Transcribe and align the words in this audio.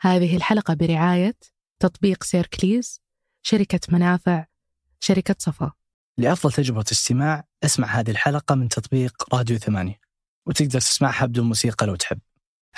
هذه 0.00 0.36
الحلقة 0.36 0.74
برعاية 0.74 1.36
تطبيق 1.80 2.24
سيركليز 2.24 3.00
شركة 3.42 3.80
منافع 3.88 4.44
شركة 5.00 5.34
صفا. 5.38 5.72
لأفضل 6.18 6.52
تجربة 6.52 6.84
استماع 6.92 7.44
اسمع 7.64 7.86
هذه 7.86 8.10
الحلقة 8.10 8.54
من 8.54 8.68
تطبيق 8.68 9.34
راديو 9.34 9.58
ثمانية. 9.58 10.00
وتقدر 10.46 10.80
تسمعها 10.80 11.26
بدون 11.26 11.46
موسيقى 11.46 11.86
لو 11.86 11.94
تحب. 11.94 12.18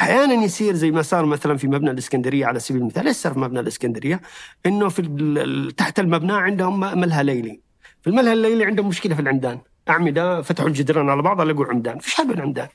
أحيانا 0.00 0.34
يصير 0.34 0.74
زي 0.74 0.90
ما 0.90 1.02
صار 1.02 1.26
مثلا 1.26 1.56
في 1.56 1.68
مبنى 1.68 1.90
الإسكندرية 1.90 2.46
على 2.46 2.60
سبيل 2.60 2.82
المثال. 2.82 3.06
إيش 3.06 3.16
صار 3.16 3.32
في 3.32 3.38
مبنى 3.38 3.60
الإسكندرية؟ 3.60 4.20
إنه 4.66 4.88
في 4.88 5.02
ال- 5.02 5.76
تحت 5.76 6.00
المبنى 6.00 6.32
عندهم 6.32 6.80
ملهى 6.80 7.24
ليلي. 7.24 7.60
في 8.02 8.10
الملهى 8.10 8.32
الليلي 8.32 8.64
عندهم 8.64 8.88
مشكلة 8.88 9.14
في 9.14 9.20
العمدان، 9.20 9.60
أعمدة 9.88 10.42
فتحوا 10.42 10.68
الجدران 10.68 11.10
على 11.10 11.22
بعض 11.22 11.40
لقوا 11.40 11.66
عمدان، 11.66 11.98
فشالوا 11.98 12.34
العمدان. 12.34 12.68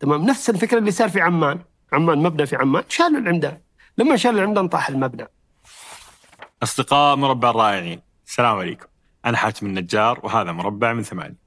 تمام؟ 0.00 0.22
نفس 0.26 0.50
الفكرة 0.50 0.78
اللي 0.78 0.90
صار 0.90 1.08
في 1.08 1.20
عمان، 1.20 1.60
عمان 1.92 2.18
مبنى 2.18 2.46
في 2.46 2.56
عمان. 2.56 2.82
شالوا 2.88 3.20
العمدان. 3.20 3.60
لما 3.98 4.16
شالوا 4.16 4.40
العمدان 4.40 4.68
طاح 4.68 4.88
المبنى. 4.88 5.28
أصدقاء 6.62 7.16
مربع 7.16 7.50
الرائعين 7.50 8.02
السلام 8.26 8.58
عليكم. 8.58 8.86
أنا 9.24 9.36
حاتم 9.36 9.66
النجار 9.66 10.20
وهذا 10.22 10.52
مربع 10.52 10.92
من 10.92 11.02
ثمانية. 11.02 11.38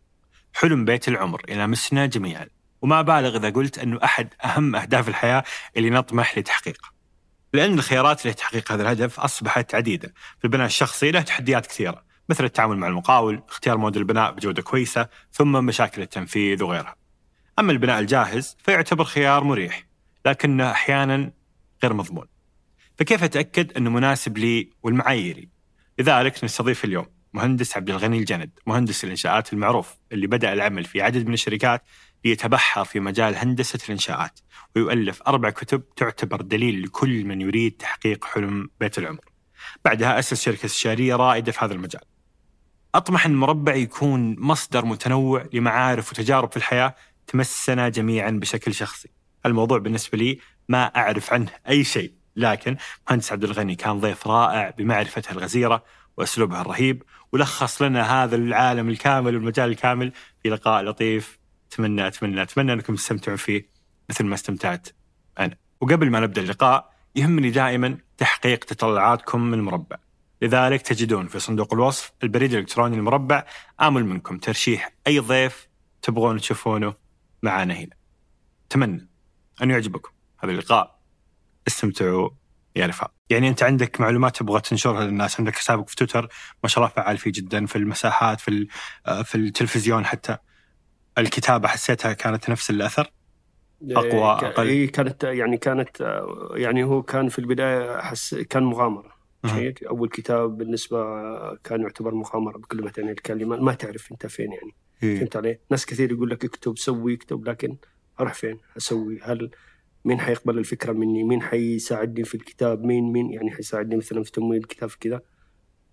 حلم 0.54 0.86
بيت 0.86 1.08
العمر 1.08 1.42
يلامسنا 1.50 2.06
جميعا. 2.06 2.48
وما 2.82 3.02
بالغ 3.02 3.38
إذا 3.38 3.50
قلت 3.50 3.80
أنه 3.80 4.00
أحد 4.04 4.34
أهم 4.46 4.76
أهداف 4.76 5.10
الحياة 5.10 5.44
اللي 5.78 5.90
نطمح 5.90 6.38
لتحقيقها 6.38 6.92
لأن 7.54 7.74
الخيارات 7.74 8.28
لتحقيق 8.28 8.72
هذا 8.72 8.84
الهدف 8.84 9.20
أصبحت 9.20 9.76
عديدة 9.76 10.14
في 10.40 10.46
البناء 10.46 10.66
الشخصي 10.66 11.12
له 11.12 11.22
تحديات 11.22 11.66
كثيرة 11.66 12.04
مثل 12.30 12.44
التعامل 12.44 12.78
مع 12.78 12.88
المقاول 12.88 13.44
اختيار 13.50 13.78
موديل 13.78 14.02
البناء 14.02 14.32
بجودة 14.32 14.62
كويسة 14.62 15.08
ثم 15.32 15.66
مشاكل 15.66 16.02
التنفيذ 16.02 16.64
وغيرها. 16.64 16.96
أما 17.60 17.72
البناء 17.72 18.00
الجاهز 18.00 18.58
فيعتبر 18.64 19.04
خيار 19.04 19.44
مريح 19.44 19.88
لكنه 20.26 20.72
أحيانا 20.72 21.32
غير 21.84 21.94
مضمون. 21.94 22.33
فكيف 22.98 23.24
أتأكد 23.24 23.78
أنه 23.78 23.90
مناسب 23.90 24.38
لي 24.38 24.70
والمعاييري؟ 24.84 25.50
لذلك 26.00 26.44
نستضيف 26.44 26.86
اليوم 26.86 27.06
مهندس 27.34 27.78
عبد 27.78 27.90
الغني 27.90 28.17
الجند، 28.17 28.50
مهندس 28.67 29.04
الإنشاءات 29.04 29.54
المعروف 29.54 29.95
اللي 30.12 30.28
بدأ 30.28 30.54
العمل 30.54 30.84
في 30.84 31.02
عدد 31.02 31.28
من 31.28 31.34
الشركات 31.34 31.84
ليتبحر 32.26 32.86
في 32.86 33.00
مجال 33.00 33.36
هندسة 33.36 33.80
الإنشاءات 33.86 34.40
ويؤلف 34.76 35.22
أربع 35.22 35.50
كتب 35.50 35.84
تعتبر 35.95 36.42
دليل 36.42 36.84
لكل 36.84 37.26
من 37.26 37.42
يريد 37.42 37.72
تحقيق 37.72 38.26
حلم 38.26 38.70
بيت 38.80 38.98
العمر. 38.98 39.26
بعدها 39.86 40.20
أسس 40.20 40.42
شركة 40.44 40.66
استشارية 40.66 41.16
رائدة 41.16 41.52
في 41.52 41.66
هذا 41.66 41.73
المجال. 41.73 42.02
أطمح 42.95 43.26
أن 43.26 43.32
المربع 43.32 43.76
يكون 43.76 44.39
مصدر 44.39 44.86
متنوع 44.86 45.45
لمعارف 45.54 46.12
وتجارب 46.12 46.52
في 46.52 46.58
الحياة 46.58 46.95
تمسنا 47.28 47.89
جميعا 47.89 48.32
بشكل 48.32 48.73
شخصي. 48.73 49.10
الموضوع 49.45 49.78
بالنسبة 49.78 50.17
لي 50.17 50.39
ما 50.70 50.84
أعرف 50.84 51.34
عنه 51.34 51.52
أي 51.70 51.84
شيء 51.84 52.14
لكن 52.36 52.78
مهندس 53.09 53.31
عبد 53.31 53.44
الغني 53.44 53.76
كان 53.76 54.00
ضيف 54.00 54.28
رائع 54.28 54.70
بمعرفته 54.70 55.31
الغزيرة 55.31 55.84
واسلوبه 56.17 56.62
الرهيب 56.62 57.03
ولخص 57.31 57.81
لنا 57.81 58.23
هذا 58.23 58.36
العالم 58.36 58.89
الكامل 58.89 59.36
والمجال 59.36 59.70
الكامل 59.70 60.12
في 60.44 60.50
لقاء 60.50 60.84
لطيف 60.84 61.39
أتمنى 61.72 62.08
أتمنى 62.08 62.42
أتمنى 62.42 62.73
أنكم 62.73 62.95
تستمتعون 62.95 63.38
فيه 63.38 63.70
مثل 64.09 64.26
ما 64.26 64.36
استمتعت 64.36 64.88
أنا. 65.39 65.58
وقبل 65.81 66.09
ما 66.09 66.20
نبدأ 66.20 66.42
اللقاء 66.42 66.94
يهمني 67.16 67.50
دائما 67.50 67.98
تحقيق 68.17 68.64
تطلعاتكم 68.64 69.42
من 69.42 69.54
المربع. 69.54 69.98
لذلك 70.42 70.81
تجدون 70.81 71.28
في 71.28 71.39
صندوق 71.39 71.73
الوصف 71.73 72.11
البريد 72.23 72.54
الإلكتروني 72.54 72.98
المربع 72.98 73.45
آمل 73.81 74.06
منكم 74.06 74.38
ترشيح 74.38 74.94
أي 75.08 75.20
ضيف 75.20 75.67
تبغون 76.02 76.38
تشوفونه 76.38 76.94
معنا 77.44 77.73
هنا. 77.73 77.95
أتمنى 78.67 79.08
أن 79.61 79.70
يعجبكم 79.70 80.11
هذا 80.39 80.52
اللقاء 80.52 81.03
استمتعوا 81.67 82.30
يا 82.75 82.86
رفاق 82.86 83.11
يعني 83.30 83.50
أنت 83.50 83.64
عندك 83.64 84.02
معلومات 84.02 84.38
تبغى 84.38 84.61
تنشرها 84.61 85.03
للناس 85.06 85.39
عندك 85.39 85.56
حسابك 85.56 85.89
في 85.89 85.95
تويتر 85.95 86.30
ما 86.64 86.70
شاء 86.70 86.83
الله 86.83 86.95
فعال 86.95 87.17
فيه 87.17 87.31
جدا 87.36 87.66
في 87.66 87.75
المساحات 87.75 88.39
في 88.39 88.67
آه، 89.08 89.22
في 89.22 89.36
التلفزيون 89.36 90.05
حتى 90.05 90.38
الكتابة 91.17 91.67
حسيتها 91.67 92.14
كانت 92.14 92.49
نفس 92.49 92.70
الأثر 92.70 93.11
أقوى، 93.92 94.39
ك- 94.39 94.43
أقل. 94.43 94.67
إيه 94.67 94.92
كانت 94.92 95.23
يعني 95.23 95.58
كانت 95.58 96.02
آه، 96.02 96.52
يعني 96.55 96.83
هو 96.83 97.04
كان 97.04 97.30
في 97.30 97.39
البداية 97.39 98.02
حس 98.02 98.36
كان 98.36 98.64
مغامرة. 98.64 99.14
شيء 99.45 99.89
أول 99.89 100.09
كتاب 100.09 100.58
بالنسبة 100.58 100.98
كان 101.55 101.82
يعتبر 101.82 102.14
مغامرة 102.15 102.58
بكل 102.58 102.83
ما 102.83 102.89
تعني 102.89 103.11
الكلمة 103.11 103.58
ما 103.58 103.73
تعرف 103.73 104.11
أنت 104.11 104.26
فين 104.27 104.52
يعني 104.52 104.71
إيه. 105.04 105.20
فهمت 105.20 105.36
علي؟ 105.36 105.59
ناس 105.71 105.86
كثير 105.86 106.11
يقول 106.11 106.30
لك 106.30 106.45
اكتب 106.45 106.77
سوي 106.77 107.14
اكتب 107.14 107.49
لكن 107.49 107.77
أروح 108.20 108.33
فين؟ 108.33 108.59
أسوي 108.77 109.20
هل 109.23 109.52
مين 110.05 110.19
حيقبل 110.19 110.58
الفكرة 110.58 110.91
مني؟ 110.91 111.23
مين 111.23 111.41
حيساعدني 111.41 112.23
في 112.23 112.36
الكتاب؟ 112.36 112.83
مين 112.83 113.03
مين 113.11 113.33
يعني 113.33 113.52
حيساعدني 113.52 113.95
مثلا 113.97 114.23
في 114.23 114.31
تمويل 114.31 114.61
الكتاب 114.61 114.89
في 114.89 114.97
كذا؟ 114.99 115.21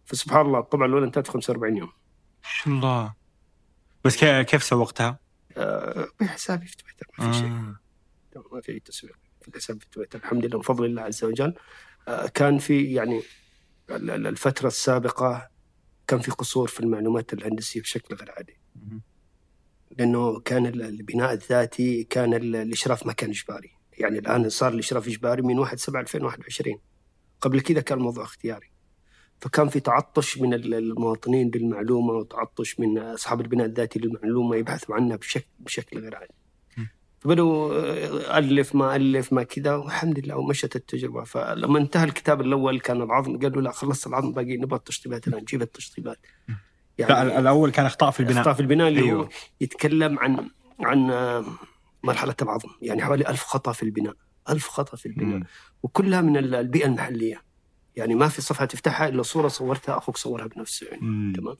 فسبحان 0.04 0.46
الله 0.46 0.58
الطبعه 0.58 0.86
الأولى 0.86 1.06
انتهت 1.06 1.26
في 1.26 1.32
45 1.32 1.76
يوم 1.76 1.88
ما 1.88 2.48
شاء 2.54 2.74
الله 2.74 3.14
بس 4.04 4.16
كي- 4.16 4.44
كيف 4.44 4.62
سوقتها؟ 4.62 5.18
أه 5.56 6.08
بحسابي 6.20 6.66
في 6.66 6.76
تويتر 6.76 7.06
ما 7.18 7.32
في 7.32 7.38
شيء 7.38 7.46
آه. 7.48 7.76
ما 8.52 8.60
في 8.60 8.72
أي 8.72 8.80
تسويق 8.80 9.16
في 9.42 9.48
الحساب 9.48 9.80
في 9.80 9.86
تويتر 9.90 10.18
الحمد 10.18 10.46
لله 10.46 10.58
بفضل 10.58 10.84
الله 10.84 11.02
عز 11.02 11.24
وجل 11.24 11.54
آه، 12.08 12.26
كان 12.26 12.58
في 12.58 12.84
يعني 12.92 13.22
ال- 13.90 14.10
ال- 14.10 14.26
الفترة 14.26 14.66
السابقة 14.66 15.50
كان 16.06 16.18
في 16.20 16.30
قصور 16.30 16.68
في 16.68 16.80
المعلومات 16.80 17.32
الهندسية 17.32 17.80
بشكل 17.80 18.14
غير 18.14 18.30
عادي. 18.36 18.60
لأنه 19.98 20.40
كان 20.40 20.66
ال- 20.66 20.82
البناء 20.82 21.32
الذاتي 21.32 22.04
كان 22.04 22.34
ال- 22.34 22.56
الإشراف 22.56 23.06
ما 23.06 23.12
كان 23.12 23.30
اجباري 23.30 23.72
يعني 24.00 24.18
الآن 24.18 24.48
صار 24.48 24.72
الإشراف 24.72 25.08
إجباري 25.08 25.42
من 25.42 25.58
1 25.58 25.78
7 25.78 26.00
2021 26.00 26.78
قبل 27.40 27.60
كذا 27.60 27.80
كان 27.80 27.98
الموضوع 27.98 28.24
اختياري. 28.24 28.70
فكان 29.40 29.68
في 29.68 29.80
تعطش 29.80 30.38
من 30.38 30.54
ال- 30.54 30.74
المواطنين 30.74 31.50
للمعلومة 31.54 32.12
وتعطش 32.12 32.80
من 32.80 32.98
أصحاب 32.98 33.40
البناء 33.40 33.66
الذاتي 33.66 33.98
للمعلومة 33.98 34.56
يبحثوا 34.56 34.94
عنها 34.94 35.16
بشكل 35.16 35.46
بشكل 35.58 35.98
غير 36.00 36.16
عادي. 36.16 36.34
فبدوا 37.20 37.74
آه، 37.74 38.38
ألف 38.38 38.74
ما 38.74 38.96
ألف 38.96 39.32
ما 39.32 39.42
كذا 39.42 39.74
والحمد 39.76 40.18
لله 40.18 40.36
ومشت 40.36 40.76
التجربة. 40.76 41.24
فلما 41.24 41.78
انتهى 41.78 42.04
الكتاب 42.04 42.40
الأول 42.40 42.80
كان 42.80 43.02
العظم 43.02 43.38
قالوا 43.38 43.62
لا 43.62 43.70
خلصت 43.70 44.06
العظم 44.06 44.32
باقي 44.32 44.56
نبغى 44.56 44.76
التشطيبات 44.78 45.28
الآن 45.28 45.44
جيب 45.44 45.62
التشطيبات. 45.62 46.18
لا 46.98 47.22
ال- 47.22 47.30
الأول 47.30 47.70
كان 47.70 47.86
إخطاء 47.86 48.10
في 48.10 48.20
البناء. 48.20 48.38
إخطاء 48.38 48.54
في 48.54 48.60
البناء 48.60 48.88
اللي 48.88 49.00
أيوه. 49.00 49.22
هو 49.24 49.28
يتكلم 49.60 50.18
عن 50.18 50.48
عن 50.80 51.10
آه، 51.10 51.44
مرحلة 52.02 52.34
العظم 52.42 52.68
يعني 52.82 53.02
حوالي 53.04 53.28
ألف 53.28 53.42
خطأ 53.42 53.72
في 53.72 53.82
البناء 53.82 54.14
ألف 54.48 54.68
خطأ 54.68 54.96
في 54.96 55.06
البناء. 55.06 55.36
مم. 55.38 55.44
وكلها 55.82 56.20
من 56.20 56.36
ال- 56.36 56.54
البيئة 56.54 56.86
المحلية. 56.86 57.42
يعني 57.96 58.14
ما 58.14 58.28
في 58.28 58.42
صفحة 58.42 58.64
تفتحها 58.64 59.08
إلا 59.08 59.22
صورة 59.22 59.48
صورتها 59.48 59.98
أخوك 59.98 60.16
صورها 60.16 60.46
بنفسه 60.46 60.86
يعني 60.86 61.02
مم. 61.02 61.32
تمام؟ 61.36 61.56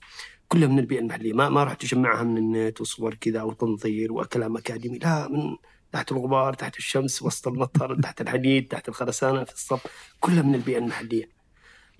كلها 0.48 0.68
من 0.68 0.78
البيئة 0.78 1.00
المحلية. 1.00 1.32
ما 1.32 1.48
ما 1.48 1.64
راح 1.64 1.74
تجمعها 1.74 2.22
من 2.22 2.38
النت 2.38 2.80
وصور 2.80 3.14
كذا 3.14 3.42
وتنظير 3.42 4.12
وكلام 4.12 4.56
اكاديمي 4.56 4.98
لا 4.98 5.28
من 5.28 5.56
تحت 5.92 6.12
الغبار 6.12 6.54
تحت 6.54 6.76
الشمس 6.78 7.22
وسط 7.22 7.48
المطر 7.48 8.00
تحت 8.00 8.20
الحديد 8.20 8.68
تحت 8.68 8.88
الخرسانة 8.88 9.44
في 9.44 9.52
الصف. 9.54 9.86
كلها 10.20 10.42
من 10.42 10.54
البيئة 10.54 10.78
المحلية. 10.78 11.39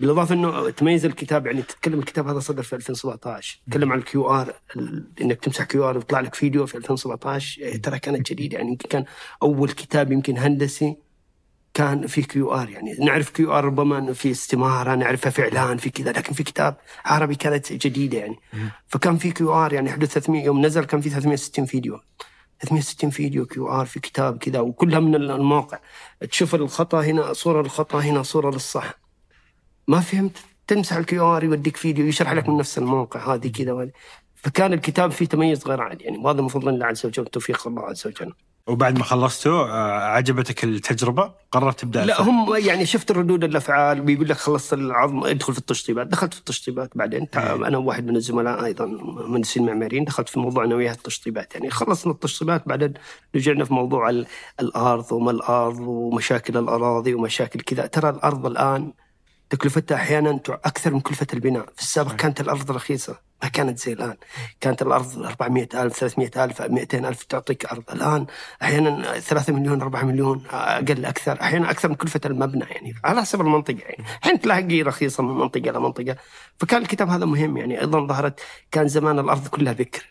بالإضافة 0.01 0.35
إنه 0.35 0.69
تميز 0.69 1.05
الكتاب 1.05 1.45
يعني 1.45 1.61
تتكلم 1.61 1.99
الكتاب 1.99 2.27
هذا 2.27 2.39
صدر 2.39 2.63
في 2.63 2.75
2017 2.75 3.61
تكلم 3.71 3.91
عن 3.91 3.99
ال 3.99 4.29
QR 4.29 4.53
إنك 5.21 5.39
تمسح 5.39 5.63
QR 5.63 5.97
ويطلع 5.97 6.19
لك 6.19 6.35
فيديو 6.35 6.65
في 6.65 6.77
2017 6.77 7.61
إيه، 7.61 7.81
ترى 7.81 7.99
كانت 7.99 8.31
جديدة. 8.31 8.57
يعني 8.57 8.69
يمكن 8.69 8.89
كان 8.89 9.05
أول 9.43 9.69
كتاب 9.69 10.11
يمكن 10.11 10.37
هندسي 10.37 10.97
كان 11.73 12.07
في 12.07 12.21
QR. 12.21 12.69
يعني 12.69 12.93
نعرف 12.99 13.29
QR 13.29 13.65
ربما 13.65 13.97
إنه 13.97 14.13
في 14.13 14.31
استمارة 14.31 14.95
نعرفها 14.95 15.29
في 15.29 15.41
اعلان 15.41 15.77
في 15.77 15.89
كذا 15.89 16.11
لكن 16.11 16.33
في 16.33 16.43
كتاب 16.43 16.77
عربي 17.05 17.35
كانت 17.35 17.73
جديدة 17.73 18.17
يعني. 18.17 18.35
فكان 18.87 19.17
في 19.17 19.31
QR 19.31 19.73
يعني 19.73 19.91
حدود 19.91 20.09
300 20.09 20.43
يوم 20.43 20.65
نزل 20.65 20.83
كان 20.83 21.01
في 21.01 21.09
360 21.09 21.65
فيديو. 21.65 21.99
360 22.59 23.09
فيديو 23.09 23.45
QR 23.45 23.85
في 23.85 23.99
كتاب 23.99 24.37
كذا 24.37 24.59
وكلها 24.59 24.99
من 24.99 25.15
الموقع. 25.15 25.79
تشوف 26.31 26.55
الخطأ 26.55 27.01
هنا 27.01 27.33
صورة 27.33 27.61
للخطا 27.61 27.99
هنا 27.99 28.23
صورة 28.23 28.51
للصح. 28.51 29.01
ما 29.91 29.99
فهمت 29.99 30.37
تمسح 30.67 30.95
ال 30.95 31.37
QR 31.37 31.43
يوديك 31.43 31.77
فيديو 31.77 32.05
يشرح 32.05 32.31
لك 32.33 32.49
من 32.49 32.57
نفس 32.57 32.77
الموقع 32.77 33.33
هذه 33.33 33.47
كذا 33.47 33.71
وهذه. 33.71 33.91
فكان 34.35 34.73
الكتاب 34.73 35.11
فيه 35.11 35.25
تميز 35.25 35.67
غير 35.67 35.81
عادي 35.81 36.03
يعني 36.03 36.17
وهذا 36.17 36.41
من 36.41 36.47
فضل 36.47 36.69
الله 36.69 36.85
عز 36.85 37.05
وجل 37.05 37.25
توفيق 37.25 37.67
الله 37.67 37.81
عز 37.81 38.07
وجل. 38.07 38.33
وبعد 38.67 38.97
ما 38.97 39.03
خلصته 39.03 39.49
آه، 39.51 39.99
عجبتك 39.99 40.63
التجربة؟ 40.63 41.31
قررت 41.51 41.79
تبدأ 41.79 42.05
لا. 42.05 42.21
هم 42.21 42.55
يعني 42.55 42.85
شفت 42.85 43.11
الردود 43.11 43.43
الأفعال 43.43 44.01
بيقول 44.01 44.29
لك 44.29 44.37
خلصت 44.37 44.73
العظم 44.73 45.23
ادخل 45.23 45.53
في 45.53 45.59
التشطيبات. 45.59 46.07
دخلت 46.07 46.33
في 46.33 46.39
التشطيبات 46.39 46.89
بعدين 46.95 47.27
إيه. 47.37 47.55
أنا 47.55 47.77
وواحد 47.77 48.05
من 48.07 48.15
الزملاء 48.15 48.65
أيضا 48.65 48.85
مهندسين 48.85 49.65
معماريين 49.65 50.03
دخلت 50.05 50.29
في 50.29 50.39
موضوع 50.39 50.63
أنا 50.65 50.75
وياه 50.75 50.91
التشطيبات. 50.93 51.55
يعني 51.55 51.69
خلصنا 51.69 52.13
التشطيبات 52.13 52.67
بعدين 52.67 52.93
رجعنا 53.35 53.65
في 53.65 53.73
موضوع 53.73 54.09
ال- 54.09 54.25
الأرض 54.59 55.11
وما 55.11 55.31
الأرض 55.31 55.79
ومشاكل 55.79 56.57
الأراضي 56.57 57.13
ومشاكل 57.13 57.61
كذا. 57.61 57.85
ترى 57.85 58.09
الأرض 58.09 58.45
الآن 58.45 58.93
تكلفتها 59.51 59.95
أحيانا 59.95 60.37
تع- 60.37 60.53
أكثر 60.65 60.93
من 60.93 60.99
كلفة 60.99 61.27
البناء، 61.33 61.65
في 61.75 61.81
السابق 61.81 62.15
كانت 62.15 62.41
الأرض 62.41 62.71
رخيصة 62.71 63.19
ما 63.43 63.49
كانت 63.49 63.77
زي 63.79 63.93
الآن. 63.93 64.15
كانت 64.61 64.81
الأرض 64.81 65.25
400 65.25 65.67
ألف 65.73 65.99
300 65.99 66.31
ألف 66.43 66.61
200 66.61 67.05
ألف 67.07 67.23
تعطيك 67.23 67.65
أرض. 67.65 67.83
الآن 67.91 68.25
أحيانا 68.61 69.19
3 69.19 69.53
مليون 69.53 69.81
4 69.81 70.03
مليون 70.05 70.43
أقل 70.51 71.05
أكثر. 71.05 71.41
أحيانا 71.41 71.71
أكثر 71.71 71.89
من 71.89 71.95
كلفة 71.95 72.21
المبنى 72.25 72.65
يعني 72.69 72.93
على 73.03 73.21
حسب 73.21 73.41
المنطقة 73.41 73.77
يعني. 73.79 74.05
أحيانا 74.23 74.37
تلاقي 74.39 74.81
رخيصة 74.81 75.23
من 75.23 75.33
منطقة 75.37 75.69
إلى 75.69 75.79
منطقة. 75.79 76.15
فكان 76.57 76.81
الكتاب 76.81 77.09
هذا 77.09 77.25
مهم 77.25 77.57
يعني. 77.57 77.81
أيضا 77.81 78.07
ظهرت 78.07 78.39
كان 78.71 78.87
زمان 78.87 79.19
الأرض 79.19 79.47
كلها 79.47 79.73
بكر. 79.73 80.09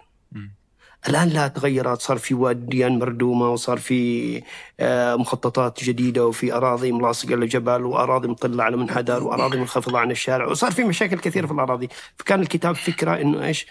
الآن 1.09 1.29
لا 1.29 1.49
تغيرت 1.49 2.01
صار 2.01 2.19
في 2.19 2.35
واديان 2.35 2.99
مردومة 2.99 3.51
وصار 3.51 3.79
في 3.79 4.43
آه، 4.81 5.17
مخططات 5.17 5.85
جديدة 5.85 6.27
وفي 6.27 6.53
أراضي 6.53 6.93
ملاصقة 6.93 7.35
للجبل 7.35 7.85
وأراضي 7.85 8.29
مطله 8.29 8.65
على 8.65 8.77
منحدر 8.77 9.23
وأراضي 9.23 9.59
منخفضة 9.59 9.99
عن 9.99 10.11
الشارع 10.11 10.47
وصار 10.47 10.71
في 10.71 10.85
مشاكل 10.85 11.19
كثيرة 11.19 11.47
في 11.47 11.53
الأراضي. 11.53 11.89
فكان 12.19 12.41
الكتاب 12.41 12.75
فكرة 12.75 13.21
إنه 13.21 13.47
إيش؟ 13.47 13.67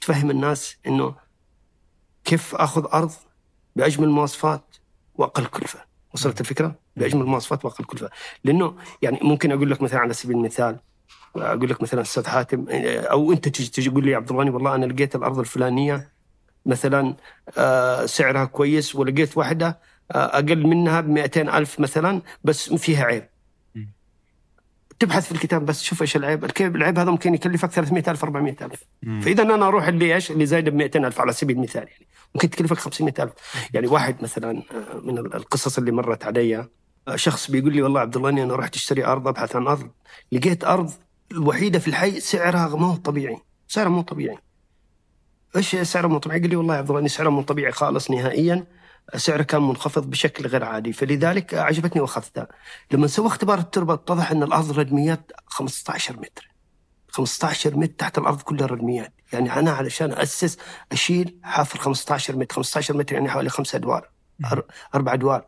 تفهم 0.00 0.30
الناس 0.30 0.76
إنه 0.86 1.14
كيف 2.24 2.54
آخذ 2.54 2.86
أرض 2.92 3.12
بأجمل 3.76 4.04
المواصفات 4.04 4.76
وأقل 5.14 5.46
كلفة. 5.46 5.78
وصلت 6.14 6.40
الفكرة؟ 6.40 6.74
بأجمل 6.96 7.22
المواصفات 7.22 7.64
وأقل 7.64 7.84
كلفة. 7.84 8.10
لأنه 8.44 8.76
يعني 9.02 9.18
ممكن 9.22 9.52
أقول 9.52 9.70
لك 9.70 9.82
مثلا 9.82 10.00
على 10.00 10.12
سبيل 10.12 10.36
المثال 10.36 10.78
أقول 11.36 11.70
لك 11.70 11.82
مثلا 11.82 12.00
أستاذ 12.00 12.26
حاتم 12.26 12.66
أو 12.70 13.32
أنت 13.32 13.48
تجي 13.48 13.90
تقول 13.90 14.04
لي 14.06 14.14
عبد 14.14 14.30
الغني 14.30 14.50
والله 14.50 14.74
أنا 14.74 14.86
لقيت 14.86 15.16
الأرض 15.16 15.38
الفلانية 15.38 16.19
مثلا 16.66 17.14
آه، 17.58 18.06
سعرها 18.06 18.44
كويس 18.44 18.94
ولقيت 18.94 19.36
واحدة 19.36 19.78
آه، 20.12 20.38
أقل 20.38 20.66
منها 20.66 21.00
ب 21.00 21.18
ألف 21.36 21.80
مثلا 21.80 22.22
بس 22.44 22.74
فيها 22.74 23.04
عيب. 23.04 23.28
تبحث 24.98 25.26
في 25.26 25.32
الكتاب 25.32 25.66
بس 25.66 25.82
شوف 25.82 26.02
إيش 26.02 26.16
العيب، 26.16 26.44
العيب 26.60 26.98
هذا 26.98 27.10
ممكن 27.10 27.34
يكلفك 27.34 27.70
300000 27.70 28.24
400000 28.24 28.84
فإذا 29.22 29.42
أنا 29.42 29.66
أروح 29.68 29.88
اللي 29.88 30.14
إيش؟ 30.14 30.30
اللي 30.30 30.46
زايد 30.46 30.68
ب 30.68 30.74
200000 30.74 31.20
على 31.20 31.32
سبيل 31.32 31.56
المثال 31.56 31.82
يعني. 31.82 32.06
ممكن 32.34 32.50
تكلفك 32.50 32.78
500000 32.78 33.32
يعني 33.74 33.86
واحد 33.86 34.16
مثلا 34.22 34.62
آه، 34.72 35.00
من 35.04 35.18
القصص 35.18 35.78
اللي 35.78 35.92
مرت 35.92 36.24
علي 36.24 36.68
شخص 37.14 37.50
بيقول 37.50 37.72
لي 37.72 37.82
والله 37.82 38.00
عبد 38.00 38.16
الله 38.16 38.28
إني 38.28 38.42
أنا 38.42 38.56
رحت 38.56 38.74
أشتري 38.74 39.04
أرض 39.04 39.28
أبحث 39.28 39.56
عن 39.56 39.66
أرض. 39.66 39.90
لقيت 40.32 40.64
أرض 40.64 40.92
الوحيدة 41.32 41.78
في 41.78 41.88
الحي 41.88 42.20
سعرها 42.20 42.76
مو 42.76 42.96
طبيعي. 42.96 43.38
سعرها 43.68 43.88
مو 43.88 44.02
طبيعي. 44.02 44.38
إيش 45.56 45.76
سعره 45.76 46.06
مو 46.06 46.18
طبيعي؟ 46.18 46.40
قال 46.40 46.50
لي 46.50 46.56
والله 46.56 46.74
يا 46.74 46.78
عبد 46.78 46.90
الله 46.90 47.08
سعره 47.08 47.28
مو 47.28 47.42
طبيعي 47.42 47.72
خالص 47.72 48.10
نهائيا. 48.10 48.66
سعره 49.16 49.42
كان 49.42 49.62
منخفض 49.62 50.10
بشكل 50.10 50.46
غير 50.46 50.64
عادي. 50.64 50.92
فلذلك 50.92 51.54
عجبتني 51.54 52.02
واخذتها 52.02 52.48
لما 52.90 53.06
سوى 53.06 53.26
اختبار 53.26 53.58
التربة 53.58 53.94
اتضح 53.94 54.30
إن 54.30 54.42
الأرض 54.42 54.78
ردميات 54.78 55.32
15 55.46 56.16
متر. 56.16 56.50
15 57.08 57.76
متر 57.76 57.92
تحت 57.92 58.18
الأرض 58.18 58.42
كلها 58.42 58.66
ردميات 58.66 59.12
يعني 59.32 59.52
أنا 59.58 59.70
علشان 59.70 60.12
أسس 60.12 60.58
أشيل 60.92 61.38
حافر 61.42 61.78
15 61.78 62.36
متر. 62.36 62.54
15 62.56 62.96
متر 62.96 63.14
يعني 63.14 63.30
حوالي 63.30 63.50
خمسة 63.50 63.76
ادوار 63.76 64.10
أربع 64.94 65.12
ادوار 65.12 65.46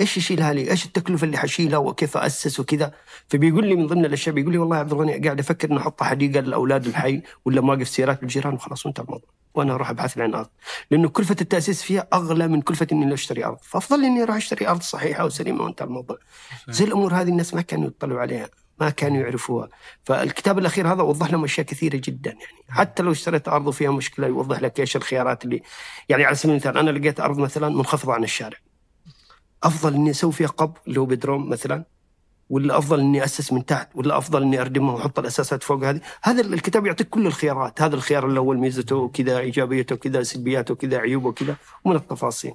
إيش 0.00 0.16
يشيلها 0.16 0.52
لي؟ 0.52 0.70
إيش 0.70 0.84
التكلفة 0.86 1.24
اللي 1.24 1.36
حشيلها 1.38 1.78
وكيف 1.78 2.16
أسس 2.16 2.60
وكذا؟ 2.60 2.92
فبيقول 3.28 3.66
لي 3.66 3.76
من 3.76 3.86
ضمن 3.86 4.04
الأشياء 4.04 4.34
بيقول 4.34 4.52
لي 4.52 4.58
والله 4.58 4.76
يا 4.76 4.80
عبد 4.80 4.92
الغني 4.92 5.18
قاعد 5.18 5.38
أفكر 5.38 5.70
اني 5.70 5.78
أحط 5.78 6.02
حديقة 6.02 6.40
للاولاد 6.40 6.86
الحي 6.86 7.22
ولا 7.44 7.60
مواقف 7.60 7.88
سيارات 7.88 8.20
بالجيران 8.20 8.54
وخلاص 8.54 8.86
وانتهى 8.86 9.04
الموضوع. 9.04 9.30
وأنا 9.54 9.74
أروح 9.74 9.90
أبحث 9.90 10.18
عن 10.18 10.34
أرض. 10.34 10.48
لأنه 10.90 11.08
كلفة 11.08 11.36
التأسيس 11.40 11.82
فيها 11.82 12.08
أغلى 12.12 12.48
من 12.48 12.62
كلفة 12.62 12.86
إني 12.92 13.14
أشتري 13.14 13.44
أرض، 13.44 13.58
فأفضل 13.62 14.04
إني 14.04 14.22
أروح 14.22 14.36
أشتري 14.36 14.68
أرض 14.68 14.82
صحيحة 14.82 15.24
وسليمة 15.24 15.64
وانتهى 15.64 15.86
الموضوع. 15.86 16.18
زي 16.68 16.84
الأمور 16.84 17.14
هذه 17.14 17.28
الناس 17.28 17.54
ما 17.54 17.62
كانوا 17.62 17.86
يطلعوا 17.86 18.20
عليها. 18.20 18.48
ما 18.80 18.90
كانوا 18.90 19.20
يعرفوها 19.20 19.68
فالكتاب 20.04 20.58
الأخير 20.58 20.92
هذا 20.92 21.02
وضح 21.02 21.30
لهم 21.30 21.44
أشياء 21.44 21.66
كثيرة 21.66 21.96
جدا 22.04 22.30
يعني 22.30 22.64
حتى 22.68 23.02
لو 23.02 23.12
اشتريت 23.12 23.48
أرض 23.48 23.66
وفيها 23.66 23.90
مشكلة 23.90 24.26
يوضح 24.26 24.60
لك 24.60 24.80
إيش 24.80 24.96
الخيارات 24.96 25.44
اللي 25.44 25.62
يعني 26.08 26.24
على 26.24 26.34
سبيل 26.36 26.50
المثال 26.50 26.78
أنا 26.78 26.90
لقيت 26.90 27.20
أرض 27.20 27.38
مثلا 27.38 27.68
منخفضة 27.68 28.12
عن 28.14 28.24
الشارع 28.24 28.58
أفضل 29.62 29.94
إني 29.94 30.10
أسوي 30.10 30.32
فيها 30.32 30.48
قب 30.48 30.72
اللي 30.88 31.00
هو 31.00 31.06
بدروم 31.06 31.48
مثلا 31.48 31.84
ولا 32.50 32.78
أفضل 32.78 33.00
إني 33.00 33.24
أسس 33.24 33.52
من 33.52 33.66
تحت 33.66 33.88
ولا 33.94 34.18
أفضل 34.18 34.42
إني 34.42 34.60
أردمها 34.60 34.94
وأحط 34.94 35.18
الأساسات 35.18 35.62
فوق 35.62 35.84
هذه. 35.84 36.00
هذا 36.22 36.40
الكتاب 36.40 36.86
يعطيك 36.86 37.08
كل 37.08 37.26
الخيارات. 37.26 37.82
هذا 37.82 37.94
الخيار 37.94 38.26
الأول 38.26 38.58
ميزته 38.58 38.96
وكذا 38.96 39.38
إيجابيته 39.38 39.94
وكذا 39.94 40.22
سلبياته 40.22 40.72
وكذا 40.72 40.98
عيوبه 40.98 41.28
وكذا 41.28 41.56
ومن 41.84 41.96
التفاصيل. 41.96 42.52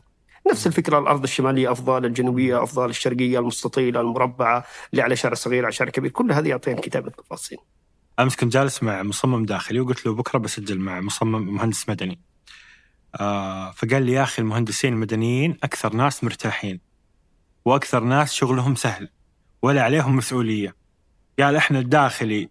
نفس 0.52 0.68
الفكرة 0.68 1.00
الأرض 1.00 1.24
الشمالية 1.24 1.72
أفضل 1.72 2.06
الجنوبية 2.06 2.63
أفضل 2.63 2.90
الشرقية 2.90 3.40
المستطيلة 3.40 4.01
المربعة 4.01 4.66
اللي 4.92 5.01
على 5.01 5.16
شارع 5.16 5.34
صغير 5.34 5.63
على 5.63 5.72
شارع 5.72 5.92
كبير. 5.92 6.12
كل 6.12 6.31
هذه 6.31 6.48
يعطيها 6.48 6.74
الكتاب 6.74 7.08
التفاصيل. 7.08 7.58
أمس 8.19 8.36
كنت 8.36 8.54
جالس 8.54 8.84
مع 8.84 9.04
مصمم 9.04 9.46
داخلي 9.46 9.80
وقلت 9.80 10.06
له 10.06 10.13
بكرة 10.13 10.40
بسجل 10.40 10.80
مع 10.80 11.01
مصمم 11.01 11.56
مهندس 11.56 11.90
مدني. 11.90 12.19
آه 13.19 13.72
فقال 13.72 14.04
لي 14.04 14.12
يا 14.12 14.24
أخي 14.24 14.42
المهندسين 14.42 14.94
المدنيين 14.94 15.58
أكثر 15.63 15.94
ناس 15.94 16.24
مرتاحين. 16.24 16.85
وأكثر 17.65 18.03
ناس 18.03 18.33
شغلهم 18.33 18.75
سهل 18.75 19.09
ولا 19.62 19.81
عليهم 19.83 20.15
مسؤولية. 20.15 20.75
قال 21.39 21.56
إحنا 21.56 21.79
الداخلي 21.79 22.50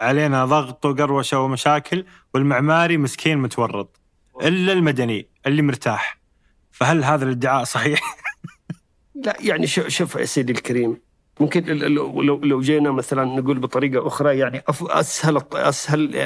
علينا 0.00 0.44
ضغط 0.44 0.86
وقروشة 0.86 1.40
ومشاكل 1.40 2.04
والمعماري 2.34 2.96
مسكين 2.96 3.38
متورط. 3.38 4.00
إلا 4.42 4.72
المدني 4.72 5.28
اللي 5.46 5.62
مرتاح. 5.62 6.20
فهل 6.70 7.04
هذا 7.04 7.24
الادعاء 7.24 7.64
صحيح؟ 7.64 8.00
لا 9.24 9.36
يعني 9.40 9.66
شوف 9.66 10.14
يا 10.14 10.24
سيدي 10.24 10.52
الكريم 10.52 11.00
ممكن 11.40 11.64
لو 11.64 12.22
لو 12.22 12.60
جينا 12.60 12.90
مثلا 12.90 13.24
نقول 13.24 13.58
بطريقة 13.58 14.06
أخرى 14.06 14.38
يعني 14.38 14.62
أسهل 14.68 15.42
أسهل 15.52 16.16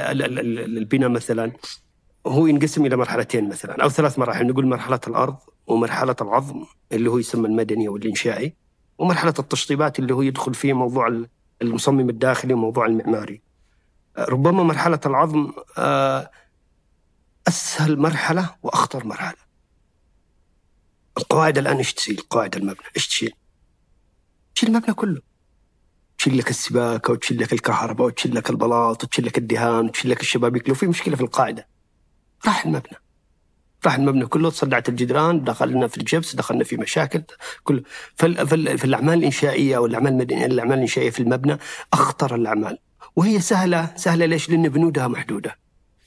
البناء 0.78 1.08
مثلا 1.08 1.52
هو 2.26 2.46
ينقسم 2.46 2.86
إلى 2.86 2.96
مرحلتين 2.96 3.48
مثلا 3.48 3.82
أو 3.82 3.88
ثلاث 3.88 4.18
مراحل. 4.18 4.46
نقول 4.46 4.66
مرحلة 4.66 5.00
الأرض 5.08 5.36
ومرحلة 5.68 6.16
العظم 6.20 6.64
اللي 6.92 7.10
هو 7.10 7.18
يسمى 7.18 7.48
المدني 7.48 7.88
أو 7.88 7.96
الإنشائي 7.96 8.54
ومرحلة 8.98 9.34
التشطيبات 9.38 9.98
اللي 9.98 10.14
هو 10.14 10.22
يدخل 10.22 10.54
فيه 10.54 10.72
موضوع 10.72 11.24
المصمم 11.62 12.08
الداخلي 12.08 12.54
وموضوع 12.54 12.86
المعماري. 12.86 13.42
ربما 14.18 14.62
مرحلة 14.62 15.00
العظم 15.06 15.52
آه، 15.78 16.30
أسهل 17.48 17.98
مرحلة 17.98 18.54
وأخطر 18.62 19.06
مرحلة. 19.06 19.38
القواعد 21.18 21.58
الآن 21.58 21.76
إيش 21.76 21.94
تشيل؟ 21.94 22.20
قواعد 22.30 22.56
المبنى. 22.56 22.86
إيش 22.96 23.08
تشيل؟ 23.08 23.32
تشيل 24.54 24.68
المبنى 24.68 24.94
كله. 24.94 25.20
تشيل 26.18 26.38
لك 26.38 26.50
السباكة 26.50 27.12
وتشيل 27.12 27.40
لك 27.40 27.52
الكهرباء 27.52 28.06
وتشيل 28.06 28.34
لك 28.34 28.50
البلاط 28.50 29.04
وتشيل 29.04 29.26
لك 29.26 29.38
الدهان 29.38 29.84
وتشيل 29.84 30.10
لك 30.10 30.20
الشبابيك. 30.20 30.68
لو 30.68 30.74
في 30.74 30.86
مشكلة 30.86 31.16
في 31.16 31.22
القاعدة 31.22 31.68
راح 32.46 32.66
المبنى. 32.66 32.96
راح 33.86 33.94
المبنى 33.94 34.26
كله 34.26 34.50
تصدعت 34.50 34.88
الجدران 34.88 35.44
دخلنا 35.44 35.86
في 35.86 35.98
الجبس 35.98 36.34
دخلنا 36.34 36.64
في 36.64 36.76
مشاكل 36.76 37.22
كل 37.64 37.82
في 38.16 38.84
الاعمال 38.84 39.18
الإنشائية 39.18 39.78
والأعمال 39.78 40.32
الأعمال 40.32 40.74
الإنشائية 40.74 41.10
في 41.10 41.20
المبنى 41.20 41.58
أخطر 41.92 42.34
الأعمال. 42.34 42.78
وهي 43.16 43.40
سهلة 43.40 43.92
سهلة 43.96 44.26
ليش؟ 44.26 44.50
لأن 44.50 44.68
بنودها 44.68 45.08
محدودة. 45.08 45.58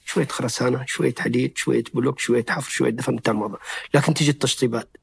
شوية 0.06 0.28
خرسانة 0.28 0.84
شوية 0.88 1.16
حديد 1.20 1.58
شوية 1.58 1.84
بلوك 1.94 2.20
شوية 2.20 2.46
حفر 2.50 2.72
شوية 2.72 2.90
دفن 2.90 3.20
الموضوع. 3.28 3.60
لكن 3.94 4.14
تيجي 4.14 4.32
التشطيبات 4.32 4.98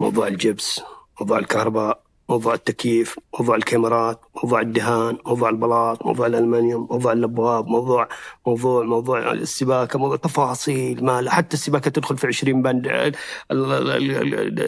موضوع 0.00 0.26
الجبس 0.26 0.80
موضوع 1.20 1.38
الكهرباء 1.38 2.07
موضوع 2.28 2.54
التكييف 2.54 3.18
موضوع 3.40 3.56
الكاميرات 3.56 4.20
موضوع 4.42 4.60
الدهان 4.60 5.18
موضوع 5.26 5.48
البلاط 5.48 6.06
موضوع 6.06 6.26
الألمنيوم 6.26 6.88
موضوع 6.90 7.12
الأبواب 7.12 7.66
موضوع 7.66 8.08
موضوع 8.46 8.84
موضوع 8.84 9.32
السباكة 9.32 9.98
موضوع 9.98 10.16
تفاصيل 10.16 11.04
ما 11.04 11.30
حتى 11.30 11.54
السباكة 11.54 11.90
تدخل 11.90 12.18
في 12.18 12.26
20 12.26 12.62
بند 12.62 13.14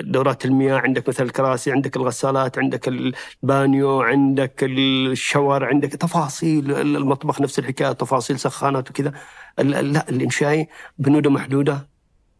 دورات 0.05 0.45
المياه 0.45 0.79
عندك 0.79 1.09
مثل 1.09 1.25
الكراسي 1.25 1.73
عندك 1.73 1.97
الغسالات 1.97 2.59
عندك 2.59 2.89
البانيو 2.89 4.01
عندك 4.01 4.65
الشاور 4.65 5.65
عندك 5.65 5.89
تفاصيل 5.89 6.73
المطبخ 6.73 7.41
نفس 7.41 7.59
الحكاية 7.59 7.93
تفاصيل 7.93 8.39
سخانات 8.39 8.91
وكذا. 8.91 9.13
لا 9.59 10.09
الانشائي 10.09 10.69
بنودة 10.99 11.31
محدودة 11.31 11.89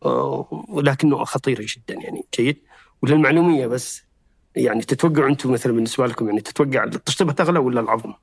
آه، 0.05 0.65
ولكنه 0.69 1.25
خطيرة 1.25 1.67
جدا 1.69 1.95
يعني 1.95 2.25
جيد 2.37 2.63
وللمعلومية 3.03 3.67
بس. 3.67 4.10
يعني 4.57 4.81
تتوقعوا 4.81 5.29
أنتم 5.29 5.53
مثلا 5.53 5.73
بالنسبة 5.73 6.07
لكم 6.07 6.27
يعني 6.27 6.41
تتوقع 6.41 6.85
التشطيبه 6.85 7.35
اغلى 7.41 7.59
ولا 7.59 7.81
العظم؟ 7.81 8.15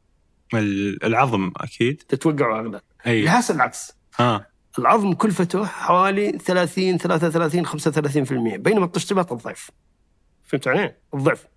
العظم 1.03 1.51
أكيد. 1.57 2.03
تتوقعوا 2.10 2.60
أغلى. 2.60 2.81
أي. 3.07 3.24
العكس 3.24 3.51
العكس. 3.51 3.93
ها 4.15 4.48
العظم 4.79 5.13
كلفته 5.13 5.65
حوالي 5.65 6.31
30 6.31 6.98
33 6.98 7.65
35% 7.65 8.57
بينما 8.57 8.86
التشطيبات 8.86 9.31
الضعف. 9.31 9.72
فهمت 10.43 10.67
علي؟ 10.67 10.96
الضعف. 11.13 11.48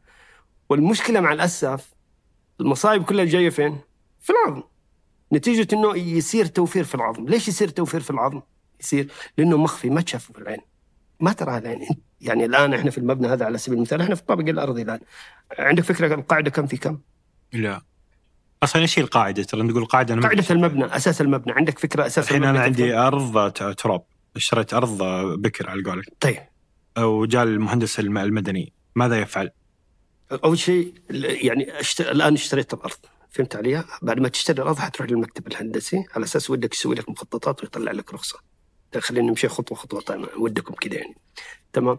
والمشكلة 0.69 1.21
مع 1.21 1.33
الاسف 1.33 1.95
المصايب 2.61 3.05
كلها 3.05 3.25
جاية 3.25 3.51
فين؟ 3.51 3.79
في 4.21 4.33
العظم. 4.33 4.63
نتيجة 5.33 5.75
إنه 5.75 5.97
يصير 5.97 6.47
توفير 6.47 6.85
في 6.85 6.95
العظم، 6.95 7.29
ليش 7.29 7.49
يصير 7.49 7.69
توفير 7.69 8.01
في 8.01 8.11
العظم؟ 8.11 8.41
يصير 8.81 9.13
لأنه 9.39 9.57
مخفي 9.57 9.91
ما 9.91 10.01
تشافه 10.01 10.33
في 10.33 10.39
العين. 10.39 10.61
ما 11.21 11.33
ترى 11.33 11.59
العين. 11.59 11.89
يعني 12.21 12.45
الآن 12.45 12.75
إحنا 12.75 12.91
في 12.91 12.99
المبنى 12.99 13.29
هذا 13.29 13.45
على 13.45 13.59
سبيل 13.59 13.77
المثال 13.79 14.01
إحنا 14.01 14.15
في 14.15 14.21
الطابق 14.21 14.49
الارضي 14.49 14.83
الآن 14.83 15.01
عندك 15.59 15.85
فكرة 15.85 16.15
القاعده 16.15 16.51
كم 16.51 16.67
في 16.67 16.77
كم؟ 16.77 16.99
لا 17.53 17.83
أصلا 18.63 18.83
إيش 18.83 18.99
هي 18.99 19.03
القاعدة؟ 19.03 19.43
ترى 19.43 19.63
نقول 19.63 19.85
قاعدة 19.85 20.15
أنا 20.15 20.21
ما- 20.23 20.29
قاعدة 20.29 20.45
المبنى 20.51 20.85
أساس 20.97 21.21
المبنى 21.21 21.53
عندك 21.53 21.79
فكرة 21.79 22.07
أساس 22.07 22.25
الحين 22.25 22.37
المبنى 22.37 22.57
أنا؟ 22.59 22.65
عندي 22.65 22.95
أرض 22.95 23.53
تراب 23.53 24.03
اشتريت 24.37 24.75
أرض 24.75 24.99
بكر 25.41 25.71
على 25.71 25.83
قولك 25.83 26.05
طيب 26.21 26.37
وجاء 26.99 27.43
المهندس 27.43 28.01
الم- 28.01 28.19
المدني 28.19 28.73
ماذا 28.95 29.19
يفعل؟ 29.21 29.51
أول 30.45 30.59
شيء 30.59 30.95
يعني 31.11 31.81
أشت... 31.81 32.01
الآن 32.01 32.35
اشتريت 32.35 32.75
الأرض 32.75 32.97
فهمت 33.31 33.57
علي؟ 33.57 33.85
بعد 34.03 34.21
ما 34.21 34.29
تشتري 34.29 34.63
الأرض 34.63 34.79
حتروح 34.79 35.11
للمكتب 35.11 35.47
الهندسي 35.47 36.05
على 36.17 36.25
أساس 36.25 36.51
ودك 36.51 36.75
يسوي 36.75 36.95
لك 36.95 37.09
مخططات 37.09 37.63
ويطلع 37.63 37.93
لك 37.93 38.15
رخصة. 38.15 38.39
خلينا 38.99 39.29
نمشي 39.29 39.49
خطوة 39.49 39.79
خطوة 39.79 40.01
طيب 40.01 40.27
ودكم 40.39 40.75
كذا 40.75 40.95
يعني. 40.95 41.17
تمام؟ 41.73 41.99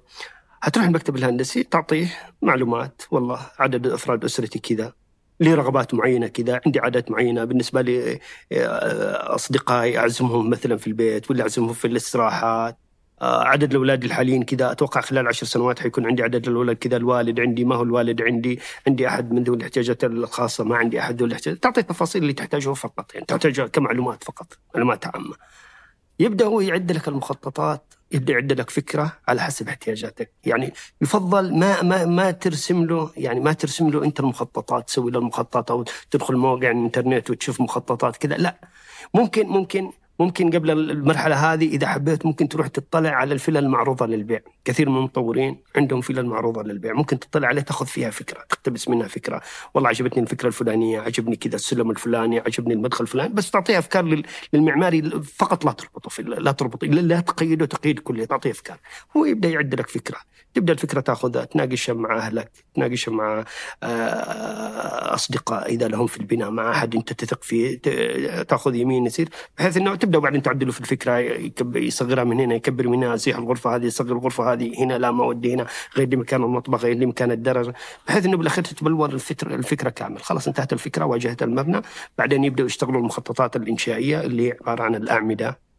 حتروح 0.62 0.86
المكتب 0.86 1.16
الهندسي 1.16 1.64
تعطيه 1.64 2.18
معلومات 2.42 3.02
والله 3.12 3.40
عدد 3.60 3.88
أفراد 3.88 4.26
أسرتي 4.26 4.60
كذا 4.60 4.94
لي 5.40 5.54
رغبات 5.54 5.94
معينة 5.94 6.28
كذا 6.28 6.62
عندي 6.66 6.80
عادات 6.80 7.12
معينة 7.12 7.44
بالنسبة 7.44 7.82
لي 7.82 8.20
آه، 8.52 9.36
أصدقائي 9.36 9.98
أعزمهم 9.98 10.50
مثلا 10.50 10.78
في 10.78 10.88
البيت 10.88 11.32
ولا 11.32 11.42
أعزمهم 11.42 11.74
في 11.74 11.88
الاستراحات 11.88 12.78
آه، 13.22 13.44
عدد 13.44 13.72
الأولاد 13.72 14.04
الحاليين 14.04 14.44
كذا 14.44 14.72
أتوقع 14.72 15.02
خلال 15.02 15.28
عشر 15.28 15.46
سنوات 15.46 15.80
حيكون 15.80 16.06
عندي 16.06 16.24
عدد 16.24 16.48
الأولاد 16.48 16.76
كذا 16.76 16.98
الوالد 16.98 17.40
عندي 17.40 17.66
ما 17.66 17.76
هو 17.76 17.84
الوالد 17.84 18.22
عندي 18.22 18.60
عندي 18.88 19.08
أحد 19.08 19.32
من 19.32 19.44
ذوي 19.44 19.58
الاحتياجات 19.58 20.04
الخاصة 20.04 20.64
ما 20.64 20.78
عندي 20.78 21.00
أحد 21.00 21.20
ذوي 21.20 21.28
الاحتياجات 21.28 21.64
تعطي 21.64 21.82
التفاصيل 21.82 22.22
اللي 22.22 22.34
تحتاجها 22.34 22.74
فقط 22.74 23.14
يعني 23.14 23.26
تحتاج 23.26 23.62
كمعلومات 23.62 24.24
فقط 24.24 24.58
معلومات 24.76 25.08
عامة 25.08 25.36
يبدأ 26.22 26.46
هو 26.46 26.62
يعد 26.62 26.92
لك 26.92 27.08
المخططات 27.08 27.94
يبدأ 28.12 28.34
يعد 28.34 28.54
لك 28.54 28.70
فكرة 28.70 29.18
على 29.28 29.42
حسب 29.42 29.68
احتياجاتك. 29.68 30.32
يعني 30.46 30.74
يفضل 31.02 31.56
ما 31.60 31.82
ما 31.82 32.06
ما 32.06 32.32
ترسم 32.32 32.86
له 32.86 33.12
يعني 33.18 33.40
ما 33.40 33.54
ترسم 33.54 33.90
له 33.90 34.04
أنت 34.04 34.20
المخططات 34.20 34.88
تسوي 34.88 35.12
له 35.12 35.20
المخططات 35.20 35.72
أو 35.72 35.86
تدخل 36.12 36.36
مواقع 36.36 36.72
الإنترنت 36.72 37.30
وتشوف 37.30 37.62
مخططات 37.62 38.18
كذا 38.18 38.36
لا. 38.36 38.56
ممكن 39.14 39.48
ممكن 39.48 39.92
ممكن 40.22 40.50
قبل 40.50 40.72
المرحلة 40.72 41.54
هذه 41.54 41.68
إذا 41.68 41.88
حبيت 41.88 42.26
ممكن 42.26 42.48
تروح 42.50 42.68
تطلع 42.68 43.10
على 43.10 43.34
الفلل 43.34 43.58
المعروضة 43.58 44.06
للبيع. 44.06 44.40
كثير 44.66 44.90
من 44.90 44.98
المطورين 44.98 45.58
عندهم 45.76 46.02
فلل 46.02 46.26
معروضة 46.26 46.64
للبيع. 46.64 46.94
ممكن 46.94 47.20
تطلع 47.20 47.48
عليها 47.48 47.64
تاخذ 47.64 47.86
فيها 47.86 48.10
فكرة 48.10 48.44
تقتبس 48.50 48.90
منها 48.90 49.08
فكرة. 49.08 49.42
والله 49.74 49.90
عجبتني 49.90 50.24
الفكرة 50.24 50.48
الفلانية 50.48 51.00
عجبني 51.00 51.36
كذا 51.36 51.56
السلم 51.56 51.92
الفلاني 51.92 52.40
عجبني 52.40 52.74
المدخل 52.74 53.04
الفلاني. 53.04 53.34
بس 53.34 53.52
تعطيها 53.52 53.80
أفكار 53.80 54.06
لل- 54.06 54.26
للمعماري 54.54 55.02
فقط 55.36 55.66
لا 55.66 55.72
تربطه 55.72 56.10
في 56.10 56.22
لا 56.24 56.52
تربط 56.52 56.84
لا 56.84 57.20
تقيده 57.20 57.66
تقييد 57.66 58.00
كلي 58.00 58.26
تعطيه 58.26 58.52
أفكار. 58.52 58.78
هو 59.18 59.26
يبدأ 59.26 59.50
يعد 59.50 59.76
لك 59.76 59.88
فكرة. 59.88 60.18
تبدأ 60.54 60.74
الفكرة 60.74 61.00
تاخذها 61.02 61.46
تناقشها 61.46 61.94
مع 61.94 62.18
أهلك 62.18 62.52
تناقشها 62.76 63.12
مع 63.12 63.46
آه، 63.84 65.14
أصدقاء 65.14 65.70
إذا 65.70 65.88
لهم 65.88 66.08
في 66.08 66.18
البناء 66.18 66.52
مع 66.52 66.72
أحد 66.72 66.96
أنت 66.96 67.14
تثق 67.14 67.44
فيه 67.44 67.78
تاخذ 68.44 68.76
يمين 68.76 69.06
يسير 69.06 69.30
بحيث 69.58 69.78
إنه 69.78 69.96
تبدأ 69.96 70.20
بعدين 70.20 70.42
تعدلوا 70.42 70.74
في 70.74 70.80
الفكرة 70.82 71.18
يصغرها 71.76 72.24
من 72.24 72.40
هنا 72.40 72.56
يكبر 72.56 72.88
من 72.88 73.04
هنا 73.04 73.14
يصيح 73.14 73.38
الغرفة 73.38 73.76
هذه 73.76 73.86
يصغر 73.86 74.12
الغرفة 74.12 74.54
هذه 74.54 74.84
هنا 74.84 74.98
لا 74.98 75.12
ما 75.12 75.26
ودي 75.26 75.54
هنا 75.54 75.68
غير 75.98 76.08
لي 76.08 76.16
مكان 76.16 76.44
المطبخ 76.44 76.84
غير 76.84 76.98
لي 76.98 77.06
مكان 77.06 77.32
الدرج 77.32 77.72
بحيث 78.08 78.26
إنه 78.26 78.38
بالأخير 78.38 78.64
تتبلور 78.64 79.10
الفكرة 79.44 79.90
كامل. 79.90 80.20
خلاص 80.20 80.48
انتهت 80.48 80.74
الفكرة 80.74 81.06
واجهت 81.06 81.44
المبنى 81.44 81.82
بعدين 82.18 82.44
يبدأوا 82.44 82.68
يشتغلوا 82.68 83.00
المخططات 83.00 83.56
الإنشائية 83.56 84.22
اللي 84.22 84.52
عبارة 84.52 84.84
عن 84.84 84.96
الأعمدة. 84.96 85.71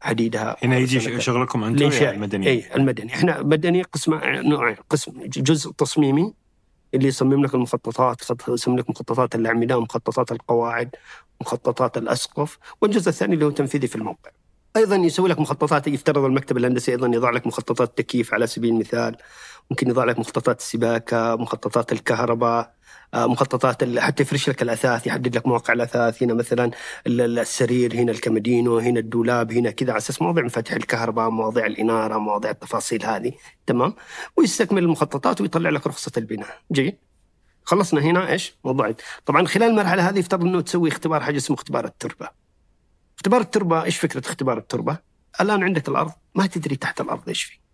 حديدها 0.00 0.56
هنا 0.62 0.78
يجي 0.78 1.20
شغلكم 1.20 1.64
أنتم 1.64 1.78
الانشاء 1.78 2.14
المدني 2.14 2.48
اي 2.48 2.64
المدني. 2.76 3.14
إحنا 3.14 3.42
مدني 3.42 3.82
قسم 3.82 4.20
نوعين 4.24 4.76
قسم 4.90 5.12
جزء 5.26 5.70
تصميمي 5.70 6.34
اللي 6.94 7.08
يصمم 7.08 7.44
لك 7.44 7.54
المخططات 7.54 8.20
يصمم 8.48 8.78
لك 8.78 8.90
مخططات 8.90 9.34
الأعمدة 9.34 9.80
مخططات 9.80 10.32
القواعد 10.32 10.96
مخططات 11.40 11.98
الأسقف 11.98 12.58
والجزء 12.80 13.08
الثاني 13.08 13.34
اللي 13.34 13.44
هو 13.44 13.50
تنفيذي 13.50 13.86
في 13.86 13.96
الموقع. 13.96 14.30
أيضا 14.76 14.96
يسوي 14.96 15.28
لك 15.28 15.40
مخططات 15.40 15.86
يفترض 15.86 16.24
المكتب 16.24 16.56
الهندسي 16.56 16.92
أيضا 16.92 17.06
يضع 17.06 17.30
لك 17.30 17.46
مخططات 17.46 17.98
تكييف 17.98 18.34
على 18.34 18.46
سبيل 18.46 18.74
المثال. 18.74 19.16
ممكن 19.70 19.88
يضع 19.90 20.04
لك 20.04 20.18
مخططات 20.18 20.60
السباكه 20.60 21.36
مخططات 21.36 21.92
الكهرباء. 21.92 22.74
مخططات 23.14 23.82
ال- 23.82 24.00
حتى 24.00 24.22
يفرش 24.22 24.48
لك 24.48 24.62
الأثاث 24.62 25.06
يحدد 25.06 25.36
لك 25.36 25.46
مواقع 25.46 25.72
الأثاث 25.72 26.22
هنا 26.22 26.34
مثلا 26.34 26.70
ال- 27.06 27.20
ال- 27.20 27.38
السرير 27.38 27.94
هنا 27.94 28.12
الكمدينو 28.12 28.78
هنا 28.78 29.00
الدولاب 29.00 29.52
هنا 29.52 29.70
كذا 29.70 29.90
على 29.90 29.98
أساس 29.98 30.22
مواضيع 30.22 30.44
مفاتيح 30.44 30.76
الكهرباء 30.76 31.30
مواضيع 31.30 31.66
الإنارة 31.66 32.18
مواضيع 32.18 32.50
التفاصيل 32.50 33.04
هذه. 33.06 33.32
تمام؟ 33.66 33.94
ويستكمل 34.36 34.82
المخططات 34.82 35.40
ويطلع 35.40 35.70
لك 35.70 35.86
رخصة 35.86 36.12
البناء. 36.16 36.58
جيد؟ 36.72 36.96
خلصنا 37.62 38.00
هنا 38.00 38.30
إيش؟ 38.32 38.54
موضوع 38.64 38.94
طبعا 39.26 39.46
خلال 39.46 39.70
المرحلة 39.70 40.08
هذه 40.08 40.18
يفترض 40.18 40.42
إنه 40.44 40.60
تسوي 40.60 40.88
اختبار 40.88 41.20
حاجة 41.20 41.36
اسمه 41.36 41.56
اختبار 41.56 41.84
التربة. 41.84 42.28
اختبار 43.16 43.40
التربة 43.40 43.84
إيش 43.84 43.98
فكرة 43.98 44.20
اختبار 44.26 44.58
التربة؟ 44.58 44.98
الآن 45.40 45.62
عندك 45.62 45.88
الأرض 45.88 46.12
ما 46.34 46.46
تدري 46.46 46.76
تحت 46.76 47.00
الأرض 47.00 47.28
إيش 47.28 47.42
فيه. 47.42 47.69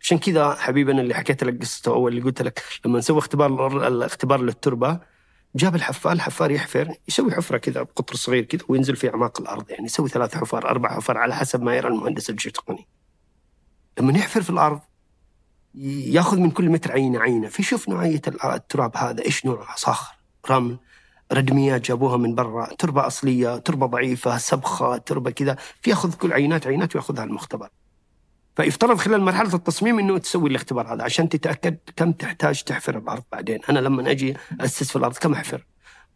عشان 0.00 0.18
كذا 0.18 0.54
حبيبنا 0.54 1.00
اللي 1.00 1.14
حكيت 1.14 1.44
لك 1.44 1.60
قصته 1.60 1.92
أول 1.92 2.12
اللي 2.12 2.22
قلت 2.22 2.42
لك 2.42 2.62
لما 2.84 2.98
نسوي 2.98 3.18
اختبار 3.18 3.86
الاختبار 3.88 4.42
للتربة 4.42 5.00
جاب 5.54 5.74
الحفار 5.74 6.12
الحفار 6.12 6.50
يحفر 6.50 6.94
يسوي 7.08 7.32
حفرة 7.32 7.58
كذا 7.58 7.82
بقطر 7.82 8.14
صغير 8.14 8.44
كذا 8.44 8.60
وينزل 8.68 8.96
في 8.96 9.10
أعماق 9.10 9.40
الأرض 9.40 9.70
يعني 9.70 9.84
يسوي 9.84 10.08
ثلاث 10.08 10.36
حفار 10.36 10.68
أربع 10.68 10.88
حفار 10.96 11.18
على 11.18 11.34
حسب 11.34 11.62
ما 11.62 11.76
يرى 11.76 11.88
المهندس 11.88 12.30
الجيوتقني. 12.30 12.86
لما 13.98 14.18
يحفر 14.18 14.42
في 14.42 14.50
الأرض 14.50 14.80
ياخذ 15.74 16.38
من 16.38 16.50
كل 16.50 16.68
متر 16.68 16.92
عينة 16.92 17.20
عينة. 17.20 17.48
فيشوف 17.48 17.88
نوعية 17.88 18.20
التراب 18.44 18.96
هذا 18.96 19.24
إيش 19.24 19.46
نوعه؟ 19.46 19.76
صخر 19.76 20.14
رمل 20.50 20.78
ردميات 21.32 21.80
جابوها 21.80 22.16
من 22.16 22.34
برا 22.34 22.74
تربة 22.78 23.06
أصلية 23.06 23.56
تربة 23.56 23.86
ضعيفة 23.86 24.38
سبخة 24.38 24.96
تربة 24.96 25.30
كذا 25.30 25.56
فياخذ 25.82 26.14
كل 26.14 26.32
عينات 26.32 26.66
عينات 26.66 26.96
وياخذها 26.96 27.24
المختبر. 27.24 27.68
فيفترض 28.58 28.98
خلال 28.98 29.20
مرحلة 29.20 29.54
التصميم 29.54 29.98
إنه 29.98 30.18
تسوي 30.18 30.50
الاختبار 30.50 30.94
هذا 30.94 31.02
عشان 31.04 31.28
تتأكد 31.28 31.78
كم 31.96 32.12
تحتاج 32.12 32.62
تحفر 32.62 32.98
الأرض 32.98 33.22
بعدين. 33.32 33.58
أنا 33.70 33.78
لما 33.78 34.10
أجي 34.10 34.36
أسس 34.60 34.90
في 34.90 34.96
الأرض 34.96 35.16
كم 35.16 35.32
أحفر؟ 35.32 35.66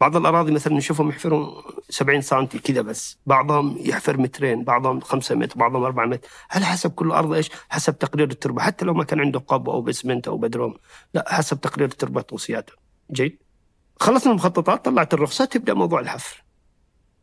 بعض 0.00 0.16
الأراضي 0.16 0.52
مثلا 0.52 0.74
نشوفهم 0.74 1.08
يحفروا 1.08 1.62
70 1.90 2.20
سم 2.20 2.44
كذا 2.46 2.80
بس. 2.80 3.18
بعضهم 3.26 3.76
يحفر 3.80 4.16
مترين 4.16 4.64
بعضهم 4.64 5.00
5 5.00 5.34
متر 5.34 5.58
بعضهم 5.58 5.82
4 5.82 6.06
متر. 6.06 6.28
على 6.50 6.64
حسب 6.64 6.90
كل 6.90 7.10
أرض 7.10 7.32
إيش؟ 7.32 7.50
حسب 7.68 7.98
تقرير 7.98 8.30
التربة. 8.30 8.62
حتى 8.62 8.84
لو 8.84 8.94
ما 8.94 9.04
كان 9.04 9.20
عنده 9.20 9.38
قب 9.38 9.68
أو 9.68 9.82
بسمنت 9.82 10.28
أو 10.28 10.38
بدروم 10.38 10.74
لا 11.14 11.34
حسب 11.34 11.60
تقرير 11.60 11.88
التربة 11.88 12.20
توصياته 12.20 12.72
جيد؟ 13.12 13.38
خلصنا 14.00 14.32
المخططات 14.32 14.84
طلعت 14.84 15.14
الرخصة 15.14 15.44
تبدأ 15.44 15.74
موضوع 15.74 16.00
الحفر. 16.00 16.44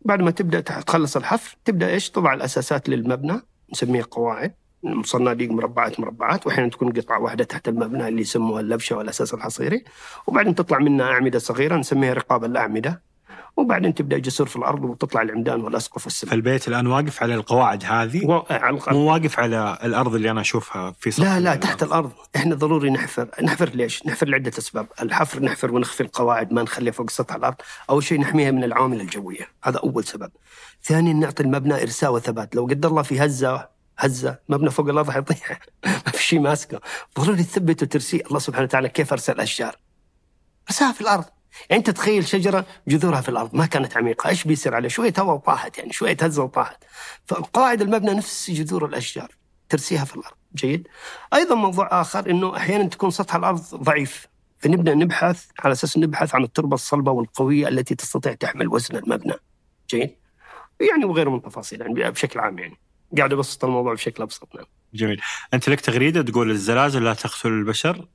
بعد 0.01 0.21
ما 0.21 0.31
تبدأ 0.31 0.59
تخلص 0.59 1.17
الحفر 1.17 1.57
تبدأ 1.65 1.89
إيش؟ 1.89 2.09
تضع 2.09 2.33
الأساسات 2.33 2.89
للمبنى 2.89 3.41
نسميها 3.71 4.03
قواعد. 4.11 4.58
صناديق 5.03 5.51
مربعات 5.51 5.99
مربعات 5.99 6.47
وأحيانا 6.47 6.69
تكون 6.69 6.91
قطعة 6.91 7.19
واحدة 7.19 7.43
تحت 7.43 7.67
المبنى 7.67 8.07
اللي 8.07 8.21
يسموها 8.21 8.61
اللبشة 8.61 8.97
والاساس 8.97 9.33
الحصيري. 9.33 9.83
وبعدين 10.27 10.55
تطلع 10.55 10.77
منها 10.77 11.05
أعمدة 11.05 11.39
صغيرة 11.39 11.75
نسميها 11.75 12.13
رقاب 12.13 12.45
الأعمدة. 12.45 13.09
وبعدين 13.57 13.93
تبدأ 13.93 14.17
جسور 14.17 14.47
في 14.47 14.55
الأرض 14.55 14.83
وتطلع 14.83 15.21
العمدان 15.21 15.61
والأسقف 15.61 16.05
والسمك. 16.05 16.31
فالبيت 16.31 16.67
الآن 16.67 16.87
واقف 16.87 17.23
على 17.23 17.35
القواعد 17.35 17.83
هذه؟ 17.85 18.25
و... 18.25 18.43
على 18.49 18.77
الأرض. 18.77 18.93
مو 18.93 19.11
واقف 19.11 19.39
على 19.39 19.77
الأرض 19.83 20.15
اللي 20.15 20.31
أنا 20.31 20.41
أشوفها 20.41 20.91
في 20.99 21.11
سطح 21.11 21.23
لا 21.23 21.39
لا 21.39 21.39
الأرض. 21.39 21.59
تحت 21.59 21.83
الأرض. 21.83 22.11
إحنا 22.35 22.55
ضروري 22.55 22.89
نحفر. 22.89 23.29
نحفر 23.43 23.69
ليش؟ 23.69 24.05
نحفر 24.05 24.27
لعدة 24.27 24.51
أسباب. 24.57 24.87
الحفر 25.01 25.43
نحفر 25.43 25.75
ونخفي 25.75 26.01
القواعد 26.01 26.53
ما 26.53 26.63
نخليها 26.63 26.93
فوق 26.93 27.09
سطح 27.09 27.35
الأرض. 27.35 27.55
أول 27.89 28.03
شيء 28.03 28.19
نحميها 28.19 28.51
من 28.51 28.63
العوامل 28.63 29.01
الجوية. 29.01 29.47
هذا 29.63 29.77
أول 29.77 30.03
سبب. 30.03 30.31
ثانيا 30.83 31.13
نعطي 31.13 31.43
المبنى 31.43 31.81
إرساء 31.81 32.13
وثبات. 32.13 32.55
لو 32.55 32.65
قدر 32.65 32.89
الله 32.89 33.01
في 33.01 33.25
هزة 33.25 33.78
هزة 33.99 34.39
مبنى 34.49 34.69
فوق 34.69 34.89
الأرض 34.89 35.09
حيطيح. 35.09 35.59
ما 36.05 36.11
في 36.11 36.23
شيء 36.23 36.39
ماسكه. 36.39 36.81
ضروري 37.19 37.43
تثبت 37.43 37.83
وترسيه 37.83 38.21
الله 38.25 38.39
سبحانه 38.39 38.63
وتعالى 38.63 38.89
كيف 38.89 39.13
أرسل 39.13 39.33
الأشجار؟ 39.33 39.75
ارساها 40.69 40.91
في 40.91 41.01
الأرض. 41.01 41.25
يعني 41.69 41.79
أنت 41.79 41.89
تخيل 41.89 42.27
شجرة 42.27 42.65
جذورها 42.87 43.21
في 43.21 43.29
الأرض. 43.29 43.55
ما 43.55 43.65
كانت 43.65 43.97
عميقة. 43.97 44.29
إيش 44.29 44.43
بيصير 44.43 44.75
عليها؟ 44.75 44.89
شوية 44.89 45.13
هواء 45.19 45.35
وطاحت 45.35 45.77
يعني 45.77 45.93
شوية 45.93 46.17
هزة 46.21 46.43
وطاحت. 46.43 46.83
فقواعد 47.25 47.81
المبنى 47.81 48.13
نفس 48.13 48.51
جذور 48.51 48.85
الأشجار. 48.85 49.35
ترسيها 49.69 50.05
في 50.05 50.15
الأرض. 50.15 50.35
جيد؟ 50.55 50.87
أيضا 51.33 51.55
موضوع 51.55 52.01
آخر 52.01 52.29
إنه 52.29 52.57
أحيانا 52.57 52.89
تكون 52.89 53.11
سطح 53.11 53.35
الأرض 53.35 53.75
ضعيف. 53.75 54.27
فنبدأ 54.57 54.93
نبحث 54.93 55.45
على 55.59 55.71
أساس 55.71 55.97
نبحث 55.97 56.35
عن 56.35 56.43
التربة 56.43 56.75
الصلبة 56.75 57.11
والقوية 57.11 57.67
التي 57.67 57.95
تستطيع 57.95 58.33
تحمل 58.33 58.67
وزن 58.67 58.95
المبنى. 58.95 59.33
جيد؟ 59.89 60.15
يعني 60.91 61.05
وغيره 61.05 61.29
من 61.29 61.37
التفاصيل 61.37 61.81
يعني 61.81 62.11
بشكل 62.11 62.39
عام 62.39 62.59
يعني. 62.59 62.77
قاعد 63.17 63.33
ابسط 63.33 63.65
الموضوع 63.65 63.93
بشكل 63.93 64.23
أبسط 64.23 64.55
نعم. 64.55 64.65
جميل. 64.93 65.21
أنت 65.53 65.69
لك 65.69 65.81
تغريدة 65.81 66.21
تقول 66.21 66.51
الزلازل 66.51 67.03
لا 67.03 67.13
تقتل 67.13 67.49
البشر 67.49 68.07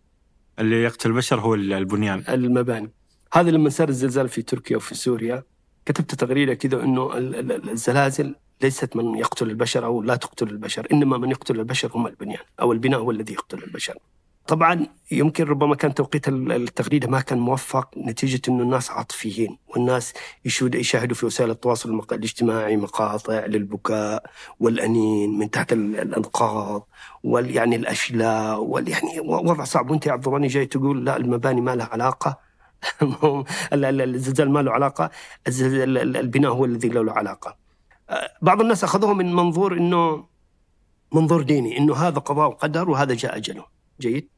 اللي 0.58 0.82
يقتل 0.82 1.10
البشر 1.10 1.40
هو 1.40 1.54
البنيان. 1.54 2.24
المباني. 2.28 2.90
هذا 3.32 3.50
لما 3.50 3.70
صار 3.70 3.88
الزلزال 3.88 4.28
في 4.28 4.42
تركيا 4.42 4.76
وفي 4.76 4.94
سوريا 4.94 5.42
كتبت 5.86 6.14
تغريدة 6.14 6.54
كذا 6.54 6.82
إنه 6.82 7.16
ال- 7.18 7.34
ال- 7.52 7.70
الزلازل 7.70 8.34
ليست 8.62 8.96
من 8.96 9.18
يقتل 9.18 9.50
البشر 9.50 9.84
أو 9.84 10.02
لا 10.02 10.16
تقتل 10.16 10.48
البشر 10.48 10.86
إنما 10.92 11.18
من 11.18 11.30
يقتل 11.30 11.60
البشر 11.60 11.90
هم 11.94 12.06
البنيان 12.06 12.42
أو 12.60 12.72
البناء 12.72 13.00
هو 13.00 13.10
الذي 13.10 13.32
يقتل 13.32 13.62
البشر. 13.62 13.94
طبعا 14.46 14.86
يمكن 15.10 15.44
ربما 15.44 15.74
كان 15.74 15.94
توقيت 15.94 16.28
التغريده 16.28 17.08
ما 17.08 17.20
كان 17.20 17.38
موفق 17.38 17.98
نتيجة 17.98 18.40
إنه 18.48 18.62
الناس 18.62 18.90
عاطفيين 18.90 19.58
والناس 19.66 20.12
يشاهدوا 20.44 21.16
في 21.16 21.26
وسائل 21.26 21.50
التواصل 21.50 22.02
الاجتماعي 22.12 22.76
مقاطع 22.76 23.46
للبكاء 23.46 24.24
والأنين 24.60 25.38
من 25.38 25.50
تحت 25.50 25.72
الأنقاض 25.72 26.88
ويعني 27.24 27.76
الأشلاء 27.76 28.60
ويعني 28.60 29.20
وضع 29.20 29.64
صعب. 29.64 29.90
وأنت 29.90 30.06
يا 30.06 30.12
عبد 30.12 30.28
الله 30.28 30.46
جاي 30.48 30.66
تقول 30.66 31.04
لا 31.04 31.16
المباني 31.16 31.60
ما 31.60 31.76
لها 31.76 31.86
علاقة. 31.86 32.38
الزلزال 33.72 34.50
ما 34.50 34.62
له 34.62 34.72
علاقة. 34.72 35.10
البناء 35.48 36.50
هو 36.50 36.64
الذي 36.64 36.88
له 36.88 37.12
علاقة. 37.12 37.56
بعض 38.42 38.60
الناس 38.60 38.84
أخذوه 38.84 39.14
من 39.14 39.34
منظور 39.34 39.76
انه 39.76 40.26
منظور 41.12 41.42
ديني 41.42 41.78
إنه 41.78 41.94
هذا 41.94 42.18
قضاء 42.18 42.48
وقدر 42.48 42.90
وهذا 42.90 43.14
جاء 43.14 43.36
أجله. 43.36 43.64
جيد؟ 44.00 44.34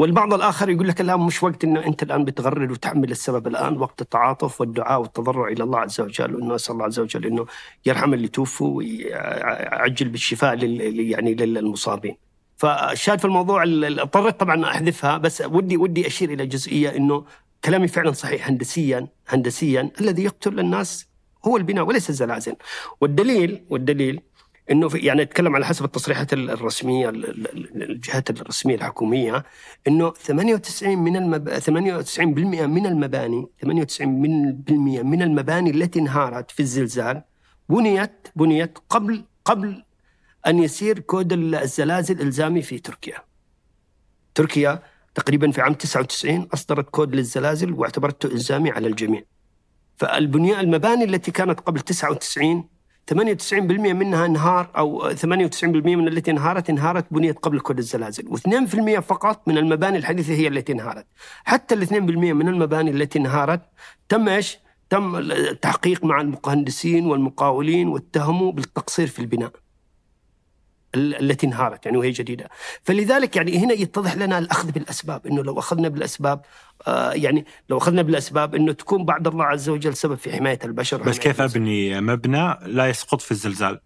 والبعض 0.00 0.34
الآخر 0.34 0.70
يقول 0.70 0.88
لك 0.88 1.00
لا 1.00 1.16
مش 1.16 1.42
وقت 1.42 1.64
إنه 1.64 1.86
أنت 1.86 2.02
الآن 2.02 2.24
بتغرد 2.24 2.70
وتحمل 2.70 3.10
السبب 3.10 3.46
الآن 3.46 3.78
وقت 3.78 4.02
التعاطف 4.02 4.60
والدعاء 4.60 5.00
والتضرع 5.00 5.48
إلى 5.48 5.64
الله 5.64 5.78
عز 5.78 6.00
وجل 6.00 6.34
وانه 6.34 6.54
اسال 6.54 6.74
الله 6.74 6.84
عز 6.84 7.00
وجل 7.00 7.26
إنه 7.26 7.46
يرحم 7.86 8.14
اللي 8.14 8.28
توفوا 8.28 8.76
ويعجل 8.76 10.08
بالشفاء 10.08 10.54
لل 10.54 11.00
يعني 11.00 11.34
للمصابين. 11.34 12.16
فالشاهد 12.56 13.18
في 13.18 13.24
الموضوع 13.24 13.62
اضطريت 13.66 14.40
طبعا 14.40 14.64
أحذفها 14.64 15.18
بس 15.18 15.42
ودي 15.46 15.76
ودي 15.76 16.06
أشير 16.06 16.32
إلى 16.32 16.46
جزئية 16.46 16.96
إنه 16.96 17.24
كلامي 17.64 17.88
فعلا 17.88 18.12
صحيح 18.12 18.48
هندسيا 18.48 19.08
هندسيا 19.28 19.90
الذي 20.00 20.24
يقتل 20.24 20.60
الناس 20.60 21.06
هو 21.46 21.56
البناء 21.56 21.84
وليس 21.84 22.10
الزلازل 22.10 22.56
والدليل 23.00 23.64
والدليل 23.70 24.20
إنه 24.70 24.88
في 24.88 24.98
يعني 24.98 25.22
أتكلم 25.22 25.54
على 25.54 25.66
حسب 25.66 25.84
التصريحات 25.84 26.32
الرسمية 26.32 27.08
الجهات 27.08 28.30
الرسمية 28.30 28.74
الحكومية 28.74 29.44
إنه 29.88 30.10
98 30.10 30.98
من 30.98 31.16
المب... 31.16 31.58
98% 31.58 32.20
من 32.20 32.86
المباني 32.86 33.46
98% 33.66 34.02
من 35.02 35.22
المباني 35.22 35.70
التي 35.70 35.98
انهارت 35.98 36.50
في 36.50 36.60
الزلزال 36.60 37.22
بنيت 37.68 38.28
بنيت 38.36 38.78
قبل 38.88 39.24
قبل 39.44 39.84
أن 40.46 40.58
يصير 40.58 40.98
كود 40.98 41.32
الزلازل 41.32 42.20
إلزامي 42.20 42.62
في 42.62 42.78
تركيا. 42.78 43.18
تركيا 44.34 44.82
تقريبا 45.14 45.50
في 45.50 45.60
عام 45.60 45.74
99 45.74 46.48
أصدرت 46.54 46.90
كود 46.90 47.14
للزلازل 47.14 47.72
واعتبرته 47.72 48.26
إلزامي 48.26 48.70
على 48.70 48.88
الجميع. 48.88 49.22
فالبنيان 49.96 50.60
المباني 50.60 51.04
التي 51.04 51.30
كانت 51.30 51.60
قبل 51.60 51.80
99 51.80 52.68
98% 53.14 53.54
منها 53.54 54.26
انهار 54.26 54.70
أو 54.76 55.10
98% 55.14 55.64
من 55.64 56.08
التي 56.08 56.30
انهارت 56.30 56.70
انهارت 56.70 57.06
بنيت 57.10 57.38
قبل 57.38 57.60
كود 57.60 57.78
الزلازل 57.78 58.24
و2% 58.28 59.00
فقط 59.00 59.48
من 59.48 59.58
المباني 59.58 59.98
الحديثة 59.98 60.34
هي 60.34 60.48
التي 60.48 60.72
انهارت 60.72 61.06
حتى 61.44 61.74
ال 61.74 61.86
2% 61.86 61.92
من 61.92 62.48
المباني 62.48 62.90
التي 62.90 63.18
انهارت 63.18 63.60
تم 64.08 64.28
إيش؟ 64.28 64.58
تم 64.90 65.16
التحقيق 65.16 66.04
مع 66.04 66.20
المهندسين 66.20 67.06
والمقاولين 67.06 67.88
واتهموا 67.88 68.52
بالتقصير 68.52 69.06
في 69.06 69.18
البناء 69.18 69.52
التي 70.94 71.46
انهارت 71.46 71.86
يعني 71.86 71.98
وهي 71.98 72.10
جديدة. 72.10 72.48
فلذلك 72.82 73.36
يعني 73.36 73.58
هنا 73.58 73.72
يتضح 73.72 74.16
لنا 74.16 74.38
الأخذ 74.38 74.70
بالأسباب 74.70 75.26
إنه 75.26 75.42
لو 75.42 75.58
أخذنا 75.58 75.88
بالأسباب 75.88 76.42
آه 76.86 77.12
يعني 77.12 77.46
لو 77.68 77.78
أخذنا 77.78 78.02
بالأسباب 78.02 78.54
إنه 78.54 78.72
تكون 78.72 79.04
بعد 79.04 79.26
الله 79.26 79.44
عز 79.44 79.68
وجل 79.68 79.96
سبب 79.96 80.14
في 80.14 80.32
حماية 80.32 80.58
البشر. 80.64 81.02
بس 81.02 81.18
كيف 81.18 81.40
أبني 81.40 82.00
مبنى 82.00 82.56
لا 82.66 82.86
يسقط 82.86 83.20
في 83.20 83.30
الزلزال؟ 83.30 83.80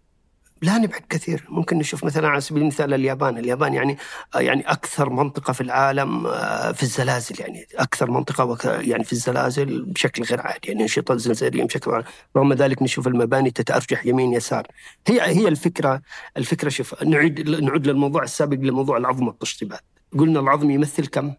لا 0.61 0.77
نبعد 0.77 1.01
كثير. 1.09 1.45
ممكن 1.49 1.77
نشوف 1.77 2.03
مثلا 2.03 2.27
على 2.27 2.41
سبيل 2.41 2.61
المثال 2.61 2.93
اليابان. 2.93 3.37
اليابان 3.37 3.73
يعني 3.73 3.97
يعني 4.35 4.61
أكثر 4.71 5.09
منطقة 5.09 5.53
في 5.53 5.61
العالم 5.61 6.27
آه، 6.27 6.71
في 6.71 6.83
الزلازل 6.83 7.41
يعني 7.41 7.67
أكثر 7.75 8.11
منطقة 8.11 8.71
يعني 8.81 9.03
في 9.03 9.13
الزلازل 9.13 9.85
بشكل 9.85 10.23
غير 10.23 10.41
عادي 10.41 10.67
يعني 10.67 10.83
انشطه 10.83 11.15
زلزالية 11.15 11.63
بشكل 11.63 12.03
رغم 12.37 12.53
ذلك 12.53 12.81
نشوف 12.81 13.07
المباني 13.07 13.51
تتأرجح 13.51 14.05
يمين 14.05 14.33
يسار. 14.33 14.67
هي 15.07 15.21
هي 15.21 15.47
الفكرة 15.47 16.01
الفكرة 16.37 16.69
شوف 16.69 17.03
نعيد 17.03 17.49
نعود 17.49 17.87
للموضوع 17.87 18.23
السابق 18.23 18.57
لموضوع 18.57 18.97
العظم 18.97 19.27
والتشطيبات 19.27 19.81
قلنا 20.19 20.39
العظم 20.39 20.69
يمثل 20.71 21.07
كم؟ 21.07 21.33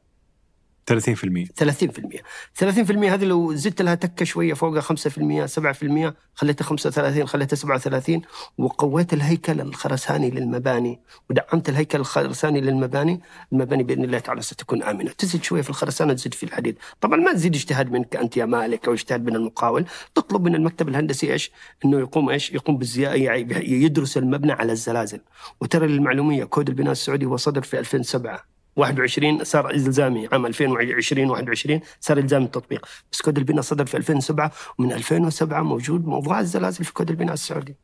30% 0.90 0.95
30% 0.95 2.21
30% 2.61 2.64
هذه 2.90 3.25
لو 3.25 3.55
زدت 3.55 3.83
لها 3.83 3.95
تكة 3.95 4.25
شوية 4.25 4.55
فوقها 4.55 4.81
5% 4.81 4.85
7% 4.85 6.12
خليتها 6.35 6.64
35 6.64 7.26
خليتها 7.26 7.56
37 7.56 8.23
وقويت 8.58 9.13
الهيكل 9.13 9.61
الخرساني 9.61 10.30
للمباني 10.30 11.00
ودعمت 11.30 11.69
الهيكل 11.69 12.00
الخرساني 12.00 12.61
للمباني 12.61 13.21
المباني 13.52 13.82
بإذن 13.82 14.04
الله 14.04 14.19
تعالى 14.19 14.43
ستكون 14.43 14.82
آمنة. 14.82 15.11
تزيد 15.11 15.45
شوية 15.45 15.63
في 15.63 15.71
الخرسانة 15.71 16.13
تزيد 16.13 16.34
في 16.34 16.43
الحديد. 16.43 16.78
طبعا 17.00 17.17
ما 17.17 17.32
تزيد 17.32 17.54
اجتهاد 17.54 17.93
منك 17.93 18.17
أنت 18.17 18.37
يا 18.37 18.45
مالك 18.45 18.89
أو 18.89 18.93
اجتهاد 18.95 19.25
من 19.25 19.37
المقاول. 19.37 19.87
تطلب 20.15 20.45
من 20.45 20.54
المكتب 20.54 20.89
الهندسي 20.89 21.32
إيش؟ 21.32 21.50
إنه 21.84 21.99
يقوم 21.99 22.30
إيش؟ 22.30 22.52
يقوم 22.52 22.78
بالزياده 22.78 23.15
يعني 23.15 23.71
يدرس 23.71 24.17
المبنى 24.17 24.52
على 24.52 24.73
الزلازل. 24.73 25.21
وترى 25.61 25.87
للمعلومية 25.87 26.45
كود 26.45 26.69
البناء 26.69 26.93
السعودي 26.93 27.26
هو 27.26 27.37
صدر 27.37 27.63
في 27.63 27.78
2007 27.78 28.55
21 28.76 29.45
صار 29.45 29.71
إلزامي. 29.71 30.28
عام 30.32 30.47
2020 30.47 31.30
21 31.30 31.80
صار 32.00 32.19
الزامي 32.19 32.45
التطبيق. 32.45 32.86
بس 33.12 33.23
كود 33.23 33.39
البناء 33.39 33.62
صدر 33.62 33.86
في 33.86 33.97
2007 33.97 34.52
ومن 34.78 34.93
2007 34.93 35.62
موجود 35.62 36.06
موضوع 36.06 36.41
الزلازل 36.41 36.84
في 36.84 36.93
كود 36.93 37.10
البناء 37.10 37.34
السعودي. 37.34 37.76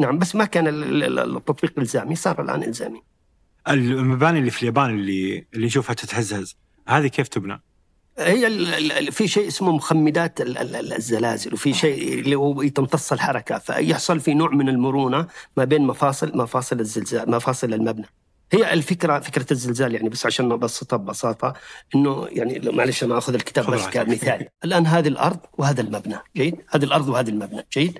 نعم 0.00 0.18
بس 0.18 0.36
ما 0.36 0.44
كان 0.44 0.64
التطبيق 0.68 1.72
إلزامي 1.78 2.14
صار 2.14 2.42
الآن 2.42 2.62
إلزامي. 2.62 3.02
المباني 3.68 4.38
اللي 4.38 4.50
في 4.50 4.62
اليابان 4.62 4.90
اللي 4.90 5.46
اللي 5.54 5.66
نشوفها 5.66 5.94
تتهزهز 5.94 6.56
هذه 6.88 7.06
كيف 7.06 7.28
تبنى؟ 7.28 7.62
هي 8.18 9.10
في 9.10 9.28
شيء 9.28 9.48
اسمه 9.48 9.72
مخمدات 9.72 10.40
الزلازل 10.40 11.54
وفي 11.54 11.74
شيء 11.74 12.20
اللي 12.20 12.34
هو 12.34 12.68
تمتص 12.68 13.12
الحركة. 13.12 13.58
فيحصل 13.58 14.20
في 14.20 14.34
نوع 14.34 14.50
من 14.50 14.68
المرونة 14.68 15.26
ما 15.56 15.64
بين 15.64 15.86
مفاصل 15.86 16.36
مفاصل 16.38 16.80
الزلزال 16.80 17.30
مفاصل 17.30 17.74
المبنى. 17.74 18.06
هي 18.52 18.72
الفكرة 18.72 19.20
فكرة 19.20 19.46
الزلزال 19.52 19.94
يعني 19.94 20.08
بس 20.08 20.26
عشان 20.26 20.48
نبسطها 20.48 20.96
ببساطة 20.96 21.54
إنه 21.94 22.26
يعني 22.30 22.70
معلش 22.70 23.04
أنا 23.04 23.18
آخذ 23.18 23.34
الكتاب 23.34 23.70
بس 23.70 23.86
كمثال. 23.86 24.48
الآن 24.64 24.86
هذه 24.86 25.08
الأرض 25.08 25.38
وهذا 25.58 25.80
المبنى. 25.80 26.18
جيد؟ 26.36 26.56
هذه 26.70 26.84
الأرض 26.84 27.08
وهذا 27.08 27.30
المبنى. 27.30 27.66
جيد؟ 27.72 27.98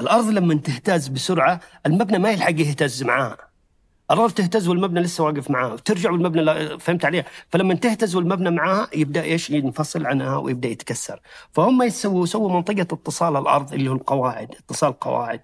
الأرض 0.00 0.28
لما 0.28 0.54
تهتز 0.54 1.08
بسرعة 1.08 1.60
المبنى 1.86 2.18
ما 2.18 2.30
يلحق 2.30 2.60
يهتز 2.60 3.02
معاها 3.02 3.50
الأرض 4.10 4.30
تهتز 4.32 4.68
والمبنى 4.68 5.00
لسه 5.00 5.24
واقف 5.24 5.50
معاها 5.50 5.72
وترجع 5.72 6.10
والمبنى 6.10 6.42
لا 6.42 6.78
فهمت 6.78 7.04
عليها 7.04 7.24
فلما 7.48 7.74
تهتز 7.74 8.16
والمبنى 8.16 8.50
معاها 8.50 8.88
يبدأ 8.94 9.22
إيش؟ 9.22 9.50
ينفصل 9.50 10.06
عنها 10.06 10.36
ويبدأ 10.36 10.68
يتكسر. 10.68 11.20
فهم 11.52 11.82
يسووا 11.82 12.26
سووا 12.26 12.52
منطقة 12.52 12.80
اتصال 12.80 13.36
الأرض 13.36 13.72
اللي 13.72 13.90
هو 13.90 13.94
القواعد 13.94 14.54
اتصال 14.54 14.92
قواعد. 15.00 15.40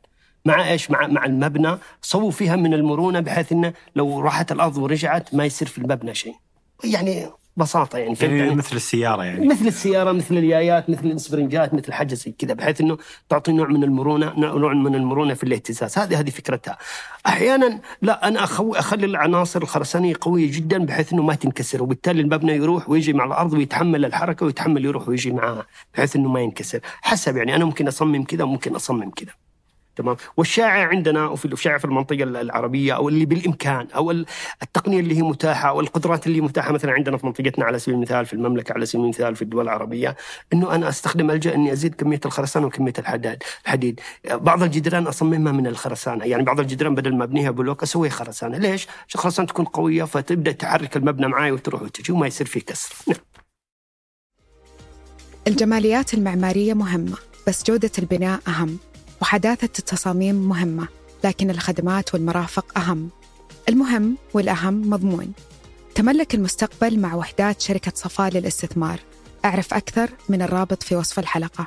مع 0.47 0.71
إيش؟ 0.71 0.91
مع 0.91 1.07
مع 1.07 1.25
المبنى. 1.25 1.79
صووا 2.03 2.31
فيها 2.31 2.57
من 2.57 2.75
المرونة 2.75 3.21
بحيث 3.21 3.53
إنه 3.53 3.73
لو 3.97 4.21
راحت 4.21 4.53
الأرض 4.53 4.79
ورجعت 4.79 5.35
ما 5.35 5.45
يصير 5.45 5.69
في 5.69 5.79
المبنى 5.79 6.15
شيء. 6.15 6.35
يعني 6.85 7.27
بساطة 7.57 7.99
يعني, 7.99 8.17
يعني, 8.21 8.55
مثل 8.55 8.77
السيارة 8.77 9.25
يعني. 9.25 9.47
مثل 9.47 9.67
السيارة 9.67 10.13
مثل 10.13 10.37
اليايات 10.37 10.91
مثل 10.91 11.07
الاسبرنجات 11.07 11.75
مثل 11.75 11.93
حاجة 11.93 12.15
زي 12.15 12.35
كذا 12.39 12.55
بحيث 12.55 12.81
إنه 12.81 12.99
تعطي 13.29 13.53
نوع 13.53 13.69
من 13.69 13.85
المرونة 13.85 14.33
نوع 14.39 14.75
من 14.75 14.95
المرونة 14.95 15.35
في 15.35 15.45
الاهتزاز. 15.45 15.99
هذه 15.99 16.21
هذه 16.21 16.31
فكرتها. 16.31 16.79
أحيانا 17.27 17.81
لا 18.03 18.29
أنا 18.29 18.45
أخوي 18.45 18.79
أخلي 18.79 19.07
العناصر 19.07 19.63
الخرسانية 19.63 20.15
قوية 20.21 20.53
جدا 20.53 20.85
بحيث 20.85 21.13
إنه 21.13 21.23
ما 21.23 21.35
تنكسر. 21.35 21.83
وبالتالي 21.83 22.21
المبنى 22.21 22.53
يروح 22.53 22.89
ويجي 22.89 23.13
مع 23.13 23.25
الأرض 23.25 23.53
ويتحمل 23.53 24.05
الحركة 24.05 24.47
ويتحمل 24.47 24.85
يروح 24.85 25.09
ويجي 25.09 25.31
معها 25.31 25.67
بحيث 25.95 26.17
إنه 26.17 26.29
ما 26.29 26.41
ينكسر. 26.41 26.81
حسب 27.03 27.37
يعني 27.37 27.57
أنا 27.57 27.65
ممكن 27.65 27.89
أصمم 27.89 28.25
كذا 28.25 28.45
وممكن 28.45 28.75
أصمم 28.75 29.11
كذا. 29.11 29.33
تمام. 29.97 30.17
والشائع 30.37 30.89
عندنا 30.89 31.27
وفي 31.27 31.45
الشائع 31.45 31.79
في 31.79 31.85
المنطقة 31.85 32.23
العربية 32.23 32.97
أو 32.97 33.09
اللي 33.09 33.25
بالإمكان 33.25 33.89
أو 33.97 34.11
التقنية 34.63 35.01
اللي 35.01 35.17
هي 35.17 35.23
متاحة 35.23 35.69
أو 35.69 35.81
القدرات 35.81 36.27
اللي 36.27 36.41
متاحة. 36.41 36.73
مثلا 36.73 36.93
عندنا 36.93 37.17
في 37.17 37.27
منطقتنا 37.27 37.65
على 37.65 37.79
سبيل 37.79 37.95
المثال 37.95 38.27
في 38.27 38.33
المملكة 38.33 38.73
على 38.73 38.87
سبيل 38.87 39.05
المثال 39.05 39.37
في 39.37 39.43
الدول 39.43 39.65
العربية 39.65 40.17
إنه 40.53 40.75
أنا 40.75 40.89
أستخدم 40.89 41.31
ألجأ 41.31 41.55
إني 41.55 41.73
أزيد 41.73 41.95
كمية 41.95 42.21
الخرسانة 42.27 42.67
وكمية 42.67 42.93
الحداد 42.99 43.43
الحديد. 43.65 44.01
بعض 44.31 44.63
الجدران 44.63 45.07
أصممها 45.07 45.53
من 45.53 45.67
الخرسانة. 45.67 46.25
يعني 46.25 46.43
بعض 46.43 46.61
الجدران 46.61 46.95
بدل 46.95 47.17
ما 47.17 47.25
أبنيها 47.25 47.51
بلوك 47.51 47.83
أسويها 47.83 48.11
خرسانة. 48.11 48.59
ليش؟ 48.59 48.87
عشان 48.89 49.19
الخرسانه 49.21 49.49
تكون 49.49 49.65
قوية 49.65 50.05
فتبدأ 50.05 50.53
تحرك 50.53 50.97
المبنى 50.97 51.29
معي 51.29 51.53
وتروح 51.53 51.83
وتجي 51.83 52.13
وما 52.13 52.27
يصير 52.27 52.47
فيه 52.47 52.61
كسر. 52.61 52.95
نعم. 53.09 53.19
الجماليات 55.47 56.15
المعمارية 56.15 56.75
مهمة 56.75 57.17
بس 57.49 57.65
جودة 57.65 57.91
البناء 57.99 58.41
أهم. 58.49 58.79
وحداثة 59.23 59.71
التصاميم 59.79 60.35
مهمة 60.35 60.89
لكن 61.25 61.51
الخدمات 61.51 62.15
والمرافق 62.15 62.79
أهم. 62.79 63.11
المهم 63.69 64.17
والأهم 64.35 64.91
مضمون. 64.91 65.33
تملك 65.95 66.35
المستقبل 66.35 66.99
مع 67.01 67.15
وحدات 67.15 67.61
شركة 67.61 67.93
صفاء 67.95 68.31
للاستثمار. 68.31 69.01
أعرف 69.45 69.75
أكثر 69.75 70.11
من 70.29 70.43
الرابط 70.43 70.83
في 70.83 70.97
وصف 70.97 71.19
الحلقة. 71.19 71.67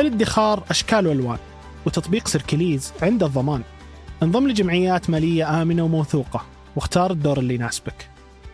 الادخار 0.00 0.64
أشكال 0.70 1.06
وألوان 1.06 1.38
وتطبيق 1.86 2.28
سيركليز 2.28 2.92
عند 3.02 3.22
الضمان. 3.22 3.62
انضم 4.22 4.48
لجمعيات 4.48 5.10
مالية 5.10 5.62
آمنة 5.62 5.84
وموثوقة 5.84 6.46
واختار 6.76 7.10
الدور 7.10 7.38
اللي 7.38 7.54
يناسبك. 7.54 8.10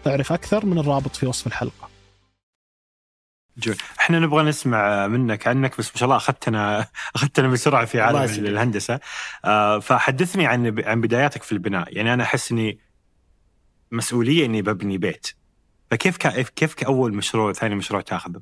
أعرف 0.06 0.32
أكثر 0.32 0.66
من 0.66 0.78
الرابط 0.78 1.16
في 1.16 1.26
وصف 1.26 1.46
الحلقة. 1.46 1.87
جميل 3.58 3.78
إحنا 4.00 4.18
نبغى 4.18 4.42
نسمع 4.42 5.06
منك 5.06 5.46
عنك 5.46 5.78
بس 5.78 5.88
ما 5.90 5.96
شاء 5.96 6.04
الله 6.04 6.16
اخذتنا 6.16 6.86
أخذتنا 7.14 7.48
بسرعة 7.48 7.84
في 7.84 8.00
عالم. 8.00 8.46
الهندسة. 8.46 9.00
آه، 9.44 9.78
فحدثني 9.78 10.46
عن 10.46 10.80
عن 10.84 11.00
بداياتك 11.00 11.42
في 11.42 11.52
البناء. 11.52 11.96
يعني 11.96 12.14
أنا 12.14 12.22
أحس 12.22 12.52
إني 12.52 12.78
مسؤولية 13.92 14.44
إني 14.46 14.62
ببني 14.62 14.98
بيت. 14.98 15.26
فكيف 15.90 16.16
كا 16.16 16.42
كيف 16.42 16.74
كأول 16.74 17.14
مشروع 17.14 17.52
ثاني 17.52 17.74
مشروع 17.74 18.00
تاخذه؟ 18.00 18.40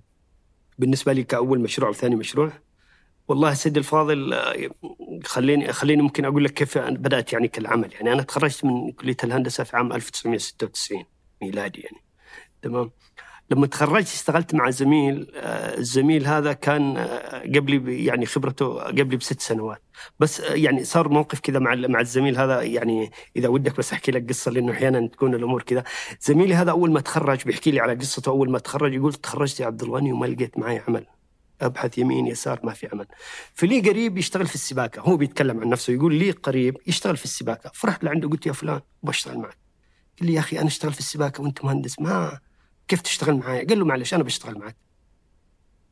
بالنسبة 0.79 1.13
لي 1.13 1.23
كأول 1.23 1.61
مشروع 1.61 1.91
وثاني 1.91 2.17
مشروع 2.17 2.53
والله 3.29 3.55
سيدي 3.55 3.79
الفاضل 3.79 4.33
آه، 4.33 4.71
خليني 5.25 5.73
خليني 5.73 6.03
ممكن 6.03 6.25
أقول 6.25 6.45
لك 6.45 6.53
كيف 6.53 6.79
بدأت 6.79 7.33
يعني 7.33 7.49
كالعمل. 7.49 7.93
يعني 7.93 8.13
أنا 8.13 8.23
تخرجت 8.23 8.65
من 8.65 8.93
كلية 8.93 9.17
الهندسة 9.25 9.65
في 9.65 9.77
عام 9.77 9.93
1996 9.93 11.05
ميلادي 11.43 11.81
يعني. 11.81 11.97
تمام؟ 12.63 12.91
لما 13.51 13.67
تخرجت 13.67 14.07
اشتغلت 14.07 14.55
مع 14.55 14.71
زميل 14.71 15.31
آه، 15.35 15.79
الزميل 15.79 16.27
هذا 16.27 16.53
كان 16.53 16.97
آه، 16.97 17.43
قبلي 17.43 18.05
يعني 18.05 18.27
خبرته 18.27 18.79
قبلي 18.83 19.17
بست 19.17 19.41
سنوات. 19.41 19.83
بس 20.21 20.41
آه، 20.41 20.55
يعني 20.55 20.85
صار 20.85 21.09
موقف 21.09 21.41
كذا 21.41 21.59
مع 21.59 21.75
مع 21.75 22.01
الزميل 22.01 22.39
هذا 22.39 22.63
يعني 22.63 23.11
إذا 23.37 23.49
ودك 23.49 23.77
بس 23.77 23.93
أحكي 23.93 24.13
لك 24.13 24.29
قصة 24.29 24.51
لأنه 24.51 24.73
أحيانا 24.73 25.07
تكون 25.07 25.35
الأمور 25.35 25.63
كذا. 25.63 25.85
زميلي 26.21 26.55
هذا 26.55 26.71
أول 26.71 26.93
ما 26.93 27.01
تخرج 27.01 27.45
بيحكي 27.45 27.71
لي 27.71 27.81
على 27.81 27.95
قصته. 27.95 28.31
أول 28.31 28.51
ما 28.51 28.59
تخرج 28.59 28.95
يقول 28.95 29.15
تخرجت 29.15 29.61
يا 29.61 29.67
عبد 29.67 29.83
الغني 29.83 30.13
وما 30.13 30.27
لقيت 30.27 30.59
معي 30.59 30.83
عمل. 30.89 31.07
أبحث 31.61 31.99
يمين 31.99 32.27
يسار 32.27 32.61
ما 32.65 32.73
في 32.73 32.89
عمل. 32.93 33.07
فلي 33.55 33.81
قريب 33.81 34.19
يشتغل 34.19 34.47
في 34.47 34.55
السباكة. 34.55 35.01
هو 35.01 35.17
بيتكلم 35.17 35.61
عن 35.61 35.69
نفسه. 35.69 35.93
يقول 35.93 36.15
لي 36.15 36.31
قريب 36.31 36.77
يشتغل 36.87 37.17
في 37.17 37.25
السباكة. 37.25 37.71
فرحت 37.75 38.05
لعنده 38.05 38.29
قلت 38.29 38.47
يا 38.47 38.53
فلان 38.53 38.81
بشتغل 39.03 39.39
معك. 39.39 39.59
قال 40.21 40.29
لي 40.29 40.35
يا 40.35 40.41
أخي 40.41 40.59
أنا 40.59 40.67
أشتغل 40.67 40.93
في 40.93 40.99
السباكة 40.99 41.43
وأنت 41.43 41.65
مهندس. 41.65 42.01
ما 42.01 42.39
كيف 42.89 43.01
تشتغل 43.01 43.35
معي 43.35 43.65
قال 43.65 43.79
له 43.79 43.85
معلش 43.85 44.15
أنا 44.15 44.23
بشتغل 44.23 44.59
معك 44.59 44.77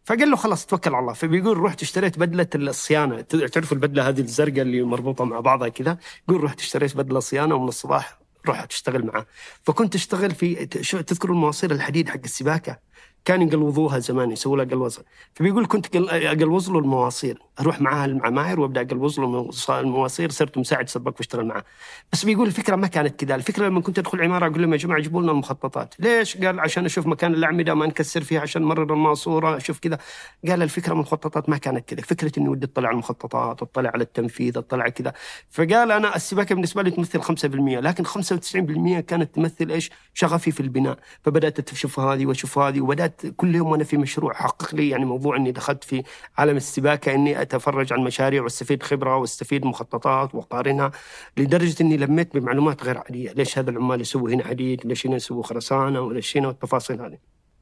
فقال 0.05 0.31
له 0.31 0.37
خلاص 0.37 0.67
توكل 0.67 0.95
على 0.95 1.03
الله. 1.03 1.13
فبيقول 1.13 1.59
رحت 1.59 1.83
اشتريت 1.83 2.19
بدلة 2.19 2.49
الصيانة. 2.55 3.21
تعرفوا 3.21 3.77
البدلة 3.77 4.09
هذه 4.09 4.21
الزرقاء 4.21 4.63
اللي 4.63 4.83
مربوطة 4.83 5.25
مع 5.25 5.41
بعضها 5.41 5.69
كذا؟ 5.69 5.99
يقول 6.29 6.45
رحت 6.45 6.61
اشتريت 6.61 6.97
بدلة 6.97 7.21
صيانة 7.21 7.55
ومن 7.55 7.69
الصباح 7.69 8.19
رحت 8.49 8.73
اشتغل 8.73 9.07
معه 9.07 9.27
فكنت 9.63 9.95
أشتغل 9.95 10.31
في 10.31 10.67
تذكروا 11.07 11.37
المواسير 11.37 11.71
الحديد 11.71 12.09
حق 12.09 12.21
السباكة؟ 12.25 12.79
كان 13.25 13.43
يقلوظوها 13.43 13.99
زمان 13.99 14.31
يسووا 14.31 14.57
لها 14.57 14.65
قلوظه 14.65 15.03
فبيقول 15.35 15.67
كنت 15.67 15.97
قل- 15.97 16.09
اقلوظ 16.11 16.71
له 16.71 16.79
المواسير 16.79 17.39
أروح 17.61 17.81
معاه 17.81 18.05
العماير 18.07 18.61
وأبدأ 18.61 18.81
اقلوظ 18.81 19.21
له 19.21 19.51
المواسير 19.71 20.31
صرت 20.31 20.59
مساعد 20.59 20.89
سباك 20.89 21.17
وأشتغل 21.17 21.47
معاه. 21.47 21.65
بس 22.13 22.25
بيقول 22.25 22.47
الفكرة 22.47 22.77
ما 22.77 22.87
كانت 22.87 23.25
كذا. 23.25 23.35
الفكرة 23.35 23.67
لما 23.67 23.81
كنت 23.81 23.99
أدخل 23.99 24.23
عماره 24.23 24.47
أقول 24.47 24.63
لهم 24.63 24.73
يا 24.73 24.79
جماعة 24.79 25.01
جيبوا 25.01 25.23
لنا 25.23 25.33
المخططات. 25.33 25.95
ليش؟ 25.99 26.37
قال 26.37 26.61
عشان 26.61 26.85
أشوف 26.85 27.07
مكان 27.07 27.35
الاعمده 27.35 27.75
ما 27.75 27.87
نكسر 27.87 28.21
فيها 28.25 28.41
عشان 28.41 28.63
نمرر 28.63 28.95
الماسورة 28.95 29.57
أشوف 29.57 29.79
كذا. 29.79 29.99
قال 30.49 30.63
الفكرة 30.63 30.93
من 30.95 31.01
المخططات 31.01 31.49
ما 31.49 31.57
كانت 31.59 31.89
كذا. 31.89 32.01
فكرة 32.03 32.33
إني 32.39 32.49
ودي 32.49 32.67
أطلع 32.67 32.89
على 32.89 32.95
المخططات 32.95 33.63
أطلع 33.63 33.91
على 33.95 34.03
التنفيذ 34.03 34.59
أطلع 34.59 34.89
كذا. 34.89 35.13
فقال 35.51 35.91
أنا 35.93 36.17
السباكه 36.17 36.55
بالنسبة 36.55 36.83
لي 36.83 36.91
تمثل 36.91 37.21
5% 37.23 37.81
لكن 37.81 38.05
95% 38.05 39.01
كانت 39.01 39.35
تمثل 39.35 39.71
إيش؟ 39.71 39.91
شغفي 40.15 40.51
في 40.51 40.61
البناء. 40.61 40.99
فبدأت 41.23 41.73
أشوف 41.73 42.01
هذه 42.01 42.27
وأشوف 42.27 42.59
هذه 42.59 42.81
وبدأت 42.81 43.14
كل 43.37 43.55
يوم 43.55 43.71
وأنا 43.71 43.85
في 43.85 43.97
مشروع 43.97 44.35
حقق 44.35 44.75
لي 44.75 44.89
يعني 44.89 45.05
موضوع 45.05 45.37
إني 45.37 45.53
دخلت 45.53 45.85
في 45.85 46.03
عالم 46.39 46.57
السباكة 46.57 47.15
إني 47.15 47.43
أتفرج 47.43 47.93
عن 47.93 48.01
مشاريع 48.01 48.43
واستفيد 48.43 48.83
خبرة 48.83 49.17
واستفيد 49.17 49.67
مخططات 49.67 50.35
وأقارنها 50.35 50.91
لدرجة 51.37 51.83
إني 51.83 51.97
لميت 51.97 52.37
بمعلومات 52.37 52.85
غير 52.85 52.99
عادية. 52.99 53.33
ليش 53.33 53.59
هذا 53.59 53.71
العمال 53.71 54.01
يسووا 54.01 54.31
هنا 54.31 54.45
حديد 54.45 54.87
ليش 54.87 55.07
هنا 55.07 55.17
يسووا 55.17 55.43
خرسانة؟ 55.43 56.01
وليش 56.01 56.37
هنا؟ 56.37 56.49
والتفاصيل 56.49 57.01
هذه. 57.01 57.19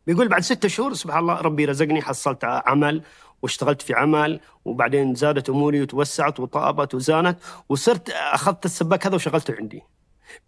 بيقول 0.07 0.29
بعد 0.29 0.43
ستة 0.43 0.69
شهور 0.69 0.95
سبحان 0.95 1.21
الله 1.21 1.41
ربي 1.41 1.65
رزقني 1.65 2.03
حصلت 2.03 2.45
عمل 2.45 3.03
واشتغلت 3.43 3.83
في 3.83 3.95
عمل 3.95 4.41
وبعدين 4.65 5.15
زادت 5.15 5.51
أموري 5.51 5.83
وتوسعت 5.83 6.41
وطابت 6.41 6.95
وزانت 6.95 7.38
وصرت 7.69 8.11
أخذت 8.11 8.65
السباك 8.65 9.07
هذا 9.07 9.15
وشغلته 9.15 9.55
عندي. 9.59 9.83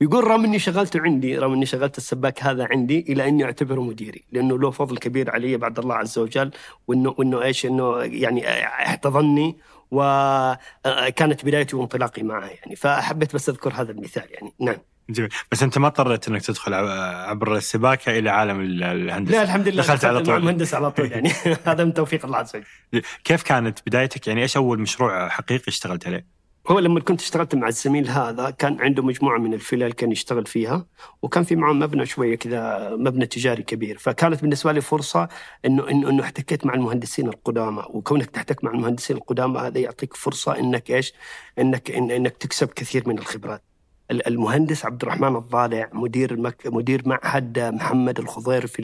بيقول 0.01 0.25
رغم 0.25 0.45
إني 0.45 0.59
شغلته 0.59 1.01
عندي 1.01 1.39
رغم 1.39 1.53
إني 1.53 1.67
شغلت 1.67 1.99
السباك 1.99 2.43
هذا 2.43 2.69
عندي 2.71 3.01
إلى 3.09 3.29
أني 3.29 3.45
أعتبره 3.45 3.81
مديري 3.81 4.25
لأنه 4.33 4.59
له 4.59 4.71
فضل 4.71 4.99
كبير 4.99 5.31
علي 5.31 5.57
بعد 5.57 5.79
الله 5.79 5.95
عز 5.95 6.19
وجل 6.19 6.51
وإنه 6.87 7.15
وإنه 7.19 7.43
إيش 7.43 7.67
إنه 7.67 7.99
يعني 8.03 8.49
احتضنني 8.65 9.57
وكانت 9.91 11.45
بدايتي 11.45 11.77
وانطلاقي 11.77 12.23
معه 12.23 12.47
يعني. 12.47 12.77
فحبيت 12.77 13.35
بس 13.35 13.49
أذكر 13.49 13.73
هذا 13.75 13.93
المثال 13.93 14.25
يعني. 14.31 14.53
نعم. 14.61 14.77
جميل. 15.11 15.29
بس 15.53 15.63
أنت 15.63 15.79
ما 15.79 15.87
اضطريت 15.87 16.29
إنك 16.29 16.43
تدخل 16.43 16.75
عبر 16.75 17.57
السباكة 17.57 18.19
إلى 18.19 18.31
عالم 18.31 18.61
ال- 18.61 18.83
الهندسة؟ 18.83 19.37
لا 19.37 19.43
الحمد 19.43 19.69
لله. 19.69 19.83
دخلت 19.83 20.05
على 20.05 20.23
طول. 20.23 20.45
مهندس 20.45 20.75
على 20.75 20.91
طول 20.91 21.13
يعني. 21.13 21.31
هذا 21.67 21.85
من 21.85 21.95
توفيق 21.95 22.25
الله 22.25 22.39
عز 22.39 22.53
وجل. 22.57 23.03
كيف 23.25 23.43
كانت 23.43 23.79
بدايتك؟ 23.87 24.27
يعني 24.29 24.43
إيش 24.43 24.57
أول 24.57 24.81
مشروع 24.81 25.29
حقيقي 25.29 25.65
اشتغلت 25.69 26.07
عليه؟ 26.07 26.27
هو 26.69 26.79
لما 26.79 27.01
كنت 27.01 27.21
اشتغلت 27.21 27.55
مع 27.55 27.69
الزميل 27.69 28.09
هذا 28.09 28.51
كان 28.51 28.81
عنده 28.81 29.03
مجموعة 29.03 29.39
من 29.39 29.55
الفلل 29.55 29.93
كان 29.93 30.13
يشتغل 30.13 30.47
فيها 30.47 30.87
وكان 31.23 31.45
في 31.45 31.57
معه 31.57 31.73
مبنى 31.73 32.07
شوية 32.07 32.35
كذا 32.37 32.91
مبنى 32.97 33.27
تجاري 33.27 33.63
كبير 33.63 33.99
فكانت 33.99 34.41
بالنسبة 34.43 34.73
لي 34.73 34.81
فرصة 34.81 35.29
إنه 35.65 35.91
إنه 35.91 36.11
إنه 36.11 36.23
احتكيت 36.23 36.67
مع 36.67 36.75
المهندسين 36.75 37.29
القدامى 37.29 37.85
وكونك 37.91 38.27
تحتك 38.31 38.65
مع 38.65 38.71
المهندسين 38.71 39.17
القدامى 39.17 39.59
هذا 39.59 39.79
يعطيك 39.79 40.15
فرصة 40.17 40.59
إنك 40.59 40.91
إيش؟ 40.91 41.13
إنك 41.59 41.91
إن 41.91 42.11
إنك 42.11 42.37
تكسب 42.37 42.69
كثير 42.69 43.09
من 43.09 43.19
الخبرات. 43.19 43.63
ال- 44.11 44.27
المهندس 44.29 44.85
عبد 44.87 45.03
الرحمن 45.03 45.37
الضالع 45.37 45.91
مدير 45.93 46.37
مك 46.41 46.63
مدير 46.67 47.03
معهد 47.09 47.59
محمد 47.59 48.19
الخضير 48.19 48.67
في 48.67 48.83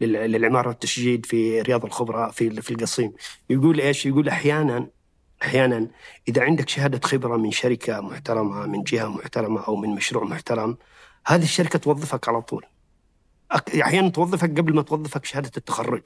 للعمارة 0.00 0.68
والتشجيد 0.68 1.26
في 1.26 1.60
رياض 1.60 1.84
الخبراء 1.84 2.30
في 2.30 2.62
في 2.62 2.70
القصيم 2.70 3.12
يقول 3.50 3.80
إيش؟ 3.80 4.06
يقول 4.06 4.28
أحيانا 4.28 4.86
أحيانا 5.42 5.88
إذا 6.28 6.42
عندك 6.42 6.68
شهادة 6.68 7.00
خبرة 7.08 7.36
من 7.36 7.50
شركة 7.50 8.00
محترمة 8.00 8.66
من 8.66 8.82
جهة 8.82 9.08
محترمة 9.08 9.64
أو 9.68 9.76
من 9.76 9.88
مشروع 9.88 10.24
محترم 10.24 10.76
هذه 11.26 11.42
الشركة 11.42 11.78
توظفك 11.78 12.28
على 12.28 12.42
طول. 12.42 12.64
أحيانا 13.82 14.08
توظفك 14.08 14.58
قبل 14.58 14.74
ما 14.74 14.82
توظفك 14.82 15.24
شهادة 15.24 15.50
التخرج. 15.56 16.02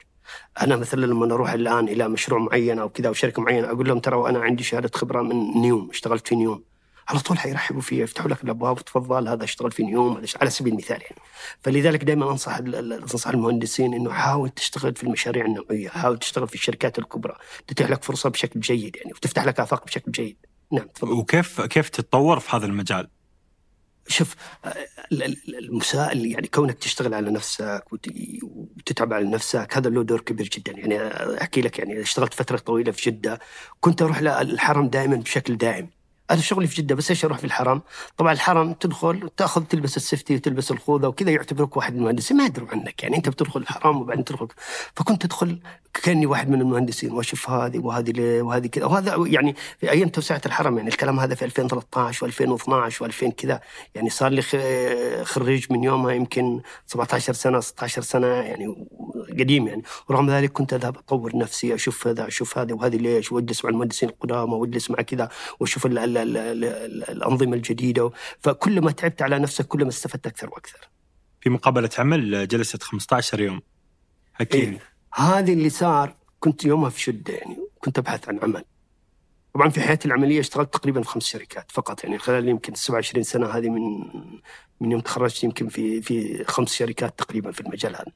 أنا 0.61 0.75
مثلا 0.75 1.05
لما 1.05 1.25
أروح 1.33 1.51
الآن 1.51 1.87
إلى 1.87 2.07
مشروع 2.09 2.39
معين 2.39 2.79
أو 2.79 2.89
كذا 2.89 3.07
أو 3.07 3.13
شركة 3.13 3.41
معينة 3.41 3.67
أقول 3.67 3.87
لهم 3.87 3.99
ترى 3.99 4.15
وأنا 4.15 4.39
عندي 4.39 4.63
شهادة 4.63 4.91
خبرة 4.93 5.21
من 5.21 5.61
نيوم 5.61 5.89
اشتغلت 5.89 6.27
في 6.27 6.35
نيوم. 6.35 6.63
على 7.07 7.19
طول 7.19 7.39
حيرحبوا 7.39 7.81
فيها 7.81 8.03
يفتحوا 8.03 8.29
لك 8.29 8.43
الأبواب 8.43 8.85
تفضل 8.85 9.27
هذا 9.27 9.43
أشتغل 9.43 9.71
في 9.71 9.83
نيوم 9.83 10.17
هذا 10.17 10.27
على 10.41 10.49
سبيل 10.49 10.73
المثال 10.73 11.01
يعني 11.01 11.15
فلذلك 11.61 12.03
دائما 12.03 12.31
أنصح 12.31 12.57
أنصح 12.57 13.27
المهندسين 13.29 13.93
إنه 13.93 14.11
حاول 14.13 14.49
تشتغل 14.49 14.95
في 14.95 15.03
المشاريع 15.03 15.45
النوعيه، 15.45 15.89
حاول 15.89 16.19
تشتغل 16.19 16.47
في 16.47 16.55
الشركات 16.55 16.99
الكبرى، 16.99 17.35
تتيح 17.67 17.89
لك 17.89 18.03
فرصة 18.03 18.29
بشكل 18.29 18.59
جيد 18.59 18.95
يعني 18.95 19.11
وتفتح 19.11 19.45
لك 19.45 19.59
آفاق 19.59 19.85
بشكل 19.85 20.11
جيد. 20.11 20.37
نعم 20.71 20.87
تفضل. 20.87 21.11
وكيف 21.11 21.61
كيف 21.61 21.89
تتطور 21.89 22.39
في 22.39 22.55
هذا 22.55 22.65
المجال؟ 22.65 23.09
شوف 24.07 24.35
ال- 25.11 25.23
ال- 25.23 25.57
المسائل 25.57 26.25
يعني 26.25 26.47
كونك 26.47 26.77
تشتغل 26.77 27.13
على 27.13 27.31
نفسك 27.31 27.83
وت- 27.93 28.07
وتتعب 28.43 29.13
على 29.13 29.25
نفسك 29.29 29.77
هذا 29.77 29.89
له 29.89 30.03
دور 30.03 30.21
كبير 30.21 30.47
جدا 30.47 30.71
يعني 30.71 30.97
أحكي 31.41 31.61
لك 31.61 31.79
يعني 31.79 32.01
اشتغلت 32.01 32.33
فترة 32.33 32.57
طويلة 32.57 32.91
في 32.91 33.11
جدة 33.11 33.39
كنت 33.79 34.01
أروح 34.01 34.21
للحرم 34.21 34.87
دائما 34.87 35.15
بشكل 35.15 35.57
دائم 35.57 35.89
أنا 36.33 36.41
شغلي 36.41 36.67
في 36.67 36.81
جدة 36.81 36.95
بس 36.95 37.09
إيش 37.09 37.25
أروح 37.25 37.37
في 37.37 37.43
الحرم؟ 37.43 37.81
طبعا 38.17 38.31
الحرم 38.31 38.73
تدخل 38.73 39.29
تاخذ 39.37 39.63
تلبس 39.63 39.97
السفتي 39.97 40.35
وتلبس 40.35 40.71
الخوذة 40.71 41.07
وكذا 41.07 41.31
يعتبروك 41.31 41.77
واحد 41.77 41.93
من 41.93 41.99
المهندسين 41.99 42.37
ما 42.37 42.45
يدروا 42.45 42.69
عنك 42.69 43.03
يعني 43.03 43.17
أنت 43.17 43.29
بتدخل 43.29 43.59
الحرم 43.59 44.01
وبعدين 44.01 44.25
تدخل. 44.25 44.47
فكنت 44.95 45.25
أدخل 45.25 45.59
كأني 46.03 46.25
واحد 46.25 46.49
من 46.49 46.61
المهندسين 46.61 47.11
وأشوف 47.11 47.49
هذه 47.49 47.79
وهذه 47.79 48.11
ليه 48.11 48.41
وهذه 48.41 48.67
كذا. 48.67 48.85
وهذا 48.85 49.15
يعني 49.27 49.55
في 49.79 49.91
أيام 49.91 50.09
توسعة 50.09 50.41
الحرم 50.45 50.77
يعني 50.77 50.89
الكلام 50.89 51.19
هذا 51.19 51.35
في 51.35 51.45
2013 51.45 52.31
و2012 52.31 52.93
و2000 52.93 53.25
كذا. 53.25 53.61
يعني 53.95 54.09
صار 54.09 54.31
لي 54.31 54.41
خريج 55.23 55.65
من 55.71 55.83
يومها 55.83 56.11
يمكن 56.11 56.61
17 56.87 57.33
سنة 57.33 57.59
16 57.59 58.01
سنة 58.01 58.27
يعني 58.27 58.87
قديم 59.29 59.67
يعني 59.67 59.83
ورغم 60.09 60.29
ذلك 60.29 60.51
كنت 60.51 60.73
أذهب 60.73 60.97
أطور 60.97 61.37
نفسي 61.37 61.75
أشوف 61.75 62.07
هذا 62.07 62.27
أشوف 62.27 62.57
هذا 62.57 62.73
وهذه 62.73 62.97
ليش 62.97 63.31
وأجلس 63.31 63.65
مع 63.65 63.69
المهندسين 63.69 64.09
القدامى 64.09 64.53
وأجلس 64.53 64.91
مع 64.91 65.01
كذا 65.01 65.29
وأشوف 65.59 65.85
ال 65.85 65.97
ال 65.97 66.17
ال 66.17 66.37
ال 66.37 66.65
ال 66.65 67.09
الأنظمة 67.09 67.55
الجديدة 67.55 68.11
فكل 68.39 68.81
ما 68.81 68.91
تعبت 68.91 69.21
على 69.21 69.39
نفسك 69.39 69.67
كل 69.67 69.83
ما 69.83 69.89
استفدت 69.89 70.27
أكثر 70.27 70.49
وأكثر. 70.49 70.89
في 71.41 71.49
مقابلة 71.49 71.89
عمل 71.97 72.47
جلست 72.47 72.83
15 72.83 73.41
يوم 73.41 73.61
لي 74.39 74.47
إيه. 74.53 74.79
هذه 75.13 75.53
اللي 75.53 75.69
صار 75.69 76.15
كنت 76.39 76.65
يومها 76.65 76.89
في 76.89 77.01
شدة 77.01 77.33
يعني 77.33 77.57
كنت 77.79 77.97
أبحث 77.97 78.29
عن 78.29 78.39
عمل. 78.43 78.63
طبعا 79.53 79.69
في 79.69 79.81
حياتي 79.81 80.07
العملية 80.07 80.39
اشتغلت 80.39 80.73
تقريبا 80.73 81.01
في 81.01 81.07
خمس 81.07 81.25
شركات 81.25 81.71
فقط 81.71 82.03
يعني 82.03 82.17
خلال 82.17 82.47
يمكن 82.47 82.73
27 82.73 83.23
سنة 83.23 83.47
هذه 83.47 83.69
من 83.69 83.81
من 84.79 84.91
يوم 84.91 85.01
تخرجت 85.01 85.43
يمكن 85.43 85.67
في 85.67 86.01
في 86.01 86.43
خمس 86.43 86.73
شركات 86.73 87.19
تقريبا 87.19 87.51
في 87.51 87.61
المجال 87.61 87.95
هذا. 87.95 88.11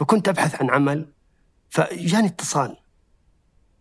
فكنت 0.00 0.28
أبحث 0.28 0.62
عن 0.62 0.70
عمل 0.70 1.06
فجاني 1.70 2.26
اتصال. 2.26 2.76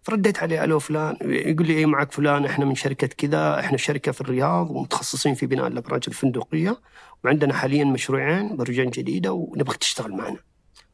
فرديت 0.04 0.40
عليه 0.40 0.64
ألو 0.64 0.80
فلان؟ 0.80 1.18
يقول 1.22 1.68
لي 1.68 1.74
إيه 1.74 1.86
معك 1.86 2.12
فلان 2.12 2.46
إحنا 2.46 2.66
من 2.66 2.76
شركة 2.76 3.08
كذا 3.08 3.60
إحنا 3.60 3.78
شركة 3.78 4.12
في 4.12 4.22
الرياض 4.22 4.70
ومتخصصين 4.72 5.34
في 5.34 5.46
بناء 5.46 5.68
الأبراج 5.68 6.04
الفندقية 6.08 6.82
وعندنا 7.24 7.54
حاليا 7.54 7.84
مشروعين 7.84 8.58
برجين 8.58 8.90
جديدة 8.90 9.34
ونبغاك 9.34 9.78
تشتغل 9.78 10.12
معنا. 10.12 10.38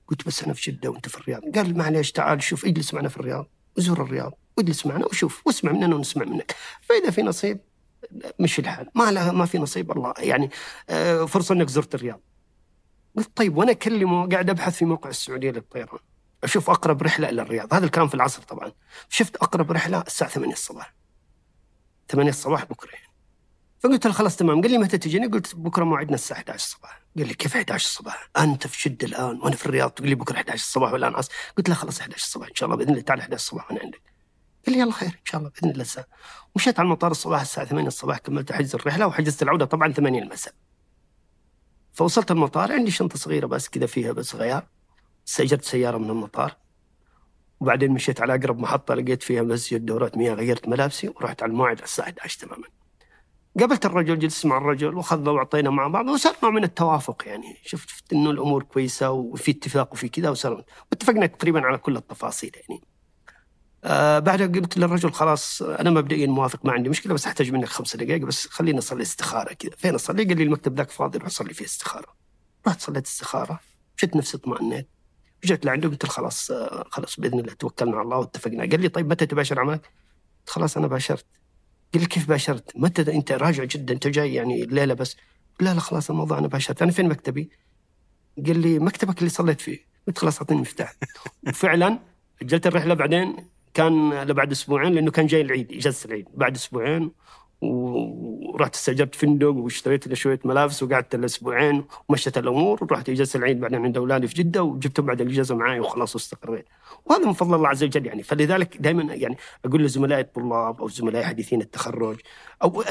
قلت 0.08 0.28
بس 0.28 0.44
أنا 0.44 0.54
في 0.54 0.72
جده 0.72 0.90
وأنت 0.90 1.10
في 1.10 1.18
الرياض، 1.18 1.42
قال 1.56 1.78
معليش 1.78 2.12
تعال 2.12 2.44
شوف 2.44 2.66
اجلس 2.66 2.94
معنا 2.94 3.10
في 3.10 3.18
الرياض 3.18 3.48
وزور 3.78 4.02
الرياض 4.02 4.34
واجلس 4.58 4.86
معنا 4.86 5.06
وشوف 5.06 5.42
واسمع 5.48 5.72
مننا 5.72 5.96
ونسمع 5.96 6.26
منك، 6.26 6.56
فإذا 6.82 7.12
في 7.12 7.22
نصيب 7.22 7.60
مشي 8.40 8.62
الحال، 8.62 8.90
ما 8.96 9.12
لها 9.12 9.32
ما 9.32 9.46
في 9.46 9.58
نصيب 9.58 9.92
الله 9.92 10.14
يعني 10.18 10.50
آه، 10.90 11.26
فرصة 11.26 11.56
إنك 11.56 11.70
زرت 11.70 11.96
الرياض. 11.96 12.22
قلت 13.18 13.38
طيب 13.38 13.58
وأنا 13.58 13.72
اكلمه 13.72 14.30
قاعد 14.30 14.50
ابحث 14.50 14.76
في 14.76 14.86
موقع 14.86 15.10
السعودية 15.10 15.52
للطيران. 15.52 16.00
أشوف 16.44 16.70
اقرب 16.70 17.04
رحلة 17.04 17.30
إلى 17.30 17.42
الرياض، 17.42 17.74
هذا 17.74 17.86
الكلام 17.86 18.08
في 18.08 18.16
العصر 18.16 18.42
طبعا. 18.42 18.72
شفت 19.10 19.36
اقرب 19.36 19.72
رحلة 19.72 20.02
الساعة 20.02 20.32
8 20.32 20.54
الصباح. 20.54 20.94
8 22.10 22.30
الصباح 22.30 22.66
بكرة. 22.66 22.90
فقلت 23.80 24.08
له 24.08 24.14
خلاص 24.14 24.36
تمام. 24.36 24.62
قال 24.62 24.72
لي 24.72 24.78
متى 24.78 24.98
تجيني؟ 24.98 25.28
قلت 25.28 25.56
بكرة 25.56 25.84
موعدنا 25.84 26.16
الساعة 26.16 26.38
11 26.38 26.56
الصباح. 26.56 27.02
قال 27.18 27.28
لي 27.28 27.34
كيف 27.34 27.56
11 27.56 27.86
الصباح؟ 27.86 28.30
أنت 28.38 28.68
في 28.68 28.90
جده 28.90 29.08
الآن 29.08 29.40
وأنا 29.42 29.56
في 29.56 29.66
الرياض. 29.66 29.90
تقول 29.90 30.10
لي 30.10 30.16
بكرة 30.16 30.36
11 30.36 30.54
الصباح 30.54 30.94
ولا 30.94 31.08
أنا 31.08 31.22
قلت 31.58 31.70
له 31.70 31.76
خلاص 31.76 32.00
11 32.00 32.24
الصباح. 32.24 32.48
إن 32.48 32.56
شاء 32.56 32.68
الله 32.68 32.78
بإذن 32.78 32.90
الله 32.90 33.02
تعال 33.02 33.20
11 33.20 33.36
الصباح 33.36 33.72
وأنا 33.72 33.82
عندك. 33.84 34.02
قال 34.66 34.76
لي 34.76 34.82
يلا 34.82 34.92
خير. 34.92 35.10
إن 35.10 35.26
شاء 35.26 35.40
الله 35.40 35.52
بإذن 35.52 35.70
الله 35.70 35.82
الساعة 35.82 36.08
مشيت 36.56 36.80
على 36.80 36.86
المطار 36.86 37.12
الصباح 37.12 37.42
الساعة 37.42 37.66
8 37.66 37.88
الصباح 37.88 38.18
كملت 38.18 38.52
حجز 38.52 38.76
الرحلة 38.76 39.08
وحجزت 39.08 39.44
العودة 39.44 39.66
طبعا 39.66 39.94
8 39.94 40.22
المساء. 40.22 40.54
فوصلت 41.96 42.32
المطار 42.32 42.72
عندي 42.72 42.92
شنطة 42.92 43.18
صغيرة 43.18 43.48
بس 43.48 43.70
كذا 43.70 43.86
فيها 43.86 44.12
بس 44.12 44.36
غيار. 44.36 44.68
استاجرت 45.28 45.64
سيارة 45.64 45.98
من 45.98 46.10
المطار. 46.10 46.56
وبعدين 47.60 47.92
مشيت 47.92 48.22
على 48.22 48.36
أقرب 48.36 48.60
محطة 48.60 48.94
لقيت 48.96 49.24
فيها 49.24 49.42
مسجد 49.42 49.86
دورات 49.86 50.18
مياه 50.18 50.34
غيرت 50.34 50.68
ملابسي 50.68 51.08
ورحت 51.08 51.44
على 51.44 51.50
الموعد 51.50 51.78
على 51.78 51.84
الساعة 51.84 52.06
11 52.06 52.40
تماما. 52.40 52.68
قابلت 53.60 53.86
الرجل 53.86 54.20
جلست 54.20 54.46
مع 54.46 54.58
الرجل 54.58 54.96
وأخذنا 54.96 55.32
وعطينا 55.32 55.70
مع 55.70 55.88
بعض 55.88 56.08
وصار 56.08 56.36
نوع 56.44 56.52
من 56.52 56.64
التوافق 56.64 57.24
يعني. 57.28 57.58
شفت 57.66 57.90
شفت 57.90 58.14
إنه 58.14 58.32
الأمور 58.32 58.64
كويسة 58.64 59.12
وفي 59.12 59.52
اتفاق 59.52 59.94
وفي 59.94 60.10
كذا 60.10 60.30
وصار 60.30 60.64
واتفقنا 60.92 61.26
تقريبا 61.26 61.62
على 61.66 61.78
كل 61.78 61.98
التفاصيل 61.98 62.52
يعني. 62.70 62.82
آه 63.86 64.20
بعدها 64.20 64.48
قلت 64.48 64.78
للرجل 64.78 65.12
خلاص 65.12 65.62
أنا 65.62 65.90
مبدئيا 65.90 66.28
موافق 66.28 66.66
ما 66.66 66.72
عندي 66.72 66.90
مشكلة 66.90 67.14
بس 67.14 67.26
أحتاج 67.28 67.52
منك 67.52 67.66
خمس 67.66 67.96
دقائق 67.96 68.22
بس 68.22 68.48
خليني 68.48 68.80
أصلي 68.80 69.02
استخارة 69.02 69.54
كذا 69.54 69.72
فين 69.78 69.96
أصلي؟ 69.96 70.24
قال 70.24 70.38
لي 70.38 70.44
المكتب 70.44 70.78
ذاك 70.78 70.90
فاضي 70.90 71.18
روح 71.18 71.30
صلي 71.30 71.54
فيه 71.54 71.66
استخارة. 71.66 72.16
رحت 72.68 72.82
صليت 72.82 73.06
استخارة 73.06 73.60
شفت 73.96 74.16
نفسي 74.16 74.38
اطمئنيت 74.38 74.90
جيت 75.46 75.66
لعنده 75.66 75.90
قلت 75.90 76.04
له 76.04 76.10
خلاص 76.10 76.52
آه 76.52 76.86
خلاص 76.92 77.20
بإذن 77.20 77.40
الله 77.40 77.54
توكلنا 77.54 77.96
على 77.98 78.04
الله 78.06 78.18
واتفقنا 78.18 78.60
قال 78.60 78.82
لي 78.82 78.90
طيب 78.90 79.10
متى 79.10 79.26
تباشر 79.26 79.60
عملك؟ 79.60 79.90
خلاص 80.48 80.78
أنا 80.78 80.88
باشرت 80.88 81.26
قال 81.94 82.02
لي 82.02 82.08
كيف 82.08 82.28
باشرت؟ 82.30 82.72
متى 82.76 83.14
أنت 83.16 83.32
راجع 83.32 83.64
جدا 83.64 83.94
أنت 83.94 84.08
جاي 84.08 84.34
يعني 84.34 84.64
الليلة 84.64 84.94
بس؟ 84.94 85.16
لا 85.60 85.74
لا 85.74 85.80
خلاص 85.80 86.10
الموضوع 86.10 86.38
أنا 86.38 86.48
باشرت، 86.48 86.82
أنا 86.82 86.92
فين 86.92 87.10
مكتبي؟ 87.10 87.50
قال 88.46 88.60
لي 88.60 88.80
مكتبك 88.80 89.20
اللي 89.20 89.30
صليت 89.30 89.62
فيه، 89.62 89.80
قلت 90.08 90.18
خلاص 90.18 90.38
أعطيني 90.38 90.58
المفتاح. 90.60 90.96
وفعلا 91.48 92.00
أجلت 92.42 92.68
الرحلة 92.68 92.94
بعدين 92.94 93.55
كان 93.76 94.24
لبعد 94.24 94.52
أسبوعين 94.52 94.94
لأنه 94.94 95.12
كان 95.12 95.28
جاي 95.28 95.42
العيد 95.42 95.72
إجازة 95.72 96.06
العيد، 96.06 96.28
بعد 96.34 96.56
أسبوعين 96.56 97.12
ورحت 97.62 98.76
استاجرت 98.76 99.16
فندق 99.16 99.48
واشتريت 99.48 100.08
لي 100.08 100.16
شوية 100.16 100.40
ملابس 100.46 100.84
وقعدت 100.84 101.16
الاسبوعين 101.16 101.84
ومشت 102.10 102.38
الأمور. 102.38 102.84
ورحت 102.84 103.10
إجازة 103.10 103.38
العيد 103.38 103.60
بعدين 103.60 103.84
عند 103.86 103.98
أولادي 103.98 104.28
في 104.28 104.34
جدة 104.34 104.64
وجبتهم 104.64 105.06
بعد 105.06 105.22
الإجازة 105.22 105.56
معي 105.56 105.80
وخلاص 105.80 106.16
واستقريت. 106.16 106.66
وهذا 107.06 107.26
من 107.26 107.34
فضل 107.34 107.56
الله 107.56 107.68
عز 107.68 107.84
وجل 107.84 108.06
يعني. 108.06 108.24
فلذلك 108.24 108.78
دائما 108.78 109.14
يعني 109.14 109.38
أقول 109.66 109.84
لزملائي 109.84 110.22
الطلاب 110.22 110.82
أو 110.82 110.88
زملائي 110.88 111.26
حديثين 111.26 111.62
التخرج 111.62 112.18
أو 112.64 112.82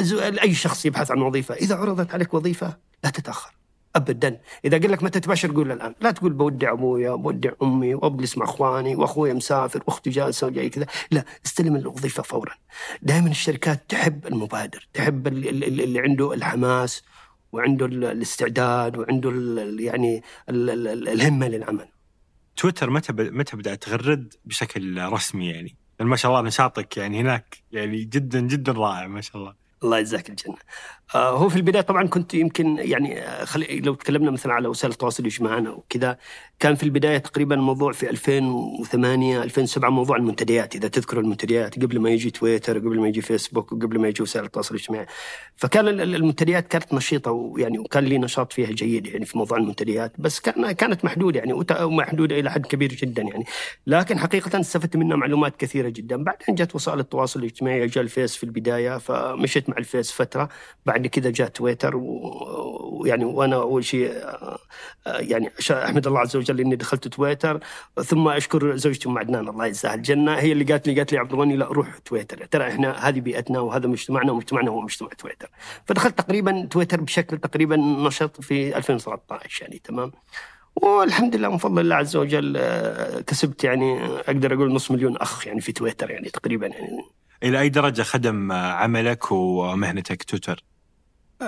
اي 0.42 0.54
شخص 0.54 0.86
يبحث 0.86 1.10
عن 1.10 1.22
وظيفة 1.22 1.54
إذا 1.54 1.76
عرضت 1.76 2.14
عليك 2.14 2.34
وظيفة 2.34 2.76
لا 3.04 3.10
تتأخر. 3.10 3.52
ابدا. 3.96 4.40
إذا 4.64 4.78
قال 4.78 4.92
لك 4.92 5.02
متى 5.02 5.20
تباشر 5.20 5.52
قول 5.52 5.72
الآن. 5.72 5.94
لا 6.00 6.10
تقول 6.10 6.32
بودع 6.32 6.72
أبويا 6.72 7.14
بودع 7.14 7.50
أمي 7.62 7.94
وابجلس 7.94 8.38
مع 8.38 8.44
أخواني 8.44 8.96
واخوي 8.96 9.34
مسافر 9.34 9.82
وأختي 9.86 10.10
جالسة 10.10 10.46
وجاي 10.46 10.68
كذا. 10.68 10.86
لا 11.10 11.24
استلم 11.46 11.76
الوظيفة 11.76 12.22
فورا. 12.22 12.54
دائما 13.02 13.30
الشركات 13.30 13.84
تحب 13.88 14.26
المبادر 14.26 14.88
تحب 14.92 15.26
اللي 15.26 16.00
عنده 16.00 16.34
الحماس 16.34 17.02
وعنده 17.52 17.86
الاستعداد 17.86 18.98
وعنده 18.98 19.32
يعني 19.78 20.22
الهمة 20.48 21.48
للعمل. 21.48 21.88
تويتر 22.56 22.90
متى 22.90 23.12
متى 23.12 23.56
بدأت 23.56 23.82
تغرد؟ 23.82 24.34
بشكل 24.44 25.02
رسمي 25.12 25.50
يعني. 25.50 25.76
ما 26.00 26.16
شاء 26.16 26.30
الله 26.32 26.42
نشاطك 26.42 26.96
يعني 26.96 27.20
هناك. 27.20 27.56
يعني 27.72 28.04
جدا 28.04 28.40
جدا 28.40 28.72
رائع 28.72 29.06
ما 29.06 29.20
شاء 29.20 29.36
الله. 29.36 29.63
الله 29.84 29.98
يجزاك 29.98 30.30
الجنة. 30.30 30.56
آه 31.14 31.30
هو 31.30 31.48
في 31.48 31.56
البداية 31.56 31.82
طبعا 31.82 32.06
كنت 32.06 32.34
يمكن 32.34 32.78
يعني 32.78 33.22
آه، 33.22 33.44
خلي 33.44 33.80
لو 33.80 33.94
تكلمنا 33.94 34.30
مثلا 34.30 34.52
على 34.52 34.68
وسائل 34.68 34.92
التواصل 34.92 35.22
الاجتماعي 35.22 35.68
وكذا 35.68 36.18
كان 36.60 36.74
في 36.74 36.82
البداية 36.82 37.18
تقريبا 37.18 37.54
الموضوع 37.54 37.92
في 37.92 38.10
2008 38.10 39.42
2007 39.42 39.90
موضوع 39.90 40.16
المنتديات 40.16 40.76
إذا 40.76 40.88
تذكر 40.88 41.20
المنتديات 41.20 41.82
قبل 41.82 42.00
ما 42.00 42.10
يجي 42.10 42.30
تويتر 42.30 42.78
قبل 42.78 43.00
ما 43.00 43.08
يجي 43.08 43.20
فيسبوك 43.20 43.72
وقبل 43.72 43.98
ما 43.98 44.08
يجي 44.08 44.22
وسائل 44.22 44.44
التواصل 44.44 44.74
الاجتماعي. 44.74 45.06
فكان 45.56 45.88
المنتديات 45.88 46.68
كانت 46.68 46.94
نشيطة 46.94 47.30
ويعني 47.30 47.78
وكان 47.78 48.04
لي 48.04 48.18
نشاط 48.18 48.52
فيها 48.52 48.70
جيد 48.70 49.06
يعني 49.06 49.24
في 49.24 49.38
موضوع 49.38 49.58
المنتديات 49.58 50.12
بس 50.18 50.40
كان 50.40 50.72
كانت 50.72 51.04
محدودة 51.04 51.38
يعني 51.38 51.52
ومحدودة 51.80 52.38
إلى 52.40 52.50
حد 52.50 52.66
كبير 52.66 52.94
جدا 52.94 53.22
يعني 53.22 53.44
لكن 53.86 54.18
حقيقه 54.18 54.60
استفدت 54.60 54.96
منها 54.96 55.16
معلومات 55.16 55.56
كثيرة 55.56 55.88
جدا 55.88 56.24
بعدين 56.24 56.54
جت 56.54 56.74
وسائل 56.74 57.00
التواصل 57.00 57.40
الاجتماعي 57.40 57.86
جاء 57.86 58.04
الفيس 58.04 58.36
في 58.36 58.44
البداية 58.44 58.98
فمشيت 58.98 59.73
الفيس 59.78 60.12
فترة 60.12 60.48
بعد 60.86 61.06
كذا 61.06 61.30
جاء 61.30 61.48
تويتر 61.48 61.96
ويعني 61.96 63.24
وأنا 63.24 63.56
أول 63.56 63.84
شيء 63.84 64.12
يعني 65.06 65.50
أحمد 65.70 66.06
الله 66.06 66.20
عز 66.20 66.36
وجل 66.36 66.60
إني 66.60 66.76
دخلت 66.76 67.08
تويتر 67.08 67.60
ثم 68.04 68.28
أشكر 68.28 68.76
زوجتي 68.76 69.08
أم 69.08 69.18
عدنان 69.18 69.48
الله 69.48 69.66
يجزاها 69.66 69.94
الجنة 69.94 70.34
هي 70.34 70.52
اللي 70.52 70.64
قالت 70.64 70.86
لي 70.88 70.94
قالت 70.94 71.12
لي 71.12 71.18
عبد 71.18 71.32
الغني 71.32 71.56
لا 71.56 71.66
روح 71.66 71.98
تويتر 71.98 72.44
ترى 72.44 72.68
إحنا 72.68 73.08
هذه 73.08 73.20
بيئتنا 73.20 73.60
وهذا 73.60 73.86
مجتمعنا 73.86 74.32
ومجتمعنا 74.32 74.70
هو 74.70 74.80
مجتمع 74.80 75.08
تويتر. 75.08 75.50
فدخلت 75.86 76.18
تقريبا 76.18 76.66
تويتر 76.70 77.00
بشكل 77.00 77.38
تقريبا 77.38 77.76
نشط 77.76 78.40
في 78.40 78.76
2013 78.76 79.62
يعني 79.62 79.80
تمام؟ 79.84 80.12
والحمد 80.76 81.36
لله 81.36 81.48
من 81.48 81.58
فضل 81.58 81.80
الله 81.80 81.96
عز 81.96 82.16
وجل 82.16 82.58
كسبت 83.26 83.64
يعني 83.64 84.04
أقدر 84.04 84.54
أقول 84.54 84.72
نص 84.72 84.90
مليون 84.90 85.16
أخ 85.16 85.46
يعني 85.46 85.60
في 85.60 85.72
تويتر 85.72 86.10
يعني 86.10 86.28
تقريبا 86.30 86.66
يعني. 86.66 87.04
إلى 87.44 87.60
أي 87.60 87.68
درجة 87.68 88.02
خدم 88.02 88.52
عملك 88.52 89.32
ومهنتك 89.32 90.22
تويتر؟ 90.22 90.64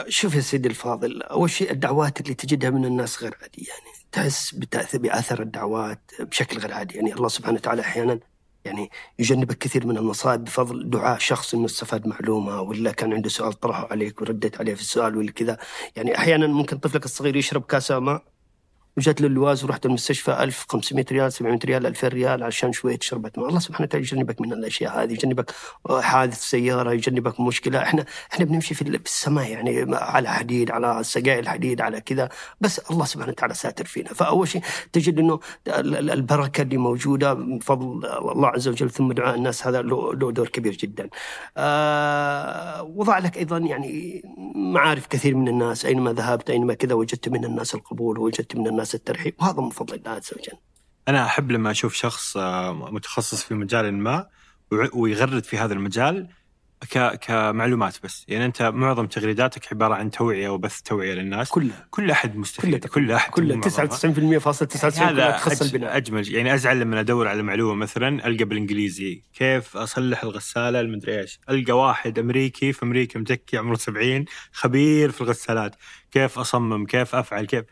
شوف 0.09 0.35
يا 0.35 0.41
سيدي 0.41 0.69
الفاضل 0.69 1.23
أول 1.23 1.51
شيء 1.51 1.71
الدعوات 1.71 2.21
اللي 2.21 2.35
تجدها 2.35 2.71
من 2.71 2.85
الناس 2.85 3.23
غير 3.23 3.35
عاديه 3.43 3.69
يعني 3.69 3.97
تحس 4.13 4.55
باثر 4.97 5.43
الدعوات 5.43 6.01
بشكل 6.21 6.59
غير 6.59 6.73
عادي 6.73 6.95
يعني 6.95 7.15
الله 7.15 7.29
سبحانه 7.29 7.57
وتعالى 7.57 7.83
أحيانا 7.83 8.21
يعني 8.65 8.91
يجنبك 9.19 9.59
كثير 9.59 9.87
من 9.87 9.97
المصائب 9.97 10.45
بفضل 10.45 10.91
دعاء 10.91 11.19
شخص 11.19 11.55
إنه 11.55 11.65
استفاد 11.65 12.07
معلومة 12.07 12.61
ولا 12.61 12.93
كان 12.93 13.13
عنده 13.13 13.29
سؤال 13.29 13.53
طرحه 13.53 13.89
عليك 13.91 14.21
ورديت 14.21 14.59
عليه 14.61 14.75
في 14.75 14.81
السؤال 14.81 15.17
ولا 15.17 15.33
كذا 15.33 15.59
يعني 15.97 16.19
أحيانا 16.19 16.47
ممكن 16.47 16.79
طفلك 16.79 17.05
الصغير 17.05 17.37
يشرب 17.37 17.63
كاسة 17.63 17.99
ماء 17.99 18.25
وجات 18.97 19.21
له 19.21 19.27
اللواز 19.27 19.65
ورحت 19.65 19.87
المستشفى 19.87 20.43
1500 20.43 21.05
ريال 21.13 21.33
700 21.33 21.59
ريال 21.65 21.87
2000 21.87 22.09
ريال 22.09 22.43
عشان 22.43 22.73
شوية 22.73 22.99
شربة 23.01 23.31
ماء. 23.37 23.49
الله 23.49 23.61
سبحانه 23.61 23.85
وتعالى 23.87 24.05
يجنبك 24.05 24.41
من 24.41 24.53
الأشياء 24.53 25.03
هذه 25.03 25.13
يجنبك 25.13 25.51
حادث 26.01 26.41
سيارة 26.41 26.93
يجنبك 26.93 27.41
مشكلة. 27.41 27.83
إحنا 27.83 28.05
إحنا 28.33 28.45
بنمشي 28.45 28.75
في 28.75 28.83
السماء 28.83 29.51
يعني 29.51 29.97
على 29.97 30.29
حديد 30.29 30.71
على 30.71 31.05
سقايل 31.05 31.39
الحديد 31.39 31.81
على 31.81 32.01
كذا. 32.01 32.29
بس 32.61 32.79
الله 32.79 33.05
سبحانه 33.05 33.33
وتعالى 33.33 33.55
ساتر 33.55 33.85
فينا. 33.85 34.09
فأول 34.09 34.49
شيء 34.49 34.63
تجد 34.93 35.19
إنه 35.19 35.41
البركة 35.69 36.63
اللي 36.63 36.77
موجودة 36.77 37.35
بفضل 37.35 38.07
الله 38.07 38.49
عز 38.49 38.69
وجل 38.69 38.91
ثم 38.91 39.13
دعاء 39.13 39.35
الناس. 39.35 39.67
هذا 39.67 39.83
له 39.83 40.15
دور 40.15 40.49
كبير 40.49 40.73
جدا. 40.73 41.09
آه 41.57 42.83
وضع 42.83 43.19
لك 43.19 43.37
أيضا 43.37 43.59
يعني 43.59 44.23
معارف 44.55 45.07
كثير 45.07 45.35
من 45.35 45.49
الناس. 45.49 45.85
أينما 45.85 46.13
ذهبت 46.13 46.51
أينما 46.51 46.75
كذا 46.75 46.95
وجدت 46.95 47.29
من 47.29 47.45
الناس 47.45 47.75
القبول 47.75 48.19
ووجدت 48.19 48.57
من 48.57 48.67
الناس 48.67 48.86
الناس 48.87 48.95
الترحيب 48.95 49.35
وهذا 49.41 49.61
من 49.61 49.71
فضل 49.71 49.95
الله 49.95 50.11
عز 50.11 50.31
وجل 50.33 50.59
أنا 51.09 51.27
أحب 51.27 51.51
لما 51.51 51.71
أشوف 51.71 51.95
شخص 51.95 52.37
آه، 52.37 52.73
متخصص 52.73 53.43
في 53.43 53.55
مجال 53.55 53.95
ما 53.95 54.27
ويغرد 54.93 55.45
في 55.45 55.59
هذا 55.59 55.75
المجال 55.75 56.29
كمعلومات 57.21 57.97
بس. 58.05 58.25
يعني 58.29 58.45
أنت 58.45 58.63
معظم 58.63 59.07
تغريداتك 59.07 59.73
عبارة 59.73 59.95
عن 59.95 60.11
توعية 60.11 60.49
وبث 60.49 60.81
توعية 60.81 61.15
للناس. 61.15 61.49
كلها. 61.49 61.87
كل 61.91 62.11
أحد 62.11 62.37
مستفيد. 62.37 62.87
كل 62.87 63.13
أحد 63.13 63.31
كلها. 63.31 63.61
99% 63.61 64.39
فاصل 64.39 64.67
99 64.67 65.09
هذا 65.09 65.31
تخص 65.31 65.63
البناء. 65.63 65.97
أجمل. 65.97 66.35
يعني 66.35 66.55
أزعل 66.55 66.81
لما 66.81 67.01
أدور 67.01 67.29
على 67.29 67.43
معلومة 67.43 67.75
مثلا 67.75 68.27
ألقى 68.27 68.45
بالإنجليزي. 68.45 69.23
كيف 69.35 69.77
أصلح 69.77 70.23
الغسالة؟ 70.23 70.81
المدري 70.81 71.21
إيش. 71.21 71.41
ألقى 71.51 71.73
واحد 71.73 72.19
أمريكي 72.19 72.73
في 72.73 72.83
أمريكا 72.83 73.21
متكي 73.21 73.57
عمره 73.57 73.77
70 73.77 74.25
خبير 74.53 75.11
في 75.11 75.21
الغسالات. 75.21 75.77
كيف 76.11 76.39
أصمم؟ 76.39 76.87
كيف 76.87 77.15
أفعل؟ 77.15 77.45
كيف؟ 77.45 77.65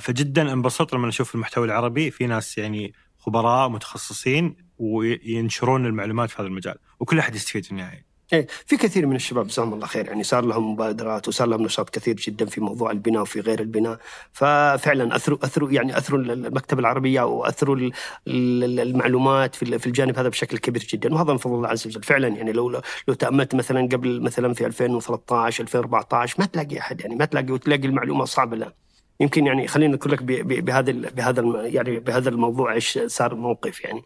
فجدا 0.00 0.52
انبسطت 0.52 0.94
لما 0.94 1.08
أشوف 1.08 1.34
المحتوى 1.34 1.66
العربي. 1.66 2.10
في 2.10 2.26
ناس 2.26 2.58
يعني 2.58 2.92
خبراء 3.18 3.68
متخصصين 3.68 4.56
وينشرون 4.78 5.86
المعلومات 5.86 6.30
في 6.30 6.36
هذا 6.42 6.48
المجال 6.48 6.74
وكل 7.00 7.18
أحد 7.18 7.34
يستفيد 7.34 7.64
في 7.64 7.70
النهاية. 7.70 8.12
إيه 8.32 8.46
في 8.66 8.76
كثير 8.76 9.06
من 9.06 9.16
الشباب 9.16 9.46
جزاهم 9.46 9.74
الله 9.74 9.86
خير 9.86 10.06
يعني 10.06 10.22
صار 10.22 10.44
لهم 10.44 10.72
مبادرات 10.72 11.28
وصار 11.28 11.48
لهم 11.48 11.62
نشاط 11.62 11.90
كثير 11.90 12.14
جدا 12.16 12.46
في 12.46 12.60
موضوع 12.60 12.90
البناء 12.90 13.22
وفي 13.22 13.40
غير 13.40 13.60
البناء. 13.60 13.98
ففعلا 14.32 15.16
أثروا 15.16 15.38
أثروا 15.44 15.70
يعني 15.70 15.98
أثروا 15.98 16.20
المكتبة 16.20 16.80
العربية 16.80 17.20
واثروا 17.22 17.76
ال- 17.76 17.92
ال- 18.28 18.80
المعلومات 18.80 19.54
في 19.54 19.86
الجانب 19.86 20.18
هذا 20.18 20.28
بشكل 20.28 20.58
كبير 20.58 20.86
جدا. 20.90 21.14
وهذا 21.14 21.32
من 21.32 21.38
فضل 21.38 21.54
الله 21.54 21.68
عز 21.68 21.86
وجل. 21.86 22.02
فعلا 22.02 22.28
يعني 22.28 22.52
لو 22.52 22.70
لو 23.08 23.14
تأملت 23.14 23.54
مثلا 23.54 23.80
قبل 23.80 24.22
مثلا 24.22 24.54
في 24.54 24.66
2013 24.66 25.62
2014 25.64 26.36
ما 26.38 26.46
تلاقي 26.46 26.78
أحد 26.78 27.00
يعني 27.00 27.14
ما 27.16 27.24
تلاقي 27.24 27.52
وتلاقي 27.52 27.86
المعلومة 27.86 28.24
صعبة 28.24 28.56
لا 28.56 28.74
يمكن 29.22 29.46
يعني 29.46 29.68
خليني 29.68 29.94
أقول 29.94 30.12
لك 30.12 30.22
بهذا 30.22 30.92
بهذا 30.92 31.66
يعني 31.66 32.00
بهذا 32.00 32.28
الموضوع 32.28 32.72
إيش 32.72 32.98
صار 33.06 33.34
موقف 33.34 33.80
يعني. 33.84 34.02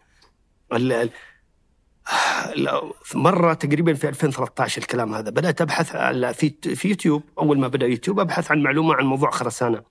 مرة 3.15 3.53
تقريبا 3.53 3.93
في 3.93 4.09
2013 4.09 4.81
الكلام 4.81 5.13
هذا. 5.13 5.29
بدأت 5.29 5.61
أبحث 5.61 5.95
على 5.95 6.33
في 6.33 6.49
في 6.75 6.87
يوتيوب. 6.87 7.23
أول 7.39 7.59
ما 7.59 7.67
بدأ 7.67 7.85
يوتيوب 7.85 8.19
أبحث 8.19 8.51
عن 8.51 8.63
معلومة 8.63 8.93
عن 8.95 9.05
موضوع 9.05 9.31
خرسانة. 9.31 9.81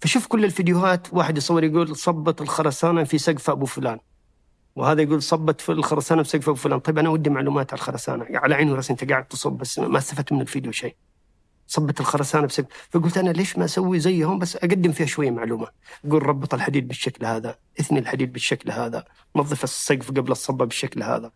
فشوف 0.00 0.26
كل 0.26 0.44
الفيديوهات 0.44 1.06
واحد 1.12 1.36
يصور 1.36 1.64
يقول 1.64 1.96
صبت 1.96 2.40
الخرسانة 2.40 3.04
في 3.04 3.18
سقف 3.18 3.50
أبو 3.50 3.66
فلان. 3.66 3.98
وهذا 4.76 5.02
يقول 5.02 5.22
صبت 5.22 5.60
في 5.60 5.72
الخرسانة 5.72 6.22
في 6.22 6.28
سقف 6.28 6.48
أبو 6.48 6.58
فلان. 6.58 6.78
طيب 6.78 6.98
أنا 6.98 7.08
ودي 7.08 7.30
معلومات 7.30 7.72
على 7.72 7.78
الخرسانة. 7.78 8.26
على 8.34 8.54
عيني 8.54 8.72
وراسي 8.72 8.92
أنت 8.92 9.10
قاعد 9.10 9.24
تصب 9.24 9.52
بس 9.52 9.78
ما 9.78 9.98
استفدت 9.98 10.32
من 10.32 10.40
الفيديو 10.40 10.72
شيء. 10.72 10.96
صبت 11.70 12.00
الخرسانة 12.00 12.46
بسقف 12.46 12.88
فقلت 12.90 13.18
أنا 13.18 13.30
ليش 13.30 13.58
ما 13.58 13.64
أسوي 13.64 13.98
زيهم؟ 13.98 14.38
بس 14.38 14.56
أقدم 14.56 14.92
فيها 14.92 15.06
شوية 15.06 15.30
معلومة. 15.30 15.68
أقول 16.04 16.26
ربط 16.26 16.54
الحديد 16.54 16.88
بالشكل 16.88 17.26
هذا 17.26 17.58
إثني 17.80 17.98
الحديد 17.98 18.32
بالشكل 18.32 18.70
هذا 18.70 19.04
نظف 19.36 19.64
السقف 19.64 20.08
قبل 20.08 20.32
الصبة 20.32 20.64
بالشكل 20.64 21.02
هذا. 21.02 21.32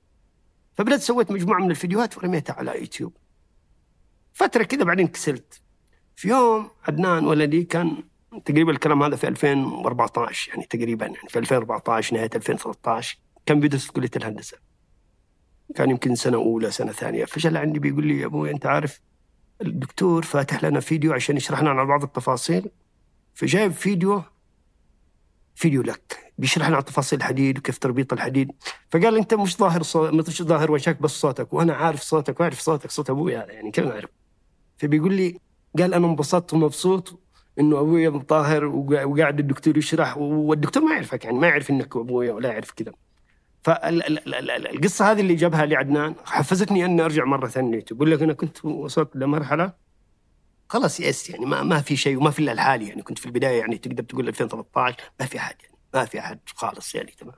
فبدأت 0.75 1.01
سويت 1.01 1.31
مجموعة 1.31 1.61
من 1.61 1.71
الفيديوهات 1.71 2.19
ورميتها 2.19 2.55
على 2.55 2.81
يوتيوب. 2.81 3.17
فترة 4.33 4.63
كذا 4.63 4.85
بعدين 4.85 5.07
كسلت. 5.07 5.63
في 6.17 6.29
يوم 6.29 6.71
عدنان 6.89 7.27
ولدي 7.27 7.65
كان 7.65 8.03
تقريبا 8.45 8.73
الكلام 8.73 9.03
هذا 9.03 9.17
في 9.17 9.29
2014 9.29 10.51
يعني 10.51 10.67
تقريبا 10.71 11.07
يعني 11.07 11.29
في 11.29 11.39
2014 11.39 12.17
نهاية 12.17 12.31
2013 12.35 13.19
كان 13.47 13.61
بيدرس 13.61 13.87
في 13.87 13.93
كلية 13.93 14.11
الهندسة. 14.17 14.57
كان 15.75 15.91
يمكن 15.91 16.15
سنة 16.15 16.37
أولى 16.37 16.71
سنة 16.71 16.93
ثانية. 16.93 17.25
فجأة 17.25 17.59
عندي 17.61 17.79
بيقول 17.79 18.07
لي 18.07 18.21
يا 18.21 18.27
أبوي 18.27 18.51
أنت 18.51 18.67
عارف 18.67 19.01
الدكتور 19.63 20.23
فاتح 20.23 20.65
لنا 20.65 20.81
فيديو 20.81 21.13
عشان 21.13 21.37
يشرح 21.37 21.61
لنا 21.61 21.71
على 21.71 21.85
بعض 21.85 22.03
التفاصيل. 22.03 22.71
فجايب 23.35 23.73
فيديو 23.73 24.23
فيديو 25.55 25.83
لك 25.83 26.33
بيشرح 26.39 26.69
لنا 26.69 26.77
عن 26.77 26.85
تفاصيل 26.85 27.19
الحديد 27.19 27.59
وكيف 27.59 27.79
تربيط 27.79 28.13
الحديد. 28.13 28.53
فقال 28.91 29.17
أنت 29.17 29.35
مش 29.35 29.57
ظاهر 29.57 29.83
صوت 29.83 30.29
مش 30.29 30.43
ظاهر 30.43 30.73
وجهك 30.73 31.03
بس 31.03 31.11
صوتك 31.11 31.53
وأنا 31.53 31.75
عارف 31.75 32.03
صوتك 32.03 32.41
وأعرف 32.41 32.61
صوتك 32.61 32.91
صوت 32.91 33.11
أبوي 33.11 33.37
هذا 33.37 33.53
يعني 33.53 33.71
كيف 33.71 33.85
نعرف 33.85 34.11
فبيقول 34.77 35.15
لي 35.15 35.39
قال 35.79 35.95
أنا 35.95 36.07
انبسطت 36.07 36.55
ومبسوط 36.55 37.21
إنه 37.61 37.81
أبوي 37.81 38.21
طاهر 38.21 38.65
وقا- 38.65 39.05
وقاعد 39.05 39.39
الدكتور 39.39 39.79
يشرح 39.79 40.17
والدكتور 40.19 40.83
ما 40.83 40.95
يعرفك 40.95 41.25
يعني 41.25 41.39
ما 41.39 41.47
يعرف 41.47 41.71
إنك 41.71 41.97
أبويا 41.97 42.33
ولا 42.33 42.49
يعرف 42.53 42.71
كذا 42.71 42.93
فالقصة 43.65 45.11
هذه 45.11 45.21
اللي 45.21 45.35
جابها 45.35 45.67
لي 45.67 45.77
عدنان 45.77 46.15
حفزتني 46.25 46.85
أني 46.85 47.05
أرجع 47.05 47.25
مرة 47.25 47.49
ثانية. 47.49 47.81
تقول 47.81 48.11
لك 48.11 48.23
أنا 48.23 48.33
كنت 48.33 48.65
وصلت 48.65 49.17
لمرحلة 49.17 49.73
خلاص 50.69 51.01
يأس 51.01 51.31
يعني 51.31 51.47
ما 51.47 51.63
ما 51.63 51.81
في 51.81 51.97
شيء 51.97 52.17
وما 52.17 52.31
في 52.31 52.39
إلا 52.39 52.53
الحالي 52.53 52.89
يعني. 52.89 53.03
كنت 53.03 53.19
في 53.19 53.27
البداية 53.27 53.61
يعني 53.61 53.79
تقدر 53.79 54.03
تقول 54.03 54.29
2013 54.29 54.97
ما 55.21 55.27
في 55.27 55.39
احد 55.39 55.57
يعني 55.63 55.77
ما 55.95 56.05
في 56.05 56.19
أحد 56.19 56.39
خالص 56.55 56.95
يعني 56.95 57.11
تمام. 57.19 57.35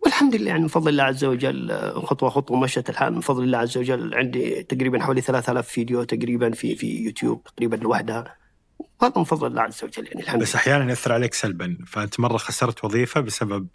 والحمد 0.00 0.36
لله 0.36 0.48
يعني 0.48 0.62
من 0.62 0.68
فضل 0.68 0.88
الله 0.88 1.02
عز 1.02 1.24
وجل 1.24 1.92
خطوة 1.94 2.30
خطوة 2.30 2.60
مشت 2.60 2.90
الحال. 2.90 3.14
من 3.14 3.20
فضل 3.20 3.42
الله 3.42 3.58
عز 3.58 3.78
وجل 3.78 4.14
عندي 4.14 4.62
تقريبا 4.62 5.02
حوالي 5.02 5.20
3000 5.20 5.68
فيديو 5.68 6.04
تقريبا 6.04 6.50
في 6.50 6.76
في 6.76 7.04
يوتيوب 7.04 7.44
تقريبا 7.44 7.76
لوحدها. 7.76 8.36
وهذا 9.02 9.14
من 9.16 9.24
فضل 9.24 9.46
الله 9.46 9.62
عز 9.62 9.84
وجل 9.84 10.06
يعني 10.06 10.20
الحمد 10.22 10.42
بس 10.42 10.54
أحيانا 10.54 10.88
يأثر 10.88 11.12
عليك 11.12 11.34
سلبا. 11.34 11.78
فأنت 11.86 12.20
مرة 12.20 12.36
خسرت 12.36 12.84
وظيفة 12.84 13.20
بسبب 13.20 13.66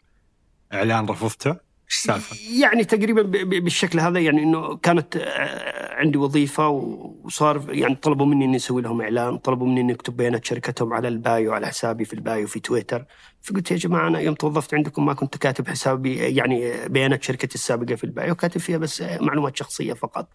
إعلان 0.73 1.05
رفضته. 1.05 1.64
إيش 1.85 1.97
السالفه؟ 1.97 2.35
يعني 2.61 2.83
تقريبا 2.83 3.21
بالشكل 3.59 3.99
هذا 3.99 4.19
يعني 4.19 4.43
إنه 4.43 4.77
كانت 4.77 5.17
آه، 5.17 5.95
عندي 5.95 6.17
وظيفة 6.17 6.69
وصار 6.69 7.65
يعني 7.69 7.95
طلبوا 7.95 8.25
مني 8.25 8.45
إني 8.45 8.55
أسوي 8.55 8.81
لهم 8.81 9.01
إعلان، 9.01 9.37
طلبوا 9.37 9.67
مني 9.67 9.81
إني 9.81 9.93
أكتب 9.93 10.17
بيانات 10.17 10.45
شركتهم 10.45 10.93
على 10.93 11.07
ال 11.07 11.19
bio 11.19 11.53
على 11.53 11.67
حسابي 11.67 12.05
في 12.05 12.13
ال 12.13 12.22
bio 12.22 12.47
في 12.47 12.59
تويتر، 12.59 13.05
فقلت 13.41 13.71
يا 13.71 13.75
جماعة 13.75 14.07
أنا 14.07 14.19
يوم 14.19 14.35
توظفت 14.35 14.73
عندكم 14.73 15.05
ما 15.05 15.13
كنت 15.13 15.37
كاتب 15.37 15.67
حسابي 15.67 16.15
يعني 16.15 16.87
بيانات 16.87 17.23
شركتي 17.23 17.55
السابقة 17.55 17.95
في 17.95 18.03
ال 18.03 18.10
bio، 18.10 18.35
كاتب 18.35 18.61
فيها 18.61 18.77
بس 18.77 19.01
معلومات 19.01 19.57
شخصية 19.57 19.93
فقط. 19.93 20.29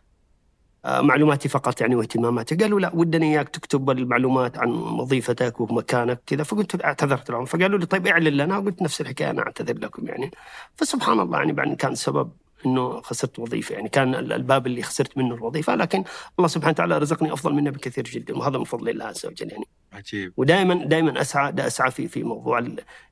آه، 0.85 1.01
معلوماتي 1.01 1.49
فقط 1.49 1.81
يعني 1.81 1.95
واهتماماتي. 1.95 2.55
قالوا 2.55 2.81
لا 2.81 2.91
ودنا 2.95 3.27
إياك 3.27 3.49
تكتب 3.49 3.91
المعلومات 3.91 4.59
عن 4.59 4.71
وظيفتك 4.71 5.61
ومكانك 5.61 6.21
كذا. 6.27 6.43
فقلت 6.43 6.85
اعتذرت 6.85 7.31
لهم. 7.31 7.45
فقالوا 7.45 7.79
لي 7.79 7.87
طيب 7.87 8.07
اعلن 8.07 8.29
لنا. 8.29 8.59
قلت 8.59 8.83
نفس 8.83 9.01
الحكاية 9.01 9.31
أنا 9.31 9.43
أعتذر 9.43 9.79
لكم 9.79 10.07
يعني. 10.09 10.31
فسبحان 10.77 11.21
الله 11.21 11.39
يعني 11.39 11.53
بعدين 11.53 11.77
كان 11.77 11.95
سبب 11.95 12.31
إنه 12.67 13.01
خسرت 13.01 13.39
وظيفة 13.39 13.75
يعني. 13.75 13.89
كان 13.89 14.15
ال- 14.15 14.33
الباب 14.33 14.67
اللي 14.67 14.83
خسرت 14.83 15.19
منه 15.19 15.35
الوظيفة. 15.35 15.75
لكن 15.75 16.05
الله 16.39 16.49
سبحانه 16.49 16.73
وتعالى 16.73 16.99
رزقني 16.99 17.33
أفضل 17.33 17.55
منه 17.55 17.71
بكثير 17.71 18.05
جدا. 18.05 18.37
وهذا 18.37 18.59
من 18.59 18.65
فضل 18.65 18.89
الله 18.89 19.05
عز 19.05 19.27
وجل 19.27 19.51
يعني. 19.51 19.65
عجيب. 19.93 20.33
ودائما 20.37 20.75
دائما 20.75 21.21
أسعى 21.21 21.53
دا 21.53 21.67
أسعى 21.67 21.91
في 21.91 22.09
في 22.09 22.23
موضوع 22.23 22.63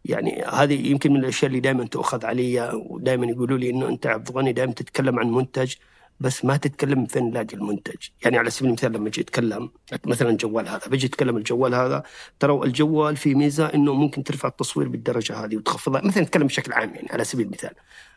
يعني 0.05 0.43
هذه 0.53 0.87
يمكن 0.91 1.13
من 1.13 1.21
الأشياء 1.21 1.49
اللي 1.49 1.61
دائما 1.61 1.85
تؤخذ 1.85 2.27
علي. 2.27 2.71
ودائما 2.91 3.27
يقولوا 3.27 3.59
لي 3.59 3.71
إنه 3.71 3.89
أنت 3.89 4.07
عبد 4.07 4.29
الغني 4.29 4.53
دائما 4.53 4.73
تتكلم 4.73 5.19
عن 5.19 5.31
منتج. 5.31 5.75
بس 6.21 6.45
ما 6.45 6.57
تتكلم 6.57 7.07
فين 7.07 7.31
نلاقي 7.31 7.55
المنتج. 7.55 7.97
يعني 8.25 8.39
على 8.39 8.51
سبيل 8.51 8.69
المثال 8.69 8.93
لما 8.93 9.09
أجي 9.09 9.21
اتكلم 9.21 9.71
مثلا 10.07 10.31
الجوال 10.31 10.69
هذا 10.69 10.87
بجي 10.87 11.07
اتكلم 11.07 11.37
الجوال 11.37 11.75
هذا 11.75 12.03
ترى 12.41 12.53
الجوال 12.65 13.17
في 13.17 13.35
ميزة 13.35 13.67
إنه 13.67 13.95
ممكن 13.95 14.25
ترفع 14.25 14.49
التصوير 14.49 14.89
بالدرجة 14.89 15.45
هذه 15.45 15.57
وتخفضها 15.57 16.01
مثلا 16.05 16.23
نتكلم 16.23 16.47
بشكل 16.47 16.73
عام 16.73 16.95
يعني 16.95 17.09
على 17.13 17.25
سبيل 17.25 17.47
المثال. 17.47 17.71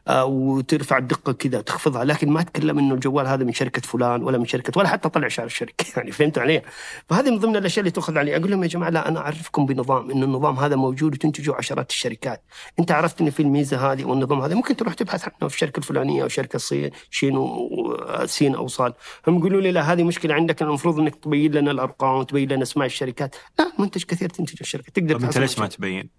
وترفع 0.10 0.98
الدقة 0.98 1.34
كذا 1.34 1.62
تخفضها. 1.62 2.04
لكن 2.04 2.30
ما 2.30 2.42
أتكلم 2.42 2.80
إنه 2.80 2.94
الجوال 2.94 3.28
هذا 3.28 3.44
من 3.44 3.54
شركة 3.54 3.82
فلان 3.82 4.24
ولا 4.24 4.38
من 4.38 4.46
شركة 4.46 4.72
ولا 4.80 4.88
حتى 4.90 5.10
طلع 5.10 5.28
شعار 5.28 5.48
الشركة. 5.48 5.86
يعني 5.98 6.12
فهمت 6.12 6.38
علي؟ 6.38 6.62
فهذه 7.10 7.30
من 7.32 7.40
ضمن 7.40 7.56
الأشياء 7.56 7.80
اللي 7.80 7.92
تؤخذ 7.92 8.18
علي. 8.18 8.36
أقول 8.38 8.52
لهم 8.52 8.64
يا 8.64 8.68
جماعة 8.68 8.90
لا 8.90 9.08
أنا 9.08 9.20
أعرفكم 9.20 9.66
بنظام 9.66 10.12
انه 10.12 10.26
النظام 10.26 10.56
هذا 10.60 10.76
موجود 10.76 11.14
وتنتجه 11.14 11.56
عشرات 11.56 11.90
الشركات. 11.90 12.44
أنت 12.80 12.92
عرفت 12.92 13.22
إن 13.22 13.30
في 13.30 13.40
الميزة 13.42 13.92
هذه 13.92 14.06
والنظام 14.06 14.42
هذا. 14.42 14.56
ممكن 14.56 14.76
تروح 14.76 14.94
تبحث 14.94 15.24
عنه 15.24 15.50
في 15.50 15.56
الشركة 15.56 15.78
الفلانية 15.78 16.24
أو 16.24 16.28
شركة 16.28 16.60
صي- 16.60 16.92
شين 17.10 17.38
وسين 17.38 18.56
أو 18.56 18.68
صاد 18.68 18.94
هم 19.28 19.38
يقولوا 19.38 19.62
لي 19.62 19.72
لا 19.72 19.82
هذه 19.94 20.04
مشكلة 20.04 20.34
عندك. 20.34 20.62
المفروض 20.62 21.00
إنك 21.00 21.16
تبين 21.16 21.52
لنا 21.52 21.72
الأرقام 21.72 22.16
وتبين 22.16 22.52
لنا 22.52 22.64
أسماء 22.64 22.86
الشركات. 22.86 23.36
لا 23.60 23.72
منتج 23.80 24.04
كثير 24.04 24.30
تنتجه 24.30 24.62
الشركة. 24.62 24.92
تقدر 24.94 25.16
طب 25.20 25.24
أنت 25.24 25.38
ليش 25.38 25.60
ما. 25.60 25.68
تبين؟ 25.68 26.10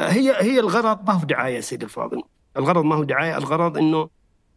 هي 0.00 0.32
هي 0.42 0.60
الغرض 0.60 1.06
ما 1.08 1.12
هو 1.14 1.24
دعاية 1.24 1.56
يا 1.56 1.60
سيدي 1.60 1.84
الفاضل. 1.84 2.22
الغرض 2.58 2.84
ما 2.84 2.94
هو 2.94 3.04
دعاية 3.04 3.36
الغرض 3.38 3.78
إنه 3.78 4.08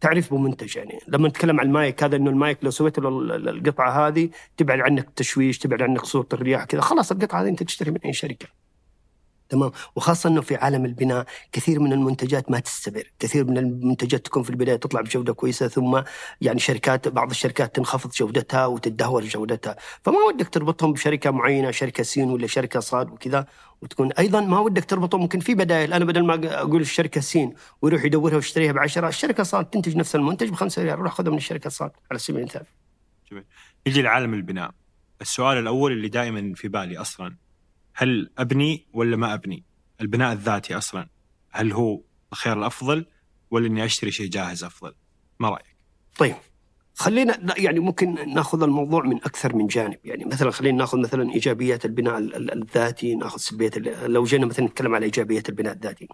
تعريف 0.01 0.33
بمنتج 0.33 0.77
يعني. 0.77 0.99
لما 1.07 1.27
نتكلم 1.27 1.59
عن 1.59 1.65
المايك 1.67 2.03
هذا 2.03 2.15
إنه 2.15 2.29
المايك 2.29 2.57
لو 2.63 2.71
سويت 2.71 2.99
له 2.99 3.09
ال- 3.09 3.31
ال- 3.31 3.49
القطعة 3.49 4.07
هذه 4.07 4.29
تبعد 4.57 4.79
عنك 4.79 5.07
التشويش 5.07 5.59
تبعد 5.59 5.81
عنك 5.81 6.05
صوت 6.05 6.33
الرياح 6.33 6.63
كذا 6.63 6.81
خلاص 6.81 7.11
القطعة 7.11 7.41
هذه 7.41 7.47
أنت 7.49 7.63
تشتري 7.63 7.91
من 7.91 7.97
أي 8.05 8.13
شركة. 8.13 8.47
تمام؟ 9.51 9.71
وخاصة 9.95 10.29
إنه 10.29 10.41
في 10.41 10.55
عالم 10.55 10.85
البناء 10.85 11.25
كثير 11.51 11.79
من 11.79 11.93
المنتجات 11.93 12.51
ما 12.51 12.59
تستمر 12.59 13.03
كثير 13.19 13.45
من 13.45 13.57
المنتجات 13.57 14.25
تكون 14.25 14.43
في 14.43 14.49
البداية 14.49 14.75
تطلع 14.75 15.01
بجودة 15.01 15.33
كويسة 15.33 15.67
ثم 15.67 16.01
يعني 16.41 16.59
شركات 16.59 17.07
بعض 17.07 17.29
الشركات 17.29 17.75
تنخفض 17.75 18.11
جودتها 18.11 18.65
وتدهور 18.65 19.23
جودتها. 19.23 19.75
فما 20.03 20.17
ودك 20.27 20.49
تربطهم 20.49 20.93
بشركة 20.93 21.31
معينة 21.31 21.71
شركة 21.71 22.03
سين 22.03 22.29
ولا 22.29 22.47
شركة 22.47 22.79
صاد 22.79 23.11
وكذا 23.11 23.45
وتكون 23.81 24.11
أيضا 24.11 24.41
ما 24.41 24.59
ودك 24.59 24.85
تربطهم 24.85 25.21
ممكن 25.21 25.39
في 25.39 25.55
بدائل. 25.55 25.93
أنا 25.93 26.05
بدل 26.05 26.23
ما 26.23 26.61
أقول 26.61 26.81
الشركة 26.81 27.21
سين 27.21 27.53
ويروح 27.81 28.05
يدورها 28.05 28.35
ويشتريها 28.35 28.71
بعشرة 28.71 29.07
الشركة 29.07 29.43
صاد 29.43 29.65
تنتج 29.65 29.97
نفس 29.97 30.15
المنتج 30.15 30.49
بخمسة 30.49 30.83
ريال 30.83 30.99
روح 30.99 31.13
خذها 31.13 31.31
من 31.31 31.37
الشركة 31.37 31.69
صاد 31.69 31.91
على 32.11 32.19
سبيل 32.19 32.39
المثال. 32.39 32.63
نجي 33.87 34.01
لعالم 34.01 34.33
البناء. 34.33 34.71
السؤال 35.21 35.57
الأول 35.57 35.91
اللي 35.91 36.07
دائما 36.07 36.53
في 36.55 36.67
بالي 36.67 36.97
أصلا. 36.97 37.35
هل 37.93 38.29
أبني 38.37 38.87
ولا 38.93 39.17
ما 39.17 39.33
أبني؟ 39.33 39.63
البناء 40.01 40.33
الذاتي 40.33 40.77
أصلا 40.77 41.09
هل 41.51 41.71
هو 41.71 42.01
الخيار 42.33 42.59
الأفضل 42.59 43.05
ولا 43.51 43.67
إني 43.67 43.85
أشتري 43.85 44.11
شيء 44.11 44.29
جاهز 44.29 44.63
أفضل؟ 44.63 44.93
ما 45.39 45.49
رأيك؟ 45.49 45.75
طيب 46.17 46.35
خلينا 46.95 47.59
يعني 47.59 47.79
ممكن 47.79 48.33
نأخذ 48.33 48.63
الموضوع 48.63 49.03
من 49.05 49.15
أكثر 49.17 49.55
من 49.55 49.67
جانب 49.67 49.97
يعني 50.03 50.25
مثلا 50.25 50.51
خلينا 50.51 50.77
نأخذ 50.77 50.97
مثلا 50.99 51.33
إيجابيات 51.33 51.85
البناء 51.85 52.17
ال- 52.17 52.35
ال- 52.35 52.51
الذاتي 52.63 53.15
نأخذ 53.15 53.37
سلبيات 53.37 53.77
لو 53.77 54.23
جينا 54.23 54.45
مثلا 54.45 54.65
نتكلم 54.65 54.95
على 54.95 55.05
إيجابيات 55.05 55.49
البناء 55.49 55.73
الذاتي 55.73 56.07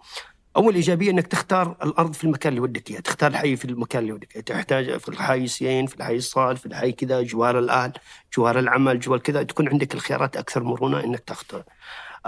اول 0.58 0.74
ايجابيه 0.74 1.10
إنك 1.10 1.26
تختار 1.26 1.76
الأرض 1.82 2.12
في 2.12 2.24
المكان 2.24 2.50
اللي 2.50 2.60
ودك 2.60 2.90
إياه 2.90 3.00
تختار 3.00 3.30
الحي 3.30 3.56
في 3.56 3.64
المكان 3.64 4.02
اللي 4.02 4.12
ودك 4.12 4.34
إياه. 4.36 4.42
تحتاج 4.42 4.96
في 4.96 5.08
الحي 5.08 5.46
سين 5.46 5.86
في 5.86 5.96
الحي 5.96 6.20
صال 6.20 6.56
في 6.56 6.66
الحي 6.66 6.92
كذا 6.92 7.22
جوار 7.22 7.58
الاهل 7.58 7.92
جوار 8.36 8.58
العمل 8.58 9.00
جوار 9.00 9.18
كذا 9.18 9.42
تكون 9.42 9.68
عندك 9.68 9.94
الخيارات 9.94 10.36
أكثر 10.36 10.62
مرونة 10.62 11.04
إنك 11.04 11.20
تختار 11.20 11.64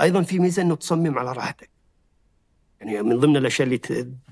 أيضا 0.01 0.23
في 0.23 0.39
ميزة 0.39 0.63
إنه 0.63 0.77
تصمم 0.77 1.19
على 1.19 1.33
راحتك 1.33 1.80
يعني 2.81 3.03
من 3.03 3.21
ضمن 3.21 3.37
الأشياء 3.37 3.69
اللي 3.69 3.81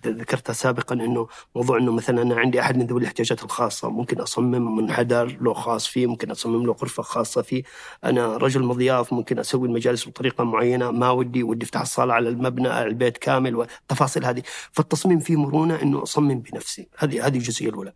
ذكرتها 0.07 0.53
سابقا 0.53 0.95
إنه 0.95 1.29
موضوع 1.57 1.79
إنه 1.79 1.93
مثلا 1.93 2.23
أنا 2.23 2.41
عندي 2.41 2.61
أحد 2.61 2.77
من 2.77 2.87
ذوي 2.87 3.01
الاحتياجات 3.01 3.45
الخاصة 3.45 3.91
ممكن 3.91 4.21
أصمم 4.21 4.77
منحدر 4.77 5.39
له 5.41 5.55
خاص 5.55 5.87
فيه 5.87 6.07
ممكن 6.07 6.31
أصمم 6.31 6.67
له 6.67 6.73
غرفة 6.73 7.03
خاصة 7.03 7.43
فيه. 7.43 7.63
أنا 8.05 8.37
رجل 8.37 8.63
مضياف 8.63 9.13
ممكن 9.13 9.39
أسوي 9.39 9.69
المجالس 9.69 10.09
بطريقة 10.09 10.45
معينة 10.45 10.91
ما 10.91 11.11
ودي 11.11 11.43
ودي 11.43 11.65
أفتح 11.65 11.81
الصالة 11.81 12.15
على 12.15 12.29
المبنى 12.29 12.69
على 12.69 12.87
البيت 12.87 13.19
كامل 13.19 13.57
والتفاصيل 13.57 14.25
هذه. 14.25 14.43
فالتصميم 14.73 15.19
فيه 15.19 15.37
مرونة 15.37 15.83
إنه 15.83 16.03
أصمم 16.03 16.41
بنفسي. 16.41 16.89
هذه 16.99 17.27
هذه 17.27 17.37
الجزئية 17.37 17.69
الأولى. 17.69 17.93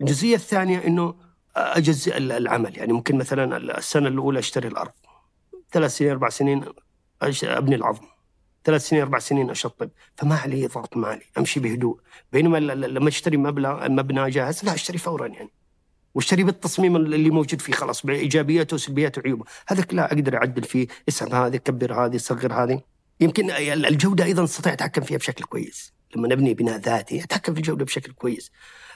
الجزئية 0.00 0.34
الثانية 0.34 0.86
إنه 0.86 1.14
اجزء 1.56 2.16
العمل. 2.16 2.78
يعني 2.78 2.92
ممكن 2.92 3.18
مثلا 3.18 3.56
السنة 3.78 4.08
الأولى 4.08 4.38
أشتري 4.38 4.68
الأرض. 4.68 4.92
ثلاث 5.72 5.96
سنين 5.96 6.10
أربع 6.10 6.28
سنين 6.28 6.64
أبني 7.44 7.74
العظم. 7.74 8.11
ثلاث 8.64 8.88
سنين 8.88 9.02
أربع 9.02 9.18
سنين 9.18 9.50
أشطب. 9.50 9.90
فما 10.16 10.36
علي 10.36 10.66
ضغط 10.66 10.96
مالي. 10.96 11.22
أمشي 11.38 11.60
بهدوء. 11.60 12.00
بينما 12.32 12.58
لما 12.58 13.08
أشتري 13.08 13.36
مبلغ 13.36 13.88
مبنى 13.88 14.30
جاهز 14.30 14.64
لا 14.64 14.74
أشتري 14.74 14.98
فورا 14.98 15.26
يعني. 15.26 15.50
وأشتري 16.14 16.44
بالتصميم 16.44 16.96
اللي 16.96 17.30
موجود 17.30 17.60
فيه 17.60 17.72
خلاص 17.72 18.06
بإيجابياته 18.06 18.74
وسلبياته 18.74 19.20
وعيوبه. 19.20 19.44
هذاك 19.68 19.94
لا 19.94 20.12
أقدر 20.12 20.36
أعدل 20.36 20.62
فيه. 20.62 20.86
اسحب 21.08 21.34
هذه 21.34 21.56
كبر 21.56 21.94
هذه 21.94 22.16
صغر 22.16 22.52
هذه. 22.52 22.91
يمكن 23.20 23.50
الجودة 23.50 24.24
أيضا 24.24 24.44
استطيع 24.44 24.72
أتحكم 24.72 25.02
فيها 25.02 25.18
بشكل 25.18 25.44
كويس. 25.44 25.92
لما 26.16 26.28
نبني 26.28 26.54
بناء 26.54 26.78
ذاتي 26.78 27.24
أتحكم 27.24 27.54
في 27.54 27.60
الجودة 27.60 27.84
بشكل 27.84 28.12
كويس. 28.12 28.52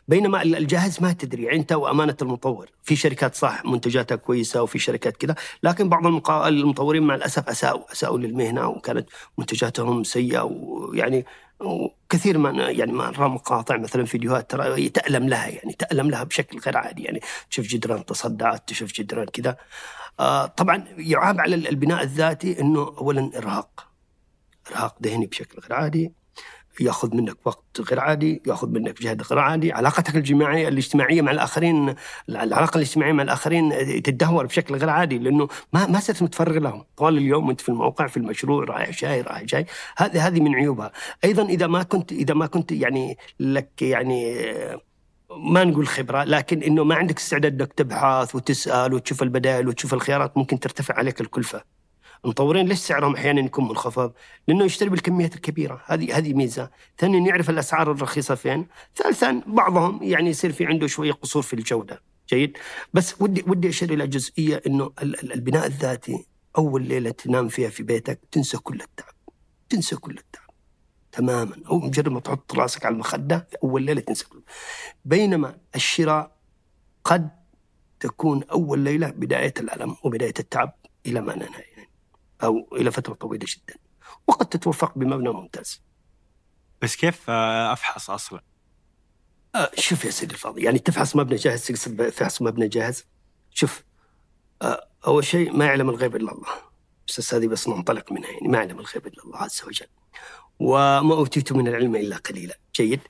بينما 0.08 0.42
الجاهز 0.42 1.02
ما 1.02 1.12
تدري 1.12 1.52
انت 1.52 1.72
وامانه 1.72 2.16
المطور. 2.22 2.70
في 2.82 2.96
شركات 2.96 3.34
صح 3.34 3.64
منتجاتها 3.64 4.16
كويسة 4.16 4.62
وفي 4.62 4.78
شركات 4.78 5.16
كذا 5.16 5.34
لكن 5.62 5.88
بعض. 5.88 6.06
المطورين 6.46 7.02
مع 7.02 7.14
الأسف 7.14 7.48
أساءوا 7.48 7.92
أساءوا 7.92 8.18
للمهنة 8.18 8.68
وكانت 8.68 9.08
منتجاتهم 9.38 10.04
سيئة 10.04 10.42
ويعني 10.42 11.26
وكثير 11.60 12.38
من 12.38 12.54
يعني 12.54 12.92
ما 12.92 13.10
نرى 13.10 13.28
مقاطع 13.28 13.76
مثلا 13.76 14.04
فيديوهات 14.04 14.50
ترى 14.50 14.88
تألم 14.88 15.28
لها 15.28 15.48
يعني 15.48 15.72
تألم 15.72 16.10
لها 16.10 16.24
بشكل 16.24 16.58
غير 16.58 16.76
عادي. 16.76 17.02
يعني 17.02 17.20
تشوف 17.50 17.66
جدران 17.66 18.04
تصدعت 18.04 18.68
تشوف 18.68 18.92
جدران 18.92 19.26
كذا. 19.26 19.56
آه 20.20 20.46
طبعا 20.46 20.84
يعاب 20.98 21.40
على 21.40 21.54
البناء 21.54 22.02
الذاتي 22.02 22.60
إنه 22.60 22.94
اولا 22.98 23.30
إرهاق. 23.36 23.85
ارهاق 24.70 24.96
ذهني 25.02 25.26
بشكل 25.26 25.60
غير 25.60 25.72
عادي 25.72 26.12
ياخذ 26.80 27.16
منك 27.16 27.36
وقت 27.44 27.80
غير 27.80 28.00
عادي 28.00 28.42
ياخذ 28.46 28.68
منك 28.68 29.02
جهد 29.02 29.22
غير 29.22 29.38
عادي 29.38 29.72
علاقتك 29.72 30.16
الجماعية 30.16 30.68
الاجتماعية 30.68 31.22
مع 31.22 31.30
الآخرين 31.30 31.94
العلاقة 32.28 32.76
الاجتماعية 32.76 33.12
مع 33.12 33.22
الآخرين 33.22 33.70
تتدهور 34.02 34.46
بشكل 34.46 34.76
غير 34.76 34.90
عادي 34.90 35.18
لأنه 35.18 35.48
ما 35.72 35.86
ما 35.86 36.00
صرت 36.00 36.22
متفرغ 36.22 36.58
لهم. 36.58 36.84
طوال 36.96 37.18
اليوم 37.18 37.48
وانت 37.48 37.60
في 37.60 37.68
الموقع 37.68 38.06
في 38.06 38.16
المشروع 38.16 38.64
رايح 38.64 38.90
جاي 38.90 39.20
رايح 39.20 39.42
جاي. 39.42 39.66
هذه 39.96 40.26
هذه 40.26 40.40
من 40.40 40.54
عيوبها. 40.54 40.92
أيضا 41.24 41.42
إذا 41.42 41.66
ما 41.66 41.82
كنت 41.82 42.12
إذا 42.12 42.34
ما 42.34 42.46
كنت 42.46 42.72
يعني 42.72 43.18
لك 43.40 43.82
يعني 43.82 44.36
ما 45.30 45.64
نقول 45.64 45.88
خبرة 45.88 46.24
لكن 46.24 46.62
إنه 46.62 46.84
ما 46.84 46.94
عندك 46.94 47.18
استعداد 47.18 47.60
إنك 47.60 47.72
تبحث 47.72 48.34
وتسأل 48.34 48.94
وتشوف 48.94 49.22
البدائل 49.22 49.68
وتشوف 49.68 49.94
الخيارات 49.94 50.38
ممكن 50.38 50.60
ترتفع 50.60 50.94
عليك 50.94 51.20
الكلفة. 51.20 51.75
المطورين 52.24 52.66
ليش 52.66 52.78
سعرهم 52.78 53.14
أحيانا 53.14 53.40
يكون 53.40 53.68
منخفض؟ 53.68 54.12
لأنه 54.48 54.64
يشتري 54.64 54.88
بالكميات 54.88 55.34
الكبيرة، 55.34 55.82
هذه 55.86 56.18
هذه 56.18 56.34
ميزة، 56.34 56.70
ثانيا 56.98 57.28
يعرف 57.28 57.50
الأسعار 57.50 57.92
الرخيصة 57.92 58.34
فين، 58.34 58.66
ثالثا 58.96 59.42
بعضهم 59.46 60.02
يعني 60.02 60.30
يصير 60.30 60.52
في 60.52 60.66
عنده 60.66 60.86
شوية 60.86 61.12
قصور 61.12 61.42
في 61.42 61.54
الجودة، 61.54 62.02
جيد؟ 62.28 62.58
بس 62.94 63.22
ودي 63.22 63.44
ودي 63.46 63.68
أشير 63.68 63.92
إلى 63.92 64.06
جزئية 64.06 64.62
إنه 64.66 64.92
البناء 65.02 65.66
الذاتي 65.66 66.26
أول 66.58 66.82
ليلة 66.82 67.10
تنام 67.10 67.48
فيها 67.48 67.68
في 67.68 67.82
بيتك 67.82 68.20
تنسى 68.30 68.58
كل 68.58 68.80
التعب. 68.80 69.14
تنسى 69.68 69.96
كل 69.96 70.18
التعب. 70.18 70.50
تماما، 71.12 71.56
أو 71.70 71.78
مجرد 71.78 72.08
ما 72.08 72.20
تحط 72.20 72.54
راسك 72.54 72.86
على 72.86 72.92
المخدة 72.92 73.46
في 73.50 73.56
أول 73.64 73.82
ليلة 73.82 74.00
تنسى 74.00 74.24
كل 74.24 74.42
بينما 75.04 75.58
الشراء 75.74 76.36
قد 77.04 77.30
تكون 78.00 78.42
أول 78.42 78.78
ليلة 78.78 79.10
بداية 79.10 79.54
الألم 79.60 79.96
وبداية 80.02 80.34
التعب 80.38 80.74
إلى 81.06 81.20
ما 81.20 81.32
لا 81.32 81.50
نهايه. 81.50 81.75
أو 82.42 82.68
إلى 82.72 82.90
فترة 82.90 83.14
طويلة 83.14 83.46
جدا. 83.48 83.78
وقد 84.26 84.46
تتوفق 84.46 84.98
بمبنى 84.98 85.28
ممتاز. 85.28 85.82
بس 86.82 86.96
كيف 86.96 87.30
أفحص 87.30 88.10
أصلا؟ 88.10 88.40
آه 89.54 89.70
شوف 89.78 90.04
يا 90.04 90.10
سيدي 90.10 90.34
الفاضل 90.34 90.64
يعني 90.64 90.78
تفحص 90.78 91.16
مبنى 91.16 91.36
جاهز 91.36 91.66
تقصد 91.66 92.08
فحص 92.08 92.42
مبنى 92.42 92.68
جاهز؟ 92.68 93.04
شوف 93.50 93.84
آه 94.62 94.88
أول 95.06 95.24
شيء 95.24 95.56
ما 95.56 95.66
يعلم 95.66 95.90
الغيب 95.90 96.16
إلا 96.16 96.32
الله. 96.32 96.48
بس 97.08 97.34
هذه 97.34 97.46
بس 97.46 97.68
ننطلق 97.68 98.12
منها 98.12 98.30
يعني 98.30 98.48
ما 98.48 98.58
يعلم 98.58 98.78
الغيب 98.78 99.06
إلا 99.06 99.24
الله 99.24 99.38
عز 99.38 99.62
وجل. 99.66 99.86
وما 100.60 101.14
أوتيت 101.14 101.52
من 101.52 101.68
العلم 101.68 101.96
إلا 101.96 102.16
قليلا. 102.16 102.58
جيد. 102.76 103.00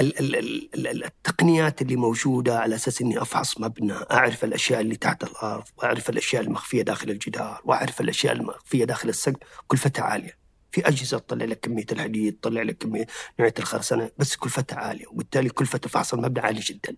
ال- 0.00 0.18
ال- 0.18 0.36
ال- 0.36 0.86
ال- 0.88 1.04
التقنيات 1.04 1.82
اللي 1.82 1.96
موجودة 1.96 2.58
على 2.58 2.74
أساس 2.74 3.00
أني 3.02 3.22
أفحص 3.22 3.60
مبنى 3.60 3.92
أعرف 4.10 4.44
الأشياء 4.44 4.80
اللي 4.80 4.96
تحت 4.96 5.24
الأرض 5.24 5.64
وأعرف 5.76 6.10
الأشياء 6.10 6.42
المخفية 6.42 6.82
داخل 6.82 7.10
الجدار 7.10 7.60
وأعرف 7.64 8.00
الأشياء 8.00 8.32
المخفية 8.32 8.84
داخل 8.84 9.08
السقف 9.08 9.36
كلفتها 9.68 10.02
عالية. 10.02 10.39
في 10.72 10.88
أجهزة 10.88 11.18
تطلع 11.18 11.44
لك 11.44 11.60
كمية 11.60 11.86
الحديد 11.92 12.36
تطلع 12.40 12.62
لك 12.62 12.78
كمية 12.78 13.06
نوعية 13.38 13.54
الخرسانة 13.58 14.10
بس 14.18 14.36
كلفتها 14.36 14.78
عالية 14.78 15.06
وبالتالي 15.06 15.48
كلفة 15.48 15.78
فحص 15.78 16.14
المبنى 16.14 16.46
عالية 16.46 16.62
جدا. 16.64 16.94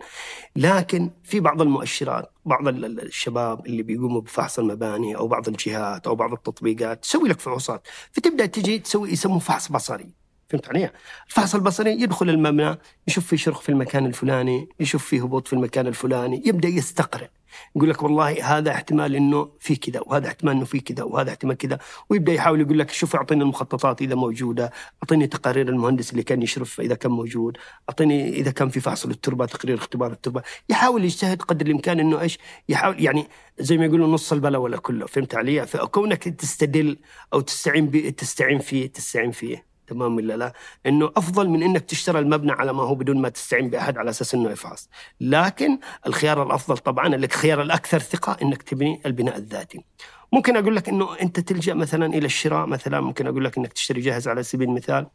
لكن 0.57 1.11
في 1.25 1.41
بعض 1.41 1.63
المؤشرات 1.63 2.33
بعض 2.45 2.69
الشباب 2.69 3.67
اللي 3.67 3.83
بيقوموا 3.83 4.21
بفحص 4.21 4.59
المباني 4.59 5.17
أو 5.17 5.29
بعض 5.29 5.49
الجهات 5.49 6.07
أو 6.07 6.15
بعض 6.15 6.33
التطبيقات 6.33 7.03
تسوي 7.03 7.29
لك 7.29 7.41
فحوصات. 7.41 7.87
فتبدأ 8.13 8.47
تجي 8.47 8.79
تسوي 8.79 9.11
يسموه 9.11 9.39
فحص 9.39 9.69
بصري. 9.73 10.15
فهمت 10.49 10.69
علي؟ 10.69 10.91
الفحص 11.29 11.55
البصري 11.55 11.91
يدخل 11.91 12.31
المبنى 12.31 12.79
يشوف 13.09 13.27
في 13.27 13.37
شرخ 13.37 13.61
في 13.61 13.69
المكان 13.69 14.07
الفلاني، 14.07 14.69
يشوف 14.81 15.07
في 15.07 15.21
هبوط 15.21 15.47
في 15.47 15.53
المكان 15.53 15.87
الفلاني، 15.87 16.43
يبدأ 16.47 16.69
يستقرئ. 16.69 17.29
يقول 17.77 17.91
لك 17.91 18.03
والله 18.03 18.59
هذا 18.59 18.71
احتمال 18.71 19.17
إنه 19.17 19.51
في 19.61 19.77
كذا 19.77 20.01
وهذا 20.07 20.29
احتمال 20.29 20.57
إنه 20.57 20.65
في 20.65 20.81
كذا 20.81 21.05
وهذا 21.05 21.31
احتمال 21.31 21.57
كذا 21.57 21.79
ويبدأ 22.11 22.33
يحاول 22.33 22.61
يقول 22.61 22.79
لك 22.79 22.91
شوف 22.91 23.17
أعطيني 23.17 23.43
المخططات 23.43 24.03
إذا 24.03 24.15
موجودة، 24.15 24.73
أعطيني 25.03 25.27
تقارير 25.27 25.69
المهندس 25.69 26.11
اللي 26.11 26.23
كان 26.23 26.43
يشرف 26.43 26.81
إذا 26.81 26.95
كان 26.95 27.13
موجود، 27.13 27.57
أعطيني 27.89 28.29
إذا 28.29 28.51
كان 28.51 28.69
في 28.69 28.81
فحص 28.81 29.07
للتربه 29.07 29.47
تقرير 29.47 29.77
اختبار 29.77 30.13
التربة، 30.13 30.43
يحاول 30.69 31.05
يجتهد 31.05 31.43
قدر 31.43 31.67
الإمكان 31.67 32.01
إنه 32.01 32.21
إيش؟ 32.21 32.39
يحاول 32.69 33.05
يعني 33.05 33.29
زي 33.59 33.77
ما 33.77 33.85
يقولوا 33.85 34.09
نص 34.09 34.33
البلا 34.33 34.59
ولا 34.59 34.77
كله، 34.77 35.07
فهمت 35.07 35.35
علي؟ 35.35 35.67
فكونك 35.67 36.23
تستدل 36.23 36.99
أو 37.33 37.41
تستعين 37.41 38.17
تستعين 38.17 38.59
فيه 38.59 38.87
تستعين 38.87 39.31
فيه 39.31 39.72
تمام 39.93 40.17
ولا 40.17 40.37
لا؟ 40.37 40.53
إنه 40.87 41.13
أفضل 41.17 41.49
من 41.49 41.63
إنك 41.63 41.85
تشتري 41.85 42.19
المبنى 42.19 42.53
على 42.53 42.73
ما 42.73 42.83
هو 42.83 42.95
بدون 42.95 43.21
ما 43.21 43.29
تستعين 43.29 43.71
بأحد 43.71 43.99
على 43.99 44.11
أساس 44.11 44.35
إنه 44.35 44.51
يفحص، 44.51 44.89
لكن 45.21 45.79
الخيار 46.07 46.43
الأفضل 46.43 46.79
طبعا 46.79 47.15
الخيار 47.15 47.63
الأكثر 47.63 47.99
ثقة 47.99 48.37
إنك 48.43 48.63
تبني 48.63 49.01
البناء 49.07 49.37
الذاتي. 49.37 49.85
ممكن 50.33 50.57
أقول 50.57 50.77
لك 50.77 50.89
إنه 50.89 51.21
أنت 51.23 51.41
تلجأ 51.41 51.75
مثلا 51.75 52.07
إلى 52.07 52.27
الشراء 52.27 52.67
مثلا 52.67 53.01
ممكن 53.01 53.27
أقول 53.27 53.45
لك 53.45 53.59
إنك 53.59 53.73
تشتري 53.73 54.01
جاهز 54.01 54.29
على 54.29 54.43
سبيل 54.43 54.69
المثال 54.69 55.07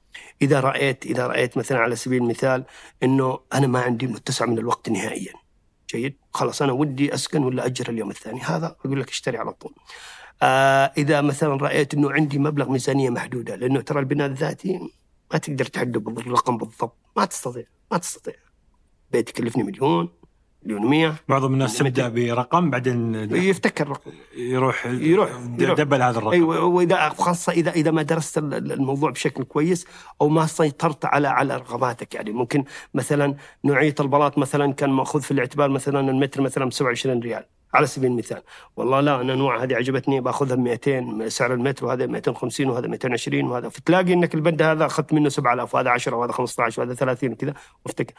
إذا 0.42 0.60
رأيت 0.60 1.06
إذا 1.06 1.28
رأيت 1.28 1.58
مثلا 1.58 1.80
على 1.80 1.96
سبيل 1.96 2.22
المثال 2.22 2.64
إنه 3.04 3.40
أنا 3.54 3.68
ما 3.68 3.80
عندي 3.82 4.08
متسع 4.08 4.46
من 4.46 4.58
الوقت 4.58 4.90
نهائيا. 4.90 5.34
جيد؟ 5.90 6.18
خلاص 6.34 6.62
أنا 6.62 6.72
ودي 6.72 7.14
أسكن 7.14 7.44
ولا 7.44 7.66
أجر 7.66 7.90
اليوم 7.90 8.10
الثاني، 8.10 8.42
هذا 8.42 8.76
أقول 8.86 9.00
لك 9.02 9.10
اشتري 9.10 9.38
على 9.38 9.54
طول. 9.54 9.74
آه 10.42 10.92
إذا 10.98 11.22
مثلا 11.22 11.56
رأيت 11.56 11.94
إنه 11.94 12.12
عندي 12.12 12.40
مبلغ 12.40 12.72
ميزانية 12.72 13.10
محدودة 13.10 13.56
لأنه 13.56 13.82
ترى 13.82 14.00
البناء 14.00 14.28
الذاتي 14.28 14.80
ما 15.34 15.40
تقدر 15.40 15.66
تحدد 15.66 15.98
بالرقم 15.98 16.58
بالضبط. 16.58 16.96
ما 17.18 17.26
تستطيع 17.26 17.64
ما 17.92 17.98
تستطيع. 17.98 18.34
بيت 19.12 19.30
يكلفني 19.30 19.64
مليون 19.64 20.10
مليون 20.64 20.86
ومية 20.86 21.16
معظم 21.28 21.54
الناس 21.54 21.78
تبدأ 21.78 22.10
برقم 22.10 22.70
بعدين 22.70 23.16
يفتكر 23.36 23.88
رقم 23.88 24.12
يروح 24.38 24.86
يروح 24.86 25.30
دبل 25.58 26.02
هذا 26.02 26.18
الرقم. 26.18 26.32
أيوه 26.32 26.64
وإذا 26.64 27.10
خاصة 27.10 27.52
إذا 27.52 27.72
إذا 27.72 27.92
ما 27.92 28.02
درست 28.02 28.38
الموضوع 28.38 29.12
بشكل 29.12 29.44
كويس 29.44 29.88
أو 30.22 30.30
ما 30.30 30.46
سيطرت 30.46 31.06
على 31.06 31.28
على 31.28 31.58
رغباتك. 31.58 32.16
يعني 32.16 32.32
ممكن 32.32 32.64
مثلا 32.94 33.36
نوعية 33.66 33.96
البلاط 34.00 34.38
مثلا 34.38 34.74
كان 34.74 34.90
مأخوذ 34.90 35.22
في 35.22 35.32
الاعتبار 35.32 35.70
مثلا 35.70 36.00
المتر 36.12 36.42
مثلا 36.42 36.66
ب 36.66 36.74
27 36.74 37.20
ريال. 37.20 37.46
على 37.78 37.88
سبيل 37.88 38.12
المثال. 38.12 38.42
والله 38.78 39.00
لا 39.02 39.22
أنا 39.22 39.34
انواع 39.34 39.64
هذه 39.64 39.76
عجبتني 39.76 40.22
باخذها 40.22 40.56
ب 40.56 40.60
200 40.60 41.30
سعر 41.30 41.54
المتر 41.54 41.86
وهذا 41.86 42.06
250 42.06 42.70
وهذا 42.70 42.88
220 42.88 43.44
وهذا 43.44 43.70
فتلاقي 43.70 44.14
إنك 44.14 44.36
البند 44.36 44.62
هذا 44.62 44.86
أخذت 44.86 45.14
منه 45.14 45.30
7000 45.30 45.76
وهذا 45.76 45.90
10 45.90 46.16
وهذا 46.16 46.32
15 46.32 46.82
وهذا 46.82 46.94
30 46.94 47.32
وكذا 47.32 47.54
وأفتكر. 47.86 48.14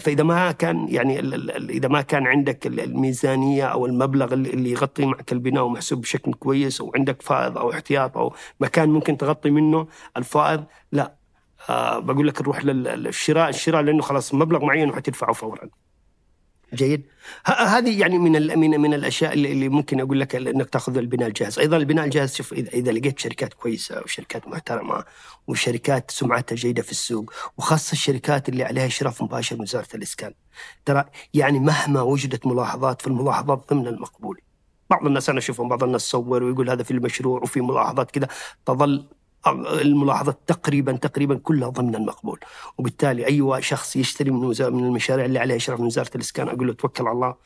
فإذا 0.00 0.22
ما 0.24 0.52
كان 0.52 0.88
يعني 0.88 1.20
ال 1.20 1.34
ال 1.34 1.70
إذا 1.70 1.88
ما 1.88 2.02
كان 2.02 2.26
عندك 2.26 2.66
الميزانية 2.66 3.64
أو 3.64 3.86
المبلغ 3.86 4.32
اللي 4.34 4.70
يغطي 4.70 5.06
معك 5.06 5.32
البناء 5.32 5.64
ومحسوب 5.64 6.00
بشكل 6.00 6.34
كويس 6.34 6.80
وعندك 6.80 7.22
فائض 7.22 7.58
أو 7.58 7.70
احتياط 7.72 8.16
أو 8.18 8.34
مكان 8.60 8.88
ممكن 8.90 9.16
تغطي 9.16 9.50
منه 9.50 9.86
الفائض 10.16 10.64
لا. 10.92 11.16
آه 11.70 11.98
بقول 11.98 12.28
لك 12.28 12.42
نروح 12.42 12.64
للشراء 12.64 13.48
الشراء 13.48 13.82
لأنه 13.82 14.02
خلاص 14.02 14.34
مبلغ 14.34 14.64
معين 14.64 14.90
وحتدفعه 14.90 15.32
فورا. 15.32 15.81
جيد 16.74 17.06
هذه 17.44 18.00
يعني 18.00 18.18
من 18.18 18.58
من 18.58 18.80
من 18.80 18.94
الأشياء 18.94 19.32
اللي 19.32 19.68
ممكن 19.68 20.00
أقول 20.00 20.20
لك 20.20 20.34
إنك 20.34 20.70
تأخذ 20.70 20.96
البناء 20.96 21.28
الجاهز، 21.28 21.58
أيضا 21.58 21.76
البناء 21.76 22.04
الجاهز 22.04 22.34
شوف 22.34 22.52
إذا 22.52 22.70
إذا 22.70 22.92
لقيت 22.92 23.18
شركات 23.18 23.54
كويسة 23.54 24.02
وشركات 24.04 24.48
محترمة 24.48 25.04
وشركات 25.46 26.10
سمعتها 26.10 26.56
جيدة 26.56 26.82
في 26.82 26.90
السوق 26.90 27.32
وخاصة 27.58 27.92
الشركات 27.92 28.48
اللي 28.48 28.64
عليها 28.64 28.86
إشراف 28.86 29.22
مباشر 29.22 29.56
من 29.56 29.62
وزارة 29.62 29.88
الإسكان. 29.94 30.34
ترى 30.84 31.04
يعني 31.34 31.58
مهما 31.58 32.02
وجدت 32.02 32.46
ملاحظات 32.46 33.02
فالملاحظات 33.02 33.70
ضمن 33.70 33.86
المقبول. 33.86 34.40
بعض 34.90 35.06
الناس 35.06 35.28
أنا 35.30 35.38
أشوفهم 35.38 35.68
بعض 35.68 35.84
الناس 35.84 36.02
صور 36.02 36.42
ويقول 36.42 36.70
هذا 36.70 36.82
في 36.82 36.90
المشروع 36.90 37.40
وفي 37.42 37.60
ملاحظات 37.60 38.10
كذا 38.10 38.28
تظل 38.66 39.08
الملاحظات 39.46 40.38
تقريبا 40.46 40.92
تقريبا 40.92 41.38
كلها 41.38 41.68
ضمن 41.68 41.94
المقبول. 41.94 42.40
وبالتالي 42.78 43.26
أي 43.26 43.62
شخص 43.62 43.96
يشتري 43.96 44.30
من 44.30 44.40
من 44.60 44.84
المشاريع 44.84 45.24
اللي 45.24 45.38
عليها 45.38 45.56
اشراف 45.56 45.80
من 45.80 45.86
وزارة 45.86 46.10
الإسكان 46.14 46.48
أقول 46.48 46.66
له 46.66 46.72
توكل 46.72 47.04
على 47.06 47.12
الله. 47.12 47.36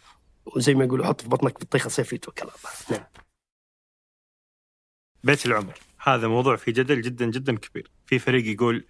وزي 0.46 0.74
ما 0.74 0.84
يقولوا 0.84 1.06
حط 1.06 1.20
في 1.20 1.28
بطنك 1.28 1.60
بطيخه 1.60 1.88
صيفي 1.88 2.18
توكل 2.18 2.42
على 2.42 2.52
الله. 2.58 2.98
نعم. 2.98 3.06
بيت 5.24 5.46
العمر. 5.46 5.74
هذا 6.02 6.28
موضوع 6.28 6.56
في 6.56 6.72
جدل 6.72 7.02
جدا 7.02 7.26
جدا 7.26 7.56
كبير. 7.56 7.90
في 8.06 8.18
فريق 8.18 8.46
يقول 8.54 8.84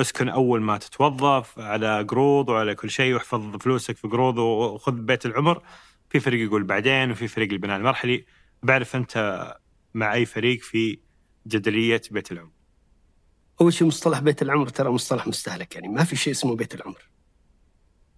اسكن 0.00 0.28
أول 0.28 0.62
ما 0.62 0.78
تتوظف 0.78 1.58
على 1.58 2.02
قروض 2.02 2.48
وعلى 2.48 2.74
كل 2.74 2.90
شيء 2.90 3.14
واحفظ 3.14 3.56
فلوسك 3.56 3.96
في 3.96 4.08
قروض 4.08 4.38
وخذ 4.38 4.92
بيت 4.92 5.26
العمر. 5.26 5.62
في 6.10 6.20
فريق 6.20 6.46
يقول 6.46 6.64
بعدين 6.64 7.10
وفي 7.10 7.28
فريق 7.28 7.52
البناء 7.52 7.76
المرحلي. 7.76 8.26
بعرف 8.62 8.96
أنت 8.96 9.56
مع 9.94 10.14
أي 10.14 10.26
فريق 10.26 10.60
في 10.60 11.05
جدلية 11.46 12.02
بيت 12.10 12.32
العمر. 12.32 12.50
أول 13.60 13.72
شيء 13.72 13.86
مصطلح 13.86 14.18
بيت 14.20 14.42
العمر 14.42 14.68
ترى 14.68 14.90
مصطلح 14.90 15.26
مستهلك 15.26 15.74
يعني 15.74 15.88
ما 15.88 16.04
في 16.04 16.16
شيء 16.16 16.32
اسمه 16.32 16.56
بيت 16.56 16.74
العمر. 16.74 17.08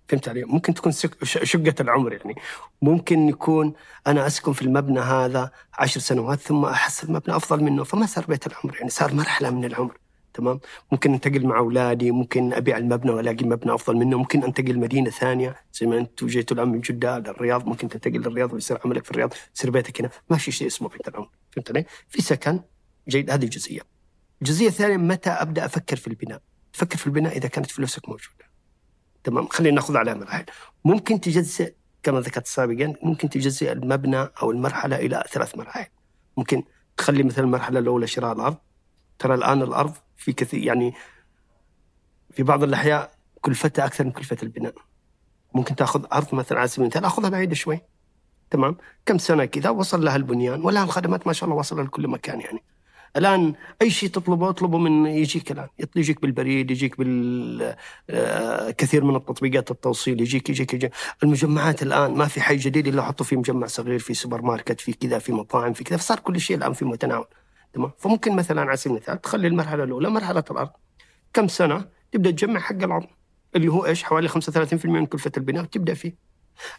فهمت 0.08 0.28
علي؟ 0.28 0.44
ممكن 0.44 0.74
تكون 0.74 0.92
شقة 1.22 1.74
العمر 1.80 2.12
يعني. 2.12 2.34
ممكن 2.82 3.28
يكون 3.28 3.72
أنا 4.06 4.26
أسكن 4.26 4.52
في 4.52 4.62
المبنى 4.62 5.00
هذا 5.00 5.50
عشر 5.74 6.00
سنوات 6.00 6.40
ثم 6.40 6.64
أحس 6.64 7.04
المبنى 7.04 7.36
أفضل 7.36 7.64
منه 7.64 7.84
فما 7.84 8.06
صار 8.06 8.24
بيت 8.24 8.46
العمر 8.46 8.76
يعني 8.76 8.90
صار 8.90 9.14
مرحلة 9.14 9.50
من 9.50 9.64
العمر. 9.64 9.98
تمام؟ 10.34 10.60
ممكن 10.92 11.12
انتقل 11.12 11.46
مع 11.46 11.58
أولادي 11.58 12.10
ممكن 12.10 12.52
أبيع 12.52 12.78
المبنى 12.78 13.10
وألاقي 13.10 13.44
مبنى 13.44 13.74
أفضل 13.74 13.96
منه 13.96 14.18
ممكن 14.18 14.44
أنتقل 14.44 14.78
مدينة 14.78 15.10
ثانية. 15.10 15.56
زي 15.72 15.86
ما 15.86 15.98
أنتم 15.98 16.26
جيتوا 16.26 16.56
الآن 16.56 16.68
من 16.68 16.80
جدة 16.80 17.18
للرياض 17.18 17.66
ممكن 17.66 17.88
تنتقل 17.88 18.20
للرياض 18.20 18.52
ويصير 18.52 18.78
عملك 18.84 19.04
في 19.04 19.10
الرياض 19.10 19.34
يصير 19.56 19.70
بيتك 19.70 20.00
هنا. 20.00 20.10
ما 20.30 20.36
في 20.36 20.52
شيء 20.52 20.66
اسمه 20.66 20.88
بيت 20.88 21.08
العمر. 21.08 21.30
فهمت 21.52 21.70
علي؟ 21.70 21.84
في 22.08 22.22
سكن 22.22 22.60
جيد 23.08 23.30
هذه 23.30 23.46
جزئية 23.46 23.80
الجزئية 24.42 24.68
الثانية 24.68 24.96
متى 24.96 25.30
أبدأ 25.30 25.64
أفكر 25.64 25.96
في 25.96 26.06
البناء؟ 26.06 26.42
تفكر 26.72 26.96
في 26.96 27.06
البناء 27.06 27.36
إذا 27.36 27.48
كانت 27.48 27.70
فلوسك 27.70 28.08
موجودة. 28.08 28.48
تمام؟ 29.24 29.48
خلينا 29.48 29.74
نأخذ 29.74 29.96
على 29.96 30.14
مراحل 30.14 30.44
ممكن 30.84 31.20
تجزئ 31.20 31.74
كما 32.02 32.20
ذكرت 32.20 32.46
سابقا 32.46 32.94
ممكن 33.02 33.28
تجزئ 33.28 33.72
المبنى 33.72 34.28
أو 34.42 34.50
المرحلة 34.50 34.96
إلى 34.96 35.24
ثلاث 35.30 35.56
مراحل. 35.56 35.86
ممكن 36.36 36.62
تخلي 36.96 37.22
مثلا 37.22 37.44
المرحلة 37.44 37.78
الأولى 37.78 38.06
شراء 38.06 38.32
الأرض. 38.32 38.56
ترى 39.18 39.34
الآن 39.34 39.62
الأرض 39.62 39.94
في 40.16 40.32
كثير 40.32 40.62
يعني 40.62 40.94
في 42.30 42.42
بعض 42.42 42.62
الأحياء 42.62 43.12
كلفتها 43.40 43.86
أكثر 43.86 44.04
من 44.04 44.12
كلفه 44.12 44.36
البناء. 44.42 44.74
ممكن 45.54 45.76
تأخذ 45.76 46.06
أرض 46.12 46.34
مثلا 46.34 46.58
على 46.58 46.68
سبيل 46.68 46.82
المثال 46.84 47.04
أخذها 47.04 47.30
بعيدة 47.30 47.54
شوي. 47.54 47.80
تمام؟ 48.50 48.76
كم 49.06 49.18
سنة 49.18 49.44
كذا 49.44 49.70
وصل 49.70 50.04
لها 50.04 50.16
البنيان 50.16 50.60
ولها 50.64 50.84
الخدمات 50.84 51.26
ما 51.26 51.32
شاء 51.32 51.44
الله 51.44 51.56
واصله 51.56 51.82
لكل 51.82 52.08
مكان 52.08 52.40
يعني. 52.40 52.62
الآن 53.16 53.54
أي 53.82 53.90
شيء 53.90 54.08
تطلبه 54.08 54.48
اطلبه 54.48 54.78
من 54.78 55.06
يجيك 55.06 55.52
الآن. 55.52 55.68
يجيك 55.96 56.22
بالبريد 56.22 56.70
يجيك 56.70 56.98
بال 56.98 57.76
آه، 58.10 58.70
كثير 58.70 59.04
من 59.04 59.16
التطبيقات 59.16 59.70
التوصيل 59.70 60.20
يجيك 60.20 60.50
يجيك 60.50 60.74
يجيك. 60.74 60.92
المجمعات 61.22 61.82
الآن 61.82 62.14
ما 62.14 62.26
في 62.26 62.40
حي 62.40 62.56
جديد 62.56 62.88
إلا 62.88 63.02
حطوا 63.02 63.26
فيه 63.26 63.36
مجمع 63.36 63.66
صغير 63.66 63.98
في 63.98 64.14
سوبر 64.14 64.42
ماركت 64.42 64.80
في 64.80 64.92
كذا 64.92 65.18
في 65.18 65.32
مطاعم 65.32 65.72
في 65.72 65.84
كذا. 65.84 65.96
فصار 65.96 66.18
كل 66.18 66.40
شيء 66.40 66.56
الآن 66.56 66.72
في 66.72 66.84
متناول. 66.84 67.26
تمام؟ 67.72 67.90
فممكن 67.98 68.36
مثلا 68.36 68.60
على 68.60 68.76
سبيل 68.76 68.96
المثال 68.96 69.20
تخلي 69.20 69.48
المرحلة 69.48 69.84
الأولى 69.84 70.10
مرحلة 70.10 70.44
الأرض. 70.50 70.70
كم 71.32 71.48
سنة 71.48 71.84
تبدأ 72.12 72.30
تجمع 72.30 72.60
حق 72.60 72.82
العظم 72.82 73.06
اللي 73.56 73.68
هو 73.68 73.86
إيش؟ 73.86 74.02
حوالي 74.02 74.28
35% 74.28 74.84
من 74.84 75.06
كلفة 75.06 75.32
البناء 75.36 75.62
وتبدا 75.62 75.94
فيه. 75.94 76.27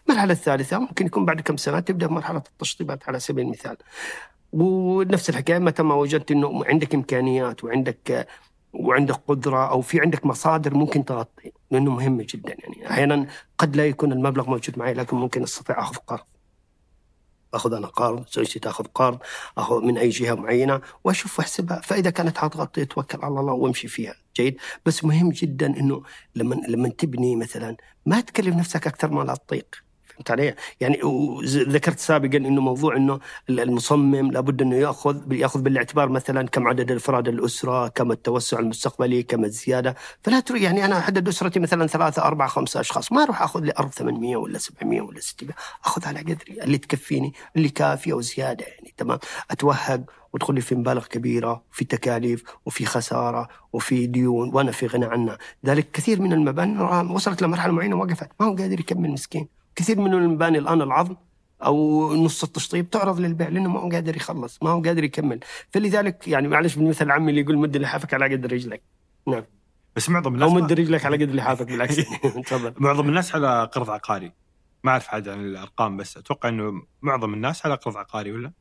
المرحله 0.10 0.34
الثالثة 0.34 0.80
ممكن 0.80 1.06
يكون 1.06 1.26
بعد 1.26 1.42
كم 1.42 1.58
سنة 1.58 1.80
تبدأ 1.80 2.08
مرحلة 2.08 2.44
التشطيبات 2.52 3.10
على 3.10 3.20
سبيل 3.20 3.46
المثال. 3.46 3.78
ونفس 4.54 5.30
الحكاية 5.30 5.60
متى 5.60 5.84
ما 5.84 5.96
وجدت 5.96 6.32
إنه 6.32 6.66
عندك 6.66 6.96
إمكانيات 6.96 7.64
وعندك 7.64 8.28
وعندك 8.74 9.16
قدرة 9.28 9.70
أو 9.70 9.82
في 9.82 10.02
عندك 10.02 10.26
مصادر 10.26 10.74
ممكن 10.74 11.06
تغطي 11.06 11.52
لأنه 11.72 11.92
مهمه 11.92 12.26
جدا 12.30 12.56
يعني. 12.60 12.92
أحيانا 12.92 13.28
قد 13.58 13.76
لا 13.76 13.86
يكون 13.86 14.12
المبلغ 14.12 14.50
موجود 14.50 14.80
معي 14.80 14.94
لكن 14.94 15.18
ممكن 15.18 15.44
أستطيع 15.44 15.80
أخذ 15.80 15.96
قرض. 15.96 16.26
آخذ 17.54 17.74
أنا 17.74 17.88
قرض 17.88 18.26
زوجتي 18.32 18.60
تاخذ 18.60 18.86
قرض 18.96 19.20
آخذ 19.58 19.82
من 19.82 19.98
أي 19.98 20.10
جهة 20.10 20.34
معينة 20.36 20.82
وأشوف 21.04 21.40
وأحسبها. 21.40 21.82
فإذا 21.82 22.10
كانت 22.10 22.38
حتغطي 22.38 22.82
اتوكل 22.82 23.20
على 23.22 23.40
الله 23.40 23.54
وامشي 23.54 23.88
فيها. 23.88 24.16
جيد؟ 24.36 24.58
بس 24.86 25.04
مهم 25.04 25.30
جدا 25.30 25.68
إنه 25.68 26.04
لما 26.36 26.56
لما 26.56 26.90
تبني 26.90 27.36
مثلا 27.36 27.78
ما 28.06 28.22
تكلف 28.22 28.56
نفسك 28.56 28.88
أكثر 28.88 29.12
ما 29.12 29.24
لا 29.24 29.36
تطيق 29.36 29.89
فهمت 30.20 30.32
علي؟ 30.32 30.56
يعني 30.80 31.00
ذكرت 31.46 32.00
سابقا 32.00 32.38
إنه 32.38 32.62
موضوع 32.62 32.96
إنه 32.96 33.20
المصمم 33.50 34.32
لابد 34.32 34.62
إنه 34.62 34.76
ياخذ 34.76 35.34
يأخذ 35.34 35.62
بالاعتبار 35.62 36.10
مثلا 36.10 36.48
كم 36.48 36.68
عدد 36.68 36.92
افراد 36.92 37.28
الأسرة، 37.28 37.88
كم 37.88 38.12
التوسع 38.12 38.60
المستقبلي، 38.60 39.24
كم 39.24 39.46
الزيادة، 39.46 39.96
فلا 40.24 40.40
تروح 40.40 40.62
يعني 40.62 40.86
أنا 40.86 40.98
أحدد 40.98 41.28
أسرتي 41.28 41.60
مثلا 41.60 41.88
ثلاثة 41.88 42.22
أربعة 42.22 42.48
خمسة 42.48 42.80
أشخاص، 42.80 43.12
ما 43.12 43.24
أروح 43.24 43.42
أخذ 43.42 43.62
لي 43.62 43.74
أرض 43.80 43.90
800 43.90 44.38
ولا 44.38 44.58
700 44.58 45.02
ولا 45.02 45.20
600 45.20 45.54
اخذ 45.86 46.08
على 46.08 46.20
قدري. 46.20 46.64
اللي 46.64 46.78
تكفيني، 46.78 47.34
اللي 47.56 47.70
كافية 47.70 48.14
وزيادة 48.14 48.66
يعني 48.66 48.94
تمام، 48.98 49.20
أتوهق 49.52 50.02
وادخل 50.34 50.56
لي 50.56 50.62
في 50.62 50.76
مبالغ 50.76 51.06
كبيرة 51.06 51.64
وفي 51.72 51.86
تكاليف 51.86 52.44
وفي 52.66 52.86
خسارة 52.86 53.48
وفي 53.74 54.08
ديون 54.08 54.56
وأنا 54.56 54.72
في 54.72 54.88
غنى 54.88 55.06
عنها، 55.06 55.38
ذلك 55.66 55.92
كثير 55.92 56.22
من 56.22 56.34
المباني 56.34 56.82
وصلت 57.14 57.42
لمرحلة 57.42 57.74
معينة 57.74 57.96
وقفت، 57.96 58.30
ما 58.40 58.46
هو 58.46 58.56
قادر 58.56 58.80
يكمل 58.80 59.12
مسكين. 59.12 59.59
كثير 59.80 60.00
من 60.00 60.14
المباني 60.14 60.58
الآن 60.58 60.82
العظم 60.82 61.16
أو 61.66 62.14
نص 62.16 62.44
التشطيب 62.44 62.90
تعرض 62.90 63.20
للبيع 63.20 63.48
لأنه 63.48 63.70
ما 63.70 63.80
هو 63.80 63.90
قادر 63.90 64.16
يخلص 64.16 64.64
ما 64.64 64.70
هو 64.70 64.82
قادر 64.82 65.04
يكمل. 65.04 65.40
فلذلك 65.72 66.28
يعني 66.28 66.48
معلش 66.48 66.76
بالمثل 66.76 67.06
العامي 67.06 67.30
اللي 67.30 67.42
يقول 67.42 67.58
مد 67.58 67.78
لحافك 67.78 68.14
على 68.14 68.36
قد 68.36 68.46
رجلك. 68.46 68.82
نعم. 69.28 69.44
بس 69.96 70.10
معظم 70.10 70.28
أو 70.28 70.34
الناس 70.34 70.52
مد 70.52 70.74
ما... 70.74 70.80
رجلك 70.80 71.06
على 71.06 71.26
قد 71.26 71.36
لحافك 71.36 71.68
بالعكس. 71.68 71.96
تفضل. 72.48 72.74
معظم 72.78 73.10
الناس 73.10 73.36
على 73.36 73.70
قرض 73.74 73.90
عقاري. 73.90 74.32
ما 74.84 74.92
أعرف 74.92 75.08
حاجة 75.08 75.32
عن 75.32 75.40
الأرقام 75.40 75.98
بس 75.98 76.18
أتوقع 76.18 76.50
إنه 76.50 76.84
معظم 77.02 77.34
الناس 77.34 77.66
على 77.66 77.76
قرض 77.76 77.98
عقاري 77.98 78.32
ولا؟ 78.32 78.52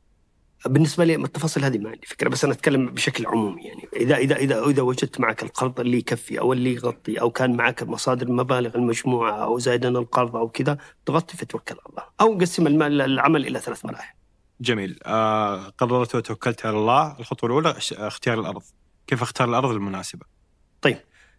بالنسبة 0.65 1.05
لي 1.05 1.15
التفاصيل 1.15 1.65
هذه 1.65 1.77
ما 1.77 1.89
عندي 1.89 2.07
فكرة 2.07 2.29
بس 2.29 2.43
أنا 2.43 2.53
أتكلم 2.53 2.85
بشكل 2.85 3.25
عمومي 3.25 3.63
يعني. 3.63 3.87
اذا 3.95 4.17
اذا 4.17 4.35
اذا 4.35 4.65
إذا 4.65 4.81
وجدت 4.81 5.19
معك 5.19 5.43
القرض 5.43 5.79
اللي 5.79 5.97
يكفي 5.97 6.39
أو 6.39 6.53
اللي 6.53 6.73
يغطي 6.73 7.21
أو 7.21 7.31
كان 7.31 7.55
معك 7.55 7.83
مصادر 7.83 8.27
المبالغ 8.27 8.75
المجموعة 8.75 9.31
أو 9.31 9.59
زايدا 9.59 9.89
القرض 9.89 10.35
أو 10.35 10.49
كذا 10.49 10.77
تغطي 11.05 11.37
فتوكل 11.37 11.75
على 11.75 11.89
الله. 11.89 12.03
أو 12.21 12.37
قسم 12.37 12.67
المال 12.67 13.01
العمل 13.01 13.47
إلى 13.47 13.59
ثلاث 13.59 13.85
مراحل. 13.85 14.13
جميل. 14.61 14.99
آه 15.05 15.69
قررت 15.69 16.15
وتوكلت 16.15 16.65
على 16.65 16.77
الله. 16.77 17.19
الخطوة 17.19 17.49
الأولى 17.49 17.75
اختيار 17.91 18.39
الأرض. 18.39 18.63
كيف 19.07 19.21
أختار 19.21 19.49
الأرض 19.49 19.69
المناسبة؟ 19.71 20.25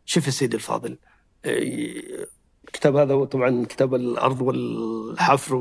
شوف 0.04 0.26
يا 0.26 0.30
سيدي 0.30 0.56
الفاضل. 0.56 0.98
إيه، 1.44 2.26
الكتاب 2.64 2.96
هذا 2.96 3.14
هو 3.14 3.24
طبعا 3.24 3.64
كتاب 3.64 3.94
الأرض 3.94 4.40
والحفر 4.40 5.54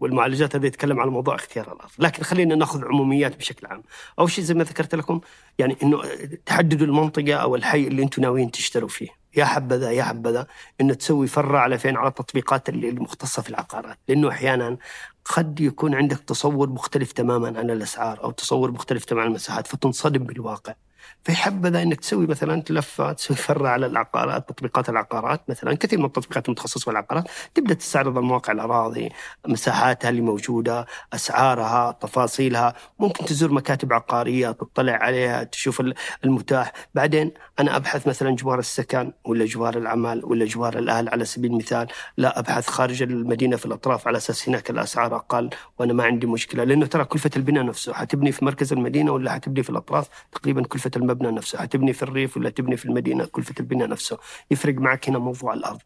والمعالجات 0.00 0.56
هذا 0.56 0.66
يتكلم 0.66 1.00
على 1.00 1.10
موضوع 1.10 1.34
اختيار 1.34 1.72
الأرض، 1.72 1.90
لكن 1.98 2.22
خلينا 2.22 2.54
نأخذ 2.54 2.84
عموميات 2.84 3.36
بشكل 3.36 3.66
عام. 3.66 3.82
أول 4.18 4.30
شيء 4.30 4.44
زي 4.44 4.54
ما 4.54 4.64
ذكرت 4.64 4.94
لكم 4.94 5.20
يعني 5.58 5.76
إنه 5.82 6.02
تحددوا 6.46 6.86
المنطقة 6.86 7.34
أو 7.34 7.56
الحي 7.56 7.86
اللي 7.86 8.02
أنتم 8.02 8.22
ناويين 8.22 8.50
تشتروا 8.50 8.88
فيه، 8.88 9.08
يا 9.36 9.44
حبذا 9.44 9.90
يا 9.90 10.02
حبذا 10.02 10.46
إنه 10.80 10.94
تسوي 10.94 11.26
فرع 11.26 11.60
على 11.60 11.78
فين 11.78 11.96
على 11.96 12.08
التطبيقات 12.08 12.68
المختصة 12.68 13.42
في 13.42 13.50
العقارات، 13.50 13.98
لأنه 14.08 14.28
أحيانا 14.28 14.76
قد 15.24 15.60
يكون 15.60 15.94
عندك 15.94 16.18
تصور 16.18 16.68
مختلف 16.68 17.12
تماما 17.12 17.58
عن 17.58 17.70
الأسعار 17.70 18.24
أو 18.24 18.30
تصور 18.30 18.70
مختلف 18.70 19.04
تماما 19.04 19.24
عن 19.24 19.30
المساحات 19.30 19.66
فتنصدم 19.66 20.24
بالواقع. 20.24 20.74
فيحبذا 21.24 21.82
إنك 21.82 22.00
تسوي 22.00 22.26
مثلا 22.26 22.62
لفه 22.70 23.12
تسوي 23.12 23.36
فرع 23.36 23.70
على 23.70 23.86
العقارات 23.86 24.48
تطبيقات 24.48 24.88
العقارات 24.88 25.40
مثلا 25.50 25.74
كثير 25.74 25.98
من 25.98 26.04
التطبيقات 26.04 26.46
المتخصصة 26.46 26.80
في 26.84 26.90
العقارات 26.90 27.24
تبدأ 27.54 27.74
تستعرض 27.74 28.18
المواقع 28.18 28.52
الأراضي 28.52 29.08
مساحاتها 29.46 30.08
اللي 30.08 30.20
موجودة 30.20 30.86
أسعارها 31.12 31.92
تفاصيلها. 31.92 32.74
ممكن 32.98 33.24
تزور 33.24 33.52
مكاتب 33.52 33.92
عقارية 33.92 34.50
تطلع 34.50 34.92
عليها 34.92 35.44
تشوف 35.44 35.80
ال- 35.80 35.94
المتاح. 36.24 36.72
بعدين 36.94 37.32
أنا 37.60 37.76
أبحث 37.76 38.06
مثلا 38.06 38.30
جوار 38.36 38.58
السكن 38.58 39.12
ولا 39.24 39.44
جوار 39.44 39.78
العمل 39.78 40.24
ولا 40.24 40.44
جوار 40.44 40.78
الأهل 40.78 41.08
على 41.08 41.24
سبيل 41.24 41.50
المثال. 41.50 41.86
لا 42.16 42.38
أبحث 42.38 42.68
خارج 42.68 43.02
المدينة 43.02 43.56
في 43.56 43.66
الأطراف 43.66 44.08
على 44.08 44.16
أساس 44.16 44.48
هناك 44.48 44.70
الأسعار 44.70 45.16
أقل 45.16 45.50
وأنا 45.78 45.92
ما 45.92 46.04
عندي 46.04 46.26
مشكلة. 46.26 46.64
لأنه 46.64 46.86
ترى 46.86 47.04
كلفة 47.04 47.30
البناء 47.36 47.64
نفسه 47.64 47.92
حتبني 47.92 48.32
في 48.32 48.44
مركز 48.44 48.72
المدينة 48.72 49.12
ولا 49.12 49.32
حتبني 49.32 49.62
في 49.62 49.70
الأطراف؟ 49.70 50.08
تقريبا 50.32 50.62
كلفة 50.62 50.89
كلفة 50.90 51.00
المبنى 51.00 51.30
نفسه 51.30 51.58
حتبني 51.58 51.92
في 51.92 52.02
الريف 52.02 52.36
ولا 52.36 52.50
تبني 52.50 52.76
في 52.76 52.84
المدينة؟ 52.84 53.24
كلفة 53.24 53.54
البناء 53.60 53.88
نفسه. 53.88 54.18
يفرق 54.50 54.74
معك 54.74 55.08
هنا 55.08 55.18
موضوع 55.18 55.54
الأرض. 55.54 55.78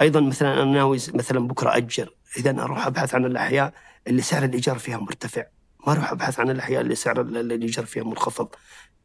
أيضا 0.00 0.20
مثلا 0.20 0.62
أنا 0.62 0.72
ناوي 0.72 0.96
مثلا 1.14 1.48
بكرة 1.48 1.76
أجر. 1.76 2.10
اذا 2.36 2.50
أروح 2.62 2.86
أبحث 2.86 3.14
عن 3.14 3.24
الأحياء 3.24 3.72
اللي 4.06 4.22
سعر 4.22 4.44
الإيجار 4.44 4.78
فيها 4.78 4.96
مرتفع. 4.96 5.44
ما 5.86 5.92
أروح 5.92 6.12
أبحث 6.12 6.40
عن 6.40 6.50
الأحياء 6.50 6.80
اللي 6.80 6.94
سعر 6.94 7.20
ال- 7.20 7.52
الإيجار 7.52 7.86
فيها 7.86 8.04
منخفض. 8.04 8.48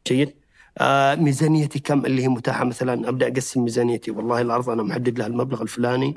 جيد؟ 0.06 0.34
آه 0.78 1.14
ميزانيتي 1.14 1.78
كم 1.78 2.06
اللي 2.06 2.22
هي 2.22 2.28
متاحة؟ 2.28 2.64
مثلا 2.64 3.08
أبدأ 3.08 3.28
أقسم 3.28 3.62
ميزانيتي. 3.64 4.10
والله 4.10 4.40
الأرض 4.40 4.70
أنا 4.70 4.82
محدد 4.82 5.18
لها 5.18 5.26
المبلغ 5.26 5.62
الفلاني. 5.62 6.14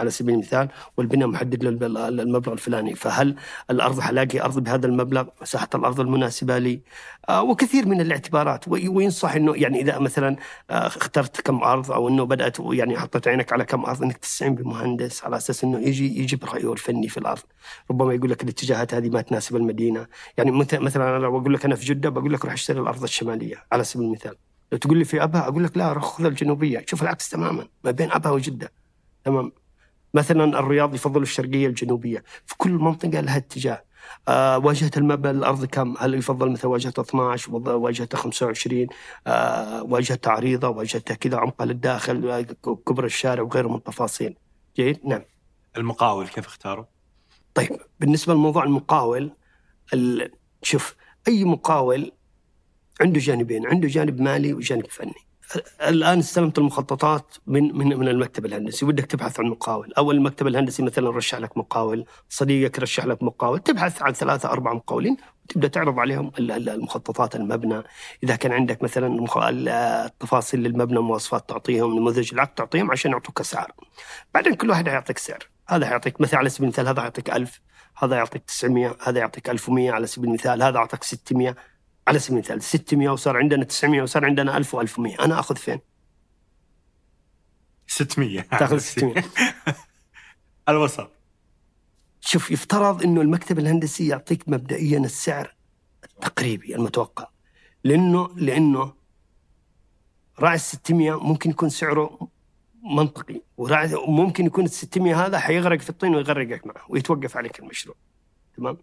على 0.00 0.10
سبيل 0.10 0.34
المثال 0.34 0.68
والبناء 0.96 1.28
محدد 1.28 1.64
المبلغ 1.64 2.52
الفلاني. 2.52 2.94
فهل 2.94 3.36
الأرض 3.70 4.00
حلاقي 4.00 4.40
أرض 4.40 4.58
بهذا 4.58 4.86
المبلغ؟ 4.86 5.26
مساحة 5.42 5.68
الأرض 5.74 6.00
المناسبة 6.00 6.58
لي؟ 6.58 6.80
آه 7.28 7.42
وكثير 7.42 7.86
من 7.88 8.00
الاعتبارات. 8.00 8.68
وي- 8.68 8.88
وينصح 8.88 9.34
إنه 9.34 9.52
يعني 9.56 9.80
إذا 9.80 9.98
مثلا 9.98 10.36
آه 10.70 10.86
اخترت 10.86 11.40
كم 11.40 11.62
أرض 11.62 11.92
أو 11.92 12.08
إنه 12.08 12.24
بدأت 12.24 12.56
يعني 12.60 12.98
حطيت 12.98 13.28
عينك 13.28 13.52
على 13.52 13.64
كم 13.64 13.84
أرض 13.84 14.02
إنك 14.02 14.16
تستعين 14.16 14.54
بمهندس 14.54 15.24
على 15.24 15.36
أساس 15.36 15.64
إنه 15.64 15.78
يجي 15.78 16.20
يجيب 16.22 16.44
رأيه 16.44 16.72
الفني 16.72 17.08
في 17.08 17.18
الأرض. 17.18 17.42
ربما 17.90 18.14
يقول 18.14 18.30
لك 18.30 18.42
الاتجاهات 18.42 18.94
هذه 18.94 19.08
ما 19.08 19.20
تناسب 19.20 19.56
المدينة. 19.56 20.06
يعني 20.36 20.50
مث- 20.50 20.74
مثلا 20.74 21.08
أنا 21.16 21.18
لو 21.22 21.38
أقول 21.38 21.54
لك 21.54 21.64
أنا 21.64 21.74
في 21.76 21.84
جدة 21.84 22.08
بقول 22.10 22.32
لك 22.32 22.44
روح 22.44 22.52
اشتري 22.52 22.80
الأرض 22.80 23.02
الشمالية 23.02 23.56
على 23.72 23.84
سبيل 23.84 24.06
المثال. 24.06 24.34
لو 24.72 24.78
تقول 24.78 24.98
لي 24.98 25.04
في 25.04 25.22
أبها 25.22 25.48
أقول 25.48 25.64
لك 25.64 25.76
لا 25.76 25.92
روح 25.92 26.04
خذ 26.04 26.24
الجنوبية. 26.24 26.84
شوف 26.86 27.02
العكس 27.02 27.28
تماما 27.28 27.66
ما 27.84 27.90
بين 27.90 28.12
أبها 28.12 28.32
وجدة. 28.32 28.72
تمام؟ 29.24 29.52
مثلا 30.14 30.58
الرياض 30.58 30.94
يفضل 30.94 31.22
الشرقية 31.22 31.66
الجنوبية 31.66 32.24
في 32.46 32.54
كل 32.58 32.70
منطقة 32.70 33.20
لها 33.20 33.36
اتجاه. 33.36 33.84
آه 34.28 34.58
واجهة 34.58 34.90
المبنى 34.96 35.30
الأرض 35.30 35.64
كم؟ 35.64 35.94
هل 35.98 36.14
يفضل 36.14 36.50
مثلا 36.50 36.70
واجهة 36.70 36.92
12 36.98 37.52
وض- 37.54 37.68
واجهة 37.68 38.08
25 38.14 38.86
آه 39.26 39.82
واجهة 39.82 40.18
عريضة 40.26 40.68
واجهة 40.68 41.00
كذا 41.00 41.36
عمقها 41.38 41.64
للداخل 41.66 42.30
آه، 42.30 42.40
كبر 42.86 43.04
الشارع 43.04 43.42
وغيره 43.42 43.68
من 43.68 43.74
التفاصيل. 43.74 44.36
جيد؟ 44.76 45.00
نعم. 45.06 45.22
المقاول 45.76 46.28
كيف 46.28 46.46
اختاره؟ 46.46 46.88
طيب 47.54 47.68
بالنسبة 48.00 48.34
لموضوع 48.34 48.64
المقاول 48.64 49.32
ال- 49.94 50.30
شوف 50.62 50.94
أي 51.28 51.44
مقاول 51.44 52.12
عنده 53.00 53.20
جانبين 53.20 53.66
عنده 53.66 53.88
جانب 53.88 54.20
مالي 54.20 54.54
وجانب 54.54 54.86
فني. 54.86 55.14
الآن 55.88 56.18
استلمت 56.18 56.58
المخططات 56.58 57.36
من 57.46 57.76
من 57.78 57.98
من 57.98 58.08
المكتب 58.08 58.46
الهندسي. 58.46 58.84
ودك 58.86 59.04
تبحث 59.06 59.40
عن 59.40 59.46
مقاول. 59.46 59.92
أو 59.98 60.10
المكتب 60.10 60.46
الهندسي 60.46 60.82
مثلا 60.82 61.10
رشح 61.10 61.38
لك 61.38 61.56
مقاول 61.58 62.04
صديقك 62.28 62.78
رشح 62.78 63.04
لك 63.06 63.22
مقاول. 63.22 63.58
تبحث 63.58 64.02
عن 64.02 64.12
ثلاثة 64.12 64.50
أربعة 64.50 64.74
مقاولين 64.74 65.16
وتبدأ 65.44 65.68
تعرض 65.68 65.98
عليهم 65.98 66.32
ال- 66.38 66.50
ال- 66.50 66.68
المخططات 66.68 67.36
المبنى. 67.36 67.82
إذا 68.24 68.36
كان 68.36 68.52
عندك 68.52 68.82
مثلا 68.82 69.26
التفاصيل 70.06 70.60
للمبنى 70.60 70.98
مواصفات 71.00 71.48
تعطيهم 71.48 71.94
نموذج 71.98 72.30
العقد 72.34 72.54
تعطيهم 72.54 72.90
عشان 72.90 73.10
يعطوك 73.10 73.40
أسعار. 73.40 73.72
بعدين 74.34 74.54
كل 74.54 74.70
واحد 74.70 74.86
يعطيك 74.86 75.18
سعر. 75.18 75.48
هذا 75.68 75.86
يعطيك 75.86 76.20
مثلا 76.20 76.38
على 76.38 76.48
سبيل 76.48 76.64
المثال 76.64 76.88
هذا 76.88 77.02
يعطيك 77.02 77.30
1000 77.30 77.60
هذا 77.96 78.16
يعطيك 78.16 78.42
900 78.44 78.96
هذا 79.02 79.18
يعطيك 79.18 79.50
1100 79.50 79.90
على 79.92 80.06
سبيل 80.06 80.28
المثال 80.28 80.62
هذا 80.62 80.78
أعطاك 80.78 81.04
600 81.04 81.56
على 82.10 82.18
سبيل 82.18 82.36
المثال 82.36 82.62
600 82.62 83.08
وصار 83.08 83.36
عندنا 83.36 83.64
900 83.64 84.02
وصار 84.02 84.24
عندنا 84.24 84.56
1000 84.56 84.76
و1100 84.76 85.20
أنا 85.20 85.40
أخذ 85.40 85.56
فين؟ 85.56 85.80
600 87.86 88.40
تأخذ 88.40 88.78
600 88.92 89.24
الوسط 90.68 91.10
شوف 92.20 92.50
يفترض 92.50 93.02
إنه 93.02 93.20
المكتب 93.20 93.58
الهندسي 93.58 94.08
يعطيك 94.08 94.48
مبدئيا 94.48 94.98
السعر 94.98 95.54
التقريبي 96.04 96.74
المتوقع. 96.74 97.28
لأنه 97.84 98.28
لأنه 98.36 98.92
راعي 100.38 100.54
ال 100.54 100.60
600 100.60 101.26
ممكن 101.26 101.50
يكون 101.50 101.68
سعره 101.68 102.28
منطقي 102.82 103.40
وراعي 103.56 103.94
ممكن 103.94 104.46
يكون 104.46 104.64
ال 104.64 104.70
600 104.70 105.26
هذا 105.26 105.38
حيغرق 105.38 105.80
في 105.80 105.90
الطين 105.90 106.14
ويغرقك 106.14 106.66
معه 106.66 106.84
ويتوقف 106.88 107.36
عليك 107.36 107.60
المشروع. 107.60 107.96
تمام؟ 108.56 108.78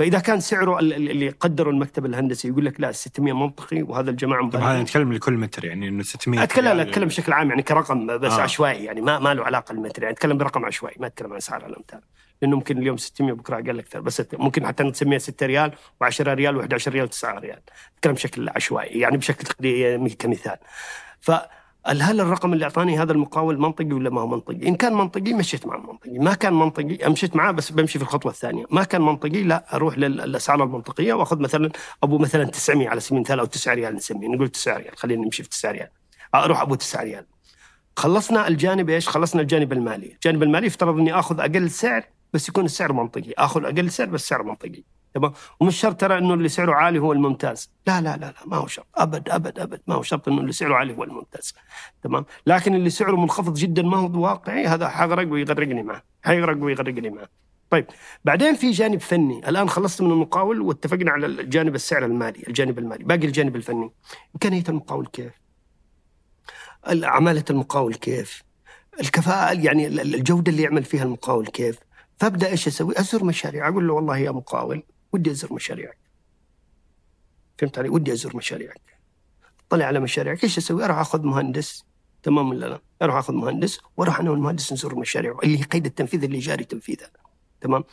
فإذا 0.00 0.18
كان 0.18 0.40
سعره 0.40 0.78
ال- 0.78 0.92
ال- 0.92 1.10
اللي 1.10 1.28
قدره 1.28 1.70
المكتب 1.70 2.06
الهندسي 2.06 2.48
يقول 2.48 2.64
لك 2.64 2.80
لا 2.80 2.88
ال 2.88 2.94
600 2.94 3.32
منطقي 3.32 3.82
وهذا 3.82 4.10
الجماعة 4.10 4.50
طب 4.50 4.60
هذا. 4.60 4.82
نتكلم 4.82 5.12
لكل 5.12 5.32
متر 5.32 5.64
يعني 5.64 5.88
إنه 5.88 6.02
600 6.02 6.42
اتكلم 6.42 6.66
ريال. 6.66 6.80
أتكلم 6.80 7.08
بشكل 7.08 7.32
عام 7.32 7.48
يعني 7.50 7.62
كرقم 7.62 8.06
بس 8.18 8.32
آه. 8.32 8.40
عشوائي 8.40 8.84
يعني 8.84 9.00
ما 9.00 9.18
ما 9.18 9.34
له 9.34 9.44
علاقة 9.44 9.72
المتر 9.72 10.02
يعني 10.02 10.14
أتكلم 10.14 10.38
برقم 10.38 10.64
عشوائي 10.64 10.96
ما 11.00 11.06
أتكلم 11.06 11.30
عن 11.30 11.36
اسعار 11.36 11.66
الأمتار 11.66 12.00
لأنه 12.42 12.56
ممكن 12.56 12.78
اليوم 12.78 12.96
600 12.96 13.32
بكره 13.32 13.54
أقل 13.56 13.78
أكثر 13.78 14.00
بس 14.00 14.22
ممكن 14.32 14.66
حتى 14.66 14.82
نسميها 14.84 15.18
6 15.18 15.46
ريال 15.46 15.72
و10 16.04 16.20
ريال 16.20 16.62
و11 16.68 16.88
ريال 16.88 17.08
9 17.10 17.38
ريال 17.38 17.58
أتكلم 17.98 18.12
بشكل 18.14 18.48
عشوائي 18.48 19.00
يعني 19.00 19.16
بشكل 19.16 19.44
كمثال 20.18 20.56
ف 21.20 21.30
هل 21.86 22.20
الرقم 22.20 22.52
اللي 22.52 22.64
أعطاني 22.64 22.98
هذا 22.98 23.12
المقاول 23.12 23.58
منطقي 23.58 23.92
ولا 23.92 24.10
ما 24.10 24.20
هو 24.20 24.26
منطقي؟ 24.26 24.68
إن 24.68 24.74
كان 24.74 24.94
منطقي 24.94 25.32
مشيت 25.32 25.66
مع 25.66 25.74
المنطقي، 25.74 26.18
ما 26.18 26.34
كان 26.34 26.52
منطقي 26.52 27.10
مشيت 27.10 27.36
معاه 27.36 27.50
بس 27.50 27.70
بمشي 27.70 27.98
في 27.98 28.04
الخطوة 28.04 28.32
الثانية، 28.32 28.64
ما 28.70 28.84
كان 28.84 29.02
منطقي 29.02 29.42
لا 29.42 29.76
أروح 29.76 29.98
للأسعار 29.98 30.62
المنطقية 30.62 31.12
وأخذ 31.12 31.38
مثلا 31.38 31.70
أبو 32.02 32.18
مثلا 32.18 32.44
900 32.44 32.88
على 32.88 33.00
سبيل 33.00 33.16
المثال 33.16 33.38
أو 33.38 33.44
9 33.44 33.74
ريال 33.74 33.94
نسميه، 33.94 34.28
نقول 34.28 34.48
9 34.48 34.76
ريال 34.76 34.98
خلينا 34.98 35.24
نمشي 35.24 35.42
في 35.42 35.48
9 35.48 35.70
ريال. 35.70 35.88
أروح 36.34 36.60
أبو 36.60 36.74
9 36.74 37.02
ريال. 37.02 37.26
خلصنا 37.96 38.48
الجانب 38.48 38.90
إيش؟ 38.90 39.08
خلصنا 39.08 39.42
الجانب 39.42 39.72
المالي، 39.72 40.12
الجانب 40.12 40.42
المالي 40.42 40.66
يفترض 40.66 40.98
إني 40.98 41.14
آخذ 41.14 41.40
أقل 41.40 41.70
سعر 41.70 42.04
بس 42.32 42.48
يكون 42.48 42.64
السعر 42.64 42.92
منطقي، 42.92 43.32
آخذ 43.38 43.64
أقل 43.64 43.90
سعر 43.90 44.06
بس 44.06 44.28
سعر 44.28 44.42
منطقي. 44.42 44.82
تمام؟ 45.14 45.32
ومش 45.60 45.80
شرط 45.80 46.00
ترى 46.00 46.18
إنه 46.18 46.34
اللي 46.34 46.48
سعره 46.48 46.74
عالي 46.74 46.98
هو 46.98 47.12
الممتاز، 47.12 47.72
لا 47.86 48.00
لا 48.00 48.16
لا 48.16 48.26
لا 48.26 48.34
ما 48.46 48.56
هو 48.56 48.66
شرط، 48.66 48.86
أبد 48.94 49.28
أبد 49.28 49.58
أبد 49.58 49.80
ما 49.86 49.94
هو 49.94 50.02
شرط 50.02 50.28
إنه 50.28 50.40
اللي 50.40 50.52
سعره 50.52 50.74
عالي 50.74 50.96
هو 50.96 51.04
الممتاز. 51.04 51.54
تمام؟ 52.02 52.24
لكن 52.46 52.74
اللي 52.74 52.90
سعره 52.90 53.16
منخفض 53.16 53.54
جدا 53.54 53.82
ما 53.82 53.96
هو 53.96 54.22
واقعي 54.22 54.66
هذا 54.66 54.88
حغرق 54.88 55.32
ويغرقني 55.32 55.82
معه، 55.82 56.02
حيغرق 56.22 56.62
ويغرقني 56.62 57.10
معه. 57.10 57.28
طيب 57.70 57.86
بعدين 58.24 58.54
في 58.54 58.70
جانب 58.70 59.00
فني، 59.00 59.48
الآن 59.48 59.68
خلصت 59.68 60.02
من 60.02 60.10
المقاول 60.10 60.60
واتفقنا 60.60 61.10
على 61.10 61.26
الجانب 61.26 61.74
السعر 61.74 62.04
المالي، 62.04 62.42
الجانب 62.48 62.78
المالي، 62.78 63.04
باقي 63.04 63.26
الجانب 63.26 63.56
الفني. 63.56 63.90
إمكانية 64.34 64.64
المقاول 64.68 65.06
كيف؟ 65.06 65.32
عمالة 66.86 67.44
المقاول 67.50 67.94
كيف؟ 67.94 68.42
الكفاءة 69.00 69.52
يعني 69.60 69.86
الجودة 69.86 70.52
اللي 70.52 70.62
يعمل 70.62 70.84
فيها 70.84 71.02
المقاول 71.02 71.46
كيف؟ 71.46 71.78
فأبدأ 72.18 72.48
إيش 72.48 72.66
أسوي؟ 72.66 72.94
أزور 73.00 73.24
مشاريع 73.24 73.68
أقول 73.68 73.88
له 73.88 73.94
والله 73.94 74.18
يا 74.18 74.30
مقاول 74.30 74.82
ودي 75.12 75.30
أزور 75.30 75.52
مشاريعك. 75.52 75.98
فهمت 77.58 77.78
علي؟ 77.78 77.88
ودي 77.88 78.12
أزور 78.12 78.36
مشاريعك. 78.36 78.80
طلع 79.68 79.84
على 79.84 80.00
مشاريعك 80.00 80.44
إيش 80.44 80.58
أسوي؟ 80.58 80.84
أروح 80.84 80.98
أخذ 80.98 81.22
مهندس 81.22 81.84
تمام 82.22 82.48
ولا 82.48 82.66
لا؟ 82.66 82.80
أروح 83.02 83.16
أخذ 83.16 83.34
مهندس 83.34 83.80
وأروح 83.96 84.20
أنا 84.20 84.30
والمهندس 84.30 84.72
نزور 84.72 84.98
مشاريعه 84.98 85.38
اللي 85.44 85.58
هي 85.58 85.62
قيد 85.62 85.86
التنفيذ 85.86 86.24
اللي 86.24 86.38
جاري 86.38 86.64
تنفيذها. 86.64 87.10
تمام؟ 87.60 87.84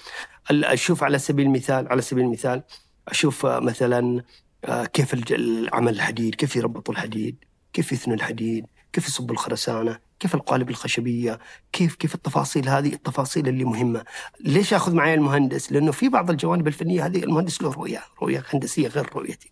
أشوف 0.52 1.04
على 1.04 1.20
سبيل 1.20 1.46
المثال 1.46 1.88
على 1.88 2.02
سبيل 2.02 2.26
المثال 2.26 2.64
أشوف 3.08 3.46
آه، 3.46 3.60
مثلا 3.60 4.24
آه، 4.66 4.86
كيف 4.86 5.14
العمل 5.14 5.94
الحديد، 5.94 6.36
كيف 6.36 6.56
يربطوا 6.56 6.94
الحديد، 6.94 7.36
كيف 7.74 7.92
يثنوا 7.92 8.16
الحديد، 8.16 8.66
كيف 8.98 9.08
يصبوا 9.08 9.34
الخرسانة، 9.36 10.00
كيف 10.20 10.36
القالب 10.36 10.70
الخشبية، 10.70 11.40
كيف 11.72 11.96
كيف 11.96 12.16
التفاصيل 12.16 12.70
هذه 12.70 12.94
التفاصيل 12.94 13.48
اللي 13.48 13.64
مهمة. 13.64 14.04
ليش 14.40 14.74
آخذ 14.74 14.96
معي 14.96 15.14
المهندس؟ 15.14 15.72
لأنه 15.72 15.92
في 15.92 16.10
بعض 16.10 16.30
الجوانب 16.30 16.68
الفنية 16.68 17.06
هذه 17.06 17.24
المهندس 17.24 17.62
له 17.62 17.72
رؤية، 17.74 18.04
رؤية 18.22 18.44
هندسية 18.50 18.88
غير 18.88 19.10
رؤيتي. 19.16 19.52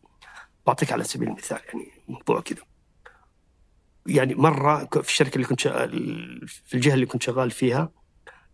بعطيك 0.68 0.92
على 0.92 1.04
سبيل 1.04 1.28
المثال 1.28 1.60
يعني 1.68 1.92
موضوع 2.08 2.42
كذا. 2.42 2.62
يعني 4.06 4.36
مرة 4.36 4.86
في 4.86 5.10
الشركة 5.10 5.36
اللي 5.36 5.48
كنت 5.48 5.60
شغال 5.60 6.48
في 6.48 6.74
الجهة 6.74 6.94
اللي 6.94 7.06
كنت 7.06 7.24
شغال 7.24 7.52
فيها 7.52 7.92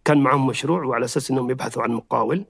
كان 0.06 0.18
معهم 0.24 0.48
مشروع 0.48 0.84
وعلى 0.84 1.06
أساس 1.06 1.32
إنهم 1.32 1.52
يبحثوا 1.52 1.84
عن 1.84 1.92
مقاول 1.92 2.46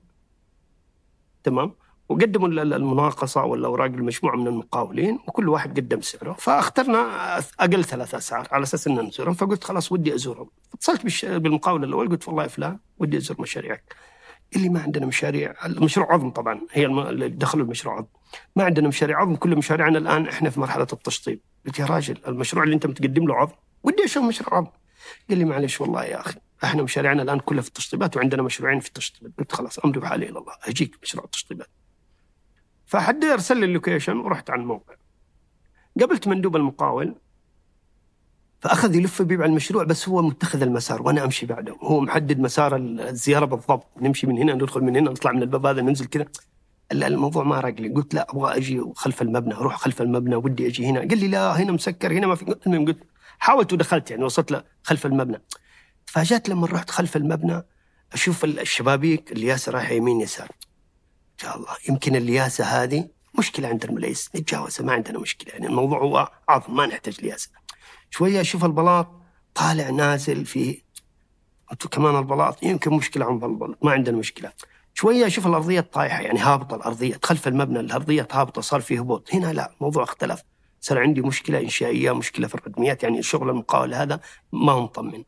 تمام 1.43 1.75
وقدموا 2.11 2.47
ال- 2.47 2.59
ال- 2.59 2.73
المناقصة 2.73 3.43
والأوراق 3.43 3.87
لمجموعة 3.87 4.35
من 4.35 4.47
المقاولين 4.47 5.19
وكل 5.27 5.49
واحد 5.49 5.79
قدم 5.79 6.01
سعره. 6.01 6.33
فأخترنا 6.33 6.97
أقل 7.59 7.83
ثلاث 7.85 8.15
أسعار 8.15 8.47
على 8.51 8.63
أساس 8.63 8.87
ان 8.87 8.99
نزورهم. 8.99 9.33
فقلت 9.33 9.63
خلاص 9.63 9.91
ودي 9.91 10.15
أزورهم. 10.15 10.49
اتصلت 10.73 11.25
بالمقاول 11.25 11.83
الأول 11.83 12.09
قلت 12.09 12.27
والله 12.27 12.47
فلان 12.47 12.79
ودي 12.97 13.17
أزور 13.17 13.41
مشاريعك. 13.41 13.95
اللي 14.55 14.69
ما 14.69 14.81
عندنا 14.81 15.05
مشاريع 15.05 15.53
المشروع 15.65 16.13
عظم 16.13 16.29
طبعا. 16.29 16.61
هي. 16.71 16.85
اللي 16.85 17.29
دخلوا 17.29 17.65
المشروع 17.65 17.95
عظم. 17.95 18.07
ما 18.55 18.63
عندنا 18.63 18.87
مشاريع 18.87 19.21
عظم. 19.21 19.35
كل 19.35 19.55
مشاريعنا 19.55 19.97
الآن 19.97 20.27
إحنا 20.27 20.49
في 20.49 20.59
مرحلة 20.59 20.87
التشطيب. 20.93 21.39
قلت 21.65 21.79
يا 21.79 21.85
راجل 21.85 22.17
المشروع 22.27 22.63
اللي 22.63 22.75
أنت 22.75 22.85
متقدم 22.87 23.27
له 23.27 23.35
عظم. 23.35 23.53
ودي 23.83 24.05
أشوف 24.05 24.23
مشروع 24.23 24.57
عظم. 24.57 24.67
قال 25.29 25.37
لي 25.37 25.45
معلش 25.45 25.81
والله 25.81 26.03
يا 26.03 26.19
أخي 26.19 26.39
إحنا 26.63 26.83
مشاريعنا 26.83 27.21
الآن 27.21 27.39
كلها 27.39 27.61
في 27.61 27.67
التشطيبات 27.67 28.17
وعندنا 28.17 28.41
مشروعين 28.41 28.79
في 28.79 28.87
التشطيبات. 28.87 29.31
قلت 29.39 29.51
خلاص 29.51 29.79
امري 29.79 29.99
بحالي 29.99 30.29
إلى 30.29 30.39
الله. 30.39 30.53
أجيك 30.63 30.97
مشروع 31.03 31.25
التشطيبات. 31.25 31.67
فحد 32.91 33.23
ارسل 33.25 33.57
لي 33.57 33.65
ال 33.65 33.71
location 33.71 34.17
ورحت 34.17 34.49
على 34.49 34.61
الموقع. 34.61 34.93
قابلت 35.99 36.27
مندوب 36.27 36.55
المقاول 36.55 37.15
فأخذ 38.59 38.95
يلف 38.95 39.21
بي 39.21 39.35
على 39.35 39.45
المشروع 39.45 39.83
بس 39.83 40.09
هو 40.09 40.21
متخذ 40.21 40.61
المسار 40.61 41.01
وأنا 41.01 41.23
أمشي 41.23 41.45
بعده. 41.45 41.77
هو 41.81 41.99
محدد 41.99 42.39
مسار 42.39 42.75
الزيارة 42.75 43.45
بالضبط. 43.45 43.87
نمشي 44.01 44.27
من 44.27 44.37
هنا 44.37 44.53
ندخل 44.53 44.81
من 44.81 44.95
هنا 44.95 45.11
نطلع 45.11 45.31
من 45.31 45.41
الباب 45.41 45.65
هذا 45.65 45.81
ننزل 45.81 46.05
كذا. 46.05 46.25
ال- 46.91 47.03
الموضوع 47.03 47.43
ما 47.43 47.59
راق 47.59 47.73
لي 47.81 47.89
قلت 47.89 48.13
لا 48.13 48.27
أبغى 48.31 48.57
أجي 48.57 48.81
خلف 48.95 49.21
المبنى 49.21 49.53
أروح 49.53 49.77
خلف 49.77 50.01
المبنى 50.01 50.35
ودي 50.35 50.67
أجي 50.67 50.85
هنا. 50.85 50.99
قال 50.99 51.17
لي 51.17 51.27
لا 51.27 51.61
هنا 51.63 51.71
مسكر 51.71 52.13
هنا 52.13 52.27
ما 52.27 52.35
في. 52.35 52.45
قلت 52.45 52.99
حاولت 53.39 53.73
ودخلت 53.73 54.11
يعني 54.11 54.23
وصلت 54.23 54.51
له 54.51 54.63
خلف 54.83 55.05
المبنى. 55.05 55.41
تفاجأت 56.07 56.49
لما 56.49 56.67
رحت 56.67 56.89
خلف 56.89 57.15
المبنى 57.17 57.63
أشوف 58.13 58.43
ال- 58.43 58.59
الشبابيك 58.59 59.31
الياسه 59.31 59.71
رايحه 59.71 59.93
يمين 59.93 60.21
يسار. 60.21 60.47
شاء 61.41 61.57
الله. 61.57 61.75
يمكن 61.89 62.15
الياسة 62.15 62.63
هذه 62.63 63.07
مشكلة 63.39 63.67
عند 63.67 63.83
المليس 63.83 64.29
نتجاوزها 64.35 64.85
ما 64.85 64.93
عندنا 64.93 65.19
مشكلة. 65.19 65.53
يعني 65.53 65.67
الموضوع 65.67 65.99
هو 65.99 66.31
عظم 66.49 66.75
ما 66.75 66.85
نحتاج 66.85 67.21
لياسه 67.21 67.49
شوية 68.09 68.41
أشوف 68.41 68.65
البلاط 68.65 69.07
طالع 69.55 69.89
نازل 69.89 70.45
في 70.45 70.81
كمان 71.91 72.17
البلاط؟ 72.17 72.63
يمكن 72.63 72.93
مشكلة 72.93 73.25
عند 73.25 73.43
البلاط 73.43 73.77
ما 73.83 73.91
عندنا 73.91 74.17
مشكلة. 74.17 74.51
شوية 74.93 75.27
أشوف 75.27 75.47
الأرضية 75.47 75.79
طايحه 75.79 76.21
يعني 76.21 76.39
هابطة 76.39 76.75
الأرضية 76.75 77.19
خلف 77.23 77.47
المبنى 77.47 77.79
الأرضية 77.79 78.27
هابطة 78.31 78.61
صار 78.61 78.81
في 78.81 78.99
هبوط. 78.99 79.33
هنا 79.33 79.53
لا 79.53 79.71
الموضوع 79.77 80.03
اختلف. 80.03 80.43
صار 80.81 80.99
عندي 80.99 81.21
مشكلة 81.21 81.59
إنشائية 81.59 82.11
مشكلة 82.11 82.47
في 82.47 82.55
الردميات 82.55 83.03
يعني 83.03 83.23
شغل 83.23 83.49
المقاول 83.49 83.93
هذا 83.93 84.19
ما 84.51 84.71
هو 84.71 84.83
مطمن 84.83 85.23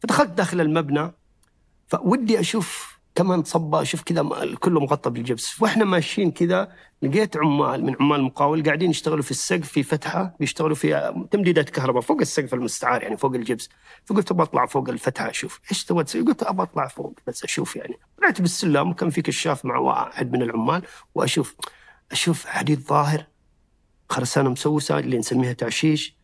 فدخلت 0.00 0.30
داخل 0.30 0.60
المبنى 0.60 1.12
فودي 1.88 2.40
أشوف 2.40 2.89
كمان 3.14 3.44
صبه 3.44 3.82
أشوف 3.82 4.02
كذا 4.02 4.28
كله 4.60 4.80
مغطى 4.80 5.10
بالجبس. 5.10 5.62
وإحنا 5.62 5.84
ماشيين 5.84 6.30
كذا 6.30 6.72
لقيت 7.02 7.36
عمال 7.36 7.84
من 7.84 7.96
عمال 8.00 8.20
المقاول 8.20 8.62
قاعدين 8.62 8.90
يشتغلوا 8.90 9.22
في 9.22 9.30
السقف 9.30 9.68
في 9.68 9.82
فتحة 9.82 10.36
بيشتغلوا 10.40 10.74
في 10.74 11.14
تمديدات 11.30 11.70
كهرباء 11.70 12.02
فوق 12.02 12.20
السقف 12.20 12.54
المستعار 12.54 13.02
يعني 13.02 13.16
فوق 13.16 13.34
الجبس. 13.34 13.68
فقلت 14.04 14.30
أبغى 14.30 14.42
أطلع 14.42 14.66
فوق 14.66 14.88
الفتحة 14.88 15.30
أشوف. 15.30 15.60
إيش 15.70 15.84
تبغى 15.84 16.04
تسوي؟ 16.04 16.22
قلت 16.22 16.42
أبغى 16.42 16.62
أطلع 16.66 16.86
فوق 16.86 17.18
بس 17.26 17.44
أشوف 17.44 17.76
يعني. 17.76 17.98
طلعت 18.18 18.40
بالسلم 18.40 18.90
وكان 18.90 19.10
في 19.10 19.22
كشاف 19.22 19.64
مع 19.64 19.78
واحد 19.78 20.32
من 20.32 20.42
العمال 20.42 20.82
واشوف 21.14 21.56
أشوف 22.12 22.46
حديد 22.46 22.80
ظاهر 22.80 23.26
خرسانة 24.08 24.50
مسوسة 24.50 24.98
اللي 24.98 25.18
نسميها 25.18 25.52
تعشيش. 25.52 26.16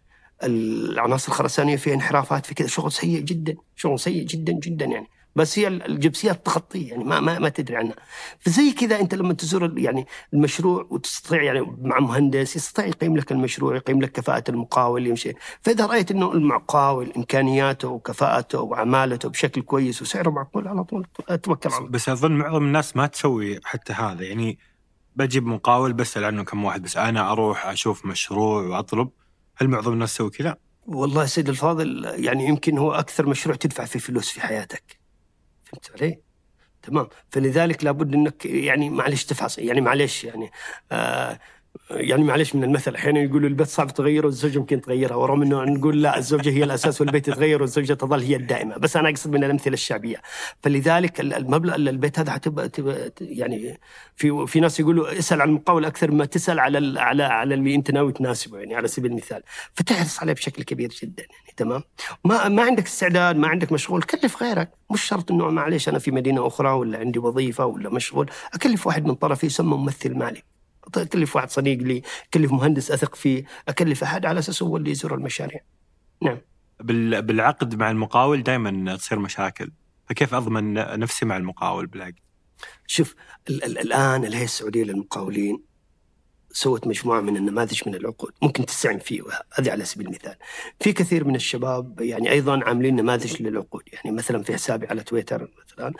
العناصر 0.43 1.33
الخرسانية 1.33 1.77
فيها 1.77 1.95
انحرافات 1.95 2.47
في 2.47 2.55
كذا. 2.55 2.67
شغل 2.67 2.93
سيء 2.93 3.21
جدا 3.21 3.57
شغل 3.77 3.99
سيء 3.99 4.27
جدا 4.27 4.53
جدا 4.53 4.85
يعني. 4.85 5.07
بس 5.37 5.59
هي 5.59 5.69
الجبسيات 5.69 6.47
تغطيه 6.47 6.91
يعني 6.91 7.05
ما 7.05 7.21
ما 7.21 7.39
ما 7.39 7.49
تدري 7.49 7.77
عنها. 7.77 7.95
فزي 8.39 8.73
كذا 8.73 9.01
أنت 9.01 9.15
لما 9.15 9.35
تزور 9.35 9.79
يعني 9.79 10.07
المشروع 10.35 10.87
وتستطيع 10.91 11.43
يعني 11.43 11.77
مع 11.81 11.99
مهندس 11.99 12.57
يستطيع 12.57 12.87
يقيم 12.87 13.17
لك 13.17 13.33
المشروع 13.33 13.77
يقيم 13.77 14.03
لك 14.03 14.13
كفاءة 14.13 14.45
المقاول 14.49 15.07
يمشي. 15.07 15.33
فإذا 15.63 15.87
رأيت 15.87 16.11
إنه 16.11 16.33
المقاول 16.33 17.13
إمكانياته 17.17 17.89
وكفاءته 17.89 18.61
وعمالته 18.61 19.29
بشكل 19.29 19.63
كويس 19.63 20.03
وسعره 20.03 20.31
معقول 20.31 20.69
على 20.69 20.85
طول 20.85 21.07
توكل 21.43 21.71
على 21.71 21.79
الله. 21.79 21.91
بس 21.91 22.09
أظن 22.09 22.33
معظم 22.33 22.65
الناس 22.65 22.97
ما 22.97 23.07
تسوي 23.07 23.61
حتى 23.65 23.93
هذا. 23.93 24.25
يعني 24.25 24.59
بجيب 25.17 25.47
مقاول 25.47 25.93
بسال 25.93 26.25
عنه 26.25 26.45
كم 26.45 26.65
واحد 26.65 26.83
بس 26.83 26.97
أنا 26.97 27.33
أروح 27.33 27.67
أشوف 27.67 28.07
مشروع 28.07 28.63
وأطلب. 28.63 29.11
هل 29.57 29.69
معظم 29.69 29.93
الناس 29.93 30.15
تسوي 30.15 30.31
كذا؟ 30.31 30.57
والله 30.87 31.27
سيد 31.27 31.49
الفاضل 31.49 32.05
يعني 32.05 32.47
يمكن 32.47 32.79
هو 32.79 32.93
أكثر 32.93 33.27
مشروع 33.27 33.57
تدفع 33.57 33.85
فيه 33.85 33.99
فلوس 33.99 34.31
في 34.31 34.41
حياتك. 34.41 35.06
فهمت 35.67 35.91
علي؟ 36.03 36.21
تمام 36.83 37.09
فلذلك 37.31 37.85
لابد 37.85 38.15
إنك 38.15 38.47
يعني 38.47 38.91
معلش 38.91 39.25
تفحص 39.25 39.59
يعني 39.59 39.81
معلش 39.81 40.25
يعني 40.25 40.51
آه 40.93 41.41
يعني 41.91 42.25
معلش 42.25 42.55
من 42.55 42.65
المثل 42.65 42.95
أحيانا 42.95 43.21
يقولوا 43.21 43.49
البيت 43.49 43.67
صعب 43.67 43.95
تغيره 43.95 44.27
والزوجة 44.27 44.59
ممكن 44.59 44.81
تغيرها 44.81 45.15
ورغم 45.17 45.43
إنه 45.43 45.65
نقول 45.65 46.03
لا 46.03 46.19
الزوجة 46.19 46.51
هي 46.51 46.65
الأساس 46.65 47.01
والبيت 47.01 47.29
يتغير 47.29 47.61
والزوجة 47.63 47.93
تظل 47.95 48.21
هي 48.23 48.37
الدائمة 48.37 48.77
بس 48.77 48.97
أنا 48.97 49.09
أقصد 49.09 49.31
من 49.31 49.45
الأمثلة 49.45 49.75
الشعبية. 49.75 50.23
فلذلك 50.63 51.21
ال- 51.21 51.35
المبلغ 51.35 51.75
البيت 51.75 52.19
هذا 52.19 52.33
حتبقى 52.33 52.69
تبقى 52.69 53.13
يعني 53.21 53.81
في 54.17 54.47
في 54.47 54.61
ناس 54.61 54.81
يقولوا 54.81 55.19
اسأل 55.19 55.41
عن 55.41 55.49
المقاول 55.49 55.85
أكثر 55.85 56.11
ما 56.11 56.25
تسأل 56.25 56.61
على 56.61 57.01
على 57.01 57.23
على 57.23 57.55
اللي 57.55 57.75
أنت 57.75 57.91
ناوي 57.91 58.13
تناسبه 58.13 58.59
يعني 58.59 58.75
على 58.75 58.89
سبيل 58.89 59.11
المثال. 59.11 59.43
فتحرص 59.75 60.21
عليه 60.21 60.33
بشكل 60.33 60.63
كبير 60.63 60.89
جدا 61.03 61.23
يعني 61.23 61.53
تمام؟ 61.57 61.83
ما 62.25 62.49
ما 62.49 62.63
عندك 62.63 62.85
استعداد 62.87 63.37
ما 63.37 63.49
عندك 63.49 63.73
مشغول 63.73 64.03
كلف 64.03 64.43
غيرك. 64.43 64.71
مش 64.91 65.03
شرط 65.05 65.31
إنه 65.33 65.51
معليش 65.51 65.89
أنا 65.89 65.99
في 65.99 66.11
مدينة 66.11 66.47
أخرى 66.47 66.71
ولا 66.71 66.99
عندي 66.99 67.19
وظيفة 67.19 67.67
ولا 67.67 67.91
مشغول 67.91 68.31
أكلف 68.55 68.87
واحد 68.87 69.07
من 69.07 69.15
طرفي 69.15 69.47
يسمى 69.47 69.77
ممثل 69.77 70.15
مالي. 70.19 70.43
اكلف 70.97 71.37
واحد 71.37 71.51
صديق 71.51 71.79
لي 71.79 72.03
اكلف 72.29 72.53
مهندس 72.53 72.91
أثق 72.91 73.15
فيه 73.15 73.45
أكلف 73.69 74.03
أحد 74.03 74.27
على 74.27 74.39
أساس 74.39 74.63
هو 74.63 74.77
اللي 74.77 74.91
يزور 74.91 75.15
المشاريع. 75.15 75.61
نعم. 76.23 76.39
بال- 76.81 77.23
بالعقد 77.23 77.75
مع 77.75 77.91
المقاول 77.91 78.43
دائما 78.43 78.97
تصير 78.97 79.19
مشاكل. 79.19 79.71
فكيف 80.09 80.35
أضمن 80.35 80.75
نفسي 80.75 81.27
مع 81.27 81.37
المقاول 81.37 81.87
بالعقد؟ 81.87 82.15
شوف 82.87 83.15
ال- 83.49 83.65
ال- 83.65 83.79
الآن 83.79 84.25
الهيئة 84.25 84.45
السعودية 84.45 84.85
للمقاولين 84.85 85.63
سوت 86.51 86.87
مجموعة 86.87 87.21
من 87.21 87.37
النماذج 87.37 87.83
من 87.87 87.95
العقود. 87.95 88.33
ممكن 88.43 88.67
تستعين 88.67 88.99
فيه 88.99 89.23
هذه 89.55 89.71
على 89.71 89.85
سبيل 89.85 90.07
المثال. 90.07 90.35
في 90.81 90.93
كثير 90.93 91.25
من 91.25 91.35
الشباب 91.37 92.01
يعني 92.01 92.31
أيضا 92.31 92.65
عاملين 92.65 92.97
نماذج 92.97 93.43
للعقود. 93.43 93.83
يعني 93.93 94.17
مثلا 94.17 94.43
في 94.43 94.55
حسابي 94.55 94.87
على 94.87 95.03
تويتر 95.03 95.49
مثلا 95.67 95.93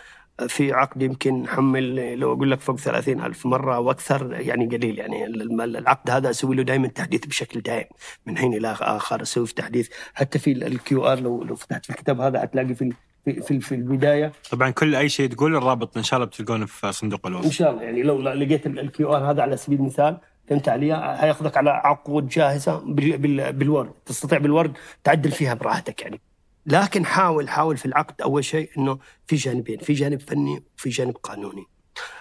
في 0.49 0.73
عقد 0.73 1.03
يمكن 1.03 1.49
حمل 1.49 2.19
لو 2.19 2.33
أقول 2.33 2.51
لك 2.51 2.61
فوق 2.61 2.77
30 2.77 3.21
ألف 3.23 3.47
مرة 3.47 3.79
وأكثر 3.79 4.33
يعني 4.33 4.67
قليل. 4.67 4.99
يعني 4.99 5.25
العقد 5.65 6.11
هذا 6.11 6.31
أسوي 6.31 6.57
له 6.57 6.63
دائما 6.63 6.89
تحديث 6.89 7.27
بشكل 7.27 7.61
دائم 7.61 7.87
من 8.27 8.39
حين 8.39 8.55
إلى 8.55 8.77
آخر 8.81 9.23
أسوي 9.23 9.47
في 9.47 9.55
تحديث. 9.55 9.89
حتى 10.15 10.39
في 10.39 10.53
ال 10.53 11.07
QR 11.07 11.21
لو 11.21 11.43
لو 11.43 11.55
فتحت 11.55 11.85
في 11.85 11.91
الكتاب 11.91 12.21
هذا 12.21 12.45
هتلاقي 12.45 12.75
في 12.75 12.93
في 13.25 13.41
في, 13.41 13.61
في 13.61 13.75
البداية. 13.75 14.33
طبعا 14.51 14.71
كل 14.71 14.95
أي 14.95 15.09
شيء 15.09 15.29
تقول 15.31 15.57
الرابط 15.57 15.97
إن 15.97 16.03
شاء 16.03 16.17
الله 16.17 16.27
بتلقونه 16.27 16.67
في 16.67 16.93
صندوق 16.93 17.27
إن 17.27 17.33
الوصف 17.33 17.53
شاء 17.53 17.71
الله. 17.71 17.83
يعني 17.83 18.03
لو 18.03 18.21
لقيت 18.21 18.67
ال 18.67 19.17
QR 19.17 19.31
هذا 19.31 19.43
على 19.43 19.57
سبيل 19.57 19.79
المثال 19.79 20.19
فهمت 20.49 20.69
علي؟ 20.69 20.93
هياخذك 20.95 21.57
على 21.57 21.71
عقود 21.71 22.29
جاهزة 22.29 22.79
بال 22.79 23.19
بال 23.19 23.53
بال 23.53 23.66
Word 23.66 23.91
تستطيع 24.07 24.39
بال 24.39 24.50
Word 24.50 24.73
تعدل 25.05 25.31
فيها 25.31 25.55
براحتك 25.55 26.03
يعني. 26.03 26.21
لكن 26.67 27.07
حاول 27.07 27.49
حاول 27.49 27.77
في 27.77 27.87
العقد 27.87 28.23
أول 28.23 28.45
شيء 28.45 28.71
إنه 28.79 28.99
في 29.27 29.37
جانبين 29.37 29.79
في 29.79 29.93
جانب 29.93 30.21
فني 30.21 30.65
وفي 30.79 30.89
جانب 30.89 31.17
قانوني. 31.17 31.67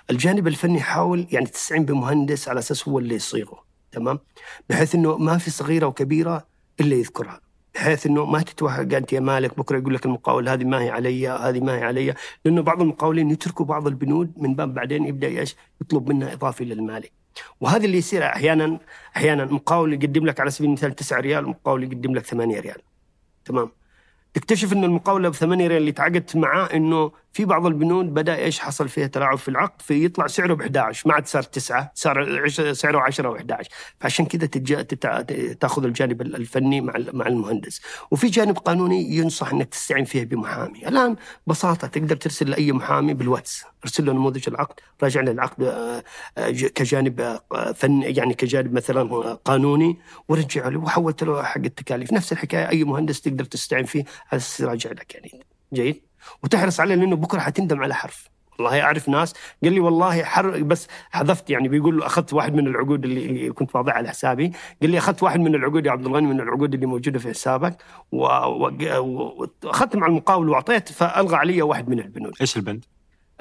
الجانب 0.09 0.47
الفني 0.47 0.81
حاول 0.81 1.27
يعني 1.31 1.45
تستعين 1.45 1.85
بمهندس 1.85 2.49
على 2.49 2.59
أساس 2.59 2.87
هو 2.87 2.99
اللي 2.99 3.15
يصيغه 3.15 3.63
تمام؟ 3.91 4.19
بحيث 4.69 4.95
إنه 4.95 5.17
ما 5.17 5.37
في 5.37 5.51
صغيرة 5.51 5.85
وكبيرة 5.85 6.47
إلا 6.79 6.95
يذكرها. 6.95 7.41
بحيث 7.75 8.05
إنه 8.05 8.25
ما 8.25 8.41
تتوهق 8.41 8.95
أنت 8.95 9.13
يا 9.13 9.19
مالك 9.19 9.57
بكرة 9.57 9.77
يقول 9.77 9.93
لك 9.93 10.05
المقاول 10.05 10.49
هذه 10.49 10.63
ما 10.63 10.81
هي 10.81 10.89
علي 10.89 11.27
هذه 11.27 11.59
ما 11.59 11.77
هي 11.77 11.83
علي. 11.83 12.13
لأنه 12.45 12.61
بعض 12.61 12.81
المقاولين 12.81 13.31
يتركوا 13.31 13.65
بعض 13.65 13.87
البنود 13.87 14.33
من 14.37 14.55
باب 14.55 14.73
بعدين 14.73 15.05
يبدأ 15.05 15.27
إيش؟ 15.27 15.55
يطلب 15.81 16.09
منها 16.09 16.33
اضافي 16.33 16.65
للمالك 16.65 17.11
وهذا 17.61 17.85
اللي 17.85 17.97
يصير 17.97 18.25
أحيانا 18.25 18.79
أحيانا 19.17 19.45
مقاول 19.45 19.93
يقدم 19.93 20.25
لك 20.25 20.39
على 20.39 20.51
سبيل 20.51 20.67
المثال 20.67 20.95
9 20.95 21.19
ريال 21.19 21.47
مقاول 21.47 21.83
يقدم 21.83 22.15
لك 22.15 22.25
8 22.25 22.59
ريال 22.59 22.81
تمام؟ 23.45 23.71
تكتشف 24.35 24.73
إنه 24.73 24.85
المقاولة 24.85 25.29
ب 25.29 25.33
8 25.33 25.67
ريال 25.67 25.81
اللي 25.81 25.91
تعاقدت 25.91 26.35
معاه 26.35 26.65
إنه 26.65 27.11
في 27.35 27.45
بعض 27.45 27.65
البنود 27.65 28.13
بدأ 28.13 28.35
إيش 28.35 28.59
حصل 28.59 28.89
فيها 28.89 29.07
تلاعب 29.07 29.37
في 29.37 29.47
العقد 29.47 29.81
فيطلع 29.81 30.27
سعره 30.27 30.53
ب 30.53 30.61
11 30.61 31.09
ما 31.09 31.13
عاد 31.13 31.27
صار 31.27 31.43
9 31.43 31.91
صار 31.95 32.47
سعره 32.73 32.99
10 32.99 33.37
و11 33.37 33.67
فعشان 33.99 34.25
كذا 34.25 34.47
تأخذ 35.53 35.83
الجانب 35.83 36.21
الفني 36.21 36.81
مع 36.81 36.93
مع 37.13 37.27
المهندس. 37.27 37.81
وفي 38.11 38.27
جانب 38.27 38.57
قانوني 38.57 39.17
ينصح 39.17 39.51
إنك 39.51 39.69
تستعين 39.69 40.05
فيه 40.05 40.23
بمحامي. 40.23 40.87
الآن 40.87 41.15
ببساطة 41.47 41.87
تقدر 41.87 42.15
ترسل 42.15 42.49
لأي 42.49 42.71
محامي 42.71 43.13
بالواتس. 43.13 43.63
ارسل 43.83 44.05
له 44.05 44.13
نموذج 44.13 44.43
العقد 44.47 44.79
راجع 45.03 45.21
له 45.21 45.31
العقد 45.31 45.63
آه، 45.63 46.03
آه، 46.37 46.49
كجانب 46.49 47.21
آه، 47.21 47.71
فن 47.71 48.01
يعني 48.01 48.33
كجانب 48.33 48.73
مثلا 48.73 49.33
قانوني 49.33 49.97
ورجع 50.27 50.67
له 50.67 50.79
وحولت 50.79 51.23
له 51.23 51.43
حق 51.43 51.61
التكاليف. 51.61 52.13
نفس 52.13 52.31
الحكاية 52.31 52.69
أي 52.69 52.83
مهندس 52.83 53.21
تقدر 53.21 53.43
تستعين 53.43 53.85
فيه 53.85 54.03
على 54.31 54.37
أساس 54.37 54.59
يراجع 54.59 54.91
لك 54.91 55.15
يعني. 55.15 55.45
جيد؟ 55.73 56.14
وتحرص 56.43 56.79
عليه 56.79 56.95
لأنه 56.95 57.15
بكرة 57.15 57.39
حتندم 57.39 57.83
على 57.83 57.95
حرف. 57.95 58.29
والله 58.59 58.81
أعرف 58.81 59.09
ناس 59.09 59.33
قال 59.63 59.73
لي 59.73 59.79
والله 59.79 60.23
حر 60.23 60.63
بس 60.63 60.87
حذفت 61.11 61.49
يعني 61.49 61.67
بيقول 61.67 62.03
أخذت 62.03 62.33
واحد 62.33 62.55
من 62.55 62.67
العقود 62.67 63.03
اللي, 63.03 63.25
اللي 63.25 63.51
كنت 63.51 63.75
واضعها 63.75 63.95
على 63.95 64.09
حسابي. 64.09 64.51
قال 64.81 64.89
لي 64.89 64.97
أخذت 64.97 65.23
واحد 65.23 65.39
من 65.39 65.55
العقود 65.55 65.85
يا 65.85 65.91
عبد 65.91 66.05
الغني 66.05 66.27
من 66.27 66.41
العقود 66.41 66.73
اللي 66.73 66.85
موجودة 66.85 67.19
في 67.19 67.29
حسابك 67.29 67.83
وأخذت 68.11 69.95
مع 69.95 70.07
المقاول 70.07 70.49
وأعطيت 70.49 70.91
فألغى 70.91 71.35
علي 71.35 71.61
واحد 71.61 71.89
من 71.89 71.99
البنود. 71.99 72.33
إيش 72.41 72.57
البند؟ 72.57 72.85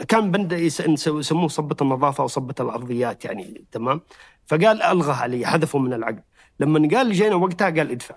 كان 0.09 0.31
بند 0.31 0.53
يسموه 0.53 1.49
صبة 1.49 1.77
النظافة 1.83 2.23
أو 2.23 2.29
صبة 2.29 2.55
الأرضيات 2.61 3.25
يعني 3.25 3.65
تمام؟ 3.73 4.01
فقال 4.47 4.83
ألغى 4.83 5.13
علي 5.13 5.47
حذفه 5.47 5.79
من 5.79 5.93
العقد. 5.93 6.23
لما 6.61 6.89
قال 6.97 7.13
جينا 7.13 7.35
وقتها 7.35 7.71
قال 7.71 7.91
ادفع. 7.91 8.15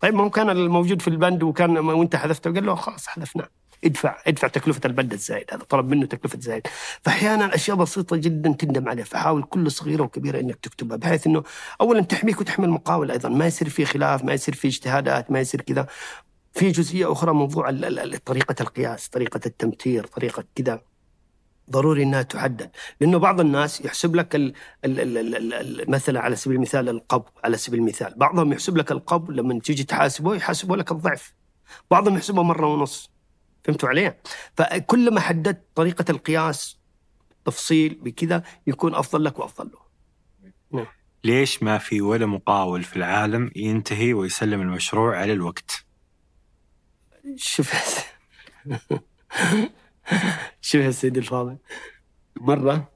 طيب 0.00 0.14
ما 0.14 0.24
هو 0.24 0.30
كان 0.30 0.50
الموجود 0.50 1.02
في 1.02 1.08
البند 1.08 1.42
وكان 1.42 1.78
وانت 1.78 2.16
حذفته؟ 2.16 2.52
قال 2.52 2.66
له 2.66 2.74
خلاص 2.74 3.06
حذفناه. 3.06 3.48
ادفع 3.84 4.22
ادفع 4.26 4.48
تكلفة 4.48 4.80
البند 4.84 5.12
الزايد 5.12 5.44
هذا 5.52 5.64
طلب 5.64 5.88
منه 5.88 6.06
تكلفة 6.06 6.40
زايد. 6.40 6.66
فأحيانا 7.02 7.54
أشياء 7.54 7.76
بسيطة 7.76 8.16
جدا 8.16 8.52
تندم 8.52 8.88
عليها 8.88 9.04
فحاول 9.04 9.42
كل 9.42 9.70
صغيرة 9.70 10.02
وكبيرة 10.02 10.40
إنك 10.40 10.56
تكتبها 10.56 10.96
بحيث 10.96 11.26
إنه 11.26 11.42
أولا 11.80 12.00
تحميك 12.00 12.40
وتحمي 12.40 12.66
المقاول 12.66 13.10
أيضا 13.10 13.28
ما 13.28 13.46
يصير 13.46 13.68
في 13.68 13.84
خلاف 13.84 14.24
ما 14.24 14.32
يصير 14.32 14.54
في 14.54 14.68
اجتهادات 14.68 15.30
ما 15.30 15.40
يصير 15.40 15.60
كذا. 15.60 15.86
في 16.52 16.70
جزئية 16.70 17.12
أخرى 17.12 17.32
موضوع 17.32 17.70
طريقة 18.24 18.54
القياس 18.60 19.08
طريقة 19.08 19.40
التمتير 19.46 20.06
طريقة 20.06 20.44
كذا. 20.54 20.80
ضروري 21.70 22.02
إنها 22.02 22.22
تحدد 22.22 22.70
لأنه 23.00 23.18
بعض 23.18 23.40
الناس 23.40 23.80
يحسب 23.80 24.16
لك 24.16 24.54
مثلا 25.88 26.20
على 26.20 26.36
سبيل 26.36 26.56
المثال 26.56 26.88
القبض 26.88 27.30
على 27.44 27.56
سبيل 27.56 27.80
المثال. 27.80 28.14
بعضهم 28.16 28.52
يحسب 28.52 28.76
لك 28.76 28.92
القبض 28.92 29.30
لما 29.30 29.60
تيجي 29.60 29.84
تحاسبه 29.84 30.34
يحاسبه 30.34 30.76
لك 30.76 30.92
الضعف. 30.92 31.34
بعضهم 31.90 32.16
يحسبه 32.16 32.42
مرة 32.42 32.66
ونص. 32.66 33.10
فهمتوا 33.64 33.88
علي؟ 33.88 34.16
فكل 34.56 35.14
ما 35.14 35.20
حددت 35.20 35.64
طريقة 35.74 36.04
القياس 36.10 36.78
تفصيل 37.44 37.94
بكذا 37.94 38.42
يكون 38.66 38.94
أفضل 38.94 39.24
لك 39.24 39.38
وأفضل 39.38 39.70
له 39.72 40.86
ليش 41.24 41.62
ما 41.62 41.78
في 41.78 42.00
ولا 42.00 42.26
مقاول 42.26 42.82
في 42.82 42.96
العالم 42.96 43.50
ينتهي 43.56 44.14
ويسلم 44.14 44.60
المشروع 44.60 45.16
على 45.16 45.32
الوقت؟ 45.32 45.84
شوف 47.36 47.74
شوف 50.60 50.80
يا 50.80 50.90
سيدي 50.90 51.20
الفاضل 51.20 51.58
مرة 52.36 52.92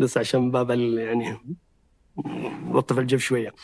بس 0.00 0.18
عشان 0.18 0.50
باب 0.50 0.70
يعني 0.70 1.38
لطف 2.72 2.98
الجو 2.98 3.18
شوية 3.18 3.54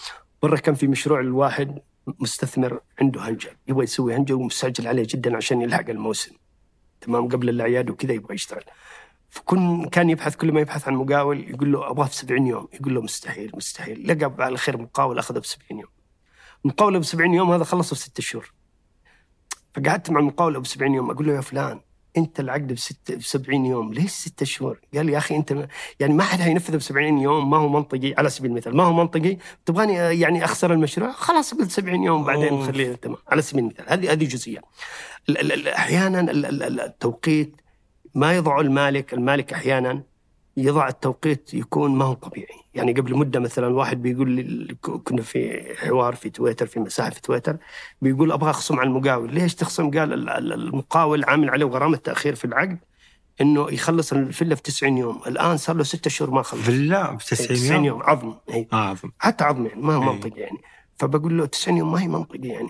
مرة 0.43 0.57
كان 0.57 0.74
في 0.74 0.87
مشروع 0.87 1.20
الواحد 1.20 1.78
مستثمر 2.07 2.81
عنده 3.01 3.29
هنجر 3.29 3.57
يبغى 3.69 3.85
يسوي 3.85 4.15
هنجر 4.17 4.35
ومستعجل 4.35 4.89
عليه 4.89 5.07
جدا 5.09 5.37
عشان 5.37 5.63
يلحق 5.63 5.91
الموسم. 5.91 6.33
تمام 7.01 7.29
قبل 7.29 7.49
الأعياد 7.49 7.91
وكذا 7.91 8.13
يبغى 8.13 8.35
يشتغل. 8.35 8.65
فكن 9.31 9.89
كان 9.89 10.11
يبحث 10.11 10.37
كل 10.37 10.53
ما 10.53 10.61
يبحث 10.61 10.89
عن 10.89 10.95
مقاول 10.95 11.51
يقول 11.51 11.73
له 11.73 11.91
أبغاه 11.91 12.07
في 12.07 12.17
70 12.17 12.47
يوم 12.47 12.69
يقول 12.73 12.95
له 12.95 13.03
مستحيل 13.03 13.51
مستحيل. 13.55 14.09
لقى 14.09 14.35
على 14.39 14.57
خير 14.57 14.77
مقاول 14.79 15.19
أخذه 15.19 15.39
ب 15.39 15.45
70 15.45 15.81
يوم. 15.81 15.91
المقاول 16.65 16.99
ب 16.99 17.03
70 17.03 17.35
يوم 17.35 17.53
هذا 17.53 17.65
خلصه 17.65 17.97
في 17.97 18.03
6 18.03 18.21
شهور. 18.21 18.53
فقعدت 19.77 20.11
مع 20.11 20.21
المقاول 20.21 20.57
ابو 20.57 20.65
70 20.65 20.95
يوم 20.95 21.11
أقول 21.11 21.27
له 21.27 21.33
يا 21.33 21.41
فلان 21.41 21.81
انت 22.17 22.41
العقد 22.41 22.73
بست 22.73 23.12
ب 23.12 23.23
70 23.23 23.67
يوم. 23.67 23.93
ليش 23.95 24.11
ستة 24.11 24.47
شهور؟ 24.47 24.81
قال 24.95 25.07
لي 25.07 25.12
يا 25.12 25.19
أخي 25.19 25.37
أنت 25.37 25.69
يعني 26.01 26.14
ما 26.14 26.23
حد 26.25 26.41
هينفذه 26.41 26.77
ب 26.77 26.83
70 26.83 27.19
يوم. 27.19 27.51
ما 27.51 27.57
هو 27.57 27.69
منطقي. 27.69 28.14
على 28.19 28.31
سبيل 28.31 28.51
المثال 28.51 28.77
ما 28.77 28.83
هو 28.85 28.93
منطقي؟ 28.93 29.37
تبغاني 29.67 29.95
يعني 29.95 30.45
أخسر 30.45 30.73
المشروع؟ 30.73 31.12
خلاص 31.12 31.55
قلت 31.55 31.71
70 31.71 32.03
يوم 32.05 32.25
بعدين. 32.25 32.64
خليه 32.64 32.93
تمام. 32.95 33.17
على 33.29 33.43
سبيل 33.43 33.64
المثال 33.64 33.85
هذه 33.89 34.12
هذه 34.12 34.25
جزئية. 34.25 34.61
ال- 35.29 35.39
ال- 35.41 35.53
ال- 35.53 35.69
أحيانا 35.69 36.21
ال- 36.21 36.47
ال- 36.47 36.62
ال- 36.62 36.81
التوقيت 36.81 37.57
ما 38.14 38.37
يضع 38.37 38.61
المالك 38.61 39.14
المالك 39.14 39.53
أحيانا 39.53 40.03
يضع 40.57 40.89
التوقيت 40.89 41.55
يكون 41.55 41.95
ما 41.97 42.05
هو 42.05 42.13
طبيعي. 42.13 42.57
يعني 42.75 42.93
قبل 42.93 43.17
مدة 43.17 43.41
مثلا 43.41 43.67
واحد 43.67 44.03
بيقول 44.03 44.31
لي 44.31 44.75
كنا 45.05 45.23
في 45.23 45.63
حوار 45.77 46.15
في 46.15 46.31
تويتر 46.31 46.67
في 46.67 46.81
مساحة 46.81 47.11
في 47.11 47.21
تويتر 47.23 47.57
بيقول 48.03 48.33
أبغى 48.33 48.51
أخصم 48.51 48.79
على 48.81 48.89
المقاول. 48.89 49.35
ليش 49.35 49.55
تخصم؟ 49.55 49.91
قال 49.91 50.13
ال- 50.13 50.29
ال- 50.31 50.53
المقاول 50.53 51.25
عامل 51.25 51.51
عليه 51.51 51.67
غرامة 51.67 51.97
تأخير 51.97 52.35
في 52.35 52.45
العقد 52.45 52.79
إنه 53.41 53.71
يخلص 53.71 54.13
الفيلا 54.13 54.55
في 54.55 54.63
90 54.63 54.99
يوم. 54.99 55.21
الآن 55.27 55.57
صار 55.57 55.77
له 55.77 55.83
ستة 55.83 56.11
شهور 56.11 56.31
ما 56.31 56.43
خلص. 56.43 56.61
فيلا 56.61 57.11
ب 57.15 57.19
90 57.19 57.49
90 57.49 57.75
يوم؟ 57.75 57.85
يوم 57.85 58.03
عظم. 58.03 58.35
هي. 58.51 58.67
آه 58.73 58.77
عظم. 58.77 59.11
حتى 59.19 59.45
عظم 59.45 59.67
يعني 59.67 59.83
ما 59.83 59.95
هو 59.95 60.03
أي. 60.03 60.07
منطقي 60.09 60.41
يعني. 60.41 60.59
فبقول 60.99 61.39
له 61.39 61.47
90 61.47 61.77
يوم 61.77 61.93
ما 61.93 62.03
هي 62.03 62.09
منطقي 62.09 62.49
يعني. 62.49 62.69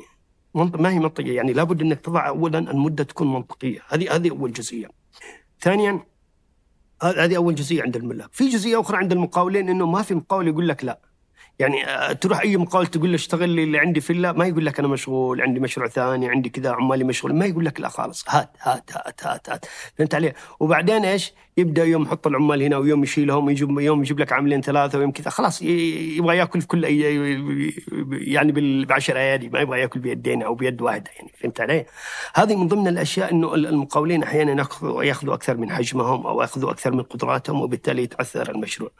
ما 0.54 0.90
هي 0.90 0.98
منطقيه 0.98 1.36
يعني. 1.36 1.52
لابد 1.52 1.82
إنك 1.82 2.00
تضع 2.00 2.28
اولا 2.28 2.58
المدة 2.58 3.04
تكون 3.04 3.32
منطقية. 3.32 3.78
هذه 3.88 4.14
هذه 4.16 4.30
أول 4.30 4.52
جزئية. 4.52 4.88
ثانيا 5.60 6.00
هذه 7.02 7.36
أول 7.36 7.54
جزئية 7.54 7.82
عند 7.82 7.96
الملاك. 7.96 8.28
في 8.32 8.48
جزئية 8.48 8.80
أخرى 8.80 8.96
عند 8.96 9.12
المقاولين 9.12 9.68
إنه 9.68 9.86
ما 9.86 10.02
في 10.02 10.14
مقاول 10.14 10.48
يقول 10.48 10.68
لك 10.68 10.84
لا. 10.84 10.98
يعني 11.58 11.86
آه، 11.88 12.12
تروح 12.12 12.40
أي 12.40 12.56
مقاول 12.56 12.86
تقول 12.86 13.08
له 13.08 13.14
اشتغل 13.14 13.48
لي 13.48 13.64
اللي 13.64 13.78
عندي 13.78 14.00
فيلا 14.00 14.32
ما 14.32 14.46
يقول 14.46 14.66
لك 14.66 14.78
أنا 14.78 14.88
مشغول 14.88 15.40
عندي 15.40 15.60
مشروع 15.60 15.88
ثاني 15.88 16.28
عندي 16.28 16.48
كذا 16.48 16.70
عمالي 16.70 17.04
مشغول. 17.04 17.34
ما 17.34 17.46
يقول 17.46 17.64
لك 17.64 17.80
لا 17.80 17.88
خالص. 17.88 18.24
هات 18.28 18.50
هات 18.60 18.90
هات 18.92 19.26
هات, 19.26 19.50
هات. 19.50 19.64
فهمت 19.98 20.14
علي؟ 20.14 20.32
وبعدين 20.60 21.04
إيش؟ 21.04 21.32
يبدأ 21.58 21.84
يوم 21.84 22.02
يحط 22.02 22.26
العمال 22.26 22.62
هنا 22.62 22.76
ويوم 22.78 23.02
يشيلهم 23.02 23.50
يجيب 23.50 23.78
يوم 23.80 24.00
يجيب 24.00 24.20
لك 24.20 24.32
عاملين 24.32 24.60
ثلاثة 24.60 24.98
ويوم 24.98 25.10
كذا 25.10 25.30
خلاص 25.30 25.62
يبغى 25.62 26.36
ياكل 26.36 26.60
في 26.60 26.66
كل 26.66 26.84
يعني 28.12 28.52
بال- 28.52 28.84
بعشر 28.84 29.16
أيادي 29.16 29.48
ما 29.48 29.60
يبغى 29.60 29.80
ياكل 29.80 30.00
بيدين 30.00 30.42
أو 30.42 30.54
بيد 30.54 30.82
واحدة 30.82 31.10
يعني 31.16 31.30
فهمت 31.40 31.60
علي؟ 31.60 31.86
هذه 32.34 32.56
من 32.56 32.68
ضمن 32.68 32.88
الأشياء 32.88 33.32
إنه 33.32 33.54
المقاولين 33.54 34.22
أحيانا 34.22 34.66
ياخذوا 34.82 35.34
أكثر 35.34 35.56
من 35.56 35.70
حجمهم 35.70 36.26
أو 36.26 36.40
يأخذوا 36.40 36.70
أكثر 36.70 36.92
من 36.92 37.02
قدراتهم 37.02 37.60
وبالتالي 37.62 38.02
يتعثر 38.02 38.50
المشروع. 38.50 38.90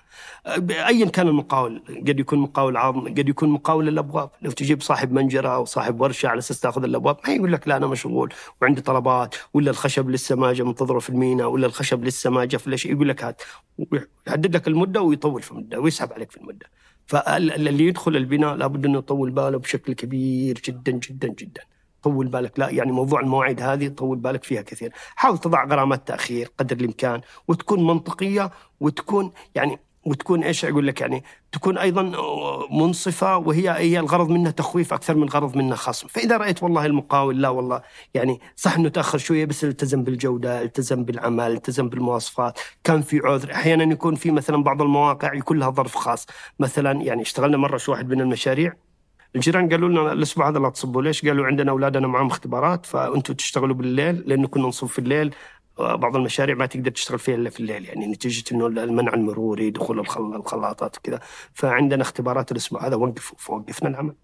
ايا 0.70 1.06
كان 1.06 1.28
المقاول 1.28 1.82
قد 2.08 2.20
يكون 2.20 2.38
مقاول 2.38 2.76
عظم 2.76 3.00
قد 3.08 3.28
يكون 3.28 3.48
مقاول 3.48 3.88
الأبواب 3.88 4.30
لو 4.42 4.50
تجيب 4.50 4.82
صاحب 4.82 5.12
منجرة 5.12 5.48
أو 5.48 5.64
صاحب 5.64 6.00
ورشة 6.00 6.28
على 6.28 6.38
أساس 6.38 6.60
تأخذ 6.60 6.84
الأبواب 6.84 7.16
ما 7.26 7.34
يقول 7.34 7.52
لك 7.52 7.68
لا 7.68 7.76
أنا 7.76 7.86
مشغول 7.86 8.32
وعندي 8.62 8.80
طلبات 8.80 9.34
ولا 9.54 9.70
الخشب 9.70 10.10
لسه 10.10 10.36
ما 10.36 10.52
جاء 10.52 10.66
منتظره 10.66 10.98
في 10.98 11.10
المينا 11.10 11.46
ولا 11.46 11.66
الخشب 11.66 12.04
لسه 12.04 12.30
ما 12.30 12.44
جاء 12.46 12.60
في 12.60 12.66
الأشياء 12.66 12.94
يقول 12.94 13.08
لك 13.08 13.24
هات 13.24 13.42
ويحدد 13.78 14.56
لك 14.56 14.68
المدة 14.68 15.00
ويطول 15.00 15.42
في 15.42 15.52
المدة 15.52 15.80
ويسحب 15.80 16.12
عليك 16.12 16.30
في 16.30 16.36
المدة. 16.36 16.66
فاللي 17.06 17.84
يدخل 17.86 18.16
البناء 18.16 18.54
لابد 18.54 18.86
أنه 18.86 18.98
يطول 18.98 19.30
باله 19.30 19.58
بشكل 19.58 19.92
كبير 19.92 20.62
جدا 20.64 20.92
جدا 20.92 21.28
جدا. 21.28 21.62
طول 22.02 22.26
بالك. 22.28 22.58
لا 22.58 22.70
يعني 22.70 22.92
موضوع 22.92 23.20
المواعيد 23.20 23.60
هذه 23.60 23.88
طول 23.88 24.18
بالك 24.18 24.44
فيها 24.44 24.62
كثير. 24.62 24.92
حاول 25.16 25.38
تضع 25.38 25.64
غرامات 25.64 26.08
تأخير 26.08 26.48
قدر 26.58 26.76
الإمكان 26.76 27.20
وتكون 27.48 27.86
منطقية 27.86 28.50
وتكون 28.80 29.32
يعني 29.54 29.78
وتكون 30.06 30.42
إيش 30.42 30.64
أقول 30.64 30.86
لك 30.86 31.00
يعني 31.00 31.24
تكون 31.52 31.78
أيضا 31.78 32.12
منصفة 32.70 33.36
وهي 33.36 33.70
هي 33.70 34.00
الغرض 34.00 34.28
منها 34.28 34.50
تخويف 34.50 34.92
أكثر 34.92 35.14
من 35.14 35.22
الغرض 35.22 35.56
منها 35.56 35.76
خصم، 35.76 36.08
فإذا 36.08 36.36
رأيت 36.36 36.62
والله 36.62 36.86
المقاول 36.86 37.42
لا 37.42 37.48
والله 37.48 37.82
يعني 38.14 38.40
صح 38.56 38.76
إنه 38.76 38.88
تأخر 38.88 39.18
شوية 39.18 39.44
بس 39.44 39.64
التزم 39.64 40.04
بالجودة، 40.04 40.62
التزم 40.62 41.04
بالعمل، 41.04 41.52
التزم 41.52 41.88
بالمواصفات، 41.88 42.58
كان 42.84 43.02
في 43.02 43.20
عذر، 43.24 43.52
أحيانا 43.52 43.92
يكون 43.92 44.14
في 44.14 44.30
مثلا 44.30 44.62
بعض 44.62 44.82
المواقع 44.82 45.34
يكون 45.34 45.58
لها 45.58 45.70
ظرف 45.70 45.94
خاص، 45.94 46.26
مثلا 46.58 47.02
يعني 47.02 47.22
اشتغلنا 47.22 47.56
مرة 47.56 47.76
في 47.76 47.90
واحد 47.90 48.08
من 48.08 48.20
المشاريع 48.20 48.72
الجيران 49.36 49.68
قالوا 49.68 49.88
لنا 49.88 50.12
الأسبوع 50.12 50.48
هذا 50.48 50.58
لا 50.58 50.68
تصبوا 50.70 51.02
ليش؟ 51.02 51.26
قالوا 51.26 51.46
عندنا 51.46 51.70
أولادنا 51.70 52.06
معاهم 52.06 52.26
اختبارات 52.26 52.86
فانتم 52.86 53.34
تشتغلوا 53.34 53.74
بالليل 53.74 54.24
لأنه 54.26 54.48
كنا 54.48 54.66
نصب 54.66 54.86
في 54.86 54.98
الليل. 54.98 55.34
بعض 55.78 56.16
المشاريع 56.16 56.54
ما 56.54 56.66
تقدر 56.66 56.90
تشتغل 56.90 57.18
فيها 57.18 57.34
إلا 57.34 57.50
في 57.50 57.60
الليل 57.60 57.84
يعني 57.84 58.06
نتيجه 58.06 58.44
إنه 58.54 58.66
المنع 58.66 59.14
المروري 59.14 59.70
دخول 59.70 59.98
الخل- 60.00 60.34
الخلاطات 60.34 60.98
وكذا 60.98 61.20
فعندنا 61.54 62.02
اختبارات 62.02 62.52
الأسبوع 62.52 62.86
هذا 62.86 62.96
وقفوا 62.96 63.38
فوقفنا 63.38 63.88
العمل. 63.88 64.14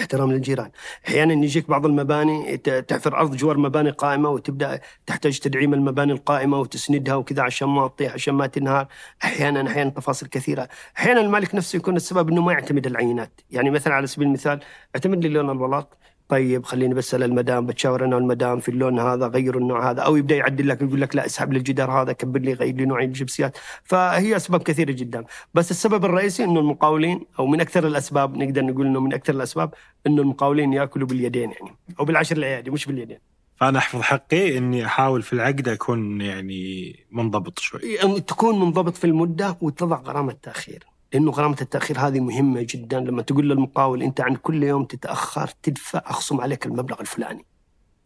احترام 0.00 0.32
للجيران. 0.32 0.70
أحيانا 1.08 1.32
يجيك 1.44 1.68
بعض 1.70 1.86
المباني 1.86 2.56
ت- 2.56 2.70
تحفر 2.70 3.16
أرض 3.18 3.36
جوار 3.36 3.58
مباني 3.58 3.90
قائمة 3.90 4.28
وتبدأ 4.28 4.80
تحتاج 5.06 5.38
تدعيم 5.38 5.74
المباني 5.74 6.12
القائمة 6.12 6.60
وتسندها 6.60 7.14
وكذا 7.14 7.42
عشان 7.42 7.68
ما 7.68 7.88
تطيح 7.88 8.12
عشان 8.12 8.34
ما 8.34 8.46
تنهار. 8.46 8.86
أحيانا 9.24 9.70
أحيانا 9.70 9.90
تفاصيل 9.90 10.28
كثيرة. 10.28 10.68
أحيانا 10.98 11.20
المالك 11.20 11.54
نفسه 11.54 11.76
يكون 11.76 11.96
السبب 11.96 12.28
إنه 12.30 12.42
ما 12.42 12.52
يعتمد 12.52 12.86
العينات. 12.86 13.40
يعني 13.50 13.70
مثلا 13.70 13.94
على 13.94 14.06
سبيل 14.06 14.26
المثال 14.28 14.60
اعتمد 14.96 15.22
لي 15.24 15.28
لون 15.28 15.50
البلاط. 15.50 15.98
طيب 16.30 16.64
خليني 16.64 16.94
بسال 16.94 17.22
المدام 17.22 17.66
بتشاور 17.66 18.04
أنا 18.04 18.16
والمدام 18.16 18.60
في 18.60 18.68
اللون 18.68 18.98
هذا 18.98 19.26
غيروا 19.26 19.60
النوع 19.60 19.90
هذا 19.90 20.02
أو 20.02 20.16
يبدأ 20.16 20.36
يعدل 20.36 20.68
لك 20.68 20.82
يقول 20.82 21.00
لك 21.00 21.16
لا 21.16 21.26
اسحب 21.26 21.52
لي 21.52 21.58
الجدار 21.58 21.90
هذا 21.90 22.12
كبر 22.12 22.40
لي 22.40 22.52
غير 22.52 22.74
لي 22.74 22.84
نوعين 22.84 23.08
الجبسيات 23.08 23.58
فهي 23.84 24.36
أسباب 24.36 24.62
كثيرة 24.62 24.92
جدا. 24.92 25.24
بس 25.54 25.70
السبب 25.70 26.04
الرئيسي 26.04 26.44
إنه 26.44 26.60
المقاولين 26.60 27.20
أو 27.38 27.46
من 27.46 27.60
أكثر 27.60 27.86
الأسباب 27.86 28.36
نقدر 28.36 28.62
نقول 28.62 28.86
إنه 28.86 29.00
من 29.00 29.14
أكثر 29.14 29.34
الأسباب 29.34 29.74
إنه 30.06 30.22
المقاولين 30.22 30.72
يأكلوا 30.72 31.06
باليدين 31.06 31.50
يعني 31.50 31.76
أو 32.00 32.04
بالعشر 32.04 32.36
الايادي 32.36 32.70
مش 32.70 32.86
باليدين. 32.86 33.18
فأنا 33.56 33.78
أحفظ 33.78 34.00
حقي 34.00 34.58
إني 34.58 34.86
أحاول 34.86 35.22
في 35.22 35.32
العقد 35.32 35.68
أكون 35.68 36.20
يعني 36.20 36.94
منضبط 37.10 37.58
شوي. 37.58 38.02
أن 38.02 38.24
تكون 38.24 38.60
منضبط 38.60 38.96
في 38.96 39.04
المدة 39.04 39.56
وتضع 39.60 39.96
غرامة 39.96 40.36
تأخير. 40.42 40.89
لأنه 41.12 41.30
غرامة 41.30 41.56
التأخير 41.60 41.98
هذه 41.98 42.20
مهمة 42.20 42.66
جدا. 42.70 43.00
لما 43.00 43.22
تقول 43.22 43.48
للمقاول 43.48 44.02
أنت 44.02 44.20
عن 44.20 44.36
كل 44.36 44.62
يوم 44.62 44.84
تتأخر 44.84 45.50
تدفع 45.62 46.02
أخصم 46.06 46.40
عليك 46.40 46.66
المبلغ 46.66 47.00
الفلاني. 47.00 47.44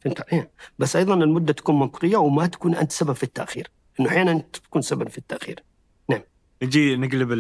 فهمت 0.01 0.33
علي؟ 0.33 0.49
بس 0.79 0.97
أيضا 0.97 1.15
المدة 1.15 1.53
تكون 1.53 1.79
منطقية 1.79 2.17
وما 2.17 2.47
تكون 2.47 2.75
أنت 2.75 2.93
سبب 2.93 3.13
في 3.13 3.23
التأخير. 3.23 3.71
إنه 4.01 4.09
أحيانا 4.09 4.39
تكون 4.53 4.83
سبب 4.83 5.09
في 5.09 5.19
التأخير. 5.19 5.63
نجي 6.63 6.97
نقلب 6.97 7.33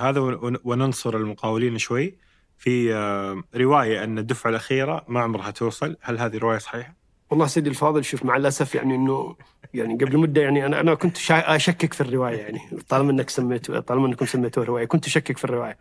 هذا 0.00 0.20
ون- 0.20 0.56
وننصر 0.64 1.16
المقاولين 1.16 1.78
شوي. 1.78 2.18
في 2.58 2.94
آه، 2.94 3.42
رواية 3.56 4.04
أن 4.04 4.18
الدفعة 4.18 4.50
الأخيرة 4.50 5.04
ما 5.08 5.20
عمرها 5.20 5.50
توصل. 5.50 5.96
هل 6.00 6.18
هذه 6.18 6.38
رواية 6.38 6.58
صحيحة؟ 6.58 6.96
والله 7.30 7.46
سيدي 7.46 7.70
الفاضل 7.70 8.04
شوف 8.04 8.24
مع 8.24 8.36
الأسف 8.36 8.74
يعني 8.74 8.94
إنه 8.94 9.36
يعني 9.74 9.94
قبل 9.94 10.18
مدة 10.18 10.42
يعني 10.42 10.66
أنا 10.66 10.80
أنا 10.80 10.94
كنت 10.94 11.16
أشكك 11.30 11.92
في 11.92 12.00
الرواية 12.00 12.36
يعني. 12.38 12.60
طالما 12.88 13.10
إنك 13.12 13.30
سميته 13.30 13.80
طالما 13.80 14.06
إنكم 14.06 14.26
سميتوها 14.26 14.66
رواية. 14.66 14.84
كنت 14.84 15.06
أشكك 15.06 15.38
في 15.38 15.44
الرواية. 15.44 15.76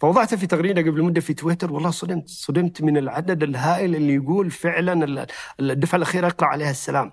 فوضعتها 0.00 0.36
في 0.36 0.46
تغريدة 0.46 0.80
قبل 0.90 1.02
مدة 1.02 1.20
في 1.20 1.34
تويتر 1.34 1.72
والله 1.72 1.90
صدمت 1.90 2.28
صدمت 2.28 2.82
من 2.82 2.96
العدد 2.96 3.42
الهائل 3.42 3.94
اللي 3.96 4.14
يقول 4.14 4.50
فعلا 4.50 5.04
ال- 5.04 5.26
الدفعة 5.60 5.96
الأخيرة 5.96 6.26
اقرا 6.26 6.48
عليها 6.48 6.70
السلام. 6.70 7.12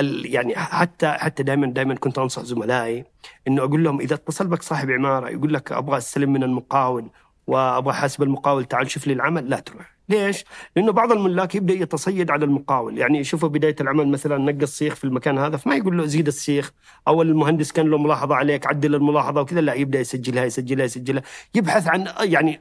ال- 0.00 0.34
يعني 0.34 0.56
حتى 0.56 1.08
حتى 1.12 1.42
دائما 1.42 1.66
دائما 1.66 1.94
كنت 1.94 2.18
أنصح 2.18 2.42
زملائي 2.42 3.04
إنه 3.48 3.62
أقول 3.62 3.84
لهم 3.84 4.00
إذا 4.00 4.14
اتصل 4.14 4.46
بك 4.46 4.62
صاحب 4.62 4.90
عمارة 4.90 5.28
يقول 5.30 5.54
لك 5.54 5.72
أبغى 5.72 5.98
أستلم 5.98 6.32
من 6.32 6.42
المقاول 6.42 7.10
وأبغى 7.46 7.94
حاسب 7.94 8.22
المقاول 8.22 8.64
تعال 8.64 8.90
شوف 8.90 9.06
لي 9.06 9.12
العمل 9.12 9.50
لا 9.50 9.60
تروح. 9.60 9.91
ليش؟ 10.08 10.44
لأنه 10.76 10.92
بعض 10.92 11.12
الملاك 11.12 11.54
يبدأ 11.54 11.74
يتصيد 11.74 12.30
على 12.30 12.44
المقاول، 12.44 12.98
يعني 12.98 13.18
يشوفه 13.18 13.48
بداية 13.48 13.76
العمل 13.80 14.08
مثلا 14.08 14.38
نقى 14.38 14.64
السيخ 14.64 14.94
في 14.94 15.04
المكان 15.04 15.38
هذا 15.38 15.56
فما 15.56 15.76
يقول 15.76 15.98
له 15.98 16.06
زيد 16.06 16.26
السيخ 16.26 16.72
أو 17.08 17.22
المهندس 17.22 17.72
كان 17.72 17.86
له 17.90 17.98
ملاحظة 17.98 18.34
عليك 18.34 18.66
عدل 18.66 18.94
الملاحظة 18.94 19.40
وكذا 19.40 19.60
لا 19.60 19.74
يبدأ 19.74 20.00
يسجلها 20.00 20.44
يسجلها 20.44 20.84
يسجلها 20.84 21.22
يبحث 21.54 21.88
عن 21.88 22.08
يعني 22.20 22.60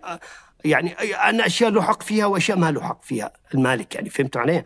يعني 0.66 0.96
عن 1.14 1.42
أشياء 1.42 1.70
له 1.70 1.82
حق 1.82 2.04
فيها 2.04 2.26
وأشياء 2.26 2.58
ما 2.58 2.72
له 2.72 2.82
حق 2.82 3.04
فيها 3.04 3.32
المالك 3.54 3.96
يعني 3.96 4.10
فهمت 4.10 4.38
علي؟ 4.38 4.66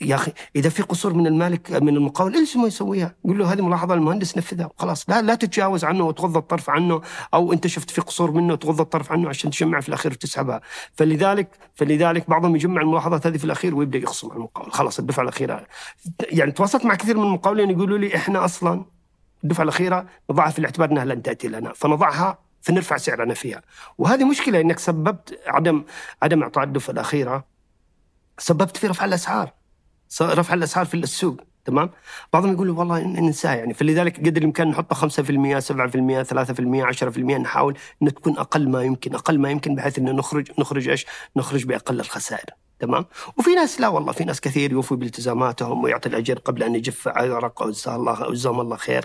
يا 0.00 0.14
أخي 0.14 0.32
إذا 0.56 0.68
في 0.68 0.82
قصور 0.82 1.14
من 1.14 1.26
المالك 1.26 1.72
من 1.72 1.96
المقاول 1.96 2.36
الزمه 2.36 2.66
يسويها؟ 2.66 3.14
يقول 3.24 3.38
له 3.38 3.52
هذه 3.52 3.60
ملاحظة 3.62 3.94
المهندس 3.94 4.36
نفذها 4.38 4.66
وخلاص 4.66 5.10
لا 5.10 5.22
لا 5.22 5.34
تتجاوز 5.34 5.84
عنه 5.84 6.04
وتغض 6.04 6.36
الطرف 6.36 6.70
عنه 6.70 7.00
أو 7.34 7.52
أنت 7.52 7.66
شفت 7.66 7.90
في 7.90 8.00
قصور 8.00 8.30
منه 8.30 8.54
تغض 8.54 8.80
الطرف 8.80 9.12
عنه 9.12 9.28
عشان 9.28 9.50
تجمع 9.50 9.80
في 9.80 9.88
الأخير 9.88 10.12
وتسحبها. 10.12 10.60
فلذلك 10.94 11.48
فلذلك 11.74 12.30
بعضهم 12.30 12.56
يجمع 12.56 12.82
الملاحظات 12.82 13.26
هذه 13.26 13.36
في 13.36 13.44
الأخير 13.44 13.74
ويبدأ 13.74 13.98
يخصم 13.98 14.28
على 14.30 14.36
المقاول. 14.36 14.72
خلاص 14.72 14.98
الدفعة 14.98 15.22
الأخيرة. 15.22 15.66
يعني 16.30 16.52
تواصلت 16.52 16.84
مع 16.84 16.94
كثير 16.94 17.16
من 17.16 17.24
المقاولين 17.24 17.70
يقولوا 17.70 17.98
لي 17.98 18.16
إحنا 18.16 18.44
أصلا 18.44 18.84
الدفعة 19.44 19.62
الأخيرة 19.62 20.06
نضعها 20.30 20.50
في 20.50 20.58
الاعتبار 20.58 20.90
إنها 20.90 21.04
لن 21.04 21.22
تأتي 21.22 21.48
لنا 21.48 21.72
فنضعها 21.72 22.38
فنرفع 22.62 22.96
سعرنا 22.96 23.34
فيها. 23.34 23.62
وهذه 23.98 24.24
مشكلة 24.24 24.60
إنك 24.60 24.78
سببت 24.78 25.40
عدم 25.46 25.84
عدم 26.22 26.42
إعطاء 26.42 26.64
الدفعة 26.64 26.92
الأخيرة 26.92 27.44
سببت 28.38 28.76
في 28.76 28.86
رفع 28.86 29.04
الأسعار. 29.04 29.61
رفع 30.20 30.54
الأسعار 30.54 30.86
في 30.86 30.94
السوق 30.94 31.40
تمام 31.64 31.90
بعضهم 32.32 32.52
يقول 32.52 32.70
والله 32.70 33.02
ننساه 33.02 33.54
يعني 33.54 33.74
فلذلك 33.74 34.18
قدر 34.20 34.40
الإمكان 34.40 34.68
نحطه 34.68 35.08
5% 35.08 35.10
7% 35.10 35.12
3% 36.24 37.02
10% 37.02 37.18
نحاول 37.18 37.78
إن 38.02 38.14
تكون 38.14 38.38
أقل 38.38 38.68
ما 38.68 38.82
يمكن 38.82 39.14
أقل 39.14 39.38
ما 39.38 39.50
يمكن 39.50 39.74
بحيث 39.74 39.98
انه 39.98 40.12
نخرج 40.12 40.50
نخرج 40.58 40.88
إيش؟ 40.88 41.06
نخرج 41.36 41.64
بأقل 41.64 42.00
الخسائر 42.00 42.50
تمام 42.82 43.04
وفي 43.38 43.50
ناس 43.50 43.80
لا 43.80 43.88
والله 43.88 44.12
في 44.12 44.24
ناس 44.24 44.40
كثير 44.40 44.72
يوفوا 44.72 44.96
بالتزاماتهم 44.96 45.84
ويعطي 45.84 46.08
الأجر 46.08 46.38
قبل 46.38 46.62
أن 46.62 46.74
يجف 46.74 47.08
عرق 47.08 47.68
جزاه 47.68 47.96
الله 47.96 48.30
جزاهم 48.32 48.60
الله 48.60 48.76
خير 48.76 49.04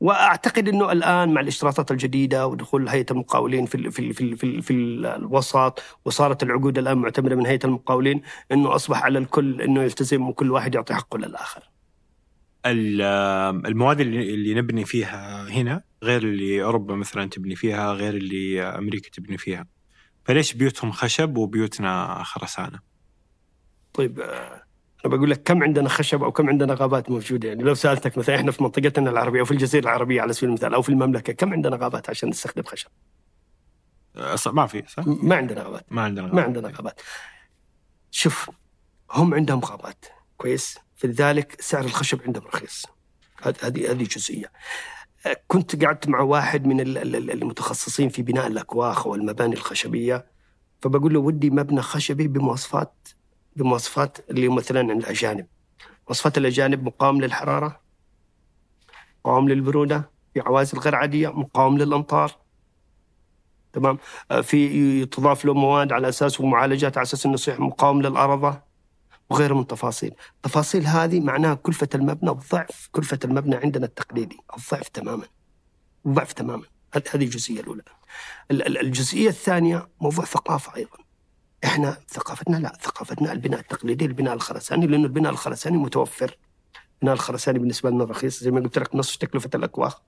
وأعتقد 0.00 0.68
إنه 0.68 0.92
الآن 0.92 1.34
مع 1.34 1.40
الاشتراطات 1.40 1.90
الجديدة 1.90 2.46
ودخول 2.46 2.88
هيئة 2.88 3.06
المقاولين 3.10 3.66
في 3.66 3.90
في 3.90 4.12
في 4.12 4.36
في, 4.36 4.62
في 4.62 4.72
الوسط 4.72 5.82
وصارت 6.04 6.42
العقود 6.42 6.78
الآن 6.78 6.98
معتمدة 6.98 7.36
من 7.36 7.46
هيئة 7.46 7.64
المقاولين 7.64 8.22
إنه 8.52 8.74
أصبح 8.74 9.02
على 9.02 9.18
الكل 9.18 9.62
إنه 9.62 9.82
يلتزم 9.82 10.28
وكل 10.28 10.50
واحد 10.50 10.74
يعطي 10.74 10.94
حقه 10.94 11.18
للآخر. 11.18 11.70
المواد 12.66 14.00
اللي 14.00 14.54
نبني 14.54 14.84
فيها 14.84 15.48
هنا 15.48 15.82
غير 16.02 16.22
اللي 16.22 16.64
أوروبا 16.64 16.94
مثلا 16.94 17.28
تبني 17.28 17.56
فيها 17.56 17.92
غير 17.92 18.14
اللي 18.14 18.62
أمريكا 18.62 19.10
تبني 19.10 19.38
فيها. 19.38 19.66
فليش 20.24 20.52
بيوتهم 20.52 20.92
خشب 20.92 21.36
وبيوتنا 21.36 22.22
خرسانة؟ 22.24 22.85
طيب 23.96 24.20
آه، 24.20 24.62
أنا 25.04 25.16
بقول 25.16 25.30
لك 25.30 25.42
كم 25.42 25.62
عندنا 25.62 25.88
خشب 25.88 26.22
أو 26.22 26.32
كم 26.32 26.48
عندنا 26.48 26.74
غابات 26.74 27.10
موجودة؟ 27.10 27.48
يعني 27.48 27.62
لو 27.62 27.74
سألتك 27.74 28.18
مثلا 28.18 28.36
إحنا 28.36 28.52
في 28.52 28.62
منطقتنا 28.62 29.10
العربية 29.10 29.40
أو 29.40 29.44
في 29.44 29.50
الجزيرة 29.50 29.82
العربية 29.82 30.22
على 30.22 30.32
سبيل 30.32 30.48
المثال 30.48 30.74
أو 30.74 30.82
في 30.82 30.88
المملكة 30.88 31.32
كم 31.32 31.52
عندنا 31.52 31.76
غابات 31.76 32.10
عشان 32.10 32.28
نستخدم 32.28 32.62
خشب؟ 32.62 32.88
ما 34.46 34.66
في 34.66 34.82
صح؟ 34.88 35.02
ما 35.06 35.36
عندنا 35.36 35.62
غابات. 35.62 35.84
ما 35.90 36.02
عندنا 36.02 36.26
غابات. 36.26 36.36
ما 36.36 36.42
عندنا 36.42 36.68
غابات. 36.68 37.00
شوف 38.10 38.50
هم 39.12 39.34
عندهم 39.34 39.60
غابات 39.60 40.04
كويس؟ 40.36 40.78
فلذلك 40.94 41.60
سعر 41.60 41.84
الخشب 41.84 42.20
عندهم 42.26 42.44
رخيص. 42.46 42.86
هذه 43.42 43.90
هذه 43.90 44.04
جزئية. 44.04 44.52
آه، 45.26 45.36
كنت 45.46 45.84
قعدت 45.84 46.08
مع 46.08 46.20
واحد 46.20 46.66
من 46.66 46.80
المتخصصين 47.30 48.08
في 48.08 48.22
بناء 48.22 48.46
الأكواخ 48.46 49.06
والمباني 49.06 49.54
الخشبية 49.54 50.26
فبقول 50.82 51.14
له 51.14 51.20
ودي 51.20 51.50
مبنى 51.50 51.82
خشبي 51.82 52.28
بمواصفات 52.28 53.08
بمواصفات 53.56 54.30
اللي 54.30 54.48
مثلا 54.48 54.80
عند 54.80 54.90
الأجانب. 54.90 55.46
مواصفات 56.08 56.38
الأجانب 56.38 56.84
مقاوم 56.84 57.20
للحرارة 57.20 57.80
مقاوم 59.24 59.48
للبرودة 59.48 60.10
في 60.34 60.40
عوازل 60.40 60.78
غير 60.78 60.94
عادية 60.94 61.28
مقاوم 61.28 61.78
للأمطار. 61.78 62.32
تمام؟ 63.72 63.98
آه، 64.30 64.40
في 64.40 65.06
تضاف 65.06 65.44
له 65.44 65.54
مواد 65.54 65.92
على 65.92 66.08
أساس 66.08 66.40
ومعالجات 66.40 66.98
على 66.98 67.02
أساس 67.02 67.26
أنه 67.26 67.34
يصيح 67.34 67.60
مقاوم 67.60 68.02
للأرضة 68.02 68.60
وغيره 69.30 69.54
من 69.54 69.60
التفاصيل. 69.60 70.14
التفاصيل 70.36 70.86
هذه 70.86 71.20
معناها 71.20 71.54
كلفة 71.54 71.88
المبنى 71.94 72.30
ضعف 72.30 72.88
كلفة 72.92 73.18
المبنى 73.24 73.56
عندنا 73.56 73.86
التقليدي 73.86 74.38
الضعف 74.56 74.88
تماما 74.88 75.24
ضعف 76.08 76.32
تماما. 76.32 76.64
هذه 76.94 77.24
الجزئية 77.24 77.60
الأولى. 77.60 77.82
الجزئية 78.50 79.28
الثانية 79.28 79.88
موضوع 80.00 80.24
ثقافة 80.24 80.76
أيضا. 80.76 81.05
إحنا 81.64 81.98
ثقافتنا 82.08 82.56
لا 82.56 82.72
ثقافتنا 82.80 83.32
البناء 83.32 83.60
التقليدي 83.60 84.04
البناء 84.04 84.34
الخرساني 84.34 84.86
لأنه 84.86 85.04
البناء 85.04 85.32
الخرساني 85.32 85.76
متوفر. 85.76 86.36
البناء 86.94 87.14
الخرساني 87.14 87.58
بالنسبة 87.58 87.90
لنا 87.90 88.04
رخيص 88.04 88.40
زي 88.40 88.50
ما 88.50 88.60
قلت 88.60 88.78
لك 88.78 88.94
نصف 88.94 89.16
تكلفة 89.16 89.50
الأكواخ. 89.54 90.00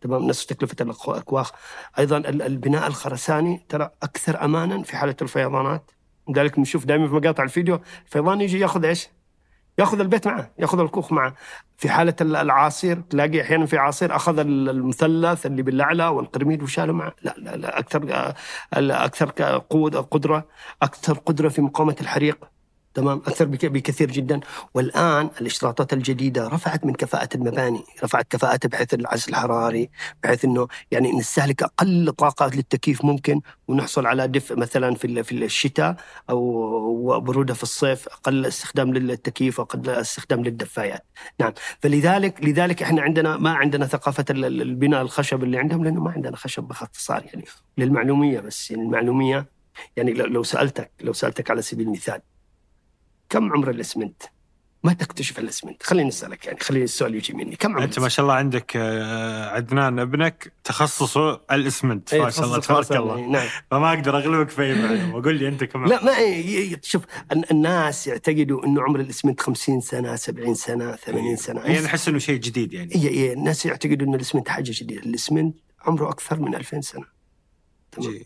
تمام؟ 0.00 0.22
نصف 0.22 0.44
تكلفة 0.44 0.76
الأكواخ. 0.80 1.50
أيضا 1.98 2.16
البناء 2.28 2.86
الخرساني 2.86 3.66
ترى 3.68 3.90
أكثر 4.02 4.44
امانا 4.44 4.82
في 4.82 4.96
حالة 4.96 5.16
الفيضانات. 5.22 5.90
لذلك 6.28 6.56
بنشوف 6.56 6.84
دائما 6.84 7.08
في 7.08 7.14
مقاطع 7.14 7.44
الفيديو 7.44 7.80
الفيضان 8.06 8.40
يجي 8.40 8.58
ياخذ 8.58 8.84
إيش؟ 8.84 9.08
ياخذ 9.78 10.00
البيت 10.00 10.26
معه 10.26 10.50
ياخذ 10.58 10.80
الكوخ 10.80 11.12
معه. 11.12 11.34
في 11.78 11.88
حالة 11.88 12.14
العاصير 12.20 13.00
تلاقي 13.00 13.40
أحيانا 13.42 13.66
في 13.66 13.78
عاصير 13.78 14.16
أخذ 14.16 14.38
المثلث 14.38 15.46
اللي 15.46 15.62
بالأعلى 15.62 16.06
والقرميد 16.06 16.62
وشاله 16.62 16.92
معه. 16.92 17.14
لا 17.22 17.34
لا, 17.38 17.56
لا 17.56 17.78
أكثر 17.78 18.34
أكثر 18.74 19.30
قدرة 20.10 20.44
أكثر 20.82 21.14
قدرة 21.14 21.48
في 21.48 21.60
مقاومة 21.60 21.96
الحريق. 22.00 22.55
تمام؟ 22.96 23.18
أكثر 23.18 23.44
بكثير 23.44 24.10
جدا. 24.10 24.40
والآن 24.74 25.30
الاشتراطات 25.40 25.92
الجديدة 25.92 26.48
رفعت 26.48 26.84
من 26.84 26.92
كفاءة 26.92 27.28
المباني 27.34 27.84
رفعت 28.04 28.26
كفاءتها 28.30 28.68
بحيث 28.68 28.94
العزل 28.94 29.28
الحراري 29.28 29.90
بحيث 30.22 30.44
إنه 30.44 30.68
يعني 30.90 31.12
نستهلك 31.12 31.62
أقل 31.62 32.12
طاقه 32.18 32.46
للتكييف 32.46 33.04
ممكن 33.04 33.40
ونحصل 33.68 34.06
على 34.06 34.28
دفء 34.28 34.56
مثلا 34.56 34.94
في 34.94 35.22
في 35.22 35.44
الشتاء 35.44 35.96
أو 36.30 37.20
برودة 37.20 37.54
في 37.54 37.62
الصيف 37.62 38.08
أقل 38.08 38.46
استخدام 38.46 38.94
للتكييف 38.94 39.58
وأقل 39.60 39.90
استخدام 39.90 40.44
للدفايات. 40.44 41.04
نعم. 41.40 41.52
فلذلك 41.80 42.44
لذلك 42.44 42.82
إحنا 42.82 43.02
عندنا 43.02 43.36
ما 43.36 43.50
عندنا 43.50 43.86
ثقافة 43.86 44.24
البناء 44.30 45.02
الخشب 45.02 45.42
اللي 45.42 45.58
عندهم 45.58 45.84
لأنه 45.84 46.00
ما 46.00 46.10
عندنا 46.10 46.36
خشب 46.36 46.62
باختصار 46.62 47.24
يعني 47.26 47.44
للمعلومية 47.78 48.40
بس 48.40 48.70
يعني 48.70 48.82
المعلومية 48.82 49.46
يعني 49.96 50.12
لو 50.12 50.42
سألتك 50.42 50.90
لو 51.00 51.12
سألتك 51.12 51.50
على 51.50 51.62
سبيل 51.62 51.86
المثال. 51.86 52.20
كم 53.28 53.52
عمر 53.52 53.70
الاسمنت؟ 53.70 54.22
ما 54.84 54.92
تكتشف 54.92 55.38
الاسمنت. 55.38 55.82
خليني 55.82 56.08
أسألك 56.08 56.46
يعني 56.46 56.60
خليني 56.60 56.84
السؤال 56.84 57.14
يجي 57.14 57.32
مني. 57.32 57.56
كم 57.56 57.72
عمر 57.72 57.84
أنت 57.84 57.98
ما 57.98 58.08
شاء 58.08 58.24
الله 58.24 58.34
عندك 58.34 58.72
آه، 58.76 59.48
عدنان 59.50 59.98
ابنك 59.98 60.52
تخصصه 60.64 61.40
الاسمنت. 61.52 62.14
إيه، 62.14 62.22
ما 62.22 62.30
شاء 62.30 62.44
الله 62.46 62.60
تبارك 62.60 62.92
الله. 62.92 63.20
نعم. 63.20 63.48
فما 63.70 63.88
أقدر 63.92 64.16
أغلبك 64.16 64.50
في 64.50 64.62
اي 64.62 64.74
معلومه 64.74 65.24
قول 65.24 65.38
لي 65.38 65.48
أنت 65.48 65.64
كمان. 65.64 65.88
لا 65.88 66.04
ما 66.04 66.12
شوف 66.82 67.02
الناس 67.50 68.06
يعتقدوا 68.06 68.64
إنه 68.66 68.82
عمر 68.82 69.00
الاسمنت 69.00 69.40
50 69.40 69.80
سنة 69.80 70.16
70 70.16 70.54
سنة 70.54 70.96
80 70.96 71.36
سنة. 71.36 71.60
يعني 71.60 71.86
احس 71.86 72.08
إنه 72.08 72.18
شيء 72.18 72.40
جديد 72.40 72.72
يعني. 72.72 72.94
اي 72.94 73.08
اي 73.08 73.32
الناس 73.32 73.66
يعتقدوا 73.66 74.06
انه 74.06 74.16
الاسمنت 74.16 74.48
حاجة 74.48 74.72
جديدة. 74.74 75.02
الاسمنت 75.02 75.56
عمره 75.80 76.08
أكثر 76.08 76.40
من 76.40 76.54
2000 76.54 76.80
سنة. 76.80 77.04
تمام. 77.92 78.20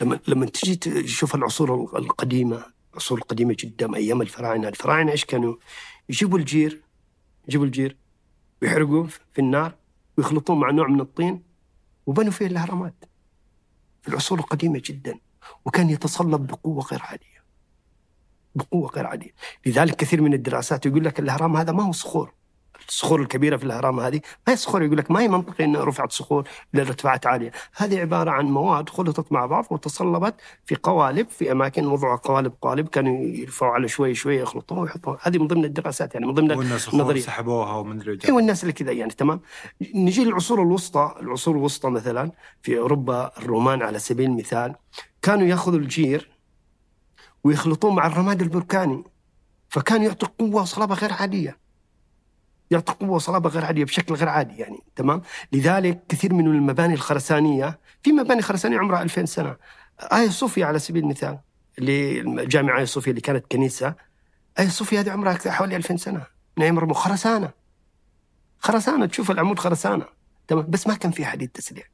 لما 0.00 0.20
لما 0.28 0.46
تجي 0.46 0.76
تشوف 0.76 1.34
العصور 1.34 1.98
القديمة 1.98 2.64
العصور 2.92 3.18
القديمة 3.18 3.56
جدا 3.58 3.96
أيام 3.96 4.22
الفراعنة. 4.22 4.68
الفراعنة 4.68 5.12
إيش 5.12 5.24
كانوا؟ 5.24 5.56
يجيبوا 6.08 6.38
الجير 6.38 6.82
يجيبوا 7.48 7.66
الجير 7.66 7.96
ويحرقوه 8.62 9.06
في 9.06 9.38
النار 9.38 9.74
ويخلطوه 10.18 10.56
مع 10.56 10.70
نوع 10.70 10.88
من 10.88 11.00
الطين 11.00 11.42
وبنوا 12.06 12.30
فيه 12.32 12.46
الأهرامات 12.46 13.04
في 14.02 14.08
العصور 14.08 14.38
القديمة 14.38 14.82
جدا 14.84 15.18
وكان 15.64 15.90
يتصلب 15.90 16.46
بقوة 16.46 16.84
غير 16.84 17.02
عادية. 17.02 17.42
بقوة 18.54 18.90
غير 18.90 19.06
عادية. 19.06 19.34
لذلك 19.66 19.96
كثير 19.96 20.20
من 20.22 20.34
الدراسات 20.34 20.86
يقول 20.86 21.04
لك 21.04 21.20
الأهرام 21.20 21.56
هذا 21.56 21.72
ما 21.72 21.82
هو 21.82 21.92
صخور. 21.92 22.32
الصخور 22.88 23.20
الكبيرة 23.20 23.56
في 23.56 23.64
الإهرام 23.64 24.00
هذه 24.00 24.20
ما 24.46 24.52
هي 24.52 24.56
صخور 24.56 24.82
يقول 24.82 24.98
لك 24.98 25.10
ما 25.10 25.20
هي 25.20 25.28
منطقي 25.28 25.64
انه 25.64 25.84
رفعت 25.84 26.12
صخور 26.12 26.48
لارتفاعات 26.72 27.26
عالية، 27.26 27.52
هذه 27.76 28.00
عبارة 28.00 28.30
عن 28.30 28.44
مواد 28.44 28.88
خلطت 28.88 29.32
مع 29.32 29.46
بعض 29.46 29.66
وتصلبت 29.70 30.34
في 30.64 30.74
قوالب 30.74 31.28
في 31.28 31.52
أماكن 31.52 31.86
وضعوا 31.86 32.16
قوالب 32.16 32.52
قوالب 32.62 32.88
كانوا 32.88 33.24
يرفعوا 33.24 33.72
على 33.72 33.88
شوي 33.88 34.14
شوي 34.14 34.36
يخلطوها 34.36 34.80
ويحطوها، 34.80 35.18
هذه 35.22 35.38
من 35.38 35.46
ضمن 35.46 35.64
الدراسات 35.64 36.14
يعني 36.14 36.26
من 36.26 36.34
ضمن 36.34 36.52
النظريه 36.92 37.20
سحبوها 37.20 37.72
ومن 37.72 38.00
أيوه 38.24 38.38
الناس 38.38 38.62
اللي 38.62 38.72
كذا 38.72 38.92
يعني 38.92 39.12
تمام؟ 39.12 39.40
نجي 39.94 40.24
للعصور 40.24 40.62
الوسطى، 40.62 41.14
العصور 41.20 41.56
الوسطى 41.56 41.90
مثلا 41.90 42.32
في 42.62 42.78
أوروبا 42.78 43.32
الرومان 43.38 43.82
على 43.82 43.98
سبيل 43.98 44.30
المثال 44.30 44.74
كانوا 45.22 45.46
يأخذوا 45.46 45.78
الجير 45.78 46.30
ويخلطوه 47.44 47.92
مع 47.92 48.06
الرماد 48.06 48.42
البركاني 48.42 49.04
فكان 49.68 50.02
يعطي 50.02 50.26
قوة 50.38 50.62
وصلابة 50.62 50.94
غير 50.94 51.12
عادية. 51.12 51.61
يعطي 52.72 52.92
قوه 52.92 53.10
وصلابه 53.10 53.50
غير 53.50 53.64
عادية 53.64 53.84
بشكل 53.84 54.14
غير 54.14 54.28
عادي 54.28 54.56
يعني 54.56 54.78
تمام؟ 54.96 55.22
لذلك 55.52 56.02
كثير 56.08 56.34
من 56.34 56.46
المباني 56.46 56.94
الخرسانية 56.94 57.78
في 58.02 58.12
مباني 58.12 58.42
خرسانية 58.42 58.78
عمرها 58.78 59.02
2000 59.02 59.24
سنة. 59.24 59.56
آية 60.00 60.28
صوفيا 60.28 60.66
على 60.66 60.78
سبيل 60.78 61.02
المثال 61.02 61.38
اللي 61.78 62.20
الجامعة 62.20 62.78
ايا 62.78 62.84
صوفيا 62.84 63.10
اللي 63.10 63.20
كانت 63.20 63.52
كنيسة 63.52 63.94
ايا 64.58 64.68
صوفيا 64.68 65.00
هذه 65.00 65.10
عمرها 65.10 65.50
حوالي 65.50 65.76
2000 65.76 65.96
سنة. 65.96 66.26
من 66.56 66.62
أيام 66.62 66.78
رمو 66.78 66.94
خرسانة. 66.94 67.50
خرسانة 68.58 69.06
تشوف 69.06 69.30
العمود 69.30 69.58
خرسانة 69.58 70.04
تمام؟ 70.48 70.66
بس 70.68 70.86
ما 70.86 70.94
كان 70.94 71.10
في 71.10 71.24
حديد 71.24 71.48
تسليح 71.48 71.90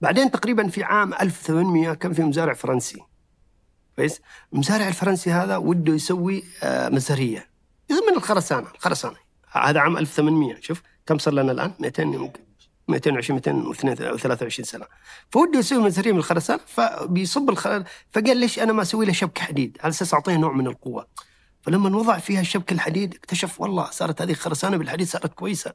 بعدين 0.00 0.30
تقريبا 0.30 0.68
في 0.68 0.84
عام 0.84 1.14
1800 1.14 1.94
كان 1.94 2.12
في 2.12 2.22
مزارع 2.22 2.54
فرنسي. 2.54 3.02
كويس؟ 3.96 4.20
المزارع 4.52 4.88
الفرنسي 4.88 5.32
هذا 5.32 5.56
وده 5.56 5.94
يسوي 5.94 6.44
آه، 6.62 6.88
مزارية. 6.88 7.56
من 7.90 8.16
الخرسانة 8.16 8.66
الخرسانة. 8.74 9.25
هذا 9.64 9.80
عام 9.80 9.96
1800 9.98 10.60
شوف 10.60 10.82
كم 11.06 11.18
صار 11.18 11.34
لنا 11.34 11.52
الآن؟ 11.52 11.72
200 11.80 12.02
يمكن 12.02 12.40
220 12.88 13.40
223 13.80 14.64
سنة. 14.64 14.84
فوده 15.30 15.58
يسوي 15.58 15.78
مزاريه 15.78 16.12
من 16.12 16.18
الخرسانة 16.18 16.60
فبيصب 16.66 17.50
الخ... 17.50 17.68
فقال 18.10 18.36
ليش 18.36 18.58
أنا 18.58 18.72
ما 18.72 18.82
أسوي 18.82 19.06
له 19.06 19.12
شبك 19.12 19.38
حديد؟ 19.38 19.78
على 19.80 19.90
أساس 19.90 20.14
أعطيه 20.14 20.36
نوع 20.36 20.52
من 20.52 20.66
القوة. 20.66 21.06
فلما 21.62 21.96
وضع 21.96 22.18
فيها 22.18 22.42
شبك 22.42 22.72
الحديد 22.72 23.14
اكتشف 23.14 23.60
والله 23.60 23.90
صارت 23.90 24.22
هذه 24.22 24.30
الخرسانة 24.30 24.76
بالحديد 24.76 25.06
صارت 25.06 25.34
كويسة. 25.34 25.72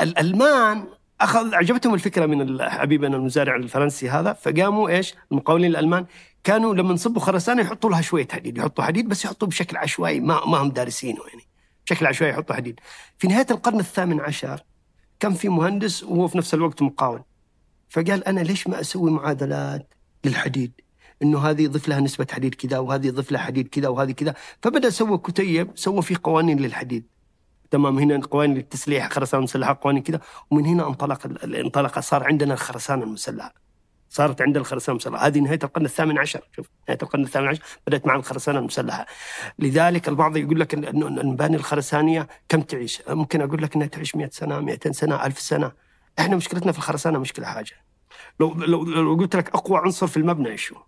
الألمان 0.00 0.88
اخذ 1.20 1.54
عجبتهم 1.54 1.94
الفكرة 1.94 2.26
من 2.26 2.70
حبيبنا 2.70 3.16
المزارع 3.16 3.56
الفرنسي 3.56 4.10
هذا. 4.10 4.32
فقاموا 4.32 4.88
إيش؟ 4.88 5.14
المقاولين 5.32 5.70
الألمان 5.70 6.06
كانوا 6.44 6.74
لما 6.74 6.92
نصبوا 6.92 7.20
خرسانة 7.20 7.62
يحطوا 7.62 7.90
لها 7.90 8.00
شوية 8.00 8.28
حديد. 8.32 8.58
يحطوا 8.58 8.84
حديد 8.84 9.08
بس 9.08 9.24
يحطوا 9.24 9.48
بشكل 9.48 9.76
عشوائي 9.76 10.20
ما 10.20 10.46
ما 10.46 10.58
هم 10.58 10.70
دارسينه 10.70 11.20
يعني. 11.28 11.49
بشكل 11.90 12.06
عشوائي 12.06 12.32
يحطوا 12.32 12.56
حديد 12.56 12.80
في 13.18 13.28
نهاية 13.28 13.46
القرن 13.50 13.80
الثامن 13.80 14.20
عشر 14.20 14.62
كان 15.20 15.34
في 15.34 15.48
مهندس 15.48 16.02
وهو 16.02 16.28
في 16.28 16.38
نفس 16.38 16.54
الوقت 16.54 16.82
مقاول 16.82 17.22
فقال 17.88 18.24
أنا 18.24 18.40
ليش 18.40 18.68
ما 18.68 18.80
أسوي 18.80 19.10
معادلات 19.10 19.94
للحديد؟ 20.24 20.72
إنه 21.22 21.38
هذه 21.38 21.62
يضيف 21.62 21.88
لها 21.88 22.00
نسبة 22.00 22.26
حديد 22.30 22.54
كذا 22.54 22.78
وهذه 22.78 23.06
يضيف 23.06 23.32
لها 23.32 23.40
حديد 23.40 23.68
كذا 23.68 23.88
وهذه 23.88 24.12
كذا. 24.12 24.34
فبدأ 24.62 24.90
سوى 24.90 25.18
كتيب 25.18 25.70
سوى 25.74 26.02
فيه 26.02 26.16
قوانين 26.22 26.58
للحديد. 26.58 27.06
تمام 27.70 27.98
هنا 27.98 28.26
قوانين 28.26 28.56
التسليح 28.56 29.10
خرسانة 29.10 29.42
مسلحة 29.42 29.78
قوانين 29.82 30.02
كذا. 30.02 30.20
ومن 30.50 30.66
هنا 30.66 30.88
انطلق 30.88 31.44
انطلق 31.44 31.98
صار 31.98 32.24
عندنا 32.24 32.54
الخرسانة 32.54 33.04
المسلحة. 33.04 33.54
صارت 34.10 34.42
عند 34.42 34.56
الخرسانة 34.56 34.94
المسلحة. 34.94 35.26
هذه 35.26 35.38
نهاية 35.38 35.58
القرن 35.64 35.84
الثامن 35.84 36.18
عشر. 36.18 36.40
شوف 36.56 36.66
نهاية 36.88 36.98
القرن 37.02 37.22
الثامن 37.22 37.48
عشر 37.48 37.62
بدأت 37.86 38.06
مع 38.06 38.16
الخرسانة 38.16 38.58
المسلحة. 38.58 39.06
لذلك 39.58 40.08
البعض 40.08 40.36
يقول 40.36 40.60
لك 40.60 40.74
انه 40.74 41.06
المباني 41.08 41.56
الخرسانية 41.56 42.28
كم 42.48 42.60
تعيش؟ 42.62 43.02
ممكن 43.08 43.40
أقول 43.40 43.62
لك 43.62 43.74
إنها 43.76 43.86
تعيش 43.86 44.16
100 44.16 44.30
سنة 44.32 44.60
200 44.60 44.92
سنة 44.92 45.26
1000 45.26 45.40
سنة. 45.40 45.72
إحنا 46.18 46.36
مشكلتنا 46.36 46.72
في 46.72 46.78
الخرسانة 46.78 47.18
مشكلة 47.18 47.46
حاجة. 47.46 47.72
لو 48.40 48.54
لو 48.54 48.84
لو 48.84 49.14
قلت 49.14 49.36
لك 49.36 49.48
أقوى 49.48 49.78
عنصر 49.78 50.06
في 50.06 50.16
المبنى 50.16 50.48
إيش 50.48 50.72
هو؟ 50.72 50.82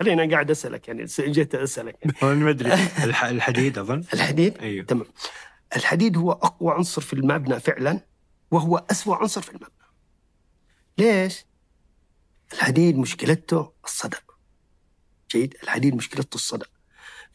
خلينا 0.00 0.30
قاعد 0.30 0.50
أسألك 0.50 0.88
يعني 0.88 1.04
جيت 1.20 1.54
أسألك 1.54 1.96
يعني. 2.22 2.40
ما 2.44 2.50
أدري. 2.50 2.74
الحديد 3.30 3.78
أظن. 3.78 4.02
الحديد؟ 4.14 4.58
أيوه. 4.58 4.84
تمام. 4.84 5.06
الحديد 5.76 6.16
هو 6.16 6.32
أقوى 6.32 6.74
عنصر 6.74 7.02
في 7.02 7.12
المبنى 7.12 7.60
فعلا 7.60 8.00
وهو 8.50 8.84
اسوء 8.90 9.14
عنصر 9.16 9.40
في 9.40 9.50
المبنى. 9.50 9.70
ليش؟ 10.98 11.46
الحديد 12.52 12.98
مشكلته 12.98 13.72
الصدى 13.84 14.16
جيد؟ 15.30 15.56
الحديد 15.62 15.94
مشكلته 15.94 16.34
الصدى 16.34 16.64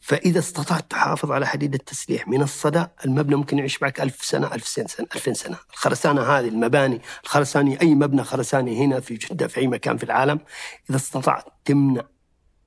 فإذا 0.00 0.38
استطعت 0.38 0.90
تحافظ 0.90 1.32
على 1.32 1.46
حديد 1.46 1.74
التسليح 1.74 2.28
من 2.28 2.42
الصدى 2.42 2.86
المبنى 3.04 3.36
ممكن 3.36 3.58
يعيش 3.58 3.82
معك 3.82 4.00
ألف 4.00 4.24
سنة 4.24 4.54
ألف 4.54 4.66
سنة 4.66 4.86
ألفين 5.14 5.34
سنة. 5.34 5.56
الخرسانة 5.72 6.22
هذه 6.22 6.48
المباني 6.48 7.00
الخرساني 7.24 7.80
أي 7.80 7.94
مبنى 7.94 8.24
خرساني 8.24 8.84
هنا 8.84 9.00
في 9.00 9.14
جدة 9.14 9.48
في 9.48 9.60
أي 9.60 9.66
مكان 9.66 9.96
في 9.96 10.04
العالم 10.04 10.40
إذا 10.90 10.96
استطعت 10.96 11.44
تمنع 11.64 12.02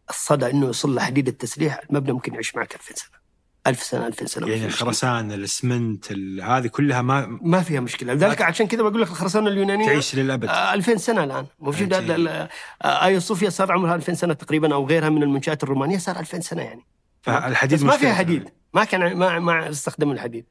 الصدى 0.10 0.50
إنه 0.50 0.66
يوصل 0.66 0.96
لحديد 0.96 1.28
التسليح 1.28 1.82
المبنى 1.90 2.14
ممكن 2.14 2.34
يعيش 2.34 2.56
معك 2.56 2.76
2000 2.76 2.96
سنة. 2.96 3.25
1000 3.68 3.84
سنة 3.84 4.08
2000 4.08 4.26
سنة 4.26 4.48
يعني 4.48 4.66
الخرسانه 4.66 5.34
الاسمنت 5.34 6.12
هذه 6.42 6.68
كلها 6.68 7.02
ما 7.02 7.40
ما 7.42 7.62
فيها 7.62 7.80
مشكلة. 7.80 8.14
لذلك 8.14 8.42
عشان 8.42 8.68
كذا 8.68 8.82
بقول 8.82 9.02
لك 9.02 9.08
الخرسانة 9.08 9.48
اليونانية 9.48 9.86
تعيش 9.86 10.16
للأبد. 10.16 10.48
آه 10.48 10.74
2000 10.74 10.98
سنة 10.98 11.24
الآن. 11.24 11.46
موجود 11.60 11.94
آه 11.94 12.50
ايا 12.84 13.20
صوفيا 13.20 13.50
صار 13.50 13.72
عمرها 13.72 13.96
2000 13.96 14.14
سنة 14.14 14.34
تقريبا 14.34 14.74
أو 14.74 14.86
غيرها 14.88 15.10
من 15.10 15.24
المنشآت 15.24 15.64
الرومانية 15.64 15.98
صار 15.98 16.20
2000 16.20 16.40
سنة 16.40 16.62
يعني. 16.62 16.86
فالحديد 17.22 17.84
ما 17.84 17.98
فيها 17.98 18.14
حديد. 18.14 18.50
ما 18.74 18.84
كان 18.84 19.18
ما 19.18 19.40
ما 19.40 19.70
استخدموا 19.70 20.14
الحديد. 20.14 20.46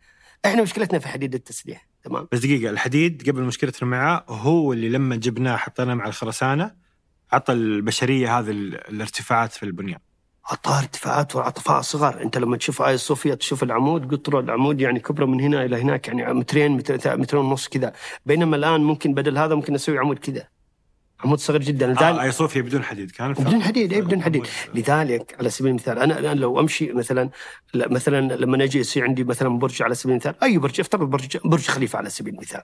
إحنا 0.46 0.62
مشكلتنا 0.62 0.98
في 0.98 1.08
حديد 1.08 1.34
التسليح. 1.34 1.88
تمام؟ 2.04 2.28
بس 2.32 2.38
دقيقة 2.38 2.70
الحديد 2.70 3.30
قبل 3.30 3.42
مشكلتنا 3.42 3.88
معاه 3.88 4.24
هو 4.28 4.72
اللي 4.72 4.88
لما 4.88 5.16
جبناه 5.16 5.56
حطيناه 5.56 5.94
مع 5.94 6.06
الخرسانة 6.06 6.74
عطى 7.32 7.52
البشرية 7.52 8.38
هذه 8.38 8.50
الارتفاعات 8.50 9.52
في 9.52 9.62
البنيان. 9.62 9.98
اعطاها 10.50 10.78
ارتفاعات 10.78 11.36
وعطفاء 11.36 11.80
صغار. 11.80 12.22
أنت 12.22 12.38
لما 12.38 12.56
تشوف 12.56 12.82
اي 12.82 12.98
صوفيا 12.98 13.34
تشوف 13.34 13.62
العمود 13.62 14.14
قطره 14.14 14.40
العمود 14.40 14.80
يعني 14.80 15.00
كبرة 15.00 15.24
من 15.24 15.40
هنا 15.40 15.64
إلى 15.64 15.82
هناك 15.82 16.08
يعني 16.08 16.34
مترين 16.34 16.72
مترين 17.04 17.44
ونص 17.44 17.68
كذا. 17.68 17.92
بينما 18.26 18.56
الآن 18.56 18.80
ممكن 18.80 19.14
بدل 19.14 19.38
هذا 19.38 19.54
ممكن 19.54 19.72
نسوي 19.72 19.98
عمود 19.98 20.18
كذا. 20.18 20.48
عمود 21.24 21.38
صغير 21.38 21.62
جدا. 21.62 21.86
لذلك 21.86 22.02
آه 22.02 22.22
اي 22.22 22.30
صوفيا 22.30 22.62
بدون 22.62 22.82
حديد 22.84 23.10
كان 23.10 23.32
بدون 23.32 23.62
حديد 23.62 23.92
اي 23.92 24.00
بدون 24.00 24.22
حديد. 24.22 24.46
لذلك 24.74 25.36
على 25.38 25.50
سبيل 25.50 25.70
المثال 25.70 25.98
أنا 25.98 26.18
الآن 26.18 26.36
لو 26.36 26.60
أمشي 26.60 26.92
مثلا 26.92 27.30
مثلا 27.74 28.36
لما 28.36 28.64
أجي 28.64 28.78
يصير 28.78 29.04
عندي 29.04 29.24
مثلا 29.24 29.58
برج 29.58 29.82
على 29.82 29.94
سبيل 29.94 30.12
المثال 30.12 30.34
أي 30.42 30.58
برج 30.58 30.80
افترض 30.80 31.10
برج 31.10 31.36
برج 31.44 31.66
خليفة 31.66 31.96
على 31.96 32.10
سبيل 32.10 32.34
المثال. 32.34 32.62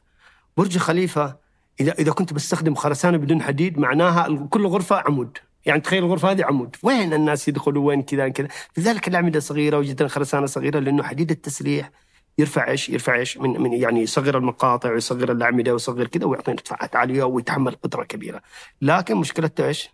برج 0.57 0.79
خليفة 0.79 1.37
إذا 1.81 1.93
إذا 1.93 2.13
كنت 2.13 2.33
بستخدم 2.33 2.75
خرسانة 2.75 3.17
بدون 3.17 3.43
حديد 3.43 3.79
معناها 3.79 4.47
كل 4.51 4.67
غرفة 4.67 4.97
عمود. 5.07 5.39
يعني 5.67 5.81
تخيل 5.81 6.05
الغرفة 6.05 6.31
هذه 6.31 6.45
عمود 6.45 6.77
وين 6.83 7.13
الناس 7.13 7.49
يدخلوا 7.49 7.89
وين 7.89 8.03
كذا 8.03 8.29
كذا 8.29 8.49
لذلك 8.79 9.09
الاعمده 9.09 9.41
صغيرة 9.41 9.79
وجدا 9.79 10.09
خرسانة 10.09 10.47
صغيرة 10.47 10.79
لأنه 10.79 11.03
حديد 11.03 11.31
التسليح 11.31 11.91
يرفع 12.39 12.69
إيش؟ 12.69 12.89
يرفع 12.89 13.15
إيش؟ 13.15 13.39
من 13.39 13.61
من 13.61 13.73
يعني 13.73 14.03
يصغر 14.03 14.39
المقاطع 14.39 14.93
ويصغر 14.93 15.33
الاعمده 15.33 15.73
ويصغر 15.73 16.07
كذا 16.07 16.27
ويعطينا 16.27 16.57
ارتفاعات 16.59 16.97
عالية 16.97 17.25
ويتحمل 17.25 17.75
قدرة 17.75 18.05
كبيرة. 18.05 18.43
لكن 18.83 19.17
مشكلته 19.17 19.67
إيش؟ 19.67 19.91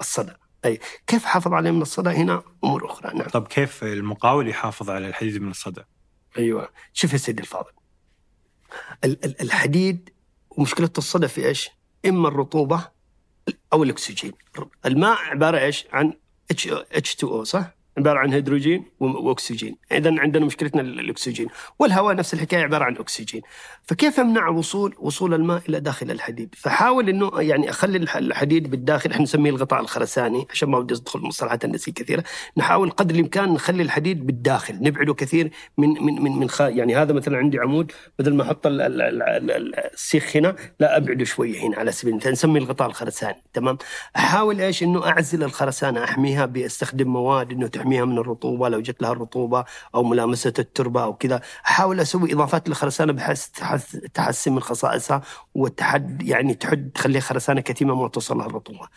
الصدى. 0.00 0.32
أي 0.64 0.80
كيف 1.06 1.24
حافظ 1.24 1.52
عليه 1.52 1.70
من 1.70 1.82
الصدى 1.82 2.10
هنا 2.10 2.42
أمور 2.64 2.86
أخرى 2.86 3.18
نعم. 3.18 3.28
طب 3.28 3.46
كيف 3.46 3.84
المقاول 3.84 4.48
يحافظ 4.48 4.90
على 4.90 5.08
الحديد 5.08 5.42
من 5.42 5.50
الصدى؟ 5.50 5.82
أيوه 6.38 6.68
شوف 6.92 7.12
يا 7.12 7.18
سيدي 7.18 7.42
الفاضل. 7.42 7.72
الحديد 9.40 10.10
ومشكلة 10.50 10.90
الصدى 10.98 11.28
في 11.28 11.46
إيش؟ 11.46 11.70
إما 12.06 12.28
الرطوبة 12.28 12.88
أو 13.72 13.82
الأكسجين. 13.82 14.32
الماء 14.86 15.18
عبارة 15.18 15.58
إيش؟ 15.58 15.86
عن 15.92 16.12
اتش 16.50 17.14
2 17.14 17.32
أو 17.32 17.44
صح؟ 17.44 17.74
عبارة 17.98 18.18
عن 18.18 18.32
هيدروجين 18.32 18.84
وأكسجين. 19.00 19.76
اذا 19.92 20.20
عندنا 20.20 20.46
مشكلتنا 20.46 20.80
الأكسجين. 20.82 21.48
والهواء 21.78 22.14
نفس 22.14 22.34
الحكاية 22.34 22.62
عبارة 22.62 22.84
عن 22.84 22.96
أكسجين. 22.96 23.42
فكيف 23.82 24.20
أمنع 24.20 24.48
وصول 24.48 24.94
وصول 24.98 25.34
الماء 25.34 25.62
إلى 25.68 25.80
داخل 25.80 26.10
الحديد؟ 26.10 26.54
فحاول 26.58 27.08
إنه 27.08 27.30
يعني 27.36 27.70
أخلي 27.70 27.98
الحديد 27.98 28.70
بالداخل 28.70 29.10
إحنا 29.10 29.22
نسميه 29.22 29.50
الغطاء 29.50 29.80
الخرساني 29.80 30.46
عشان 30.50 30.68
ما 30.68 30.80
بدي 30.80 30.94
ادخل 30.94 31.20
مصطلحات 31.20 31.64
هندسيه 31.64 31.92
كثيرة. 31.92 32.24
نحاول 32.56 32.90
قدر 32.90 33.14
الإمكان 33.14 33.52
نخلي 33.52 33.82
الحديد 33.82 34.26
بالداخل 34.26 34.74
نبعده 34.82 35.14
كثير 35.14 35.50
من 35.78 35.88
من 35.88 36.22
من 36.22 36.32
من 36.38 36.50
خ... 36.50 36.60
يعني 36.60 36.96
هذا 36.96 37.12
مثلا 37.12 37.38
عندي 37.38 37.58
عمود 37.58 37.92
بدل 38.18 38.34
ما 38.34 38.42
أحط 38.42 38.66
السيخ 38.66 40.36
هنا 40.36 40.56
لا 40.80 40.96
أبعده 40.96 41.24
شوية 41.24 41.60
هنا 41.60 41.76
على 41.76 41.92
سبيل 41.92 42.12
المثال 42.12 42.32
نسميه 42.32 42.60
الغطاء 42.60 42.88
الخرساني. 42.88 43.42
تمام؟ 43.52 43.78
أحاول 44.16 44.60
إيش؟ 44.60 44.82
إنه 44.82 45.06
أعزل 45.06 45.42
الخرسانة 45.42 46.04
أحميها 46.04 46.46
بأستخدم 46.46 47.08
مواد 47.08 47.52
إنه 47.52 47.66
تحميها 47.82 48.04
من 48.04 48.18
الرطوبة 48.18 48.68
لو 48.68 48.80
جت 48.80 49.02
لها 49.02 49.12
الرطوبة 49.12 49.64
أو 49.94 50.02
ملامسه 50.02 50.52
التربة 50.58 51.02
أو 51.02 51.14
كذا 51.14 51.40
أحاول 51.66 52.00
أسوي 52.00 52.32
إضافات 52.32 52.68
للخرسانه 52.68 53.12
بحيث 53.12 53.46
تحسن 54.14 54.52
من 54.52 54.60
خصائصها 54.60 55.22
وتحد 55.54 56.22
يعني 56.22 56.54
تحد 56.54 56.90
تخليها 56.94 57.20
خرسانة 57.20 57.60
كتيمة 57.60 57.94
ما 57.94 58.08
توصل 58.08 58.38
لها 58.38 58.46
الرطوبة 58.46 58.88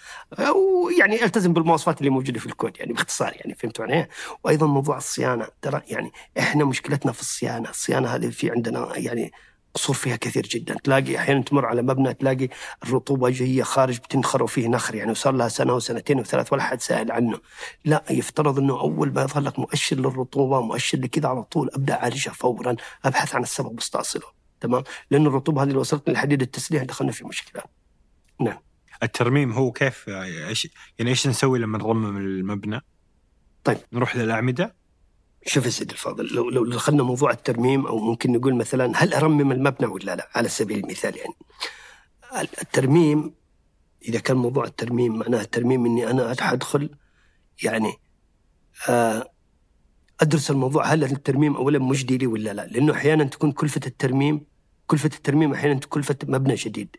ويعني 0.56 1.24
ألتزم 1.24 1.54
بالمواصفات 1.54 2.00
اللي 2.00 2.10
موجودة 2.10 2.40
في 2.40 2.46
الكود 2.46 2.78
يعني 2.80 2.94
باختصار 2.94 3.34
يعني 3.36 3.56
فهمتوا 3.56 3.86
علي؟ 3.86 4.08
وأيضا 4.44 4.68
موضوع 4.68 4.98
الصيانة 4.98 5.48
ترى 5.62 5.82
يعني 5.88 6.12
إحنا 6.40 6.66
مشكلتنا 6.66 7.12
في 7.12 7.22
الصيانة، 7.22 7.70
الصيانة 7.70 8.08
هذه 8.08 8.30
في 8.30 8.52
عندنا 8.52 8.98
يعني 8.98 9.32
قصور 9.76 9.96
فيها 9.96 10.16
كثير 10.16 10.48
جدا. 10.48 10.76
تلاقي 10.84 11.18
أحيانا 11.18 11.42
تمر 11.42 11.66
على 11.66 11.82
مبنى 11.82 12.14
تلاقي 12.14 12.50
الرطوبة 12.84 13.30
جاية 13.30 13.64
خارج 13.64 13.98
بتنخر 13.98 14.44
وفيه 14.44 14.68
نخر 14.68 14.96
يعني 14.96 15.12
وصار 15.12 15.34
لها 15.34 15.48
سنة 15.48 15.74
وسنتين 15.74 16.20
وثلاث 16.20 16.54
ولا 16.54 16.64
حد 16.64 16.82
سائل 16.82 17.12
عنه. 17.12 17.40
لا 17.86 18.04
يفترض 18.10 18.60
إنه 18.60 18.80
أول 18.80 19.14
ما 19.14 19.22
يظهر 19.22 19.44
لك 19.44 19.60
مؤشر 19.60 19.96
للرطوبة 19.96 20.62
مؤشر 20.62 20.98
لكذا 20.98 21.30
على 21.30 21.44
طول 21.44 21.70
أبدأ 21.74 21.94
أعالجها 21.94 22.32
فورا 22.32 22.76
أبحث 23.06 23.36
عن 23.36 23.44
السبب 23.44 23.76
وأستأصله. 23.76 24.28
تمام؟ 24.60 24.84
لأن 25.12 25.28
الرطوبة 25.28 25.64
هذه 25.64 25.68
اللي 25.68 25.80
وصلت 25.80 26.10
للحديد 26.10 26.42
التسليح 26.42 26.84
دخلنا 26.84 27.12
في 27.12 27.26
مشكلة. 27.26 27.64
نعم. 28.42 28.58
الترميم 29.04 29.54
هو 29.54 29.72
كيف 29.72 30.10
إيش 30.10 30.70
يعني 31.00 31.12
إيش 31.12 31.28
نسوي 31.28 31.60
لما 31.60 31.78
نرمم 31.78 32.18
المبنى؟ 32.18 32.82
طيب. 33.64 33.78
نروح 33.94 34.16
للأعمدة؟ 34.16 34.76
شوف 35.46 35.66
يا 35.66 35.70
سيدي 35.70 35.94
الفاضل 35.94 36.26
لو 36.26 36.50
لو 36.50 36.66
دخلنا 36.66 37.04
موضوع 37.04 37.32
الترميم 37.32 37.88
أو 37.88 38.00
ممكن 38.00 38.32
نقول 38.32 38.56
مثلا 38.56 38.92
هل 38.96 39.14
أرمم 39.14 39.52
المبنى 39.52 39.88
ولا 39.88 40.16
لا 40.16 40.30
على 40.36 40.50
سبيل 40.50 40.80
المثال 40.80 41.18
يعني 41.18 41.34
الترميم 42.62 43.34
إذا 44.08 44.20
كان 44.20 44.38
موضوع 44.38 44.66
الترميم 44.66 45.20
معناه 45.20 45.42
الترميم 45.42 45.86
إني 45.86 46.10
أنا 46.10 46.32
أدخل 46.32 46.90
يعني 47.64 47.94
آه، 48.90 49.32
أدرس 50.22 50.52
الموضوع 50.52 50.86
هل 50.86 51.04
الترميم 51.04 51.56
اولا 51.56 51.80
مجدي 51.80 52.18
لي 52.18 52.28
ولا 52.28 52.54
لا؟ 52.54 52.66
لأنه 52.66 52.94
أحيانا 52.94 53.24
تكون 53.24 53.52
كلفة 53.52 53.82
الترميم 53.88 54.46
كلفة 54.88 55.10
الترميم 55.16 55.54
أحيانا 55.54 55.80
تكون 55.80 56.02
كلفة 56.02 56.18
مبنى 56.24 56.56
جديد. 56.56 56.96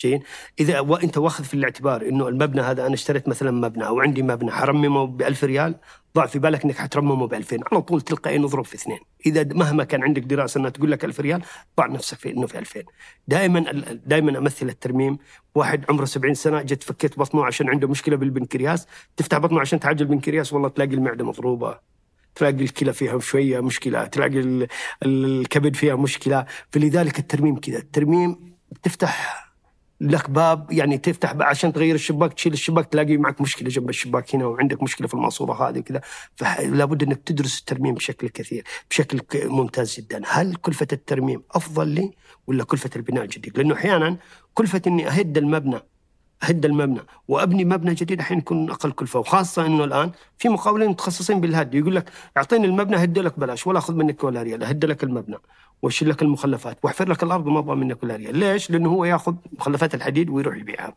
جيد 0.00 0.22
إذا 0.60 0.80
وانت 0.80 1.18
واخذ 1.18 1.44
في 1.44 1.54
الاعتبار 1.54 2.02
إنه 2.02 2.28
المبنى 2.28 2.60
هذا 2.60 2.86
أنا 2.86 2.94
اشتريت 2.94 3.28
مثلا 3.28 3.50
مبنى 3.50 3.86
أو 3.86 4.00
عندي 4.00 4.22
مبنى 4.22 4.50
حرممه 4.50 5.06
ب 5.06 5.22
1000 5.22 5.44
ريال 5.44 5.74
ضع 6.16 6.26
في 6.26 6.38
بالك 6.38 6.64
إنك 6.64 6.76
حترممه 6.76 7.26
ب 7.26 7.34
2000 7.34 7.58
على 7.72 7.82
طول 7.82 8.00
تلقائيا 8.00 8.38
نضرب 8.38 8.64
في 8.64 8.74
اثنين. 8.74 8.98
إذا 9.26 9.44
مهما 9.44 9.84
كان 9.84 10.02
عندك 10.02 10.22
دراسة 10.22 10.58
إنها 10.60 10.70
تقول 10.70 10.90
لك 10.90 11.04
1000 11.04 11.20
ريال 11.20 11.42
ضع 11.78 11.86
نفسك 11.86 12.18
في 12.18 12.30
إنه 12.30 12.46
في 12.46 12.58
2000 12.58 12.82
دائما 13.28 13.60
دائما 14.06 14.38
أمثل 14.38 14.68
الترميم. 14.68 15.18
واحد 15.54 15.84
عمره 15.88 16.04
70 16.04 16.34
سنة 16.34 16.62
جت 16.62 16.82
فكيت 16.82 17.18
بطنه 17.18 17.46
عشان 17.46 17.68
عنده 17.68 17.88
مشكلة 17.88 18.16
بالبنكرياس 18.16 18.86
تفتح 19.16 19.38
بطنه 19.38 19.60
عشان 19.60 19.80
تعالج 19.80 20.00
البنكرياس 20.00 20.52
والله 20.52 20.68
تلاقي 20.68 20.94
المعدة 20.94 21.24
مضروبة. 21.24 21.78
تلاقي 22.34 22.64
الكلى 22.64 22.92
فيها 22.92 23.18
شوية 23.18 23.60
مشكلة 23.60 24.04
تلاقي 24.04 24.68
الكبد 25.02 25.76
فيها 25.76 25.96
مشكلة. 25.96 26.46
فلذلك 26.70 27.18
الترميم 27.18 27.60
كذا. 27.60 27.78
الترميم 27.78 28.56
تفتح 28.82 29.47
لك 30.00 30.30
باب 30.30 30.72
يعني 30.72 30.98
تفتح 30.98 31.34
عشان 31.40 31.72
تغير 31.72 31.94
الشباك 31.94 32.32
تشيل 32.32 32.52
الشباك 32.52 32.86
تلاقي 32.86 33.16
معك 33.16 33.40
مشكلة 33.40 33.68
جنب 33.68 33.90
الشباك 33.90 34.34
هنا 34.34 34.46
وعندك 34.46 34.82
مشكلة 34.82 35.08
في 35.08 35.14
الماسورة 35.14 35.68
هذه 35.68 35.78
وكذا. 35.78 36.00
فلا 36.36 36.84
بد 36.84 37.02
إنك 37.02 37.22
تدرس 37.26 37.58
الترميم 37.58 37.94
بشكل 37.94 38.28
كثير 38.28 38.64
بشكل 38.90 39.20
ممتاز 39.34 39.96
جدا. 39.96 40.22
هل 40.26 40.54
كلفة 40.54 40.88
الترميم 40.92 41.42
أفضل 41.50 41.88
لي 41.88 42.12
ولا 42.46 42.64
كلفة 42.64 42.90
البناء 42.96 43.24
الجديد 43.24 43.58
لأنه 43.58 43.74
أحيانا 43.74 44.16
كلفة 44.54 44.82
إني 44.86 45.08
أهد 45.08 45.38
المبنى 45.38 45.80
اهد 46.42 46.64
المبنى. 46.64 47.00
وأبني 47.28 47.64
مبنى 47.64 47.94
جديد 47.94 48.18
الحين 48.18 48.38
يكون 48.38 48.70
أقل 48.70 48.92
كلفة. 48.92 49.20
وخاصة 49.20 49.66
إنه 49.66 49.84
الآن 49.84 50.10
في 50.38 50.48
مقاولين 50.48 50.88
متخصصين 50.88 51.40
بالهد 51.40 51.74
يقول 51.74 51.96
لك 51.96 52.10
اعطيني 52.36 52.66
المبنى 52.66 52.96
هد 52.96 53.18
لك 53.18 53.38
بلاش 53.40 53.66
ولا 53.66 53.78
أخذ 53.78 53.94
منك 53.94 54.24
ولا 54.24 54.42
ريال. 54.42 54.64
هد 54.64 54.84
لك 54.84 55.04
المبنى 55.04 55.36
واشيل 55.82 56.08
لك 56.08 56.22
المخلفات 56.22 56.78
واحفر 56.82 57.08
لك 57.08 57.22
الأرض 57.22 57.46
وما 57.46 57.58
أبغى 57.58 57.76
منك 57.76 58.02
ولا 58.02 58.16
ريال. 58.16 58.36
ليش؟ 58.38 58.70
لأنه 58.70 58.88
هو 58.90 59.04
يأخذ 59.04 59.34
مخلفات 59.58 59.94
الحديد 59.94 60.30
ويروح 60.30 60.56
يبيعها. 60.56 60.94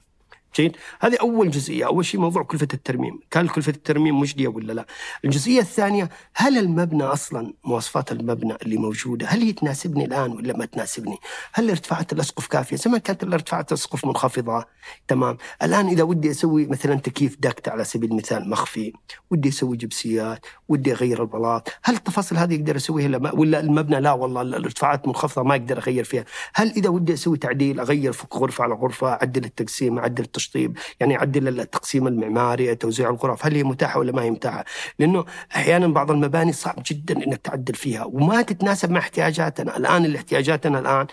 جيد؟ 0.56 0.78
هذه 1.00 1.18
أول 1.22 1.52
جزئية 1.52 1.86
أول 1.86 2.06
شيء 2.06 2.20
موضوع 2.20 2.44
كلفة 2.44 2.68
الترميم. 2.74 3.20
كان 3.32 3.48
كلفة 3.48 3.72
الترميم 3.72 4.20
مجدية 4.20 4.48
ولا 4.48 4.74
لا؟ 4.74 4.86
الجزئية 5.26 5.60
الثانية 5.60 6.10
هل 6.34 6.58
المبنى 6.58 7.04
أصلا 7.04 7.54
مواصفات 7.64 8.12
المبنى 8.12 8.56
اللي 8.62 8.78
موجودة 8.78 9.28
هل 9.28 9.42
هي 9.42 9.54
تناسبني 9.54 10.06
الآن 10.06 10.32
ولا 10.32 10.58
ما 10.58 10.66
تناسبني؟ 10.66 11.18
هل 11.54 11.70
ارتفاعات 11.70 12.14
الأسقف 12.14 12.48
كافية؟ 12.48 12.76
زمان 12.76 13.00
كانت 13.00 13.24
ارتفاعات 13.24 13.72
الأسقف 13.72 14.06
منخفضة 14.06 14.66
تمام. 15.08 15.38
الآن 15.64 15.88
إذا 15.88 16.04
ودي 16.04 16.32
أسوي 16.32 16.68
مثلا 16.68 16.96
تكييف 16.96 17.38
دكت 17.40 17.70
على 17.70 17.84
سبيل 17.84 18.12
المثال 18.12 18.50
مخفي 18.50 18.94
ودي 19.32 19.50
أسوي 19.50 19.78
جبسيات 19.78 20.46
ودي 20.70 20.92
أغير 20.92 21.22
البلاط 21.22 21.70
هل 21.84 21.96
التفاصيل 21.96 22.38
هذه 22.38 22.56
أقدر 22.56 22.76
أسويها 22.76 23.32
ولا 23.34 23.60
المبنى 23.60 24.00
لا 24.00 24.12
والله 24.12 24.42
الارتفاعات 24.42 25.08
منخفضة 25.08 25.44
ما 25.44 25.56
أقدر 25.56 25.78
أغير 25.78 26.04
فيها. 26.04 26.26
هل 26.54 26.72
إذا 26.72 26.90
ودي 26.90 27.14
أسوي 27.14 27.38
تعديل 27.38 27.80
أغير 27.80 28.16
غرفة 28.34 28.64
على 28.64 28.74
غرفة 28.74 29.08
أعدل 29.08 29.46
التقسيم 29.46 30.00
أعدل 30.00 30.24
التشطيب 30.42 30.78
يعني 31.00 31.14
يعدل 31.14 31.60
التقسيم 31.60 32.08
المعماري 32.08 32.76
توزيع 32.76 33.10
الغرف 33.10 33.46
هل 33.46 33.56
هي 33.56 33.64
متاحة 33.64 34.00
ولا 34.00 34.12
ما 34.12 34.22
هي 34.22 34.32
متاحة؟ 34.32 34.66
لأنه 35.00 35.26
أحيانا 35.56 35.88
بعض 35.88 36.12
المباني 36.12 36.54
صعب 36.54 36.84
جدا 36.86 37.26
إنك 37.26 37.38
تعدل 37.38 37.74
فيها 37.74 38.04
وما 38.06 38.42
تتناسب 38.42 38.92
مع 38.92 39.00
احتياجاتنا. 39.00 39.78
الآن 39.78 40.06
الاحتياجاتنا 40.06 40.80
الآن 40.80 41.08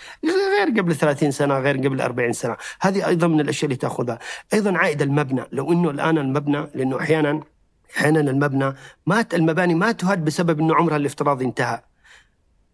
غير 0.59 0.81
قبل 0.81 0.95
30 0.95 1.31
سنة 1.31 1.59
غير 1.59 1.77
قبل 1.77 2.01
40 2.01 2.33
سنة. 2.33 2.57
هذه 2.81 3.07
أيضا 3.07 3.27
من 3.27 3.41
الأشياء 3.41 3.65
اللي 3.65 3.77
تأخذها. 3.77 4.19
أيضا 4.55 4.79
عائد 4.79 5.03
المبنى. 5.03 5.45
لو 5.53 5.73
إنه 5.73 5.91
الآن 5.91 6.19
المبنى 6.19 6.67
لأنه 6.75 7.01
أحيانا 7.01 7.41
أحيانا 7.97 8.21
المبنى 8.21 8.75
ما 9.07 9.25
المباني 9.35 9.75
ما 9.75 9.93
تهد 9.93 10.25
بسبب 10.25 10.61
إنه 10.61 10.75
عمرها 10.75 10.97
الافتراضي 10.97 11.45
انتهى. 11.45 11.81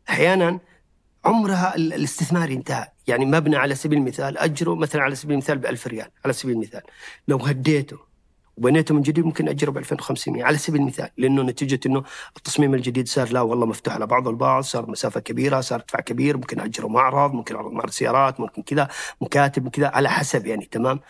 أحيانا 0.08 0.58
عمرها 1.24 1.76
الاستثماري 1.76 2.54
انتهى. 2.54 2.93
يعني 3.06 3.26
مبنى 3.26 3.56
على 3.56 3.74
سبيل 3.74 3.98
المثال 3.98 4.38
أجره 4.38 4.74
مثلا 4.74 5.02
على 5.02 5.14
سبيل 5.14 5.32
المثال 5.32 5.58
ب 5.58 5.66
1000 5.66 5.86
ريال 5.86 6.10
على 6.24 6.32
سبيل 6.32 6.54
المثال. 6.54 6.82
لو 7.28 7.36
هديته 7.38 8.13
وبنيته 8.56 8.94
من 8.94 9.02
جديد 9.02 9.24
ممكن 9.24 9.48
أجره 9.48 9.70
ب 9.70 9.78
2500 9.78 10.44
على 10.44 10.58
سبيل 10.58 10.80
المثال 10.80 11.08
لأنه 11.18 11.42
نتيجة 11.42 11.80
إنه 11.86 12.02
التصميم 12.36 12.74
الجديد 12.74 13.08
صار 13.08 13.32
لا 13.32 13.40
والله 13.40 13.66
مفتوح 13.66 13.94
على 13.94 14.06
بعض 14.06 14.28
البعض 14.28 14.62
صار 14.62 14.90
مسافة 14.90 15.20
كبيرة 15.20 15.60
صار 15.60 15.78
ارتفاع 15.78 16.00
كبير 16.00 16.36
ممكن 16.36 16.60
أجره 16.60 16.86
معرض 16.86 17.32
ممكن 17.34 17.54
أعرض 17.54 17.72
معرض 17.72 17.90
سيارات 17.90 18.40
ممكن 18.40 18.62
كذا 18.62 18.88
مكاتب 19.20 19.68
كذا 19.68 19.88
على 19.88 20.10
حسب 20.10 20.46
يعني 20.46 20.68
تمام؟ 20.70 21.00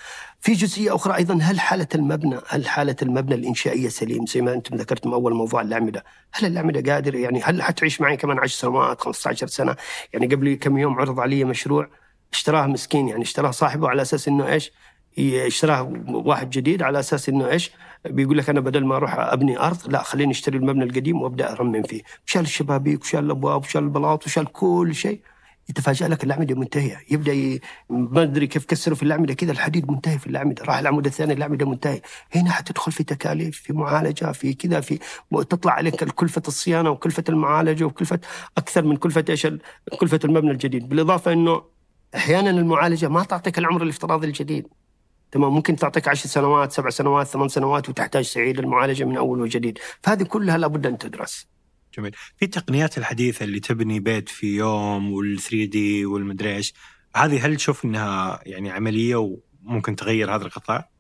في 0.41 0.53
جزئية 0.53 0.95
أخرى 0.95 1.17
أيضا 1.17 1.39
هل 1.43 1.61
حالة 1.61 1.89
المبنى 1.95 2.39
هل 2.49 2.69
حالة 2.69 2.97
المبنى 3.03 3.35
الإنشائية 3.35 3.89
سليم؟ 3.89 4.27
زي 4.27 4.41
ما 4.41 4.53
أنتم 4.53 4.77
ذكرتم 4.77 5.13
أول 5.13 5.35
موضوع 5.35 5.61
الاعمده 5.61 6.05
هل 6.33 6.47
الاعمده 6.47 6.93
قادر 6.93 7.15
يعني 7.15 7.43
هل 7.43 7.63
حتعيش 7.63 8.01
معي 8.01 8.17
كمان 8.17 8.39
10 8.39 8.61
سنوات 8.61 9.01
15 9.01 9.47
سنة؟ 9.47 9.77
يعني 10.13 10.27
قبل 10.27 10.55
كم 10.55 10.79
يوم 10.79 11.01
عرض 11.01 11.21
علي 11.21 11.45
مشروع 11.45 11.89
اشتراه 12.33 12.67
مسكين 12.67 13.09
يعني 13.09 13.23
اشتراه 13.23 13.51
صاحبه 13.51 13.89
على 13.89 14.03
أساس 14.03 14.29
إنه 14.29 14.49
إيش؟ 14.49 14.73
اشتراه 15.19 15.93
واحد 16.09 16.51
جديد 16.51 16.83
على 16.83 17.01
أساس 17.01 17.29
إنه 17.29 17.49
إيش؟ 17.49 17.71
بيقول 18.05 18.39
لك 18.39 18.51
أنا 18.51 18.61
بدل 18.61 18.85
ما 18.85 18.97
أروح 18.97 19.15
أبني 19.19 19.59
أرض 19.59 19.91
لا 19.91 20.03
خليني 20.03 20.33
أشتري 20.33 20.59
المبنى 20.59 20.85
القديم 20.85 21.23
وأبدأ 21.23 21.53
أرمم 21.53 21.83
فيه. 21.83 22.03
شال 22.27 22.43
الشبابيك 22.43 23.03
وشال 23.03 23.25
الأبواب 23.25 23.63
وشال 23.63 23.83
البلاط 23.83 24.27
وشال 24.27 24.53
كل 24.53 24.95
شيء. 24.95 25.21
يتفاجأ 25.69 26.09
لك 26.09 26.25
الأعمدة 26.25 26.55
منتهية. 26.55 27.01
يبدأ 27.11 27.33
ي... 27.33 27.61
ما 27.91 28.23
أدري 28.23 28.47
كيف 28.47 28.65
كسروا 28.65 28.97
في 28.97 29.03
الأعمدة 29.03 29.35
كذا 29.35 29.53
الحديد 29.53 29.91
منتهي 29.91 30.19
في 30.19 30.27
الأعمدة 30.27 30.65
راح 30.65 30.79
العمود 30.79 31.07
الثاني 31.07 31.33
الأعمدة 31.33 31.67
منتهي 31.67 32.01
هنا 32.35 32.51
حتدخل 32.51 32.93
في 32.93 33.05
تكاليف 33.05 33.61
في 33.61 33.73
معالجة 33.73 34.33
في 34.33 34.55
كذا 34.55 34.81
في 34.81 34.99
تطلع 35.33 35.73
عليك 35.73 36.05
كلفة 36.05 36.43
الصيانة 36.49 36.91
وكلفة 36.91 37.25
المعالجة 37.29 37.85
وكلفة 37.85 38.21
أكثر 38.59 38.85
من 38.85 38.97
كلفة 38.97 39.25
إيش 39.29 39.47
كلفة 40.01 40.21
المبنى 40.25 40.51
الجديد. 40.51 40.89
بالإضافة 40.89 41.33
أنه 41.33 41.63
أحيانا 42.15 42.51
المعالجة 42.51 43.09
ما 43.09 43.25
تعطيك 43.25 43.59
العمر 43.59 43.83
الافتراضي 43.83 44.27
الجديد. 44.27 44.67
تمام 45.35 45.55
ممكن 45.55 45.77
تعطيك 45.77 46.09
عشر 46.09 46.29
سنوات 46.29 46.73
سبع 46.73 46.91
سنوات 46.91 47.27
ثمان 47.27 47.49
سنوات 47.49 47.89
وتحتاج 47.89 48.33
تعيد 48.33 48.59
المعالجة 48.59 49.05
من 49.05 49.17
أول 49.17 49.41
وجديد. 49.41 49.79
فهذه 50.03 50.23
كلها 50.23 50.59
لابد 50.59 50.87
أن 50.87 50.99
تدرس. 50.99 51.49
جميل. 51.99 52.13
في 52.37 52.45
التقنيات 52.45 52.99
الحديثة 52.99 53.45
اللي 53.45 53.61
تبني 53.61 54.01
بيت 54.01 54.29
في 54.29 54.57
يوم 54.57 55.15
وال3 55.15 55.51
دي 55.51 56.07
والمدري 56.07 56.57
إيش 56.57 56.75
هذه 57.17 57.47
هل 57.47 57.57
تشوف 57.57 57.85
إنها 57.85 58.41
يعني 58.47 58.71
عملية 58.71 59.39
وممكن 59.65 59.97
تغير 59.97 60.35
هذا 60.35 60.45
القطاع؟ 60.45 60.91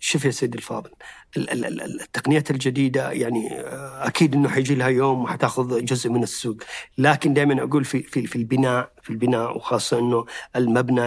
شوف 0.00 0.24
يا 0.24 0.30
سيدي 0.30 0.58
الفاضل 0.58 0.90
التقنيات 1.36 2.50
الجديدة 2.50 3.10
يعني 3.10 3.60
آه، 3.60 4.06
أكيد 4.06 4.34
إنه 4.34 4.48
حيجي 4.48 4.74
لها 4.74 4.88
يوم 4.88 5.22
وحتاخذ 5.22 5.84
جزء 5.84 6.10
من 6.10 6.22
السوق. 6.22 6.56
لكن 6.98 7.34
دائما 7.34 7.62
أقول 7.62 7.84
في 7.84 8.02
في 8.02 8.26
في 8.26 8.36
البناء 8.36 8.92
في 9.02 9.10
البناء 9.10 9.56
وخاصة 9.56 9.98
إنه 9.98 10.24
المبنى 10.56 11.00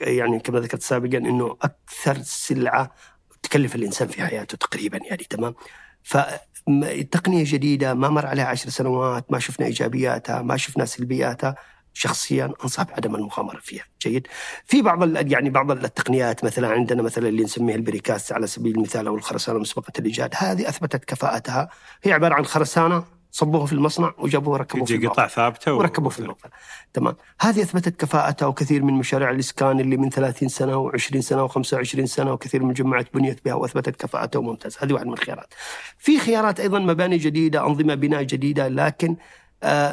يعني 0.00 0.40
كما 0.40 0.60
ذكرت 0.60 0.82
سابقا 0.82 1.18
إنه 1.18 1.56
أكثر 1.62 2.18
سلعة 2.22 2.94
تكلف 3.42 3.74
الإنسان 3.74 4.08
في 4.08 4.22
حياته 4.22 4.56
تقريبا 4.56 4.98
يعني 5.10 5.24
تمام؟ 5.30 5.54
فالتقنيه 6.02 7.44
جديدة 7.46 7.94
ما 7.94 8.08
مر 8.08 8.26
عليها 8.26 8.46
عشر 8.46 8.70
سنوات 8.70 9.32
ما 9.32 9.38
شفنا 9.38 9.66
إيجابياتها 9.66 10.42
ما 10.42 10.56
شفنا 10.56 10.84
سلبياتها. 10.84 11.54
شخصيا 11.94 12.52
انصح 12.64 12.82
بعدم 12.82 13.14
المغامرة 13.14 13.58
فيها. 13.60 13.84
جيد. 14.02 14.26
في 14.66 14.82
بعض 14.82 15.16
يعني 15.32 15.50
بعض 15.50 15.70
التقنيات 15.70 16.44
مثلا 16.44 16.68
عندنا 16.68 17.02
مثلا 17.02 17.28
اللي 17.28 17.42
نسميها 17.42 17.76
البريكاست 17.76 18.32
على 18.32 18.46
سبيل 18.46 18.74
المثال 18.74 19.06
أو 19.06 19.16
الخرسانة 19.16 19.58
مسبقه 19.58 19.92
الإيجاد 19.98 20.34
هذه 20.36 20.68
أثبتت 20.68 21.04
كفاءتها. 21.04 21.68
هي 22.02 22.12
عبارة 22.12 22.34
عن 22.34 22.44
خرسانة 22.44 23.04
صبوها 23.32 23.66
في 23.66 23.72
المصنع 23.72 24.14
وجابوها 24.18 24.58
ركبوها 24.58 24.84
في 24.84 25.06
قطع 25.06 25.26
ثابتة 25.26 25.74
وركبوها 25.74 26.10
في 26.10 26.20
الموقع. 26.20 26.50
تمام. 26.92 27.16
هذه 27.40 27.62
أثبتت 27.62 28.00
كفاءتها 28.00 28.46
وكثير 28.46 28.82
من 28.82 28.94
مشاريع 28.94 29.30
الإسكان 29.30 29.80
اللي 29.80 29.96
من 29.96 30.10
30 30.10 30.48
سنة 30.48 30.90
و20 30.90 31.18
سنة 31.18 31.48
و25 31.48 32.04
سنة 32.04 32.32
وكثير 32.32 32.62
من 32.62 32.70
الجماعات 32.70 33.14
بنيت 33.14 33.44
بها 33.44 33.54
وأثبتت 33.54 33.96
كفاءتها 33.96 34.38
وممتاز 34.38 34.76
هذه 34.80 34.92
واحد 34.92 35.06
من 35.06 35.12
الخيارات. 35.12 35.54
في 35.98 36.18
خيارات 36.18 36.60
أيضا 36.60 36.78
مباني 36.78 37.16
جديدة 37.16 37.66
أنظمة 37.66 37.94
بناء 37.94 38.22
جديدة 38.22 38.68
لكن 38.68 39.16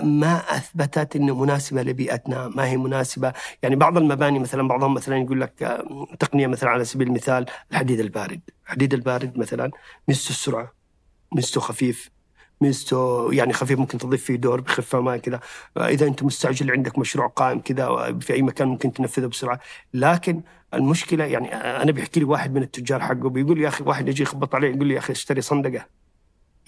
ما 0.04 0.42
أثبتت 0.58 1.16
إنه 1.16 1.36
مناسبة 1.36 1.82
لبيئتنا، 1.84 2.48
ما 2.48 2.66
هي 2.68 2.78
مناسبة، 2.78 3.34
يعني 3.64 3.76
بعض 3.76 3.98
المباني 3.98 4.40
مثلا 4.40 4.68
بعضهم 4.68 4.94
مثلا 4.94 5.18
يقول 5.18 5.42
لك 5.42 5.64
آه، 5.64 6.08
تقنية 6.20 6.48
مثلا 6.48 6.70
على 6.70 6.86
سبيل 6.86 7.08
المثال 7.08 7.46
الحديد 7.72 8.00
البارد، 8.00 8.42
الحديد 8.66 8.94
البارد 8.94 9.38
مثلا 9.38 9.72
ميزته 10.08 10.30
السرعة 10.30 10.74
ميزته 11.36 11.62
خفيف 11.62 12.10
ميزته 12.62 13.34
يعني 13.34 13.54
خفيف 13.54 13.80
ممكن 13.80 13.98
تضيف 13.98 14.24
فيه 14.24 14.36
دور 14.36 14.62
بخفة 14.62 15.02
ما 15.02 15.18
كذا. 15.18 15.40
آه، 15.78 15.88
إذا 15.88 16.08
أنت 16.08 16.24
مستعجل 16.24 16.72
عندك 16.72 17.00
مشروع 17.00 17.28
قائم 17.28 17.60
كذا 17.60 18.18
في 18.22 18.34
أي 18.34 18.42
مكان 18.42 18.68
ممكن 18.68 18.94
تنفذه 18.94 19.26
بسرعة. 19.26 19.60
لكن 19.94 20.42
المشكلة 20.74 21.24
يعني 21.26 21.56
أنا 21.56 21.92
بيحكي 21.92 22.20
لي 22.20 22.26
واحد 22.26 22.54
من 22.54 22.64
التجار 22.64 23.00
حقه 23.00 23.30
بيقول 23.30 23.62
يا 23.62 23.68
أخي 23.68 23.84
واحد 23.84 24.08
يجي 24.08 24.24
يخبط 24.24 24.56
عليه 24.56 24.70
يقول 24.76 24.88
لي 24.88 24.94
يا 24.94 25.00
أخي 25.00 25.14
اشتري 25.14 25.42
صندقة. 25.42 25.99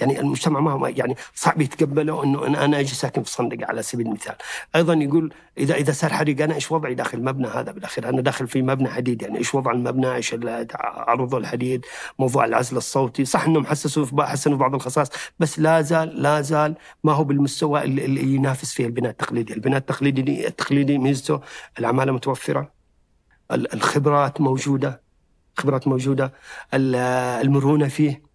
يعني 0.02 0.20
المجتمع 0.20 0.60
ما 0.60 0.72
هو 0.72 0.88
يعني 0.88 1.16
صعب 1.36 1.62
يتقبله 1.62 2.24
إنه 2.24 2.48
أنا 2.48 2.80
أجي 2.80 2.96
ساكن 2.96 3.24
في 3.24 3.32
صندق 3.32 3.68
على 3.68 3.82
سبيل 3.82 4.08
المثال. 4.08 4.36
أيضا 4.76 4.94
يقول 4.94 5.34
اذا 5.58 5.76
إذا 5.76 5.92
صار 5.92 6.14
حريق 6.14 6.42
أنا 6.42 6.56
إيش 6.56 6.72
وضعي 6.72 6.94
داخل 6.94 7.18
المبنى 7.18 7.48
هذا 7.48 7.72
بالأخير؟ 7.72 8.10
أنا 8.10 8.22
داخل 8.22 8.48
في 8.48 8.62
مبنى 8.62 8.90
حديد 8.90 9.22
يعني 9.22 9.38
إيش 9.38 9.56
وضع 9.56 9.72
المبنى؟ 9.72 10.16
إيش 10.16 10.36
عرضه 10.76 11.38
الحديد؟ 11.38 11.86
موضوع 12.20 12.46
العزل 12.46 12.78
الصوتي. 12.78 13.26
صح 13.26 13.46
إنهم 13.46 13.66
حسسوا 13.66 14.06
في 14.06 14.24
حسنوا 14.24 14.58
بعض 14.58 14.76
الخصائص 14.76 15.10
بس 15.40 15.60
لا 15.60 15.82
زال 15.82 16.22
لا 16.22 16.42
زال 16.42 16.76
ما 17.04 17.14
هو 17.14 17.24
بالمستوى 17.24 17.84
اللي, 17.84 18.36
ينافس 18.36 18.74
فيه 18.74 18.86
البناء 18.86 19.12
التقليدي. 19.12 19.54
البناء 19.54 19.78
التقليدي 19.78 20.48
التقليدي 20.48 20.98
ميزته 20.98 21.42
العمالة 21.80 22.12
متوفرة 22.12 22.72
ال- 23.52 23.74
الخبرات 23.74 24.42
موجودة 24.42 25.02
خبرات 25.58 25.88
موجودة 25.88 26.34
ال- 26.74 26.96
المرونة 27.46 27.88
فيه. 27.88 28.31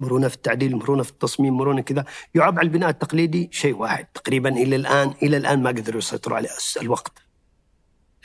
مرونه 0.00 0.28
في 0.28 0.34
التعديل 0.34 0.76
مرونه 0.76 1.02
في 1.02 1.10
التصميم 1.10 1.56
مرونه 1.56 1.80
كذا. 1.80 2.04
يعاب 2.34 2.58
على 2.58 2.66
البناء 2.66 2.90
التقليدي 2.90 3.48
شيء 3.52 3.76
واحد. 3.76 4.06
تقريبا 4.14 4.48
إلى 4.48 4.76
الآن 4.76 5.14
إلى 5.22 5.36
الآن 5.36 5.62
ما 5.62 5.70
قدروا 5.70 5.98
يسيطروا 5.98 6.36
عليه. 6.36 6.48
الوقت. 6.82 7.27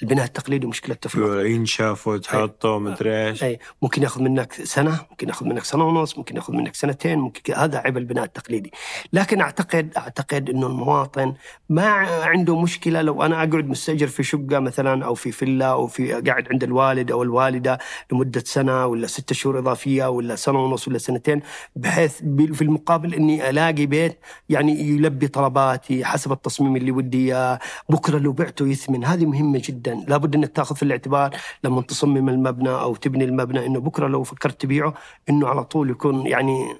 البناء 0.01 0.25
التقليدي 0.25 0.67
مشكله 0.67 0.95
تفرغ 0.95 1.45
ينشف 1.45 2.07
وتحطه 2.07 2.79
مدري 2.79 3.27
إيش. 3.27 3.43
أي. 3.43 3.59
ممكن 3.81 4.03
ياخذ 4.03 4.21
منك 4.21 4.53
سنة 4.53 5.05
ممكن 5.11 5.27
ياخذ 5.27 5.45
منك 5.45 5.63
سنة 5.63 5.87
ونص 5.87 6.17
ممكن 6.17 6.35
ياخذ 6.35 6.53
منك 6.53 6.75
سنتين 6.75 7.19
ممكن. 7.19 7.53
هذا 7.53 7.77
عيب 7.77 7.97
البناء 7.97 8.23
التقليدي. 8.23 8.71
لكن 9.13 9.41
أعتقد 9.41 9.93
أعتقد 9.97 10.49
إنه 10.49 10.67
المواطن 10.67 11.33
ما 11.69 11.87
عنده 12.23 12.59
مشكلة 12.61 13.01
لو 13.01 13.23
أنا 13.23 13.35
أقعد 13.35 13.67
مستأجر 13.69 14.07
في 14.07 14.23
شقة 14.23 14.59
مثلا 14.59 15.05
أو 15.05 15.15
في 15.15 15.31
فيلا 15.31 15.65
أو 15.65 15.87
في 15.87 16.13
قاعد 16.13 16.47
عند 16.51 16.63
الوالد 16.63 17.11
أو 17.11 17.23
الوالدة 17.23 17.79
لمدة 18.11 18.43
سنة 18.45 18.85
ولا 18.85 19.07
ستة 19.07 19.35
شهور 19.35 19.59
إضافية 19.59 20.09
ولا 20.09 20.35
سنة 20.35 20.63
ونص 20.63 20.87
ولا 20.87 20.97
سنتين 20.97 21.41
بحيث 21.75 22.17
في 22.53 22.61
المقابل 22.61 23.13
إني 23.13 23.49
ألاقي 23.49 23.85
بيت 23.85 24.19
يعني 24.49 24.81
يلبي 24.81 25.27
طلباتي 25.27 26.05
حسب 26.05 26.31
التصميم 26.31 26.75
اللي 26.75 26.91
ودي 26.91 27.25
إياه. 27.27 27.59
بكرة 27.89 28.17
لو 28.19 28.31
بعته 28.31 28.67
يثمن. 28.67 29.05
هذه 29.05 29.25
مهمة 29.25 29.61
جدا. 29.65 29.82
لابد 29.89 30.35
انك 30.35 30.49
تأخذ 30.49 30.75
في 30.75 30.83
الاعتبار 30.83 31.35
لما 31.63 31.81
تصمم 31.81 32.29
المبنى 32.29 32.69
أو 32.69 32.95
تبني 32.95 33.23
المبنى 33.23 33.65
إنه 33.65 33.79
بكرة 33.79 34.07
لو 34.07 34.23
فكرت 34.23 34.61
تبيعه 34.61 34.93
إنه 35.29 35.47
على 35.47 35.63
طول 35.63 35.89
يكون 35.89 36.27
يعني 36.27 36.75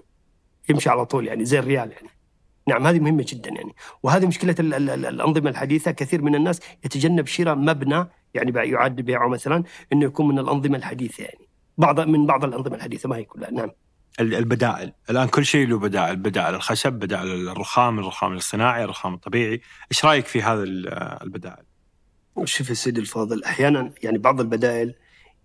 يمشي 0.69 0.89
على 0.89 1.05
طول 1.05 1.27
يعني 1.27 1.45
زي 1.45 1.59
الريال 1.59 1.91
يعني. 1.91 2.09
نعم 2.67 2.87
هذه 2.87 2.99
مهمة 2.99 3.25
جدا 3.27 3.49
يعني. 3.51 3.75
وهذه 4.03 4.25
مشكلة 4.25 4.55
ال- 4.59 4.73
ال- 4.73 4.89
ال- 4.89 5.05
الأنظمة 5.05 5.49
الحديثة. 5.49 5.91
كثير 5.91 6.21
من 6.21 6.35
الناس 6.35 6.59
يتجنب 6.85 7.27
شراء 7.27 7.55
مبنى 7.55 8.05
يعني 8.33 8.71
يعد 8.71 8.95
بيعه 8.95 9.27
مثلا 9.27 9.63
إنه 9.93 10.05
يكون 10.05 10.27
من 10.27 10.39
الأنظمة 10.39 10.77
الحديثة 10.77 11.23
يعني. 11.23 11.47
بعض 11.77 11.99
من 11.99 12.25
بعض 12.25 12.43
الأنظمة 12.43 12.75
الحديثة 12.75 13.09
ما 13.09 13.15
هي 13.17 13.23
كلها. 13.23 13.51
نعم. 13.51 13.71
ال- 14.19 14.35
البدائل. 14.35 14.93
الآن 15.09 15.27
كل 15.27 15.45
شيء 15.45 15.67
له 15.67 15.79
بدائل. 15.79 16.15
بدائل 16.15 16.55
الخشب 16.55 16.93
بدائل 16.93 17.49
الرخام 17.49 17.99
الرخام 17.99 18.33
الصناعي 18.33 18.83
الرخام 18.83 19.13
الطبيعي. 19.13 19.61
إيش 19.91 20.05
رأيك 20.05 20.25
في 20.25 20.41
هذا 20.41 20.63
ال- 20.63 20.87
البدائل؟ 21.23 21.63
شوف 22.45 22.69
يا 22.69 22.73
سيدي 22.73 22.99
الفاضل 23.01 23.43
أحيانا 23.43 23.91
يعني 24.03 24.17
بعض 24.17 24.39
البدائل 24.39 24.95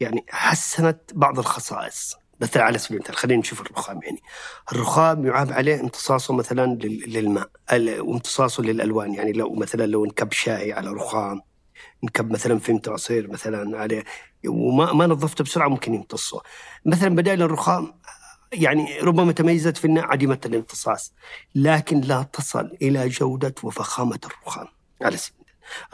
يعني 0.00 0.24
حسنت 0.28 1.00
بعض 1.14 1.38
الخصائص. 1.38 2.16
مثلا 2.40 2.62
على 2.62 2.78
سبيل 2.78 2.96
المثال 2.96 3.16
خلينا 3.16 3.40
نشوف 3.40 3.60
الرخام 3.60 4.00
يعني. 4.02 4.18
الرخام 4.72 5.26
يعاب 5.26 5.52
عليه 5.52 5.80
امتصاصه 5.80 6.34
مثلا 6.34 6.66
لل- 6.82 7.12
للماء 7.12 7.50
وامتصاصه 8.00 8.62
للألوان. 8.62 9.14
يعني 9.14 9.32
لو 9.32 9.54
مثلا 9.54 9.86
لو 9.86 10.04
انكب 10.04 10.32
شاي 10.32 10.72
على 10.72 10.90
رخام 10.90 11.40
نكب 12.02 12.30
مثلا 12.30 12.58
فيمة 12.58 12.82
عصير 12.88 13.30
مثلا 13.30 13.78
عليه 13.78 14.04
وما 14.48 14.92
ما 14.92 15.06
نظفته 15.06 15.44
بسرعة 15.44 15.68
ممكن 15.68 15.94
يمتصه. 15.94 16.40
مثلا 16.86 17.14
بدائل 17.14 17.42
الرخام 17.42 17.94
يعني 18.52 18.98
ربما 19.00 19.32
تميزت 19.32 19.76
في 19.76 19.86
إنها 19.86 20.02
عديمة 20.02 20.40
الامتصاص 20.46 21.12
لكن 21.54 22.00
لا 22.00 22.22
تصل 22.22 22.76
إلى 22.82 23.08
جودة 23.08 23.54
وفخامة 23.62 24.20
الرخام. 24.26 24.66
على 25.02 25.16
سبيل. 25.16 25.37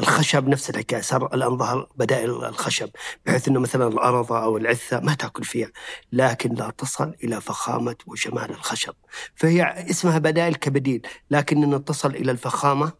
الخشب 0.00 0.48
نفس 0.48 0.70
الحكاية. 0.70 1.00
صار 1.00 1.34
الآن 1.34 1.56
ظهر 1.56 1.88
بدائل 1.96 2.30
الخشب 2.30 2.90
بحيث 3.26 3.48
إنه 3.48 3.60
مثلا 3.60 3.88
الارضه 3.88 4.42
أو 4.42 4.56
العثه 4.56 5.00
ما 5.00 5.14
تأكل 5.14 5.44
فيها 5.44 5.68
لكن 6.12 6.54
لا 6.54 6.70
تصل 6.78 7.14
إلى 7.24 7.40
فخامة 7.40 7.96
وجمال 8.06 8.50
الخشب. 8.50 8.94
فهي 9.34 9.62
اسمها 9.90 10.18
بدائل 10.18 10.54
كبديل 10.54 11.06
لكن 11.30 11.74
ان 11.74 11.84
تصل 11.84 12.10
إلى 12.10 12.30
الفخامة 12.30 12.92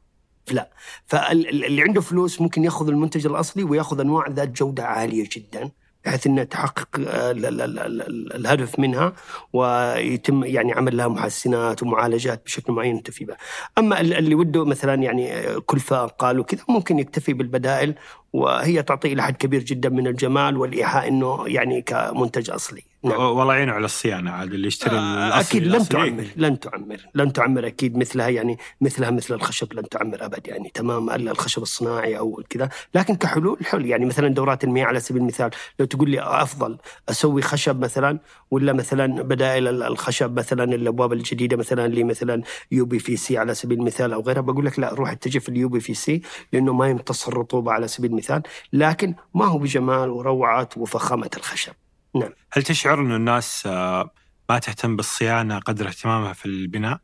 لا. 0.51 0.71
فاللي 1.07 1.83
عنده 1.83 2.01
فلوس 2.01 2.41
ممكن 2.41 2.65
يأخذ 2.65 2.89
المنتج 2.89 3.27
الأصلي 3.27 3.65
ويأخذ 3.65 4.01
أنواع 4.01 4.29
ذات 4.29 4.49
جودة 4.49 4.87
عالية 4.87 5.29
جدا. 5.33 5.71
بحيث 6.05 6.27
انها 6.27 6.45
تحقق 6.45 6.89
ال- 6.97 7.47
ال- 7.47 7.61
ال- 7.61 7.79
ال- 8.03 8.35
الهدف 8.37 8.79
منها 8.79 9.13
ويتم 9.53 10.45
يعني 10.45 10.73
عمل 10.73 10.97
لها 10.97 11.09
محسنات 11.09 11.83
ومعالجات 11.83 12.43
بشكل 12.45 12.73
معين 12.73 12.97
يكتفي 12.97 13.25
بها. 13.25 13.37
أما 13.79 14.01
ال- 14.01 14.15
اللي 14.15 14.35
وده 14.35 14.65
مثلا 14.65 14.95
يعني 15.03 15.45
كلفه 15.67 16.05
أقل 16.05 16.39
وكذا 16.41 16.63
ممكن 16.69 16.99
يكتفي 16.99 17.33
بالبدائل 17.33 17.95
وهي 18.33 18.83
تعطي 18.83 19.13
إلى 19.13 19.23
حد 19.23 19.37
كبير 19.37 19.63
جدا 19.63 19.89
من 19.89 20.07
الجمال 20.07 20.57
والإيحاء 20.57 21.09
إنه 21.09 21.45
يعني 21.47 21.83
كمنتج 21.83 22.51
أصلي. 22.51 22.83
نعم. 23.05 23.21
والله 23.21 23.55
يعينه 23.55 23.73
على 23.73 23.85
الصيانة 23.85 24.31
عاد 24.31 24.53
اللي 24.55 24.67
يشتري 24.67 24.97
آه، 24.97 25.41
أكيد 25.41 25.63
لن. 25.67 25.89
تعمر 25.89 26.25
لن 26.37 26.61
تعمر 26.61 26.97
لن 27.15 27.33
تعمر 27.33 27.67
أكيد 27.67 27.97
مثلها 27.97 28.29
يعني 28.29 28.59
مثلها 28.81 29.11
مثل 29.11 29.35
الخشب 29.35 29.73
لن 29.73 29.89
تعمر 29.89 30.25
أبد 30.25 30.47
يعني 30.49 30.71
تمام 30.75 31.11
ألا 31.11 31.31
الخشب 31.31 31.63
الصناعي 31.63 32.19
أو 32.19 32.43
كذا 32.51 32.69
لكن 32.95 33.15
كحلول 33.17 33.59
حل 33.67 33.87
يعني 33.87 34.07
مثلا 34.07 34.29
دورات 34.29 34.65
المياه 34.65 34.85
على 34.87 35.01
سبيل 35.01 35.23
المثال 35.23 35.51
لو 35.79 35.87
تقول 35.87 36.11
لي 36.11 36.21
أفضل 36.23 36.79
أسوي 37.09 37.43
خشب 37.43 37.81
مثلا 37.81 38.19
ولا 38.51 38.73
مثلا 38.73 39.23
بدائل 39.23 39.69
ال- 39.69 39.83
الخشب 39.83 40.39
مثلا 40.39 40.65
الأبواب 40.65 41.13
الجديدة 41.13 41.57
مثلا 41.57 41.87
اللي 41.87 42.05
مثلا 42.05 42.43
UPVC 42.73 43.39
على 43.39 43.55
سبيل 43.55 43.79
المثال 43.79 44.13
أو 44.13 44.21
غيرها 44.21 44.41
بقول 44.41 44.67
لك 44.67 44.79
لا 44.79 44.95
روح 44.95 45.11
اتجه 45.11 45.39
في 45.39 45.49
ال 45.49 45.69
UPVC 45.69 46.23
لأنه 46.53 46.73
ما 46.73 46.89
يمتص 46.89 47.29
الرطوبة 47.29 47.73
على 47.73 47.89
سبيل 47.89 48.11
المثال 48.11 48.43
لكن 48.73 49.15
ما 49.35 49.45
هو 49.47 49.59
بجمال 49.59 50.11
وروعة 50.11 50.69
وفخامة 50.77 51.31
الخشب 51.37 51.73
نعم 52.15 52.31
هل 52.53 52.63
تشعر 52.63 53.01
انه 53.01 53.17
الناس 53.17 53.67
آه، 53.67 54.11
ما 54.49 54.59
تهتم 54.59 54.97
بالصيانة 54.97 55.59
قدر 55.59 55.89
اهتمامها 55.89 56.33
في 56.33 56.47
البناء؟ 56.47 57.01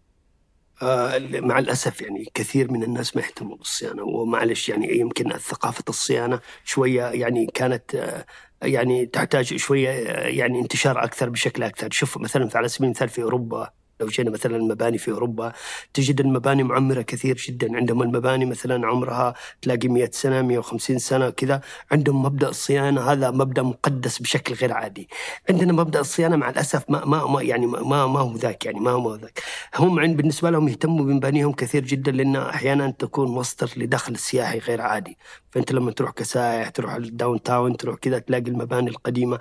آه، 0.82 1.18
مع 1.40 1.58
الأسف 1.58 2.00
يعني 2.00 2.30
كثير 2.34 2.70
من 2.72 2.82
الناس 2.82 3.16
ما 3.16 3.22
يهتموا 3.22 3.56
بالصيانة 3.56 4.02
ومعلش 4.02 4.68
يعني 4.68 4.98
يمكن 4.98 5.30
ثقافة 5.30 5.84
الصيانة 5.88 6.40
شوية 6.64 7.04
يعني 7.04 7.46
كانت 7.54 7.94
آه، 7.94 8.26
يعني 8.62 9.06
تحتاج 9.06 9.56
شوية 9.56 9.88
يعني 10.28 10.60
انتشار 10.60 11.04
أكثر 11.04 11.28
بشكل 11.28 11.62
أكثر 11.62 11.88
شوف 11.90 12.18
مثلا 12.18 12.48
على 12.54 12.68
سبيل 12.68 12.86
المثال 12.86 13.08
في 13.08 13.22
أوروبا 13.22 13.70
لو 14.00 14.06
جينا 14.06 14.30
مثلا 14.30 14.56
المباني 14.56 14.98
في 14.98 15.10
أوروبا 15.10 15.52
تجد 15.94 16.20
المباني 16.20 16.62
معمرة 16.62 17.02
كثير 17.02 17.36
جدا. 17.36 17.76
عندهم 17.76 18.02
المباني 18.02 18.44
مثلا 18.46 18.86
عمرها 18.86 19.34
تلاقي 19.62 19.88
100 19.88 20.10
سنة 20.12 20.42
150 20.42 20.98
سنة 20.98 21.30
كذا 21.30 21.60
عندهم 21.90 22.22
مبدأ 22.22 22.48
الصيانة 22.48 23.00
هذا 23.12 23.30
مبدأ 23.30 23.62
مقدس 23.62 24.18
بشكل 24.18 24.54
غير 24.54 24.72
عادي. 24.72 25.08
عندنا 25.50 25.72
مبدأ 25.72 26.00
الصيانة 26.00 26.36
مع 26.36 26.50
الأسف 26.50 26.90
ما 26.90 27.04
ما 27.04 27.26
ما- 27.26 27.42
يعني 27.42 27.66
ما 27.66 28.06
ما 28.06 28.20
هو 28.20 28.34
ذاك 28.36 28.66
يعني 28.66 28.80
ما 28.80 28.90
هو 28.90 29.14
ذاك. 29.16 29.42
هم 29.76 30.00
عند 30.00 30.16
بالنسبة 30.16 30.50
لهم 30.50 30.68
يهتموا 30.68 31.04
بمبانيهم 31.06 31.52
كثير 31.52 31.84
جدا 31.84 32.12
لانها 32.12 32.50
أحيانا 32.50 32.90
تكون 32.90 33.28
مصدر 33.28 33.70
لدخل 33.76 34.16
سياحي 34.16 34.58
غير 34.58 34.80
عادي. 34.80 35.16
فأنت 35.50 35.72
لما 35.72 35.90
تروح 35.92 36.10
كسائح 36.10 36.68
تروح 36.68 36.94
الداون 36.94 37.42
تاون 37.42 37.76
تروح 37.76 37.96
كذا 37.96 38.18
تلاقي 38.18 38.50
المباني 38.50 38.90
القديمة 38.90 39.38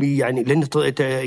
يعني 0.00 0.42
لأن 0.42 0.68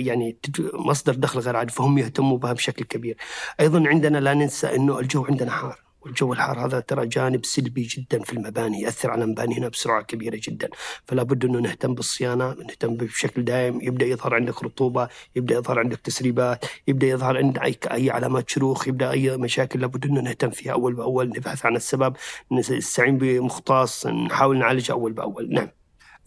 يعني 0.06 0.38
مصدر 0.74 1.16
دخل 1.16 1.40
غير 1.40 1.56
عادي 1.56 1.74
فهم 1.74 1.98
يهتموا 1.98 2.38
بها 2.38 2.54
بشكل 2.54 2.86
كبير. 2.86 3.18
أيضا 3.60 3.88
عندنا 3.88 4.18
لا 4.18 4.34
ننسى 4.34 4.76
إنه 4.76 5.00
الجو 5.00 5.26
عندنا 5.26 5.52
حار. 5.52 5.80
والجو 6.02 6.34
الحار 6.34 6.66
هذا 6.66 6.80
ترى 6.80 7.08
جانب 7.08 7.46
سلبي 7.46 7.84
جدا 7.84 8.24
في 8.24 8.34
المباني 8.34 8.82
يأثر 8.82 9.12
على 9.12 9.26
مبانينا 9.26 9.68
بسرعة 9.68 10.02
كبيرة 10.04 10.40
جدا. 10.44 10.70
فلا 11.06 11.24
بد 11.24 11.46
إنه 11.46 11.60
نهتم 11.60 11.94
بالصيانة 11.96 12.54
نهتم 12.54 12.96
بشكل 12.96 13.44
دائم. 13.44 13.82
يبدأ 13.82 14.06
يظهر 14.06 14.36
عندك 14.36 14.64
رطوبة 14.64 15.10
يبدأ 15.36 15.56
يظهر 15.56 15.80
عندك 15.80 16.00
تسريبات 16.00 16.66
يبدأ 16.88 17.08
يظهر 17.08 17.38
عندك 17.38 17.88
أي 17.88 18.10
علامات 18.10 18.50
شروخ 18.50 18.88
يبدأ 18.88 19.12
أي 19.12 19.38
مشاكل 19.38 19.82
لابد 19.82 20.06
إنه 20.06 20.22
نهتم 20.22 20.50
فيها 20.50 20.74
أول 20.74 20.94
بأول 20.94 21.30
نبحث 21.30 21.66
عن 21.66 21.76
السبب 21.76 22.16
نستعين 22.52 23.18
بمختص 23.18 24.08
نحاول 24.08 24.58
نعالجها 24.60 24.94
أول 24.94 25.14
بأول. 25.14 25.50
نعم. 25.54 25.81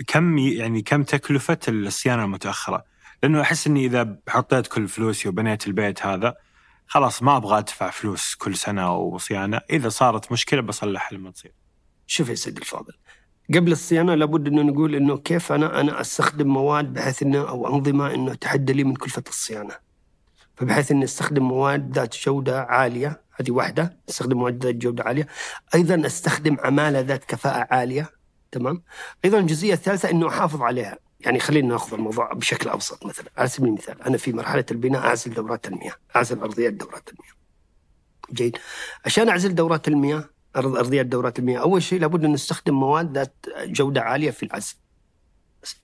كم 0.06 0.38
يعني 0.38 0.82
كم 0.82 1.02
تكلفة 1.02 1.58
الصيانة 1.68 2.24
المتأخرة؟ 2.24 2.84
لأنه 3.22 3.40
أحس 3.40 3.66
إني 3.66 3.86
إذا 3.86 4.18
حطيت 4.28 4.66
كل 4.66 4.88
فلوسي 4.88 5.28
وبنيت 5.28 5.66
البيت 5.66 6.06
هذا 6.06 6.34
خلاص 6.86 7.22
ما 7.22 7.36
أبغى 7.36 7.58
أدفع 7.58 7.90
فلوس 7.90 8.34
كل 8.34 8.56
سنة 8.56 8.96
وصيانة، 8.96 9.60
إذا 9.70 9.88
صارت 9.88 10.32
مشكلة 10.32 10.60
بصلحها 10.60 11.18
لما 11.18 11.30
تصير. 11.30 11.52
شوف 12.06 12.28
يا 12.28 12.34
سيدي 12.34 12.60
الفاضل 12.60 12.92
قبل 13.54 13.72
الصيانة 13.72 14.14
لابد 14.14 14.48
انه 14.48 14.62
نقول 14.62 14.94
إنه 14.94 15.16
كيف 15.16 15.52
أنا 15.52 15.80
أنا 15.80 16.00
أستخدم 16.00 16.48
مواد 16.48 16.92
بحيث 16.92 17.22
إنه 17.22 17.48
أو 17.48 17.74
أنظمة 17.74 18.14
إنه 18.14 18.34
تحد 18.34 18.70
لي 18.70 18.84
من 18.84 18.94
كلفة 18.94 19.24
الصيانة. 19.28 19.74
فبحيث 20.56 20.90
إني 20.90 21.04
أستخدم 21.04 21.42
مواد 21.42 21.94
ذات 21.94 22.16
جودة 22.24 22.62
عالية 22.62 23.22
هذه 23.40 23.50
واحدة 23.50 23.98
أستخدم 24.08 24.38
مواد 24.38 24.64
ذات 24.64 24.74
جودة 24.74 25.04
عالية 25.04 25.26
أيضا 25.74 26.06
أستخدم 26.06 26.56
عمالة 26.60 27.00
ذات 27.00 27.24
كفاءة 27.24 27.74
عالية 27.74 28.10
تمام 28.54 28.82
أيضا 29.24 29.38
الجزئية 29.38 29.74
الثالثة 29.74 30.10
إنه 30.10 30.28
أحافظ 30.28 30.62
عليها 30.62 30.98
يعني 31.20 31.40
خلينا 31.40 31.68
نأخذ 31.68 31.94
الموضوع 31.94 32.32
بشكل 32.32 32.68
أبسط 32.68 33.06
مثلا 33.06 33.30
على 33.36 33.48
سبيل 33.48 33.68
المثال 33.68 34.02
أنا 34.02 34.16
في 34.16 34.32
مرحلة 34.32 34.64
البناء 34.70 35.06
أعزل 35.06 35.34
دورات 35.34 35.66
المياه، 35.68 35.94
أعزل 36.16 36.40
أرضيات 36.40 36.72
دورات 36.72 37.08
المياه. 37.08 37.34
جيد 38.32 38.56
عشان 39.04 39.28
أعزل 39.28 39.54
دورات 39.54 39.88
المياه 39.88 40.24
أرض 40.56 40.76
أرضيات 40.76 41.06
دورات 41.06 41.38
المياه، 41.38 41.60
أول 41.60 41.82
شيء 41.82 42.00
لابد 42.00 42.24
أن 42.24 42.32
نستخدم 42.32 42.74
مواد 42.74 43.14
ذات 43.14 43.34
جودة 43.64 44.00
عالية 44.00 44.30
في 44.30 44.42
العزل. 44.42 44.74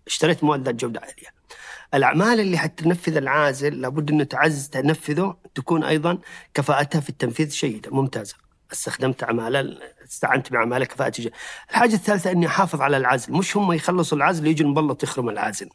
اشتريت 0.07 0.45
مواد 0.45 0.63
ذات 0.65 0.75
جودة 0.75 1.01
عالية. 1.01 1.29
الأعمال 1.95 2.41
اللي 2.41 2.59
حتنفذ 2.59 3.17
العازل 3.17 3.81
لابد 3.81 4.11
انه 4.11 4.25
تعز 4.25 4.69
تنفذه 4.69 5.37
تكون 5.55 5.85
أيضا 5.85 6.19
كفاءتها 6.55 7.01
في 7.01 7.11
التنفيذ 7.11 7.49
جيده 7.49 7.91
ممتازة. 7.91 8.35
استخدمت 8.73 9.25
عمالة 9.25 9.79
استعنت 10.11 10.53
بعماله 10.53 10.85
كفاءه. 10.85 11.31
الحاجة 11.71 11.95
الثالثة 11.95 12.31
أني 12.31 12.47
أحافظ 12.47 12.81
على 12.81 12.97
العزل، 12.97 13.33
مش 13.33 13.57
هم 13.57 13.73
يخلصوا 13.73 14.19
العزل 14.19 14.47
يجي 14.47 14.63
المبلط 14.63 15.03
يخرم 15.03 15.29
العازل. 15.29 15.69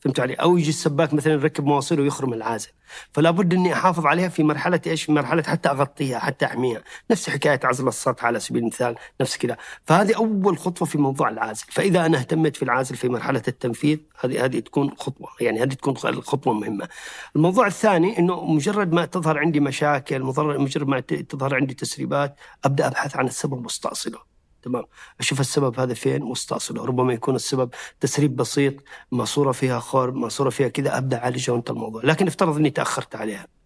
فهمت 0.00 0.20
علي؟ 0.20 0.34
أو 0.34 0.56
يجي 0.56 0.70
السباك 0.70 1.14
مثلا 1.14 1.32
يركب 1.32 1.64
مواصيل 1.64 2.00
ويخرم 2.00 2.32
العازل. 2.32 2.68
فلا 3.12 3.30
بد 3.30 3.54
إني 3.54 3.72
أحافظ 3.72 4.06
عليها 4.06 4.28
في 4.28 4.42
مرحلة 4.42 4.80
إيش؟ 4.86 5.02
في 5.02 5.12
مرحلة 5.12 5.42
حتى 5.42 5.68
أغطيها 5.68 6.18
حتى 6.18 6.44
أحميها، 6.44 6.82
نفس 7.10 7.30
حكاية 7.30 7.60
عزل 7.64 7.88
السطح 7.88 8.24
على 8.24 8.40
سبيل 8.40 8.62
المثال، 8.62 8.94
نفس 9.20 9.36
كذا، 9.36 9.56
فهذه 9.84 10.16
أول 10.16 10.58
خطوة 10.58 10.88
في 10.88 10.98
موضوع 10.98 11.28
العازل، 11.28 11.64
فإذا 11.70 12.06
أنا 12.06 12.18
اهتميت 12.18 12.56
في 12.56 12.62
العازل 12.62 12.96
في 12.96 13.08
مرحلة 13.08 13.42
التنفيذ 13.48 13.98
هذه 14.20 14.44
هذه 14.44 14.58
تكون 14.58 14.90
خطوة، 14.98 15.28
يعني 15.40 15.62
هذه 15.62 15.74
تكون 15.74 15.96
خطوة 15.96 16.52
مهمة. 16.52 16.88
الموضوع 17.36 17.66
الثاني 17.66 18.18
إنه 18.18 18.44
مجرد 18.44 18.92
ما 18.92 19.04
تظهر 19.04 19.38
عندي 19.38 19.60
مشاكل، 19.60 20.22
مجرد 20.22 20.88
ما 20.88 21.00
تظهر 21.00 21.54
عندي 21.54 21.74
تسريبات، 21.74 22.36
أبدأ 22.64 22.86
أبحث 22.86 23.16
عن 23.16 23.26
السبب 23.26 23.64
واستأصله. 23.64 24.29
تمام. 24.62 24.84
أشوف 25.20 25.40
السبب 25.40 25.80
هذا 25.80 25.94
فين 25.94 26.22
واستأصله 26.22 26.84
ربما 26.84 27.12
يكون 27.12 27.34
السبب 27.34 27.74
تسريب 28.00 28.36
بسيط 28.36 28.74
ماسورة 29.12 29.52
فيها 29.52 29.78
خور 29.78 30.10
ماسورة 30.10 30.50
فيها 30.50 30.68
كذا 30.68 30.98
أبدأ 30.98 31.16
أعالجها 31.16 31.52
وانت 31.52 31.70
الموضوع. 31.70 32.02
لكن 32.04 32.26
افترض 32.26 32.56
إني 32.56 32.70
تأخرت 32.70 33.16
عليها. 33.16 33.59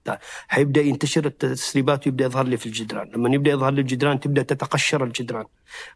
حيبدأ 0.48 0.80
ينتشر 0.80 1.26
التسريبات 1.26 2.06
ويبدأ 2.06 2.24
يظهر 2.24 2.46
لي 2.46 2.56
في 2.56 2.66
الجدران. 2.66 3.10
لما 3.14 3.34
يبدأ 3.34 3.50
يظهر 3.50 3.72
لي 3.72 3.80
الجدران 3.80 4.20
تبدأ 4.20 4.42
تتقشر 4.42 5.04
الجدران. 5.04 5.44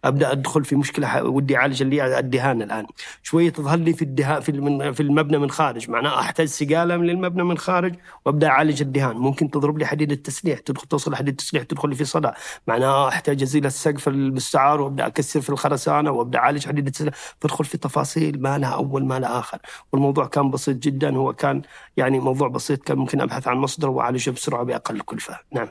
أبدأ 0.05 0.33
أدخل 0.33 0.65
في 0.65 0.77
مشكلة 0.77 1.25
ودي 1.25 1.57
أعالج 1.57 1.83
اللي 1.83 2.19
الدهان 2.19 2.63
الآن. 2.63 2.87
شوية 3.23 3.51
تظهر 3.51 3.79
لي 3.79 3.93
في 3.93 4.03
الدهان 4.03 4.41
في 4.41 4.53
في 4.93 5.01
المبنى 5.01 5.39
من 5.39 5.51
خارج. 5.51 5.91
معناه 5.91 6.21
أحتاج 6.21 6.47
سقالة 6.47 6.97
من 6.97 7.11
المبنى 7.11 7.45
من 7.45 7.59
خارج 7.59 7.95
وأبدأ 8.27 8.49
أعالج 8.49 8.83
الدهان. 8.83 9.17
ممكن 9.17 9.51
تضرب 9.51 9.79
لي 9.79 9.87
حديد 9.87 10.13
التسليح 10.13 10.59
تدخل 10.59 10.87
توصل 10.89 11.15
حديد 11.17 11.29
التسليح 11.29 11.63
تدخل 11.63 11.95
في 11.95 12.05
صدى 12.05 12.31
معناه 12.67 13.09
أحتاج 13.09 13.43
أزيل 13.43 13.67
السقف 13.67 14.09
المستعار 14.09 14.81
وأبدأ 14.81 15.07
أكسر 15.07 15.41
في 15.41 15.51
الخرسانة 15.51 16.11
وأبدأ 16.11 16.39
أعالج 16.39 16.67
حديد 16.67 16.87
التسليح 16.87 17.15
فادخل 17.41 17.65
في 17.65 17.79
تفاصيل 17.79 18.43
ما 18.43 18.59
لها 18.59 18.75
أول 18.75 19.05
ما 19.05 19.19
لها 19.19 19.39
آخر. 19.39 19.59
والموضوع 19.93 20.27
كان 20.27 20.51
بسيط 20.51 20.77
جدا. 20.77 21.17
هو 21.17 21.33
كان 21.33 21.63
يعني 21.97 22.19
موضوع 22.21 22.49
بسيط 22.49 22.83
كان 22.83 22.99
ممكن 22.99 23.21
أبحث 23.21 23.49
عن 23.49 23.57
مصدر 23.57 23.91
واعالجه 23.99 24.31
بسرعة 24.31 24.63
باقل 24.63 25.01
كلفة 25.01 25.41
نعم 25.53 25.69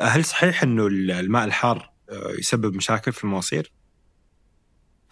هل 0.00 0.24
صحيح 0.24 0.62
إنه 0.62 0.86
الماء 0.86 1.44
الحار 1.44 1.90
يسبب 2.38 2.74
مشاكل 2.74 3.12
في 3.12 3.24
المواسير؟ 3.24 3.72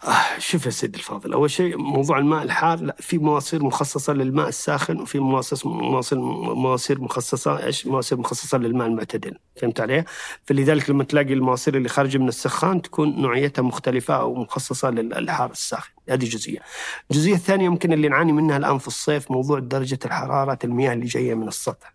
آه 0.07 0.39
شوف 0.39 0.65
يا 0.65 0.71
سيدي 0.71 0.97
الفاضل 0.97 1.33
أول 1.33 1.51
شيء 1.51 1.77
موضوع 1.77 2.17
الماء 2.17 2.43
الحار 2.43 2.79
لا 2.79 2.95
في 2.99 3.17
مواسير 3.17 3.63
مخصصة 3.63 4.13
للماء 4.13 4.47
الساخن 4.47 5.01
وفي 5.01 5.19
مواسير 5.19 5.59
مواسير 5.65 6.19
مواسير 6.55 7.01
مخصصة 7.01 7.65
إيش 7.65 7.87
مواسير 7.87 8.17
مخصصة 8.17 8.57
للماء 8.57 8.87
المعتدل 8.87 9.37
فهمت 9.55 9.79
علي؟ 9.79 10.05
فلذلك 10.45 10.89
لما 10.89 11.03
تلاقي 11.03 11.33
المواسير 11.33 11.77
اللي 11.77 11.89
خارجة 11.89 12.17
من 12.17 12.27
السخان 12.27 12.81
تكون 12.81 13.21
نوعيتها 13.21 13.61
مختلفة 13.61 14.13
أو 14.13 14.35
مخصصة 14.35 14.89
للحار 14.89 15.51
الساخن 15.51 15.91
هذه 16.09 16.25
جزئية. 16.25 16.59
الجزئية 17.11 17.35
الثانية 17.35 17.65
يمكن 17.65 17.93
اللي 17.93 18.07
نعاني 18.07 18.31
منها 18.31 18.57
الآن 18.57 18.77
في 18.77 18.87
الصيف 18.87 19.31
موضوع 19.31 19.59
درجة 19.59 19.99
الحرارة 20.05 20.59
المياه 20.63 20.93
اللي 20.93 21.05
جاية 21.05 21.33
من 21.33 21.47
السطح. 21.47 21.92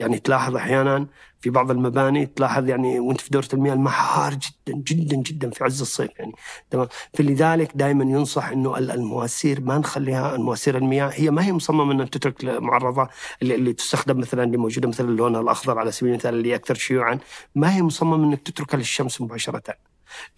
يعني 0.00 0.18
تلاحظ 0.18 0.56
أحيانا 0.56 1.06
في 1.40 1.50
بعض 1.50 1.70
المباني 1.70 2.26
تلاحظ 2.26 2.68
يعني 2.68 3.00
وأنت 3.00 3.20
في 3.20 3.30
دورة 3.30 3.48
المياه 3.54 3.74
الماء 3.74 3.92
حار 3.92 4.34
جدا 4.34 4.78
جدا 4.78 5.16
جدا 5.16 5.50
في 5.50 5.64
عز 5.64 5.80
الصيف 5.80 6.10
يعني. 6.18 6.32
تمام. 6.70 6.88
فلذلك 7.14 7.72
دائما 7.74 8.04
ينصح 8.04 8.48
إنه 8.48 8.78
المواسير 8.78 9.60
ما 9.60 9.78
نخليها 9.78 10.34
المواسير 10.36 10.76
المياه 10.76 11.10
هي 11.14 11.30
ما 11.30 11.44
هي 11.44 11.52
مصممة 11.52 11.92
ان 11.92 12.10
تترك 12.10 12.44
معرضه 12.44 13.08
اللي, 13.42 13.54
اللي 13.54 13.72
تستخدم 13.72 14.18
مثلا 14.18 14.44
اللي 14.44 14.56
موجودة 14.56 14.88
مثلا 14.88 15.08
اللون 15.08 15.36
الأخضر 15.36 15.78
على 15.78 15.92
سبيل 15.92 16.12
المثال 16.12 16.34
اللي 16.34 16.54
أكثر 16.54 16.74
شيوعا. 16.74 17.18
ما 17.54 17.76
هي 17.76 17.82
مصممة 17.82 18.24
انك 18.24 18.42
تتركها 18.42 18.78
للشمس 18.78 19.20
مباشرة. 19.20 19.62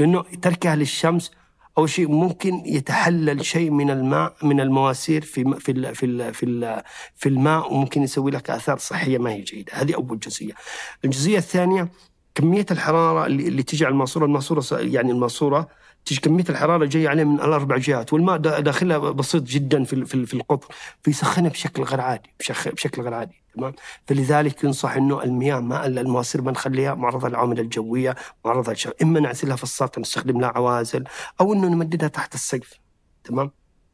لأنه 0.00 0.22
تركها 0.42 0.76
للشمس 0.76 1.30
اول 1.78 1.90
شيء 1.90 2.08
ممكن 2.10 2.62
يتحلل 2.66 3.44
شيء 3.44 3.70
من 3.70 3.90
الماء 3.90 4.36
من 4.42 4.60
المواسير 4.60 5.22
في 5.22 5.44
في 5.60 5.94
في 5.94 6.32
في 6.32 6.82
في 7.16 7.28
الماء 7.28 7.72
وممكن 7.74 8.02
يسوي 8.02 8.30
لك 8.30 8.50
آثار 8.50 8.78
صحية 8.78 9.18
ما 9.18 9.30
هي 9.30 9.40
جيدة، 9.40 9.72
هذه 9.74 9.94
أول 9.94 10.18
جزئية. 10.18 10.52
الجزئية 11.04 11.38
الثانية 11.38 11.88
كمية 12.34 12.66
الحرارة 12.70 13.26
اللي, 13.26 13.48
اللي 13.48 13.62
تجي 13.62 13.84
على 13.84 13.92
الماسورة، 13.92 14.24
الماسورة 14.24 14.64
يعني 14.72 15.12
الماسورة 15.12 15.68
تجي 16.04 16.20
كمية 16.20 16.44
الحرارة 16.48 16.84
جاية 16.86 17.08
عليه 17.08 17.24
من 17.24 17.34
الأربع 17.34 17.76
جهات 17.76 18.12
والماء 18.12 18.36
داخلها 18.36 18.98
بسيط 18.98 19.42
جدا 19.42 19.84
في, 19.84 20.04
في 20.26 20.34
القطر 20.34 20.74
فيسخنها 21.02 21.50
بشكل 21.50 21.82
غير 21.82 22.00
عادي 22.00 22.30
بشكل 22.74 23.02
غير 23.02 23.14
عادي 23.14 23.41
تمام؟ 23.54 23.72
فلذلك 24.06 24.64
ينصح 24.64 24.96
إنه 24.96 25.22
المياه 25.22 25.60
ما 25.60 25.86
المواسير 25.86 26.42
ما 26.42 26.50
نخليها 26.50 26.94
معرضة 26.94 27.28
للعوامل 27.28 27.60
الجوية 27.60 28.14
معرضة 28.44 28.72
للشر 28.72 28.92
إما 29.02 29.20
نعزلها 29.20 29.56
في 29.56 29.62
السطح 29.62 29.98
نستخدم 29.98 30.40
لها 30.40 30.52
عوازل 30.54 31.04
أو 31.40 31.52
إنه 31.52 31.68
نمددها 31.68 32.08
تحت 32.08 32.34
السقف 32.34 32.72
تمام؟ 33.24 33.50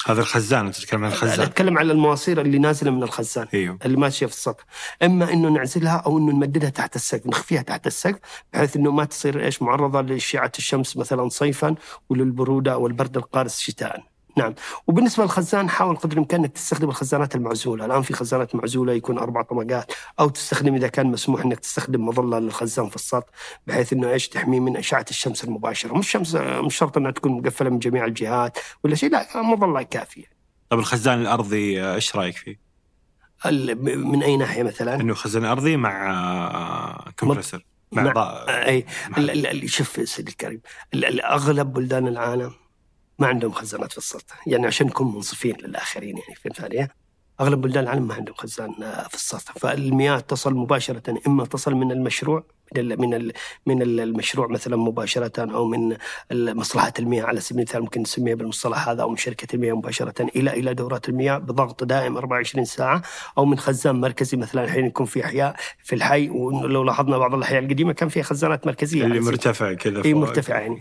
هذا 0.07 0.21
الخزان 0.21 0.73
تتكلم 0.73 1.05
عن 1.05 1.11
الخزان. 1.11 1.41
أتكلم 1.41 1.79
على 1.79 1.93
المواسير 1.93 2.41
اللي 2.41 2.59
نازلة 2.59 2.91
من 2.91 3.03
الخزان 3.03 3.47
إيوه. 3.55 3.79
اللي 3.85 3.97
ماشية 3.97 4.27
في 4.27 4.33
السطح. 4.33 4.65
إما 5.03 5.33
إنه 5.33 5.49
نعزلها 5.49 5.97
أو 6.07 6.19
إنه 6.19 6.33
نمددها 6.33 6.71
تحت 6.71 6.97
السقف 6.97 7.27
نخفيها 7.27 7.63
تحت 7.63 7.87
السقف 7.87 8.19
بحيث 8.53 8.77
إنه 8.77 8.93
ما 8.93 9.05
تصير 9.05 9.45
إيش 9.45 9.63
معرضة 9.63 10.01
لإشعة 10.01 10.53
الشمس 10.59 10.97
مثلا 10.97 11.29
صيفا 11.29 11.75
وللبرودة 12.09 12.79
والبرد 12.79 13.17
القارس 13.17 13.61
شتاء. 13.61 14.18
نعم 14.39 14.55
وبالنسبة 14.87 15.23
للخزان 15.25 15.69
حاول 15.69 15.97
قدر 15.97 16.13
الإمكان 16.13 16.41
إنك 16.41 16.53
تستخدم 16.53 16.89
الخزانات 16.89 17.35
المعزولة، 17.35 17.85
الآن 17.85 18.03
في 18.03 18.15
خزانات 18.15 18.55
معزولة 18.55 18.93
يكون 18.93 19.19
أربع 19.19 19.43
طبقات 19.43 19.93
أو 20.21 20.29
تستخدم 20.29 20.75
إذا 20.75 20.89
كان 20.89 21.07
مسموح 21.07 21.45
إنك 21.45 21.61
تستخدم 21.61 22.07
مظلة 22.07 22.39
للخزان 22.39 22.89
في 22.89 22.97
السطح 22.97 23.27
بحيث 23.67 23.93
إنه 23.93 24.11
إيش 24.11 24.29
تحميه 24.29 24.61
من 24.61 24.77
أشعة 24.77 25.07
الشمس 25.11 25.45
المباشرة، 25.45 25.95
مش 25.99 26.11
شمس 26.11 26.35
مش 26.35 26.77
شرط 26.77 26.97
إنها 26.97 27.11
تكون 27.11 27.33
مقفلة 27.33 27.71
من 27.71 27.79
جميع 27.79 28.05
الجهات 28.05 28.59
ولا 28.85 28.95
شيء 28.95 29.11
لا 29.11 29.43
مظلة 29.43 29.83
كافية. 29.83 30.25
طب 30.71 30.79
الخزان 30.79 31.21
الأرضي 31.21 31.95
إيش 31.95 32.17
رأيك 32.17 32.37
فيه؟ 32.37 32.61
من 33.75 34.23
أي 34.23 34.37
ناحية 34.37 34.63
مثلا؟ 34.63 34.95
إنه 34.95 35.15
خزان 35.15 35.45
أرضي 35.45 35.77
مع 35.77 37.11
كمبرسر 37.17 37.65
مع, 37.93 38.03
مع 38.03 38.45
أي 38.49 38.87
شوف 39.69 40.09
سيدي 40.09 40.31
الكريم 40.31 40.61
أغلب 41.25 41.73
بلدان 41.73 42.09
العالم 42.09 42.53
ما 43.19 43.27
عندهم 43.27 43.53
خزانات 43.53 43.93
في 43.93 43.99
السطح 43.99 44.49
يعني 44.49 44.67
عشان 44.67 44.87
نكون 44.87 45.15
منصفين 45.15 45.57
للآخرين 45.57 46.19
يعني 46.19 46.35
فهمت 46.35 46.61
علي؟ 46.61 46.89
أغلب 47.41 47.61
بلدان 47.61 47.85
العالم 47.85 48.09
ما 48.09 48.15
عندهم 48.15 48.35
خزان 48.35 48.73
في 49.09 49.15
السطح 49.15 49.59
فالمياه 49.59 50.19
تصل 50.21 50.55
مباشرة 50.55 51.19
إما 51.27 51.45
تصل 51.45 51.75
من 51.75 51.93
المشروع 51.93 52.45
من 52.77 53.33
من 53.67 53.83
المشروع 53.83 54.47
مثلا 54.49 54.77
مباشره 54.77 55.53
أو 55.55 55.67
من 55.67 55.97
مصلحة 56.33 56.93
المياه. 56.99 57.25
على 57.25 57.41
سبيل 57.41 57.59
المثال 57.59 57.81
ممكن 57.81 58.01
نسميها 58.01 58.35
بالمصطلح 58.35 58.89
هذا 58.89 59.03
أو 59.03 59.09
من 59.09 59.17
شركة 59.17 59.55
المياه 59.55 59.73
مباشره 59.73 60.29
إلى 60.37 60.51
إلى 60.51 60.75
دورات 60.75 61.09
المياه 61.09 61.39
بضغط 61.39 61.85
دائم 61.85 62.17
24 62.17 62.65
ساعة 62.65 63.03
أو 63.39 63.45
من 63.45 63.59
خزان 63.59 64.01
مركزي 64.01 64.37
مثلا 64.37 64.65
الحين 64.65 64.87
يكون 64.87 65.07
في 65.07 65.25
أحياء 65.25 65.57
في 65.85 65.95
الحي. 65.95 66.29
ولو 66.29 66.83
لاحظنا 66.83 67.19
بعض 67.19 67.35
الأحياء 67.35 67.63
القديمة 67.63 67.93
كان 67.93 68.09
فيها 68.09 68.23
خزانات 68.23 68.67
مركزية. 68.67 69.05
اللي 69.05 69.21
مرتفع 69.21 69.73
كذا 69.73 70.05
إي 70.05 70.15
مرتفع 70.15 70.61
يعني. 70.61 70.79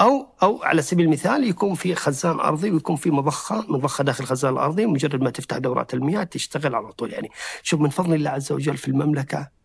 أو 0.00 0.26
أو 0.42 0.62
على 0.62 0.82
سبيل 0.82 1.06
المثال 1.06 1.48
يكون 1.48 1.74
في 1.74 1.94
خزان 1.94 2.40
أرضي 2.40 2.70
ويكون 2.70 2.96
في 2.96 3.10
مضخة 3.10 3.64
مضخة 3.68 4.04
داخل 4.04 4.24
الخزان 4.24 4.52
الأرضي. 4.52 4.86
مجرد 4.86 5.22
ما 5.22 5.30
تفتح 5.30 5.58
دورات 5.58 5.94
المياه 5.94 6.22
تشتغل 6.22 6.74
على 6.74 6.92
طول 6.92 7.12
يعني. 7.12 7.30
شوف 7.62 7.80
من 7.80 7.88
فضل 7.88 8.14
الله 8.14 8.30
عز 8.30 8.52
وجل 8.52 8.76
في 8.76 8.88
المملكة 8.88 9.55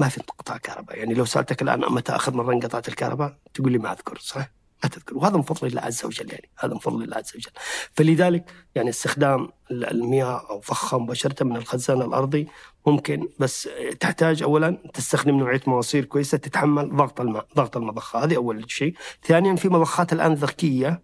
ما 0.00 0.08
في 0.08 0.18
انقطاع 0.18 0.56
كهرباء 0.56 0.98
يعني 0.98 1.14
لو 1.14 1.24
سألتك 1.24 1.62
الآن 1.62 1.80
متى 1.80 2.12
اخر 2.12 2.34
مره 2.34 2.52
انقطعت 2.52 2.88
الكهرباء 2.88 3.36
تقول 3.54 3.72
لي 3.72 3.78
ما 3.78 3.92
أذكر 3.92 4.18
صح؟ 4.18 4.50
ما 4.82 4.88
تذكر. 4.88 5.16
وهذا 5.16 5.36
من 5.36 5.42
فضل 5.42 5.66
الله 5.68 5.82
عز 5.82 6.04
وجل 6.04 6.32
يعني. 6.32 6.50
هذا 6.58 6.72
من 6.72 6.78
فضل 6.78 7.02
الله 7.02 7.16
عز 7.16 7.32
وجل. 7.34 7.50
فلذلك 7.92 8.52
يعني 8.74 8.90
استخدام 8.90 9.48
المياه 9.70 10.50
أو 10.50 10.60
ضخها 10.70 10.98
مباشره 10.98 11.44
من 11.44 11.56
الخزان 11.56 12.02
الأرضي 12.02 12.48
ممكن 12.86 13.28
بس 13.38 13.68
تحتاج 14.00 14.42
اولا 14.42 14.78
تستخدم 14.94 15.38
نوعية 15.38 15.60
مواسير 15.66 16.04
كويسة 16.04 16.38
تتحمل 16.38 16.96
ضغط 16.96 17.20
الماء 17.20 17.46
ضغط 17.56 17.76
المضخة. 17.76 18.24
هذه 18.24 18.36
أول 18.36 18.70
شيء. 18.70 18.94
ثانيا 19.24 19.56
في 19.56 19.68
مضخات 19.68 20.12
الآن 20.12 20.34
ذكية 20.34 21.02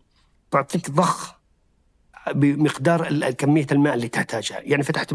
تعطيك 0.51 0.90
ضخ 0.90 1.35
بمقدار 2.35 3.31
كمية 3.31 3.66
الماء 3.73 3.94
اللي 3.94 4.09
تحتاجها. 4.09 4.59
يعني 4.62 4.82
فتحت 4.82 5.15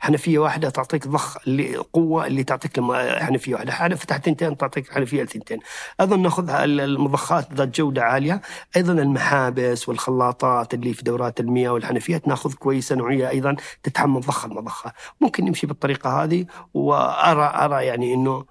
حنفية 0.00 0.38
واحدة 0.38 0.70
تعطيك 0.70 1.08
ضخ 1.08 1.36
اللي 1.46 1.76
قوه 1.76 2.26
اللي 2.26 2.44
تعطيك 2.44 2.80
حنفية 3.22 3.54
واحدة. 3.54 3.96
فتحت 3.96 4.24
ثنتين 4.24 4.56
تعطيك 4.56 4.92
حنفية 4.92 5.22
لثنتين. 5.22 5.58
أيضا 6.00 6.16
ناخذ 6.16 6.50
ال- 6.50 6.80
المضخات 6.80 7.52
ذات 7.52 7.76
جودة 7.76 8.02
عالية. 8.04 8.40
أيضا 8.76 8.92
المحابس 8.92 9.88
والخلاطات 9.88 10.74
اللي 10.74 10.94
في 10.94 11.02
دورات 11.02 11.40
المياه 11.40 11.70
والحنفيات 11.70 12.28
نأخذ 12.28 12.52
كويسة 12.52 12.96
نوعية 12.96 13.28
أيضا 13.28 13.56
تتحمل 13.82 14.20
ضخ 14.20 14.44
المضخة. 14.44 14.92
ممكن 15.20 15.44
نمشي 15.44 15.66
بالطريقة 15.66 16.22
هذه 16.24 16.46
وارى 16.74 17.52
أرى 17.64 17.86
يعني 17.86 18.14
إنه 18.14 18.44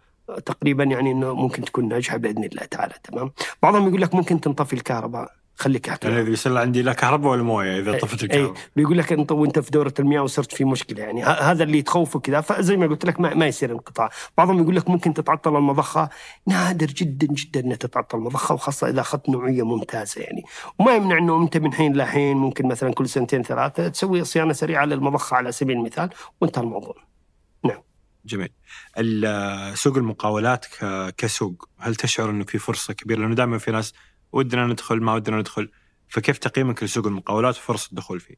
تقريبا 0.45 0.83
يعني 0.83 1.11
إنه 1.11 1.33
ممكن 1.33 1.65
تكون 1.65 1.87
ناجحة 1.87 2.17
بإذن 2.17 2.43
الله 2.43 2.65
تعالى. 2.65 2.93
تمام؟ 3.03 3.31
بعضهم 3.63 3.87
يقول 3.87 4.01
لك 4.01 4.15
ممكن 4.15 4.41
تنطفي 4.41 4.73
الكهرباء. 4.73 5.31
خليك 5.57 5.87
يعني 5.87 5.95
احتياط 5.95 6.27
يصير 6.27 6.57
عندي 6.57 6.81
لا 6.81 6.93
كهرباء 6.93 7.31
ولا 7.31 7.43
موية 7.43 7.79
إذا 7.79 7.97
طفت 7.97 8.19
اي 8.19 8.25
الكهرباء 8.25 8.53
بيقول 8.75 8.97
لك 8.97 9.13
أنت 9.13 9.31
وأنت 9.31 9.59
في 9.59 9.71
دورة 9.71 9.93
المياه 9.99 10.21
وصرت 10.21 10.51
في 10.53 10.65
مشكلة 10.65 11.03
يعني 11.03 11.23
هذا 11.23 11.63
اللي 11.63 11.81
تخوفه 11.81 12.19
كذا. 12.19 12.41
فزي 12.41 12.77
ما 12.77 12.87
قلت 12.87 13.05
لك 13.05 13.19
ما, 13.19 13.33
ما 13.33 13.47
يصير 13.47 13.71
انقطاع. 13.71 14.09
بعضهم 14.37 14.61
يقول 14.61 14.75
لك 14.75 14.89
ممكن 14.89 15.13
تتعطل 15.13 15.55
المضخة. 15.55 16.09
نادر 16.47 16.85
جدا 16.87 17.27
جدا 17.27 17.59
انها 17.59 17.75
تتعطل 17.75 18.17
المضخة 18.17 18.55
وخاصة 18.55 18.89
إذا 18.89 19.01
أخذت 19.01 19.29
نوعية 19.29 19.63
ممتازة 19.63 20.21
يعني. 20.21 20.43
وما 20.79 20.95
يمنع 20.95 21.17
إنه 21.17 21.43
أنت 21.43 21.57
من 21.57 21.73
حين 21.73 21.97
لحين 21.97 22.37
ممكن 22.37 22.67
مثلا 22.67 22.93
كل 22.93 23.09
سنتين 23.09 23.43
ثلاثة 23.43 23.87
تسوي 23.87 24.23
صيانة 24.23 24.53
سريعة 24.53 24.85
للمضخة 24.85 25.35
على 25.35 25.51
سبيل 25.51 25.77
المثال. 25.77 26.09
وانتهى 26.41 26.61
الموضوع. 26.63 26.95
جميل. 28.25 28.49
ال- 28.97 29.77
سوق 29.77 29.97
المقاولات 29.97 30.65
كسوق 31.17 31.69
هل 31.79 31.95
تشعر 31.95 32.29
إنه 32.29 32.43
في 32.43 32.57
فرصة 32.57 32.93
كبيرة؟ 32.93 33.19
لأنه 33.19 33.35
دائما 33.35 33.57
في 33.57 33.71
ناس 33.71 33.93
ودنا 34.35 34.67
ندخل 34.67 35.01
ما 35.01 35.13
ودنا 35.13 35.37
ندخل. 35.37 35.71
فكيف 36.07 36.37
تقييمك 36.37 36.83
لسوق 36.83 37.07
المقاولات 37.07 37.57
وفرص 37.57 37.87
الدخول 37.87 38.19
فيه؟ 38.19 38.35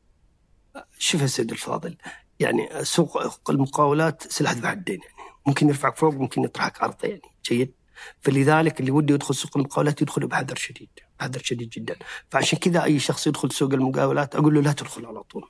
شوف 0.99 1.21
يا 1.21 1.27
سيد 1.27 1.51
الفاضل 1.51 1.97
يعني 2.39 2.69
سوق 2.83 3.49
المقاولات 3.49 4.31
سلاح 4.31 4.51
ذو 4.51 4.67
حدين 4.67 4.99
يعني. 5.01 5.31
ممكن 5.47 5.67
يرفعك 5.67 5.97
فوق 5.97 6.13
ممكن 6.13 6.43
يطرحك 6.43 6.81
أرض 6.81 6.95
يعني. 7.03 7.21
جيد. 7.45 7.73
فلذلك 8.21 8.79
اللي 8.79 8.91
وده 8.91 9.15
يدخل 9.15 9.35
سوق 9.35 9.57
المقاولات 9.57 10.01
يدخل 10.01 10.27
بحذر 10.27 10.55
شديد 10.55 10.89
بحذر 11.19 11.41
شديد 11.43 11.69
جدا. 11.69 11.95
فعشان 12.29 12.59
كذا 12.59 12.83
أي 12.83 12.99
شخص 12.99 13.27
يدخل 13.27 13.51
سوق 13.51 13.73
المقاولات 13.73 14.35
أقول 14.35 14.53
له 14.53 14.61
لا 14.61 14.71
تدخل 14.71 15.05
على 15.05 15.23
طول. 15.23 15.49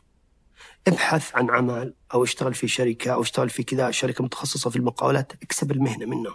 ابحث 0.88 1.36
عن 1.36 1.50
عمل 1.50 1.94
أو 2.14 2.24
اشتغل 2.24 2.54
في 2.54 2.68
شركة 2.68 3.12
أو 3.12 3.22
اشتغل 3.22 3.50
في 3.50 3.64
كذا 3.64 3.92
شركة 3.92 4.24
متخصصة 4.24 4.70
في 4.70 4.76
المقاولات 4.76 5.32
اكسب 5.44 5.72
المهنة 5.72 6.06
منهم. 6.06 6.34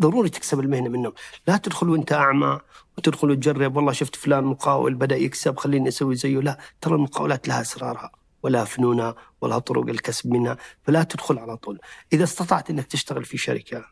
ضروري 0.00 0.28
تكسب 0.28 0.60
المهنة 0.60 0.88
منهم. 0.88 1.12
لا 1.48 1.56
تدخل 1.56 1.88
وانت 1.88 2.12
أعمى 2.12 2.60
وتدخل 2.98 3.30
وتجرب. 3.30 3.76
والله 3.76 3.92
شفت 3.92 4.16
فلان 4.16 4.44
مقاول 4.44 4.94
بدأ 4.94 5.16
يكسب 5.16 5.56
خليني 5.56 5.88
أسوي 5.88 6.16
زيه. 6.16 6.38
لا 6.38 6.58
ترى 6.80 6.94
المقاولات 6.94 7.48
لها 7.48 7.60
أسرارها 7.60 8.10
ولها 8.42 8.64
فنونها 8.64 9.14
ولها 9.40 9.58
طرق 9.58 9.88
الكسب 9.88 10.30
منها. 10.32 10.56
فلا 10.82 11.02
تدخل 11.02 11.38
على 11.38 11.56
طول. 11.56 11.80
إذا 12.12 12.24
استطعت 12.24 12.70
إنك 12.70 12.86
تشتغل 12.86 13.24
في 13.24 13.36
شركة 13.38 13.84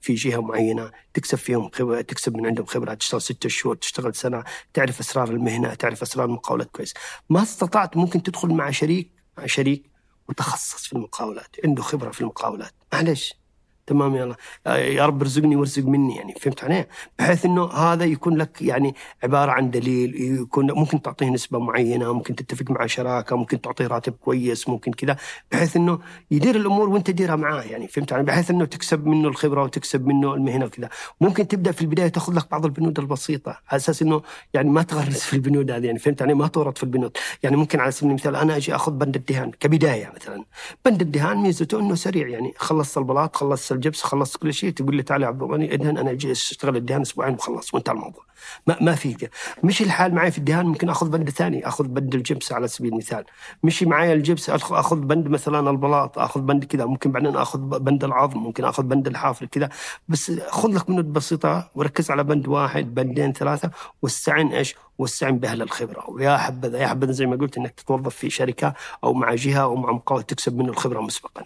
في 0.00 0.14
جهة 0.14 0.40
معينة 0.40 0.90
تكسب 1.14 1.38
فيهم 1.38 1.70
خبرة 1.74 2.00
تكسب 2.00 2.36
من 2.36 2.46
عندهم 2.46 2.66
خبرة 2.66 2.94
تشتغل 2.94 3.22
ستة 3.22 3.48
شهور 3.48 3.76
تشتغل 3.76 4.14
سنة 4.14 4.44
تعرف 4.74 5.00
أسرار 5.00 5.30
المهنة 5.30 5.74
تعرف 5.74 6.02
أسرار 6.02 6.26
المقاولات 6.26 6.70
كويس. 6.70 6.94
ما 7.30 7.42
استطعت 7.42 7.96
ممكن 7.96 8.22
تدخل 8.22 8.48
مع 8.48 8.70
شريك 8.70 9.10
مع 9.38 9.46
شريك 9.46 9.90
متخصص 10.28 10.86
في 10.86 10.92
المقاولات 10.92 11.56
عنده 11.64 11.82
خبرة 11.82 12.10
في 12.10 12.20
المقاولات. 12.20 12.72
معلش. 12.92 13.39
تمام 13.86 14.16
يلا 14.16 14.34
آه، 14.66 14.76
يا 14.76 15.06
رب 15.06 15.22
ارزقني 15.22 15.56
وارزق 15.56 15.84
مني 15.84 16.16
يعني 16.16 16.34
فهمت 16.40 16.64
علي؟ 16.64 16.86
بحيث 17.18 17.44
إنه 17.44 17.64
هذا 17.64 18.04
يكون 18.04 18.36
لك 18.36 18.62
يعني 18.62 18.94
عبارة 19.22 19.50
عن 19.50 19.70
دليل 19.70 20.14
يكون 20.40 20.72
ممكن 20.72 21.02
تعطيه 21.02 21.28
نسبة 21.30 21.58
معينة، 21.58 22.12
ممكن 22.12 22.34
تتفق 22.34 22.70
مع 22.70 22.86
شراكة، 22.86 23.36
ممكن 23.36 23.60
تعطيه 23.60 23.86
راتب 23.86 24.12
كويس، 24.12 24.68
ممكن 24.68 24.92
كذا 24.92 25.16
بحيث 25.52 25.76
إنه 25.76 25.98
يدير 26.30 26.56
الأمور 26.56 26.88
وأنت 26.88 27.10
ديرها 27.10 27.36
معاه 27.36 27.62
يعني 27.62 27.88
فهمت 27.88 28.12
علي؟ 28.12 28.22
بحيث 28.22 28.50
إنه 28.50 28.64
تكسب 28.64 29.06
منه 29.06 29.28
الخبرة 29.28 29.62
وتكسب 29.62 30.06
منه 30.06 30.34
المهنة 30.34 30.64
وكذا، 30.64 30.88
ممكن 31.20 31.48
تبدأ 31.48 31.72
في 31.72 31.82
البداية 31.82 32.08
تاخذ 32.08 32.34
لك 32.34 32.50
بعض 32.50 32.64
البنود 32.64 32.98
البسيطة 32.98 33.50
على 33.50 33.76
أساس 33.76 34.02
إنه 34.02 34.22
يعني 34.54 34.70
ما 34.70 34.82
تغرس 34.82 35.24
في 35.24 35.34
البنود 35.34 35.70
هذه 35.70 35.86
يعني 35.86 35.98
فهمت 35.98 36.22
علي؟ 36.22 36.34
ما 36.34 36.46
تورط 36.46 36.78
في 36.78 36.84
البنود، 36.84 37.16
يعني 37.42 37.56
ممكن 37.56 37.80
على 37.80 37.90
سبيل 37.90 38.10
المثال 38.10 38.36
أنا 38.36 38.56
أجي 38.56 38.74
أخذ 38.74 38.92
بند 38.92 39.16
الدهان 39.16 39.50
كبداية 39.50 40.12
مثلا، 40.16 40.44
بند 40.84 41.00
الدهان 41.00 41.36
ميزته 41.36 41.80
إنه 41.80 41.94
سريع 41.94 42.28
يعني 42.28 42.54
خلصت 42.56 42.98
البلاط 42.98 43.36
خلصت 43.36 43.72
الجبس 43.80 44.02
خلصت 44.02 44.36
كل 44.36 44.54
شيء 44.54 44.70
تقول 44.70 44.96
لي 44.96 45.02
تعال 45.02 45.22
يا 45.22 45.26
عبد 45.26 45.42
الله 45.42 45.74
ادهن 45.74 45.98
أنا 45.98 46.10
أجي 46.10 46.32
أشتغل 46.32 46.76
الدهان 46.76 47.00
أسبوعين 47.00 47.34
وخلص 47.34 47.74
وانتهى 47.74 47.92
الموضوع. 47.92 48.24
ما 48.66 48.76
ما 48.80 48.94
في 48.94 49.28
مشي 49.64 49.84
الحال 49.84 50.14
معي 50.14 50.30
في 50.30 50.38
الدهان 50.38 50.66
ممكن 50.66 50.88
آخذ 50.88 51.08
بند 51.10 51.30
ثاني 51.30 51.68
آخذ 51.68 51.84
بند 51.84 52.14
الجبس 52.14 52.52
على 52.52 52.68
سبيل 52.68 52.92
المثال. 52.92 53.24
مشي 53.62 53.86
معي 53.86 54.12
الجبس 54.12 54.50
آخذ 54.50 55.00
بند 55.00 55.28
مثلا 55.28 55.70
البلاط 55.70 56.18
آخذ 56.18 56.40
بند 56.40 56.64
كذا 56.64 56.84
ممكن 56.84 57.12
بعدين 57.12 57.36
آخذ 57.36 57.58
بند 57.58 58.04
العظم 58.04 58.40
ممكن 58.40 58.64
آخذ 58.64 58.82
بند 58.82 59.06
الحافل 59.06 59.46
كذا. 59.46 59.68
بس 60.08 60.32
خذ 60.48 60.68
لك 60.68 60.86
بنود 60.86 61.12
بسيطة 61.12 61.70
وركز 61.74 62.10
على 62.10 62.24
بند 62.24 62.48
واحد 62.48 62.94
بندين 62.94 63.32
ثلاثة 63.32 63.70
واستعن 64.02 64.46
إيش؟ 64.46 64.74
واستعن 64.98 65.38
بأهل 65.38 65.62
الخبرة. 65.62 66.10
ويا 66.10 66.36
حبذا 66.36 66.78
يا 66.78 66.86
حبذا 66.86 67.12
زي 67.12 67.26
ما 67.26 67.36
قلت 67.36 67.58
إنك 67.58 67.70
تتوظف 67.70 68.14
في 68.14 68.30
شركة 68.30 68.74
أو 69.04 69.14
مع 69.14 69.34
جهة 69.34 69.62
أو 69.62 69.76
مع 69.76 69.92
مقاول 69.92 70.22
تكسب 70.22 70.56
منه 70.56 70.68
الخبرة 70.68 71.00
مسبقا. 71.00 71.44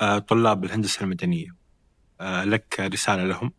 آه، 0.00 0.18
طلاب 0.18 0.64
الهندسة 0.64 1.02
المدنية. 1.02 1.63
لك 2.20 2.80
رسالة 2.80 3.24
لهم. 3.24 3.52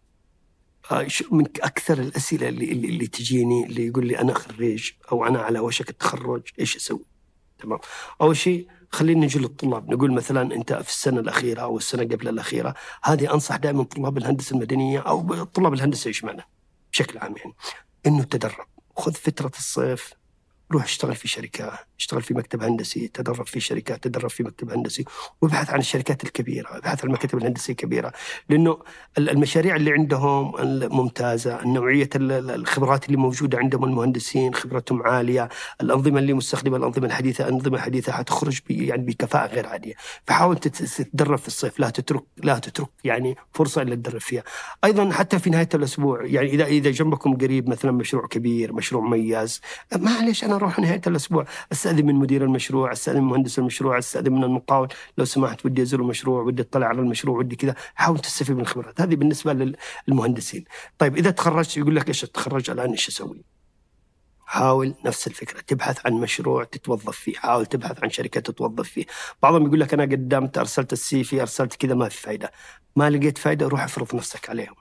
آه، 0.91 1.07
من 1.31 1.45
أكثر 1.61 1.99
الأسئلة 1.99 2.49
اللي, 2.49 2.71
اللي 2.71 2.87
اللي 2.87 3.07
تجيني 3.07 3.65
اللي 3.65 3.87
يقول 3.87 4.07
لي 4.07 4.19
أنا 4.19 4.33
خريج 4.33 4.91
أو 5.11 5.25
أنا 5.25 5.39
على 5.39 5.59
وشك 5.59 5.89
التخرج 5.89 6.41
إيش 6.59 6.75
أسوي؟ 6.75 7.05
تمام. 7.59 7.79
أول 8.21 8.37
شيء 8.37 8.67
خلينا 8.91 9.25
نجي 9.25 9.39
للطلاب 9.39 9.89
نقول 9.89 10.11
مثلا 10.13 10.55
أنت 10.55 10.73
في 10.73 10.89
السنة 10.89 11.19
الأخيرة 11.19 11.61
أو 11.61 11.77
السنة 11.77 12.03
قبل 12.03 12.27
الأخيرة 12.27 12.73
هذه 13.03 13.33
أنصح 13.33 13.55
دائما 13.55 13.83
طلاب 13.83 14.17
الهندسة 14.17 14.53
المدنية 14.55 14.99
أو 14.99 15.43
طلاب 15.43 15.73
الهندسة 15.73 16.09
اجمالا 16.09 16.47
بشكل 16.91 17.17
عام 17.17 17.35
يعني. 17.37 17.53
إنه 18.07 18.23
تدرب. 18.23 18.65
خذ 18.97 19.13
فترة 19.13 19.51
الصيف 19.57 20.13
روح 20.75 20.83
اشتغل 20.83 21.15
في 21.15 21.27
شركة 21.27 21.79
اشتغل 21.99 22.21
في 22.21 22.33
مكتب 22.33 22.63
هندسي 22.63 23.07
تدرب 23.07 23.47
في 23.47 23.59
شركات 23.59 24.03
تدرب 24.03 24.29
في 24.29 24.43
مكتب 24.43 24.69
هندسي 24.71 25.05
وابحث 25.41 25.69
عن 25.69 25.79
الشركات 25.79 26.23
الكبيرة 26.23 26.77
ابحث 26.77 27.01
عن 27.03 27.09
المكاتب 27.09 27.37
الهندسية 27.37 27.71
الكبيرة. 27.73 28.11
لأنه 28.49 28.77
ال- 29.17 29.29
المشاريع 29.29 29.75
اللي 29.75 29.91
عندهم 29.91 30.55
ال- 32.15 32.31
ال- 32.31 32.51
الخبرات 32.51 33.05
اللي 33.05 33.17
موجودة 33.17 33.57
عندهم 33.57 33.83
المهندسين 33.83 34.53
خبرتهم 34.53 35.03
عالية 35.03 35.49
الأنظمة 35.81 36.19
اللي 36.19 36.33
مستخدمة 36.33 36.77
الأنظمة 36.77 37.05
الحديثة 37.05 37.47
الأنظمة 37.47 37.75
الحديثة 37.77 38.11
حتخرج 38.11 38.59
يعني 38.69 39.05
بكفاءة 39.05 39.47
غير 39.53 39.67
عادية. 39.67 39.93
فحاول 40.27 40.57
تت- 40.57 40.83
تتدرب 40.83 41.37
في 41.37 41.47
الصيف 41.47 41.79
لا 41.79 41.89
تترك 41.89 42.23
لا 42.37 42.59
تترك 42.59 42.89
يعني 43.03 43.35
فرصة 43.53 43.81
إلا 43.81 43.95
تدرب 43.95 44.21
فيها. 44.21 44.43
أيضا 44.83 45.11
حتى 45.11 45.39
في 45.39 45.49
نهاية 45.49 45.69
الأسبوع 45.73 46.25
يعني 46.25 46.49
إذا 46.49 46.65
إذا 46.65 46.91
جنبكم 46.91 47.37
قريب 47.37 47.69
مثلا 47.69 47.91
مشروع 47.91 48.27
كبير 48.27 48.73
مشروع 48.73 49.03
مميز 49.03 49.61
معلش 49.95 50.43
أنا 50.43 50.57
أروح 50.65 50.79
نهاية 50.79 51.01
الأسبوع. 51.07 51.45
أستأذن 51.71 52.05
من 52.05 52.15
مدير 52.15 52.43
المشروع 52.43 52.91
أستأذن 52.91 53.21
من 53.21 53.27
مهندس 53.27 53.59
المشروع 53.59 53.97
أستأذن 53.97 54.33
من 54.33 54.43
المقاول. 54.43 54.87
لو 55.17 55.25
سمحت 55.25 55.65
ودي 55.65 55.81
أزور 55.81 55.99
المشروع 56.01 56.41
ودي 56.41 56.61
أطلع 56.61 56.87
على 56.87 56.99
المشروع 56.99 57.37
ودي 57.37 57.55
كذا. 57.55 57.75
حاول 57.95 58.19
تستفيد 58.19 58.55
من 58.55 58.61
الخبرات. 58.61 59.01
هذه 59.01 59.15
بالنسبة 59.15 59.75
للمهندسين. 60.07 60.65
طيب 60.97 61.17
إذا 61.17 61.31
تخرجت 61.31 61.77
يقول 61.77 61.95
لك 61.95 62.07
إيش 62.07 62.21
تخرج 62.21 62.69
الآن 62.69 62.91
إيش 62.91 63.07
أسوي؟ 63.07 63.43
حاول 64.45 64.95
نفس 65.05 65.27
الفكرة. 65.27 65.61
تبحث 65.61 66.05
عن 66.05 66.13
مشروع 66.13 66.63
تتوظف 66.63 67.17
فيه. 67.17 67.35
حاول 67.35 67.65
تبحث 67.65 68.03
عن 68.03 68.09
شركة 68.09 68.41
تتوظف 68.41 68.89
فيه. 68.89 69.05
بعضهم 69.43 69.65
يقول 69.65 69.79
لك 69.79 69.93
أنا 69.93 70.03
قدمت 70.03 70.57
أرسلت 70.57 70.93
السي 70.93 71.23
في 71.23 71.41
أرسلت 71.41 71.75
كذا 71.75 71.93
ما 71.93 72.09
في 72.09 72.21
فايدة. 72.21 72.51
ما 72.95 73.09
لقيت 73.09 73.37
فايدة 73.37 73.67
روح 73.67 73.83
افرض 73.83 74.15
نفسك 74.15 74.49
عليهم. 74.49 74.75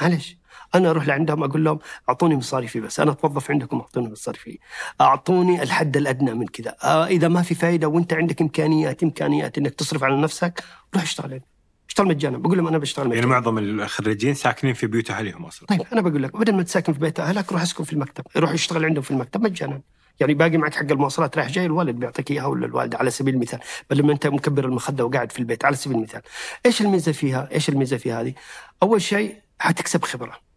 معلش 0.00 0.39
أنا 0.74 0.90
أروح 0.90 1.06
لعندهم 1.06 1.44
أقول 1.44 1.64
لهم 1.64 1.78
أعطوني 2.08 2.36
مصاريفي 2.36 2.80
بس 2.80 3.00
أنا 3.00 3.10
أتوظف 3.10 3.50
عندكم 3.50 3.80
أعطوني 3.80 4.10
مصاريفي. 4.10 4.58
أعطوني 5.00 5.62
الحد 5.62 5.96
الأدنى 5.96 6.34
من 6.34 6.46
كذا. 6.46 6.76
آه 6.84 7.06
إذا 7.06 7.28
ما 7.28 7.42
في 7.42 7.54
فائده 7.54 7.88
وأنت 7.88 8.12
عندك 8.12 8.40
إمكانيات 8.40 9.02
إمكانيات 9.02 9.58
إنك 9.58 9.74
تصرف 9.74 10.04
على 10.04 10.20
نفسك 10.20 10.64
روح 10.94 11.02
اشتغل. 11.02 11.40
اشتغل 11.88 12.08
مجانا. 12.08 12.38
بقول 12.38 12.58
لهم 12.58 12.66
أنا 12.66 12.78
بشتغل 12.78 13.06
مجانا. 13.06 13.20
يعني 13.20 13.30
معظم 13.30 13.58
الخريجين 13.58 14.34
ساكنين 14.34 14.74
في 14.74 14.86
بيوت 14.86 15.10
أهلهم 15.10 15.44
أصلا. 15.44 15.66
طيب 15.68 15.82
أنا 15.92 16.00
بقول 16.00 16.22
لك 16.22 16.36
بدل 16.36 16.54
ما 16.54 16.62
تساكن 16.62 16.92
في 16.92 16.98
بيت 16.98 17.20
أهلك 17.20 17.52
روح 17.52 17.62
اسكن 17.62 17.84
في 17.84 17.92
المكتب. 17.92 18.24
روح 18.36 18.50
اشتغل 18.50 18.84
عندهم 18.84 19.02
في 19.02 19.10
المكتب 19.10 19.42
مجانا. 19.42 19.80
يعني 20.20 20.34
باقي 20.34 20.56
معك 20.56 20.74
حق 20.74 20.90
المواصلات 20.90 21.38
رايح 21.38 21.50
جاي 21.50 21.66
الوالد 21.66 21.96
بيعطيك 21.96 22.30
إياها 22.30 22.46
ولا 22.46 22.66
الوالدة 22.66 22.98
على 22.98 23.10
سبيل 23.10 23.34
المثال. 23.34 23.60
بدل 23.90 24.06
ما 24.06 24.12
أنت 24.12 24.26
مكبر 24.26 24.64
المخدة 24.64 25.04
وقاعد 25.04 25.32
في 25.32 25.38
البيت 25.38 25.64
على 25.64 25.76
سبيل 25.76 25.96
المثال. 25.96 26.22
إيش 26.66 26.80
الميزة 26.80 27.12
فيها؟ 27.12 27.48
إيش 27.52 27.68
الميزة 27.68 27.96
في 27.96 28.12
هذه؟ 28.12 28.34
أول 28.82 29.02
شيء 29.02 29.34
حتكسب 29.58 30.04
خبرة. 30.04 30.49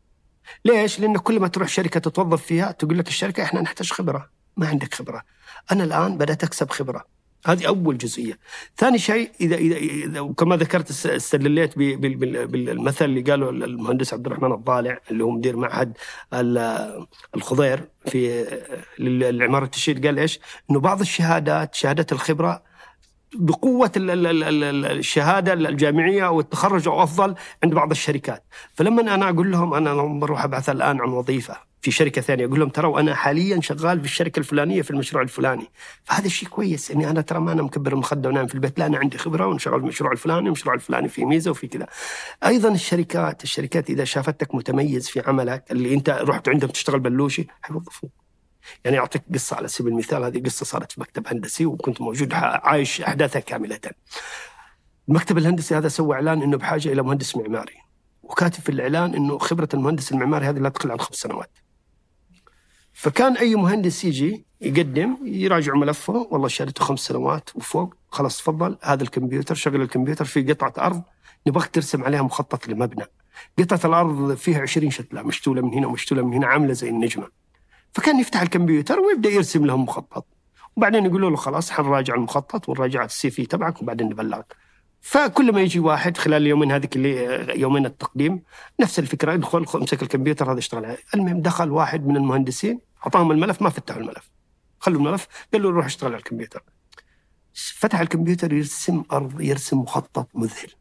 ليش 0.65 0.99
لأن 0.99 1.17
كل 1.17 1.39
ما 1.39 1.47
تروح 1.47 1.67
شركة 1.67 1.99
تتوظف 1.99 2.43
فيها 2.45 2.71
تقول 2.71 2.97
لك 2.97 3.07
الشركة 3.07 3.43
إحنا 3.43 3.61
نحتاج 3.61 3.91
خبرة 3.91 4.29
ما 4.57 4.67
عندك 4.67 4.93
خبرة 4.93 5.23
أنا 5.71 5.83
الآن 5.83 6.17
بدأت 6.17 6.43
أكسب 6.43 6.69
خبرة 6.69 7.05
هذه 7.45 7.67
أول 7.67 7.97
جزئية. 7.97 8.39
ثاني 8.77 8.99
شيء 8.99 9.31
إذا 9.41 9.55
إذا, 9.55 9.75
إذا 9.75 10.19
وكما 10.19 10.55
ذكرت 10.57 10.89
است- 10.89 11.05
استدليت 11.05 11.77
بالمثل 11.77 13.05
اللي 13.05 13.21
قاله 13.21 13.49
المهندس 13.49 14.13
عبد 14.13 14.25
الرحمن 14.25 14.51
الضالع 14.51 14.99
اللي 15.11 15.23
هو 15.23 15.31
مدير 15.31 15.57
معهد 15.57 15.97
ال- 16.33 17.05
الخضير 17.35 17.87
في 18.07 18.45
العماره 18.99 19.65
التشييد 19.65 20.05
قال 20.05 20.19
إيش؟ 20.19 20.39
إنه 20.71 20.79
بعض 20.79 20.99
الشهادات 21.01 21.75
شهادة 21.75 22.05
الخبرة 22.11 22.63
بقوة 23.35 23.91
ال- 23.97 24.09
ال- 24.09 24.27
ال- 24.27 24.63
ال- 24.63 24.85
الشهادة 24.85 25.53
الجامعية 25.53 26.27
أو 26.27 26.39
التخرج 26.39 26.87
أو 26.87 27.03
أفضل 27.03 27.35
عند 27.63 27.73
بعض 27.73 27.91
الشركات. 27.91 28.43
فلما 28.73 29.01
أنا 29.01 29.29
أقول 29.29 29.51
لهم 29.51 29.73
أنا 29.73 29.93
بروح 30.19 30.43
أبحث 30.43 30.69
الآن 30.69 31.01
عن 31.01 31.09
وظيفة 31.09 31.57
في 31.81 31.91
شركة 31.91 32.21
ثانية 32.21 32.45
أقول 32.45 32.59
لهم 32.59 32.69
ترى 32.69 32.87
وأنا 32.87 33.15
حاليا 33.15 33.61
شغال 33.61 33.99
في 33.99 34.05
الشركة 34.05 34.39
الفلانية 34.39 34.81
في 34.81 34.91
المشروع 34.91 35.23
الفلاني. 35.23 35.67
فهذا 36.03 36.25
الشيء 36.25 36.49
كويس 36.49 36.91
إني 36.91 37.09
أنا 37.09 37.21
ترى 37.21 37.39
ما 37.39 37.51
أنا 37.51 37.61
مكبر 37.63 37.93
المخدة 37.93 38.29
ونايم 38.29 38.47
في 38.47 38.55
البيت 38.55 38.79
لا 38.79 38.85
أنا 38.85 38.97
عندي 38.97 39.17
خبرة 39.17 39.47
ونشغل 39.47 39.75
المشروع 39.79 40.11
الفلاني 40.11 40.41
والمشروع 40.43 40.75
الفلاني 40.75 41.09
في 41.09 41.25
ميزة 41.25 41.51
وفي 41.51 41.67
كذا. 41.67 41.87
أيضا 42.45 42.69
الشركات 42.69 43.43
الشركات 43.43 43.89
إذا 43.89 44.03
شافتك 44.03 44.55
متميز 44.55 45.09
في 45.09 45.19
عملك 45.27 45.71
اللي 45.71 45.93
أنت 45.93 46.09
رحت 46.09 46.49
عندهم 46.49 46.69
تشتغل 46.69 46.99
بلوشي 46.99 47.47
حيوظفوك. 47.61 48.11
يعني 48.85 48.99
أعطيك 48.99 49.21
قصة 49.33 49.55
على 49.55 49.67
سبيل 49.67 49.93
المثال 49.93 50.23
هذه 50.23 50.43
قصة 50.43 50.65
صارت 50.65 50.91
في 50.91 51.01
مكتب 51.01 51.27
هندسي 51.27 51.65
وكنت 51.65 52.01
موجود 52.01 52.33
عايش 52.33 53.01
أحداثها 53.01 53.39
كاملة. 53.39 53.79
المكتب 55.09 55.37
الهندسي 55.37 55.77
هذا 55.77 55.87
سوى 55.87 56.15
إعلان 56.15 56.41
إنه 56.41 56.57
بحاجة 56.57 56.89
إلى 56.89 57.01
مهندس 57.01 57.35
معماري 57.37 57.73
وكاتب 58.23 58.61
في 58.61 58.69
الإعلان 58.69 59.15
إنه 59.15 59.37
خبرة 59.37 59.69
المهندس 59.73 60.11
المعماري 60.11 60.45
هذه 60.45 60.59
لا 60.59 60.69
تقل 60.69 60.91
عن 60.91 60.99
خمس 60.99 61.15
سنوات. 61.15 61.57
فكان 62.93 63.37
أي 63.37 63.55
مهندس 63.55 64.05
يجي 64.05 64.45
يقدم 64.61 65.17
يراجع 65.23 65.73
ملفه 65.75 66.27
والله 66.31 66.47
شهادته 66.47 66.83
خمس 66.85 66.99
سنوات 66.99 67.55
وفوق 67.55 67.95
خلاص 68.09 68.37
تفضل 68.37 68.77
هذا 68.81 69.03
الكمبيوتر 69.03 69.55
شغل 69.55 69.81
الكمبيوتر 69.81 70.25
في 70.25 70.53
قطعة 70.53 70.73
أرض 70.77 71.03
نبغاك 71.47 71.69
ترسم 71.69 72.03
عليها 72.03 72.21
مخطط 72.21 72.67
لمبنى. 72.67 73.05
قطعة 73.59 73.79
الأرض 73.85 74.33
فيها 74.33 74.61
20 74.61 74.91
شتلة 74.91 75.21
مشتولة 75.21 75.61
من 75.61 75.73
هنا 75.73 75.87
ومشتولة 75.87 76.21
من 76.21 76.33
هنا 76.33 76.47
عاملة 76.47 76.73
زي 76.73 76.89
النجمة. 76.89 77.42
فكان 77.93 78.19
يفتح 78.19 78.41
الكمبيوتر 78.41 78.99
ويبدأ 78.99 79.29
يرسم 79.29 79.65
لهم 79.65 79.83
مخطط. 79.83 80.25
وبعدين 80.75 81.05
يقولوا 81.05 81.29
له 81.29 81.35
خلاص 81.35 81.71
حنراجع 81.71 82.15
المخطط 82.15 82.69
ونراجع 82.69 83.05
السي 83.05 83.29
في 83.29 83.45
تبعك 83.45 83.81
وبعدين 83.81 84.09
نبلغك. 84.09 84.55
فكل 85.01 85.51
ما 85.51 85.61
يجي 85.61 85.79
واحد 85.79 86.17
خلال 86.17 86.41
اليومين 86.41 86.71
هذيك 86.71 86.95
اللي 86.95 87.59
يومين 87.59 87.85
التقديم 87.85 88.43
نفس 88.79 88.99
الفكرة 88.99 89.33
ادخل 89.33 89.65
امسك 89.75 90.03
الكمبيوتر 90.03 90.51
هذا 90.51 90.59
اشتغل 90.59 90.85
عليه. 90.85 90.97
المهم 91.15 91.41
دخل 91.41 91.71
واحد 91.71 92.07
من 92.07 92.17
المهندسين 92.17 92.79
أعطاهم 93.03 93.31
الملف 93.31 93.61
ما 93.61 93.69
فتحوا 93.69 94.01
الملف. 94.01 94.31
خلوا 94.79 94.97
الملف 94.97 95.27
قال 95.53 95.63
له 95.63 95.69
روح 95.69 95.85
اشتغل 95.85 96.11
على 96.11 96.19
الكمبيوتر. 96.19 96.63
فتح 97.53 97.99
الكمبيوتر 97.99 98.53
يرسم 98.53 99.03
أرض 99.11 99.41
يرسم 99.41 99.79
مخطط 99.79 100.29
مذهل. 100.33 100.71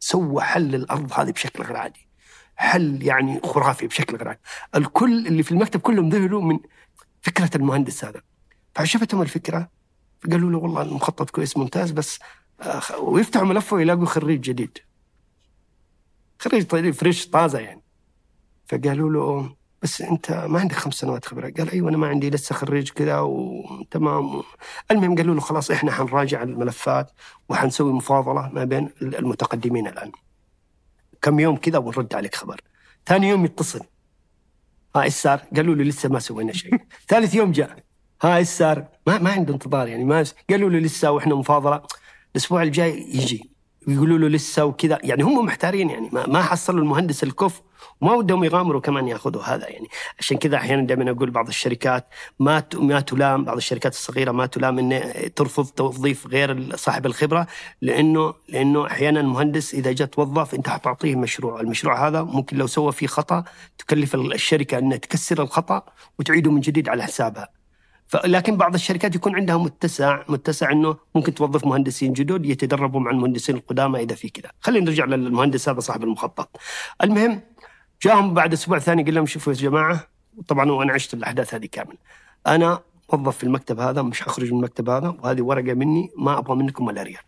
سوى 0.00 0.42
حل 0.42 0.74
الأرض 0.74 1.12
هذه 1.12 1.30
بشكل 1.30 1.64
غير 1.64 1.76
عادي. 1.76 2.07
حل 2.58 3.02
يعني 3.02 3.40
خرافي 3.44 3.86
بشكل 3.86 4.16
غير 4.16 4.28
عادي. 4.28 4.40
الكل 4.76 5.26
اللي 5.26 5.42
في 5.42 5.52
المكتب 5.52 5.80
كلهم 5.80 6.08
ذهلوا 6.08 6.42
من 6.42 6.58
فكرة 7.22 7.50
المهندس 7.56 8.04
هذا. 8.04 8.22
فعجبتهم 8.74 9.22
الفكرة 9.22 9.68
فقالوا 10.20 10.50
له 10.50 10.58
والله 10.58 10.82
المخطط 10.82 11.30
كويس 11.30 11.56
ممتاز 11.56 11.90
بس 11.90 12.18
آه، 12.60 13.00
ويفتحوا 13.00 13.46
ملفه 13.46 13.80
يلاقوا 13.80 14.06
خريج 14.06 14.40
جديد. 14.40 14.78
خريج 16.38 16.66
طيب 16.66 16.94
فريش 16.94 17.28
طازة 17.28 17.58
يعني. 17.58 17.82
فقالوا 18.66 19.10
له 19.10 19.56
بس 19.82 20.02
أنت 20.02 20.32
ما 20.32 20.60
عندك 20.60 20.76
خمس 20.76 20.94
سنوات 20.94 21.24
خبرة. 21.24 21.52
قال 21.58 21.70
أيوه 21.70 21.88
أنا 21.88 21.96
ما 21.96 22.06
عندي 22.06 22.30
لسه 22.30 22.54
خريج 22.54 22.90
كذا 22.90 23.20
وتمام. 23.20 24.42
المهم 24.90 25.14
قالوا 25.16 25.34
له 25.34 25.40
خلاص 25.40 25.70
إحنا 25.70 25.92
حنراجع 25.92 26.42
الملفات 26.42 27.10
وحنسوي 27.48 27.92
مفاضلة 27.92 28.48
ما 28.48 28.64
بين 28.64 28.90
المتقدمين 29.02 29.86
الآن. 29.86 30.12
كم 31.22 31.40
يوم 31.40 31.56
كذا 31.56 31.78
ونرد 31.78 32.14
عليك 32.14 32.34
خبر. 32.34 32.60
ثاني 33.06 33.28
يوم 33.28 33.44
يتصل. 33.44 33.80
ها 34.96 35.02
إيش 35.02 35.14
صار؟ 35.14 35.40
قالوا 35.56 35.74
له 35.74 35.84
لسه 35.84 36.08
ما 36.08 36.18
سوينا 36.18 36.52
شيء. 36.52 36.78
ثالث 37.08 37.34
يوم 37.34 37.52
جاء. 37.52 37.84
ها 38.22 38.36
إيش 38.36 38.48
صار؟ 38.48 38.88
ما 39.06 39.18
ما 39.18 39.30
عنده 39.30 39.54
انتظار 39.54 39.88
يعني 39.88 40.04
ما 40.04 40.24
قالوا 40.50 40.70
له 40.70 40.78
لسه 40.78 41.10
وإحنا 41.10 41.34
مفاضلة. 41.34 41.82
الأسبوع 42.34 42.62
الجاي 42.62 43.00
يجي. 43.00 43.57
ويقولوا 43.88 44.18
له 44.18 44.28
لسه 44.28 44.64
وكذا. 44.64 44.98
يعني 45.02 45.22
هم 45.22 45.44
محتارين 45.44 45.90
يعني. 45.90 46.08
ما, 46.12 46.26
ما 46.26 46.42
حصلوا 46.42 46.80
المهندس 46.80 47.22
الكف 47.22 47.62
وما 48.00 48.12
ودهم 48.12 48.44
يغامروا 48.44 48.80
كمان 48.80 49.08
ياخذوا 49.08 49.42
هذا 49.42 49.68
يعني. 49.68 49.88
عشان 50.18 50.36
كذا 50.36 50.56
أحيانا 50.56 50.86
دائما 50.86 51.10
أقول 51.10 51.30
بعض 51.30 51.48
الشركات 51.48 52.06
ما 52.38 52.62
ما 52.74 53.00
تلام 53.00 53.44
بعض 53.44 53.56
الشركات 53.56 53.92
الصغيرة 53.92 54.32
ما 54.32 54.46
تلام 54.46 54.78
إن 54.78 55.02
ترفض 55.34 55.66
توظيف 55.66 56.26
غير 56.26 56.76
صاحب 56.76 57.06
الخبرة 57.06 57.46
لأنه 57.82 58.34
لأنه 58.48 58.86
أحيانا 58.86 59.20
المهندس 59.20 59.74
إذا 59.74 59.92
جاء 59.92 60.08
توظف 60.08 60.54
أنت 60.54 60.68
حتعطيه 60.68 61.16
مشروع، 61.16 61.60
المشروع 61.60 62.08
هذا 62.08 62.22
ممكن 62.22 62.56
لو 62.56 62.66
سوى 62.66 62.92
فيه 62.92 63.06
خطأ 63.06 63.44
تكلف 63.78 64.14
الشركة 64.14 64.78
إنها 64.78 64.96
تكسر 64.96 65.42
الخطأ 65.42 65.82
وتعيده 66.18 66.50
من 66.50 66.60
جديد 66.60 66.88
على 66.88 67.02
حسابها. 67.02 67.57
لكن 68.14 68.56
بعض 68.56 68.74
الشركات 68.74 69.14
يكون 69.14 69.36
عندها 69.36 69.56
متسع 69.56 70.22
متسع 70.28 70.72
إنه 70.72 70.96
ممكن 71.14 71.34
توظف 71.34 71.66
مهندسين 71.66 72.12
جدد 72.12 72.46
يتدربوا 72.46 73.00
مع 73.00 73.10
المهندسين 73.10 73.56
القدامى 73.56 74.00
إذا 74.00 74.14
في 74.14 74.28
كذا. 74.28 74.50
خلينا 74.60 74.86
نرجع 74.86 75.04
للمهندس 75.04 75.68
هذا 75.68 75.80
صاحب 75.80 76.04
المخطط. 76.04 76.60
المهم 77.04 77.40
جاهم 78.02 78.34
بعد 78.34 78.52
أسبوع 78.52 78.78
ثاني 78.78 79.02
قال 79.02 79.14
لهم 79.14 79.26
شوفوا 79.26 79.52
يا 79.52 79.58
جماعة 79.58 80.08
طبعا 80.48 80.70
وأنا 80.70 80.92
عشت 80.92 81.14
الأحداث 81.14 81.54
هذه 81.54 81.66
كامل 81.66 81.96
أنا 82.46 82.80
موظف 83.12 83.36
في 83.36 83.44
المكتب 83.44 83.80
هذا 83.80 84.02
مش 84.02 84.22
حخرج 84.22 84.52
من 84.52 84.58
المكتب 84.58 84.90
هذا 84.90 85.08
وهذه 85.08 85.42
ورقة 85.42 85.74
مني 85.74 86.10
ما 86.16 86.38
أبغى 86.38 86.56
منكم 86.56 86.86
ولا 86.86 87.02
ريال. 87.02 87.22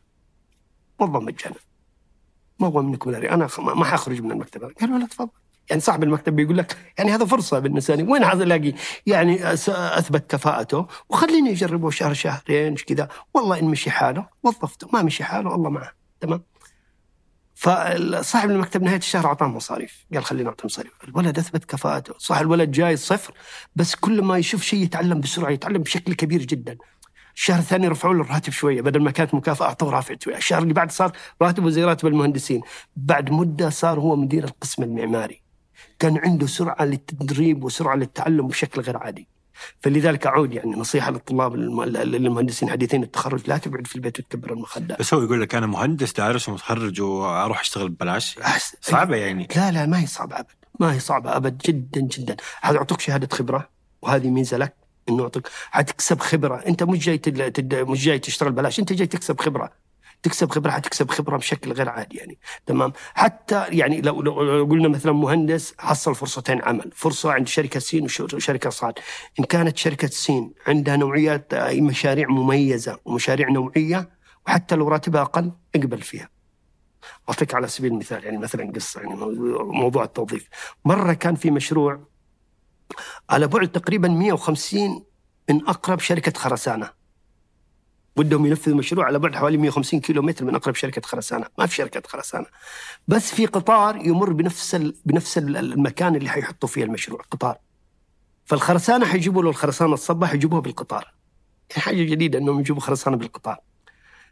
موظف 1.01 1.23
مجانا. 1.23 1.57
ما 2.59 2.67
أبغى 2.67 2.83
منكم 2.83 3.11
ولا 3.11 3.19
ريال 3.19 3.33
أنا 3.33 3.49
ما 3.59 3.85
حخرج 3.85 4.21
من 4.21 4.33
المكتب 4.33 4.65
هذا. 4.65 4.75
قالوا 4.81 4.99
لا 4.99 5.07
تفضل. 5.07 5.40
يعني 5.71 5.81
صاحب 5.81 6.03
المكتب 6.03 6.37
بيقول 6.37 6.59
لك 6.59 6.77
يعني 6.99 7.15
هذا 7.15 7.25
فرصة 7.25 7.59
بالنسبة 7.59 7.95
لي 7.95 8.03
وين 8.03 8.25
هذا 8.25 8.43
ألاقي؟ 8.45 8.75
يعني 9.07 9.53
أثبت 9.53 10.31
كفاءته 10.31 10.87
وخليني 11.09 11.51
أجربه 11.51 11.91
شهر 11.91 12.15
شهرين 12.15 12.75
كذا. 12.75 13.09
والله 13.35 13.59
إن 13.59 13.65
مشي 13.65 13.91
حاله 13.91 14.27
وظفته 14.43 14.89
ما 14.93 15.03
مشي 15.03 15.25
حاله 15.25 15.55
الله 15.55 15.71
معه 15.71 15.93
تمام؟ 16.21 16.43
فصاحب 17.55 18.51
المكتب 18.51 18.83
نهاية 18.83 18.97
الشهر 18.97 19.27
أعطاه 19.27 19.47
مصاريف 19.47 20.07
قال 20.15 20.25
خلينا 20.25 20.45
نعطي 20.45 20.67
مصاريف. 20.67 20.93
الولد 21.05 21.39
أثبت 21.39 21.65
كفاءته 21.65 22.15
صح 22.19 22.39
الولد 22.39 22.71
جاي 22.71 22.97
صفر 22.97 23.35
بس 23.77 23.95
كل 23.95 24.23
ما 24.23 24.39
يشوف 24.39 24.63
شيء 24.63 24.83
يتعلم 24.83 25.21
بسرعة 25.21 25.51
يتعلم 25.51 25.83
بشكل 25.83 26.15
كبير 26.15 26.43
جدا. 26.43 26.77
الشهر 27.35 27.59
الثاني 27.59 27.89
رفعوا 27.89 28.15
له 28.15 28.21
الراتب 28.21 28.53
شوية 28.53 28.81
بدل 28.81 29.03
ما 29.03 29.11
كانت 29.11 29.35
مكافأة 29.35 29.67
أعطوه 29.67 29.91
رافع 29.91 30.15
شوية. 30.21 30.37
الشهر 30.37 30.63
اللي 30.63 30.75
بعد 30.75 30.93
صار 30.93 31.13
راتبه 31.43 31.71
زي 31.71 31.85
راتب 31.85 32.09
المهندسين. 32.09 32.61
بعد 32.97 33.31
مدة 33.31 33.71
صار 33.71 34.01
هو 34.01 34.17
مدير 34.17 34.45
القسم 34.45 34.83
المعماري. 34.83 35.43
كان 35.99 36.19
عنده 36.19 36.47
سرعة 36.47 36.85
للتدريب 36.85 37.65
وسرعة 37.65 37.95
للتعلم 37.95 38.49
بشكل 38.49 38.81
غير 38.81 38.97
عادي. 38.97 39.29
فلذلك 39.81 40.27
أعود 40.27 40.53
يعني 40.53 40.71
نصيحة 40.71 41.11
للطلاب 41.11 41.57
للمهندسين 41.57 42.71
حديثين 42.71 43.03
التخرج 43.03 43.41
لا 43.47 43.59
تقعد 43.59 43.87
في 43.87 43.97
البيت 43.97 44.19
وتكبر 44.19 44.53
المخدة. 44.53 44.97
بس 45.01 45.15
هو 45.15 45.23
يقول 45.23 45.41
لك 45.41 45.55
أنا 45.55 45.67
مهندس 45.67 46.13
دارس 46.13 46.49
ومتخرج 46.49 47.01
وأروح 47.01 47.61
أشتغل 47.61 47.89
ببلاش؟ 47.89 48.39
صعبة 48.81 49.17
يعني. 49.17 49.49
لا 49.57 49.71
لا 49.71 49.87
ما 49.87 50.01
هي 50.01 50.07
صعبة 50.07 50.41
أبد. 50.41 50.47
ما 50.81 50.95
هي 50.95 50.99
صعبة 50.99 51.37
أبد 51.37 51.59
جدا 51.59 52.01
جدا. 52.01 52.37
حيعطوك 52.61 53.01
شهادة 53.01 53.37
خبرة 53.37 53.69
وهذه 54.03 54.31
ميزة 54.31 54.57
لك 54.57 54.75
إنه 55.09 55.23
يعطيك 55.23 55.49
حتكسب 55.71 56.21
خبرة. 56.21 56.57
أنت 56.57 56.83
مش 56.83 56.99
جاي 56.99 57.19
تد... 57.19 57.75
مش 57.75 58.05
جاي 58.05 58.19
تشتغل 58.19 58.53
بلاش 58.53 58.81
أنت 58.81 58.93
جاي 58.93 59.07
تكسب 59.07 59.41
خبرة. 59.41 59.73
تكسب 60.23 60.51
خبرة 60.51 60.71
حتكسب 60.71 61.11
خبرة 61.11 61.37
بشكل 61.37 61.73
غير 61.73 61.89
عادي 61.89 62.17
يعني. 62.17 62.39
تمام؟ 62.67 62.93
حتى 63.15 63.65
يعني 63.69 64.01
لو, 64.01 64.23
لو 64.23 64.65
قلنا 64.65 64.89
مثلا 64.89 65.13
مهندس 65.13 65.75
حصل 65.79 66.15
فرصتين 66.15 66.63
عمل 66.63 66.91
فرصة 66.95 67.33
عند 67.33 67.49
شركة 67.49 67.81
سين 67.81 68.05
وش- 68.05 68.21
وشركة 68.21 68.71
صاد. 68.71 68.95
إن 69.41 69.45
كانت 69.45 69.77
شركة 69.77 70.09
سين 70.09 70.53
عندها 70.67 70.97
نوعيات 70.97 71.55
آه، 71.55 71.81
مشاريع 71.81 72.29
مميزة 72.29 72.99
ومشاريع 73.05 73.49
نوعية 73.51 74.11
وحتى 74.47 74.75
لو 74.77 74.89
راتبها 74.89 75.23
أقل 75.23 75.53
اقبل 75.75 76.03
فيها. 76.03 76.29
أعطيك 77.29 77.55
على 77.55 77.69
سبيل 77.69 77.93
المثال 77.93 78.25
يعني 78.25 78.39
مثلا 78.39 78.73
قصة 78.75 79.01
يعني 79.01 79.15
موضوع 79.65 80.05
التوظيف. 80.05 80.49
مرة 80.85 81.13
كان 81.13 81.35
في 81.35 81.51
مشروع 81.51 82.09
على 83.31 83.47
بعد 83.47 83.69
تقريبا 83.69 84.09
150 84.09 85.05
من 85.51 85.69
أقرب 85.69 86.01
شركة 86.01 86.33
خرسانة. 86.41 87.00
ودهم 88.17 88.47
ينفذوا 88.47 88.77
مشروع 88.77 89.07
على 89.07 89.19
بعد 89.19 89.37
حوالي 89.37 89.57
150 89.57 90.01
كيلو 90.01 90.23
متر 90.23 90.45
من 90.45 90.55
أقرب 90.55 90.75
شركة 90.75 91.03
خرسانة، 91.03 91.47
ما 91.59 91.67
في 91.67 91.75
شركة 91.75 92.03
خرسانة. 92.09 92.47
بس 93.09 93.35
في 93.35 93.47
قطار 93.47 93.97
يمر 93.97 94.33
بنفس 94.33 94.75
ال... 94.75 94.95
بنفس 95.05 95.39
ال- 95.39 95.57
المكان 95.57 96.17
اللي 96.17 96.29
حيحطوا 96.31 96.69
فيه 96.69 96.85
المشروع، 96.85 97.21
قطار. 97.31 97.59
فالخرسانة 98.45 99.07
حيجيبوا 99.07 99.43
له 99.43 99.51
الخرسانة 99.51 99.95
الصبه 99.95 100.27
حيجيبوها 100.27 100.61
بالقطار. 100.61 101.15
يعني 101.71 101.83
حاجة 101.83 102.03
جديدة 102.03 102.39
إنهم 102.39 102.61
يجيبوا 102.61 102.81
خرسانة 102.81 103.17
بالقطار. 103.17 103.59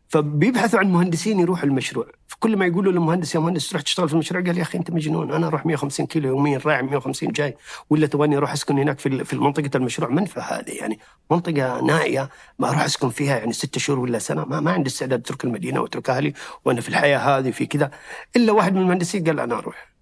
فبيبحثوا 0.09 0.79
عن 0.79 0.93
مهندسين 0.93 1.41
يروحوا 1.41 1.65
المشروع. 1.65 2.07
فكل 2.27 2.57
ما 2.57 2.67
يقولوا 2.67 2.93
للمهندس 2.93 3.35
يا 3.35 3.41
مهندس 3.41 3.69
تروح 3.69 3.83
تشتغل 3.83 4.09
في 4.09 4.15
المشروع؟ 4.15 4.43
قال 4.43 4.59
يا 4.59 4.63
أخي 4.63 4.79
أنت 4.79 4.91
مجنون. 4.91 5.33
أنا 5.33 5.47
أروح 5.47 5.67
150 5.67 6.07
كيلو 6.07 6.29
يوميا 6.29 6.61
رايح 6.65 6.83
150 6.83 7.33
جاي. 7.33 7.57
ولا 7.91 8.07
تبغاني 8.07 8.37
أروح 8.37 8.53
أسكن 8.53 8.79
هناك 8.79 8.99
في 8.99 9.25
في 9.25 9.37
منطقة 9.37 9.71
المشروع؟ 9.75 10.11
منفى 10.11 10.41
هذه 10.41 10.71
يعني. 10.71 10.99
منطقة 11.31 11.81
نائية 11.81 12.31
ما 12.59 12.69
أروح 12.69 12.83
أسكن 12.83 13.09
فيها 13.11 13.39
يعني 13.39 13.53
ستة 13.53 13.81
شهور 13.81 13.99
ولا 13.99 14.19
سنة. 14.19 14.45
ما, 14.45 14.61
ما 14.61 14.71
عندي 14.71 14.89
استعداد 14.89 15.21
أترك 15.21 15.45
المدينة 15.45 15.81
وأترك 15.81 16.11
أهلي 16.11 16.33
وأنا 16.65 16.81
في 16.81 16.89
الحياة 16.89 17.19
هذه 17.19 17.51
في 17.51 17.67
كذا. 17.67 17.91
إلا 18.37 18.53
واحد 18.53 18.75
من 18.75 18.81
المهندسين 18.81 19.25
قال 19.25 19.41
أنا 19.41 19.59
أروح. 19.59 19.93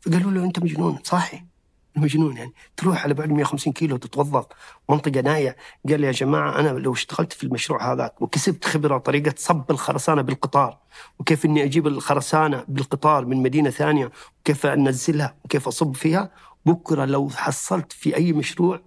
فقالوا 0.00 0.30
له 0.30 0.44
أنت 0.44 0.58
مجنون. 0.58 0.98
صاحي. 1.04 1.49
مجنون 1.96 2.36
يعني. 2.36 2.52
تروح 2.76 3.04
على 3.04 3.14
بعد 3.14 3.30
150 3.30 3.72
كيلو 3.72 3.96
تتوظف 3.96 4.46
منطقة 4.90 5.20
ناية. 5.20 5.56
قال 5.88 6.04
يا 6.04 6.12
جماعة 6.12 6.60
أنا 6.60 6.68
لو 6.68 6.92
اشتغلت 6.92 7.32
في 7.32 7.44
المشروع 7.44 7.92
هذاك 7.92 8.22
وكسبت 8.22 8.64
خبرة 8.64 8.98
طريقة 8.98 9.34
صب 9.36 9.70
الخرسانة 9.70 10.22
بالقطار 10.22 10.78
وكيف 11.18 11.44
إني 11.44 11.64
أجيب 11.64 11.86
الخرسانة 11.86 12.64
بالقطار 12.68 13.24
من 13.24 13.42
مدينة 13.42 13.70
ثانية 13.70 14.10
وكيف 14.40 14.66
أنزلها 14.66 15.34
وكيف 15.44 15.68
أصب 15.68 15.96
فيها 15.96 16.30
بكرة 16.66 17.04
لو 17.04 17.30
حصلت 17.30 17.92
في 17.92 18.16
أي 18.16 18.32
مشروع 18.32 18.80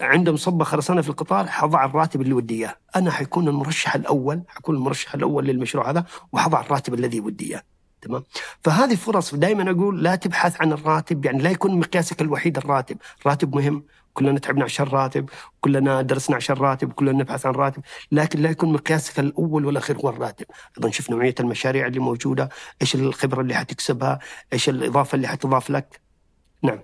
عندهم 0.00 0.36
صبة 0.36 0.64
خرسانة 0.64 1.00
في 1.02 1.08
القطار 1.08 1.46
حضع 1.46 1.84
الراتب 1.84 2.20
اللي 2.20 2.32
ودي 2.32 2.54
إياه. 2.54 2.76
أنا 2.96 3.10
حيكون 3.10 3.48
المرشح 3.48 3.94
الأول 3.94 4.42
حكون 4.48 4.74
المرشح 4.74 5.14
الأول 5.14 5.44
للمشروع 5.44 5.90
هذا 5.90 6.04
وحضع 6.32 6.60
الراتب 6.60 6.94
الذي 6.94 7.20
ودي 7.20 7.50
إياه. 7.50 7.62
تمام؟ 8.02 8.24
فهذه 8.64 8.94
فرص 8.94 9.34
دائما 9.34 9.70
أقول 9.70 10.02
لا 10.02 10.14
تبحث 10.14 10.60
عن 10.60 10.72
الراتب 10.72 11.24
يعني 11.24 11.42
لا 11.42 11.50
يكون 11.50 11.78
مقياسك 11.78 12.20
الوحيد 12.20 12.56
الراتب. 12.58 12.96
راتب 13.26 13.56
مهم 13.56 13.84
كلنا 14.14 14.38
تعبنا 14.38 14.64
عشان 14.64 14.86
راتب 14.86 15.30
كلنا 15.60 16.02
درسنا 16.02 16.36
عشان 16.36 16.56
راتب 16.56 16.92
كلنا 16.92 17.12
نبحث 17.12 17.46
عن 17.46 17.52
راتب 17.52 17.82
لكن 18.12 18.42
لا 18.42 18.50
يكون 18.50 18.72
مقياسك 18.72 19.20
الأول 19.20 19.64
والاخير 19.64 19.96
هو 19.96 20.08
الراتب. 20.08 20.46
أيضا 20.78 20.90
شوف 20.90 21.10
نوعية 21.10 21.34
المشاريع 21.40 21.86
اللي 21.86 21.98
موجودة 22.00 22.48
إيش 22.82 22.94
الخبرة 22.94 23.40
اللي 23.40 23.54
حتكسبها 23.54 24.18
إيش 24.52 24.68
الإضافة 24.68 25.16
اللي 25.16 25.28
حتضاف 25.28 25.70
لك. 25.70 26.00
نعم. 26.62 26.78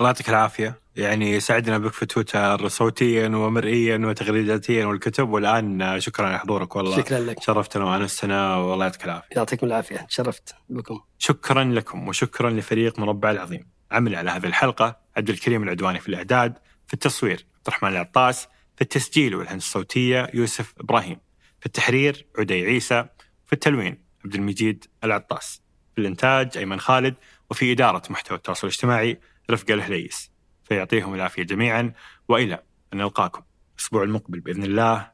الله 0.00 0.08
يعطيك 0.08 0.28
العافية. 0.28 0.80
يعني 0.96 1.40
سعدنا 1.40 1.78
بك 1.78 1.92
في 1.92 2.06
تويتر 2.06 2.68
صوتيا 2.68 3.28
ومرئيا 3.28 3.98
وتغريداتيا 3.98 4.86
والكتب. 4.86 5.28
والآن 5.28 6.00
شكرا 6.00 6.26
على 6.26 6.38
حضورك. 6.38 6.76
والله 6.76 6.96
شكرا 6.96 7.18
لك. 7.18 7.42
شرفتنا 7.42 7.84
وانستنا 7.84 8.56
والله 8.56 8.84
يعطيك 8.84 9.04
العافية. 9.04 9.36
يعطيكم 9.36 9.66
العافية. 9.66 9.96
تشرفت 9.96 10.54
بكم. 10.68 11.00
شكرا 11.18 11.64
لكم 11.64 12.08
وشكرا 12.08 12.50
لفريق 12.50 12.98
مربع 12.98 13.30
العظيم. 13.30 13.68
عمل 13.90 14.14
على 14.14 14.30
هذه 14.30 14.46
الحلقة 14.46 14.96
عبد 15.16 15.30
الكريم 15.30 15.62
العدواني 15.62 16.00
في 16.00 16.08
الإعداد 16.08 16.58
في 16.86 16.94
التصوير 16.94 17.46
عبد 17.56 17.68
الرحمن 17.68 17.90
العطاس 17.90 18.48
في 18.76 18.82
التسجيل 18.82 19.34
والهندسة 19.34 19.66
الصوتية 19.66 20.30
يوسف 20.34 20.74
إبراهيم 20.80 21.16
في 21.60 21.66
التحرير 21.66 22.26
عدي 22.38 22.64
عيسى 22.64 23.04
في 23.46 23.52
التلوين 23.52 24.04
عبد 24.24 24.34
المجيد 24.34 24.84
العطاس 25.04 25.62
في 25.94 26.00
الإنتاج 26.00 26.58
أيمن 26.58 26.80
خالد 26.80 27.14
وفي 27.50 27.72
إدارة 27.72 28.02
محتوى 28.10 28.36
التواصل 28.36 28.66
الاجتماعي 28.66 29.20
رفقه 29.50 29.74
الهليس 29.74 30.32
فيعطيهم 30.64 31.14
العافية 31.14 31.42
جميعا 31.42 31.92
وإلى 32.28 32.62
أن 32.92 32.98
نلقاكم 32.98 33.42
الأسبوع 33.76 34.02
المقبل 34.02 34.40
بإذن 34.40 34.64
الله. 34.64 35.12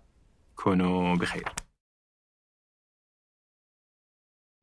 كونوا 0.55 1.17
بخير. 1.17 1.49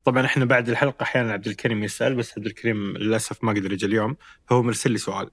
طبعا 0.04 0.26
إحنا 0.26 0.44
بعد 0.44 0.68
الحلقة 0.68 1.02
أحيانا 1.02 1.32
عبد 1.32 1.46
الكريم 1.46 1.84
يسأل 1.84 2.14
بس 2.14 2.38
عبد 2.38 2.46
الكريم 2.46 2.96
للأسف 2.96 3.44
ما 3.44 3.52
قدر 3.52 3.72
يجي 3.72 3.86
اليوم. 3.86 4.16
فهو 4.46 4.62
مرسل 4.62 4.92
لي 4.92 4.98
سؤال. 4.98 5.30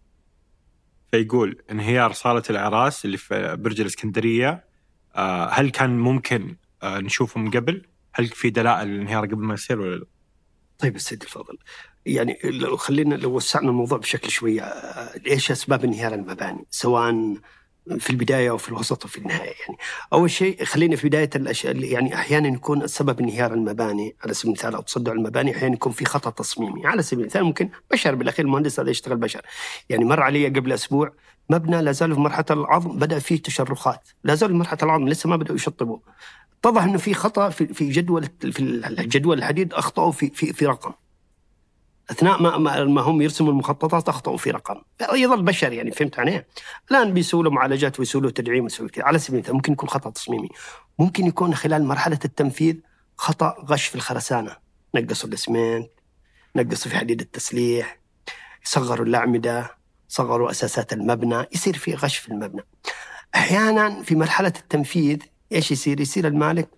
فيقول 1.12 1.62
انهيار 1.72 2.12
صالة 2.12 2.44
الاعراس 2.50 3.06
اللي 3.06 3.18
في 3.18 3.56
برج 3.56 3.82
الإسكندرية 3.82 4.66
آه، 5.16 5.50
هل 5.50 5.70
كان 5.70 6.00
ممكن 6.00 6.58
آه، 6.84 7.00
نشوفه 7.00 7.40
من 7.40 7.52
قبل؟ 7.52 7.86
هل 8.14 8.28
في 8.28 8.50
دلائل 8.50 8.88
الانهيار 8.88 9.26
قبل 9.26 9.44
ما 9.44 9.54
يصير 9.54 9.82
ولا 9.82 9.96
لا؟ 9.96 10.06
طيب 10.80 10.96
السيد 10.96 11.24
الفاضل 11.24 11.58
يعني 12.06 12.40
لو 12.44 12.78
خلينا 12.78 13.16
لو 13.16 13.36
وسعنا 13.36 13.70
الموضوع 13.70 13.98
بشكل 13.98 14.30
شوية 14.30 14.64
إيش 15.28 15.52
أسباب 15.52 15.84
انهيار 15.84 16.14
المباني؟ 16.14 16.66
سواء 16.70 17.36
في 18.00 18.10
البداية 18.10 18.50
أو 18.50 18.58
في 18.58 18.70
الوسط 18.70 19.06
وفي 19.06 19.18
النهاية 19.18 19.54
يعني. 19.68 19.78
أول 20.14 20.32
شيء 20.32 20.64
خلينا 20.64 20.96
في 20.96 21.08
بداية 21.08 21.30
الاشياء 21.36 21.76
يعني 21.84 22.16
أحيانا 22.16 22.48
يكون 22.48 22.88
سبب 22.88 23.20
انهيار 23.20 23.54
المباني 23.54 24.16
على 24.24 24.34
سبيل 24.34 24.52
المثال 24.52 24.76
أو 24.76 24.82
تصدع 24.82 25.12
المباني 25.12 25.56
أحيانا 25.56 25.74
يكون 25.74 25.92
في 25.92 26.06
خطأ 26.06 26.30
تصميمي. 26.30 26.88
على 26.88 27.02
سبيل 27.02 27.22
المثال 27.22 27.44
ممكن 27.44 27.70
بشر 27.92 28.16
بالأخير 28.16 28.46
المهندس 28.46 28.80
هذا 28.80 28.90
يشتغل 28.90 29.18
بشر. 29.18 29.42
يعني 29.90 30.06
مر 30.06 30.20
علي 30.20 30.48
قبل 30.48 30.72
أسبوع 30.72 31.14
مبنى 31.50 31.82
لا 31.82 31.92
زال 31.92 32.14
في 32.14 32.20
مرحلة 32.20 32.46
العظم 32.52 32.98
بدأ 32.98 33.20
فيه 33.20 33.42
تشرخات. 33.42 34.10
لا 34.24 34.36
زال 34.36 34.50
في 34.50 34.56
مرحلة 34.56 34.80
العظم 34.84 35.08
لسه 35.08 35.30
ما 35.30 35.36
بدأوا 35.36 35.56
يشطبوا 35.56 35.98
اتضح 36.60 36.84
إنه 36.84 36.98
في 36.98 37.14
خطأ 37.14 37.50
في 37.50 37.68
في 37.68 37.90
جدول 37.92 38.24
في 38.42 38.60
الجدول 39.00 39.38
الحديد 39.38 39.74
أخطأوا 39.74 40.12
في 40.12 40.30
في 40.30 40.54
في 40.54 40.66
رقم. 40.66 40.94
أثناء 42.12 42.42
ما, 42.42 42.84
ما 42.84 43.02
هم 43.02 43.22
يرسموا 43.22 43.52
المخططات 43.52 44.10
أخطأوا 44.10 44.38
في 44.38 44.52
رقم. 44.52 44.82
يظل 45.14 45.44
بشر 45.44 45.74
يعني 45.74 45.92
فهمت 45.92 46.20
عليه؟ 46.20 46.48
الآن 46.92 47.14
بيسووا 47.14 47.50
معالجات 47.50 48.00
ويسووا 48.00 48.32
تدعيم 48.32 48.64
ويسوي 48.64 48.90
كذا. 48.90 49.06
على 49.06 49.20
سبيل 49.20 49.40
المثال 49.40 49.54
ممكن 49.56 49.74
يكون 49.74 49.90
خطأ 49.90 50.10
تصميمي. 50.10 50.50
ممكن 51.00 51.26
يكون 51.26 51.56
خلال 51.56 51.86
مرحلة 51.86 52.20
التنفيذ 52.26 52.76
خطأ 53.18 53.56
غش 53.66 53.86
في 53.86 53.96
الخرسانة. 53.96 54.56
نقصوا 54.96 55.30
الأسمنت 55.30 55.90
نقصوا 56.56 56.92
في 56.92 56.98
حديد 56.98 57.22
التسليح 57.22 58.00
صغروا 58.64 59.06
الأعمدة 59.06 59.78
صغروا 60.08 60.52
أساسات 60.52 60.94
المبنى 60.94 61.46
يصير 61.54 61.78
في 61.78 61.96
غش 61.96 62.18
في 62.18 62.30
المبنى. 62.30 62.62
أحيانا 63.36 64.04
في 64.04 64.16
مرحلة 64.16 64.54
التنفيذ 64.60 65.18
إيش 65.52 65.72
يصير؟ 65.72 66.00
يصير 66.00 66.28
المالك 66.28 66.70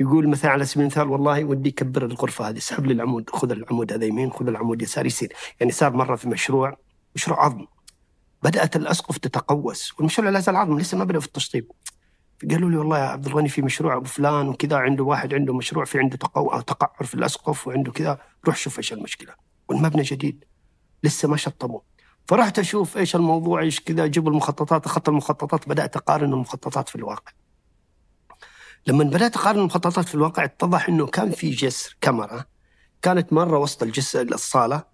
يقول 0.00 0.28
مثلا 0.28 0.50
على 0.50 0.64
سبيل 0.64 0.82
المثال 0.82 1.08
والله 1.08 1.44
ودي 1.44 1.70
كبر 1.70 2.04
الغرفة 2.04 2.48
هذه 2.48 2.58
اسحب 2.58 2.86
لي 2.86 2.92
العمود 2.92 3.30
خذ 3.30 3.50
العمود 3.50 3.92
هذا 3.92 4.04
يمين 4.04 4.30
خذ 4.30 4.48
العمود 4.48 4.82
يسار 4.82 5.06
يصير 5.06 5.32
يعني 5.60 5.72
صار 5.72 5.92
مرة 5.92 6.16
في 6.16 6.28
مشروع 6.28 6.76
مشروع 7.14 7.44
عظم. 7.44 7.66
بدأت 8.42 8.76
الأسقف 8.76 9.18
تتقوس 9.18 9.94
والمشروع 9.98 10.30
لا 10.30 10.40
زال 10.40 10.56
عظم 10.56 10.78
لسه 10.78 10.98
ما 10.98 11.04
بدأ 11.04 11.20
في 11.20 11.26
التشطيب. 11.26 11.70
قالوا 12.50 12.70
لي 12.70 12.76
والله 12.76 12.98
يا 12.98 13.04
عبد 13.04 13.26
الغني 13.26 13.48
في 13.48 13.62
مشروع 13.62 13.96
أبو 13.96 14.04
فلان 14.04 14.48
وكذا 14.48 14.76
عنده 14.76 15.04
واحد 15.04 15.34
عنده 15.34 15.54
مشروع 15.54 15.84
في 15.84 15.98
عنده 15.98 16.16
تقو... 16.16 16.60
تقعر 16.60 17.06
في 17.06 17.14
الأسقف 17.14 17.68
وعنده 17.68 17.92
كذا. 17.92 18.18
روح 18.46 18.56
شوف 18.56 18.78
إيش 18.78 18.92
المشكلة. 18.92 19.34
والمبنى 19.68 20.02
جديد 20.02 20.44
لسه 21.02 21.28
ما 21.28 21.36
شطبوه 21.36 21.82
فرحت 22.28 22.58
أشوف 22.58 22.96
إيش 22.96 23.16
الموضوع 23.16 23.60
إيش 23.60 23.80
كذا 23.80 24.04
أجيب 24.04 24.28
المخططات 24.28 24.86
اخذت 24.86 25.08
المخططات 25.08 25.68
بدأت 25.68 25.96
أقارن 25.96 26.32
المخططات 26.32 26.88
في 26.88 26.96
الواقع. 26.96 27.32
لما 28.86 29.04
بدأت 29.04 29.36
أقارن 29.36 29.58
المخططات 29.58 30.08
في 30.08 30.14
الواقع 30.14 30.44
اتضح 30.44 30.88
إنه 30.88 31.06
كان 31.06 31.30
في 31.30 31.50
جسر 31.50 31.96
كاميرا 32.00 32.44
كانت 33.02 33.32
مرة 33.32 33.58
وسط 33.58 33.82
الجسر 33.82 34.22
الصاله 34.22 34.84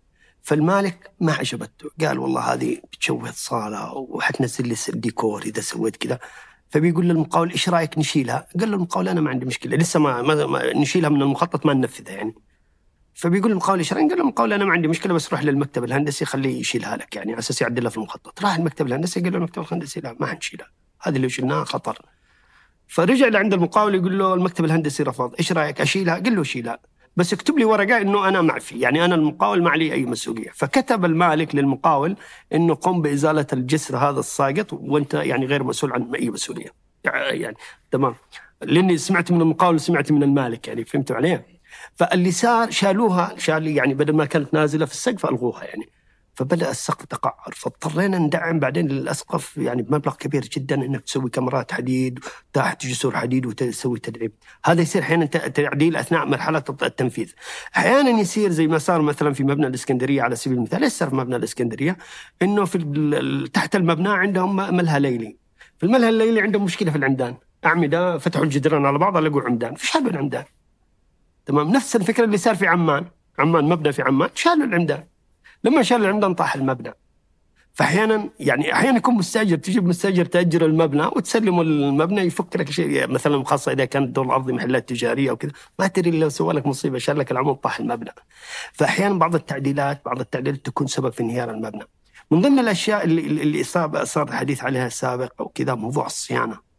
فالمالك 0.42 1.10
ما 1.20 1.32
عجبته 1.32 1.90
قال 2.00 2.18
والله 2.18 2.40
هذه 2.40 2.80
بتشوه 2.92 3.28
الصاله 3.28 3.92
وحتنزل 3.92 4.68
لي 4.68 4.76
الديكور 4.88 5.42
إذا 5.42 5.60
سويت 5.60 5.96
كذا 5.96 6.18
فبيقول 6.70 7.08
للمقاول 7.08 7.50
إيش 7.50 7.68
رأيك 7.68 7.98
نشيلها؟ 7.98 8.46
قال 8.60 8.70
له 8.70 8.76
المقاول 8.76 9.08
أنا 9.08 9.20
ما 9.20 9.30
عندي 9.30 9.46
مشكلة 9.46 9.76
لسه 9.76 10.00
ما, 10.00 10.22
ما, 10.22 10.46
ما 10.46 10.72
نشيلها 10.72 11.10
من 11.10 11.22
المخطط 11.22 11.66
ما 11.66 11.74
ننفذها 11.74 12.12
يعني. 12.12 12.34
فبيقول 13.14 13.50
المقاول 13.50 13.78
إيش 13.78 13.92
رأيك؟ 13.92 14.08
قال 14.08 14.18
له 14.18 14.22
المقاول 14.24 14.52
أنا 14.52 14.64
ما 14.64 14.72
عندي 14.72 14.88
مشكلة 14.88 15.14
بس 15.14 15.32
روح 15.32 15.42
للمكتب 15.42 15.84
الهندسي 15.84 16.24
خليه 16.24 16.60
يشيلها 16.60 16.96
لك 16.96 17.16
يعني 17.16 17.32
على 17.32 17.38
أساس 17.38 17.62
يعدلها 17.62 17.90
في 17.90 17.96
المخطط. 17.96 18.42
راح 18.42 18.56
المكتب 18.56 18.86
الهندسي 18.86 19.20
قال 19.20 19.32
له 19.32 19.38
المكتب 19.38 19.62
الهندسي 19.62 20.00
لا 20.00 20.16
ما 20.20 20.26
حنشيلها. 20.26 20.66
هذه 21.02 21.16
اللي 21.16 21.28
شلناها 21.28 21.64
خطر. 21.64 21.98
فرجع 22.90 23.28
لعند 23.28 23.54
المقاول 23.54 23.94
يقول 23.94 24.18
له 24.18 24.34
المكتب 24.34 24.64
الهندسي 24.64 25.02
رفض 25.02 25.34
إيش 25.38 25.52
رأيك 25.52 25.80
أشيلها؟ 25.80 26.14
قال 26.14 26.36
له 26.36 26.42
شيلها. 26.42 26.78
بس 27.16 27.32
اكتب 27.32 27.58
لي 27.58 27.64
ورقة 27.64 28.00
إنه 28.00 28.28
أنا 28.28 28.40
معفي 28.40 28.80
يعني 28.80 29.04
أنا 29.04 29.14
المقاول 29.14 29.62
ما 29.62 29.70
علي 29.70 29.92
أي 29.92 30.06
مسؤولية. 30.06 30.50
فكتب 30.54 31.04
المالك 31.04 31.54
للمقاول 31.54 32.16
إنه 32.52 32.74
قم 32.74 33.02
بإزالة 33.02 33.46
الجسر 33.52 33.96
هذا 33.96 34.20
الساقط 34.20 34.72
وأنت 34.72 35.14
يعني 35.14 35.46
غير 35.46 35.64
مسؤول 35.64 35.92
عن 35.92 36.14
أي 36.14 36.30
مسؤولية. 36.30 36.72
يعني 37.04 37.56
تمام. 37.90 38.14
لأني 38.62 38.98
سمعت 38.98 39.32
من 39.32 39.40
المقاول 39.40 39.74
وسمعت 39.74 40.12
من 40.12 40.22
المالك 40.22 40.68
يعني 40.68 40.84
فهمتوا 40.84 41.16
عليه 41.16 41.46
فاللي 41.96 42.30
صار 42.30 42.70
شالوها 42.70 43.34
شال 43.38 43.66
يعني 43.66 43.94
بدل 43.94 44.12
ما 44.16 44.24
كانت 44.24 44.54
نازلة 44.54 44.86
في 44.86 44.92
السقف 44.92 45.26
ألغوها 45.26 45.64
يعني. 45.64 45.88
فبدأ 46.40 46.70
السقف 46.70 47.04
تقعر. 47.04 47.54
فاضطرينا 47.56 48.18
ندعم 48.18 48.58
بعدين 48.58 48.88
للأسقف 48.88 49.56
يعني 49.56 49.82
بمبلغ 49.82 50.14
كبير 50.14 50.42
جدا 50.42 50.74
إنك 50.74 51.00
تسوي 51.00 51.30
كاميرات 51.30 51.72
حديد 51.72 52.18
تحت 52.52 52.86
جسور 52.86 53.16
حديد 53.16 53.46
وتسوي 53.46 53.98
تدعيم. 53.98 54.32
هذا 54.64 54.82
يصير 54.82 55.02
أحيانا 55.02 55.24
تعديل 55.26 55.96
أثناء 55.96 56.26
مرحلة 56.26 56.64
التنفيذ. 56.82 57.32
أحيانا 57.76 58.10
يصير 58.10 58.50
زي 58.50 58.66
ما 58.66 58.78
صار 58.78 59.02
مثلا 59.02 59.32
في 59.32 59.44
مبنى 59.44 59.66
الإسكندرية 59.66 60.22
على 60.22 60.36
سبيل 60.36 60.58
المثال. 60.58 60.84
إيش 60.84 60.92
صار 60.92 61.10
في 61.10 61.16
مبنى 61.16 61.36
الإسكندرية؟ 61.36 61.96
إنه 62.42 62.64
في 62.64 63.50
تحت 63.52 63.76
المبنى 63.76 64.08
عندهم 64.08 64.56
ملهى 64.56 65.00
ليلي. 65.00 65.36
في 65.78 65.86
الملهى 65.86 66.08
الليلي 66.08 66.40
عندهم 66.40 66.64
مشكلة 66.64 66.90
في 66.90 66.98
العمدان. 66.98 67.36
أعمدة 67.66 68.18
فتحوا 68.18 68.44
الجدران 68.44 68.86
على 68.86 68.98
بعض 68.98 69.16
لقوا 69.16 69.42
عمدان. 69.42 69.74
فشالوا 69.74 70.10
العمدان؟ 70.10 70.44
تمام؟ 71.46 71.70
نفس 71.70 71.96
الفكرة 71.96 72.24
اللي 72.24 72.36
صار 72.36 72.54
في 72.54 72.66
عمان. 72.66 73.04
عمان 73.38 73.64
مبنى 73.64 73.92
في 73.92 74.02
عمان. 74.02 74.28
شالوا 74.34 74.66
العمدان. 74.66 75.09
لما 75.64 75.82
شال 75.82 76.04
العمدان 76.04 76.34
طاح 76.34 76.54
المبنى. 76.54 76.94
فأحيانا 77.72 78.30
يعني 78.40 78.72
أحيانا 78.72 78.96
يكون 78.96 79.14
مستأجر 79.14 79.56
تجيب 79.56 79.86
مستأجر 79.86 80.24
تأجر 80.24 80.66
المبنى 80.66 81.06
وتسلمه 81.06 81.62
المبنى 81.62 82.20
يفك 82.20 82.56
لك 82.56 82.70
شيء 82.70 83.08
مثلا 83.08 83.44
خاصة 83.44 83.72
إذا 83.72 83.84
كانت 83.84 84.06
الدور 84.06 84.24
الأرضي 84.24 84.52
محلات 84.52 84.88
تجارية 84.88 85.30
أو 85.30 85.36
كذا. 85.36 85.52
ما 85.78 85.86
تدري 85.86 86.18
لو 86.18 86.28
سوى 86.28 86.54
لك 86.54 86.66
مصيبة 86.66 86.98
شال 86.98 87.18
لك 87.18 87.30
العمود 87.32 87.56
طاح 87.56 87.80
المبنى. 87.80 88.10
فأحيانا 88.72 89.18
بعض 89.18 89.34
التعديلات 89.34 90.02
بعض 90.04 90.20
التعديلات 90.20 90.66
تكون 90.66 90.86
سبب 90.86 91.12
في 91.12 91.20
انهيار 91.20 91.50
المبنى. 91.50 91.84
من 92.30 92.40
ضمن 92.40 92.58
الأشياء 92.58 93.04
اللي 93.04 93.20
اللي 93.42 93.64
صار 93.64 94.04
صار 94.04 94.28
الحديث 94.28 94.64
عليها 94.64 94.88
سابق 94.88 95.32
أو 95.40 95.48
كذا 95.48 95.74
موضوع 95.74 96.06
الصيانة. 96.06 96.69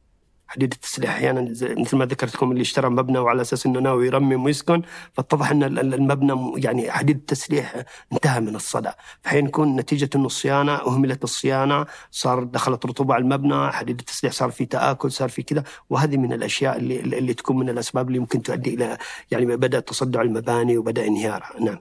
حديد 0.51 0.73
التسليح. 0.73 1.09
أحيانا 1.09 1.53
زي- 1.53 1.75
مثل 1.75 1.97
ما 1.97 2.05
ذكرت 2.05 2.35
لكم 2.35 2.51
اللي 2.51 2.61
اشترى 2.61 2.89
مبنى 2.89 3.17
وعلى 3.19 3.41
أساس 3.41 3.65
إنه 3.65 3.79
ناوي 3.79 4.07
يرمم 4.07 4.43
ويسكن 4.45 4.81
فاتضح 5.13 5.51
إن 5.51 5.63
ال- 5.63 5.79
ال- 5.79 5.93
المبنى 5.93 6.63
يعني 6.63 6.91
حديد 6.91 7.15
التسليح 7.17 7.75
انتهى 8.13 8.39
من 8.39 8.55
الصدى. 8.55 8.89
فحين 9.23 9.45
يكون 9.45 9.75
نتيجة 9.75 10.09
انه 10.15 10.25
الصيانة 10.25 10.75
أهملت 10.75 11.23
الصيانة 11.23 11.85
صار 12.11 12.43
دخلت 12.43 12.85
رطوبة 12.85 13.13
على 13.13 13.21
المبنى 13.23 13.71
حديد 13.71 13.99
التسليح 13.99 14.33
صار 14.33 14.51
في 14.51 14.65
تآكل 14.65 15.11
صار 15.11 15.29
في 15.29 15.43
كذا. 15.43 15.63
وهذه 15.89 16.17
من 16.17 16.33
الأشياء 16.33 16.77
اللي 16.77 16.99
اللي 16.99 17.33
تكون 17.33 17.57
من 17.57 17.69
الأسباب 17.69 18.07
اللي 18.07 18.19
ممكن 18.19 18.41
تؤدي 18.41 18.73
إلى 18.73 18.97
يعني 19.31 19.45
بدأ 19.45 19.79
تصدع 19.79 20.21
المباني 20.21 20.77
وبدأ 20.77 21.07
انهيارها. 21.07 21.51
نعم. 21.59 21.79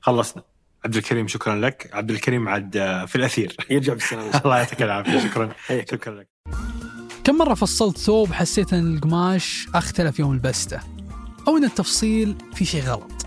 خلصنا. 0.00 0.42
عبد 0.84 0.96
الكريم 0.96 1.28
شكرا 1.28 1.54
لك. 1.56 1.90
عبد 1.92 2.10
الكريم 2.10 2.48
عاد 2.48 2.76
آه، 2.76 3.04
في 3.04 3.16
الأثير. 3.16 3.56
يرجع 3.70 3.92
بالسلامة. 3.92 4.30
الله 4.44 4.58
يعطيك 4.58 4.82
العافية. 4.82 5.18
شكرا. 5.18 5.48
شكرا 5.90 6.14
لك. 6.14 6.28
كم 7.24 7.38
مرة 7.38 7.54
فصلت 7.54 7.98
ثوب 7.98 8.32
حسيت 8.32 8.72
أن 8.72 8.94
القماش 8.94 9.68
أختلف 9.74 10.18
يوم 10.18 10.34
لبسته 10.34 10.80
أو 11.48 11.56
أن 11.56 11.64
التفصيل 11.64 12.36
في 12.54 12.64
شيء 12.64 12.82
غلط؟ 12.82 13.26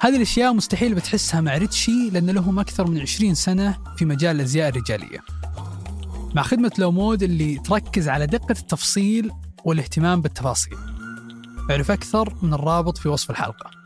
هذه 0.00 0.16
الأشياء 0.16 0.52
مستحيل 0.52 0.94
بتحسها 0.94 1.40
مع 1.40 1.58
ريتشي 1.58 2.10
لأن 2.10 2.30
لهم 2.30 2.58
أكثر 2.58 2.86
من 2.86 3.00
20 3.00 3.34
سنة 3.34 3.78
في 3.96 4.04
مجال 4.04 4.36
الأزياء 4.36 4.68
الرجالية. 4.68 5.18
مع 6.34 6.42
خدمة 6.42 6.72
لومود 6.78 7.22
اللي 7.22 7.58
تركز 7.58 8.08
على 8.08 8.26
دقة 8.26 8.52
التفصيل 8.60 9.30
والاهتمام 9.64 10.20
بالتفاصيل. 10.20 10.78
اعرف 11.70 11.90
أكثر 11.90 12.34
من 12.42 12.54
الرابط 12.54 12.98
في 12.98 13.08
وصف 13.08 13.30
الحلقة. 13.30 13.83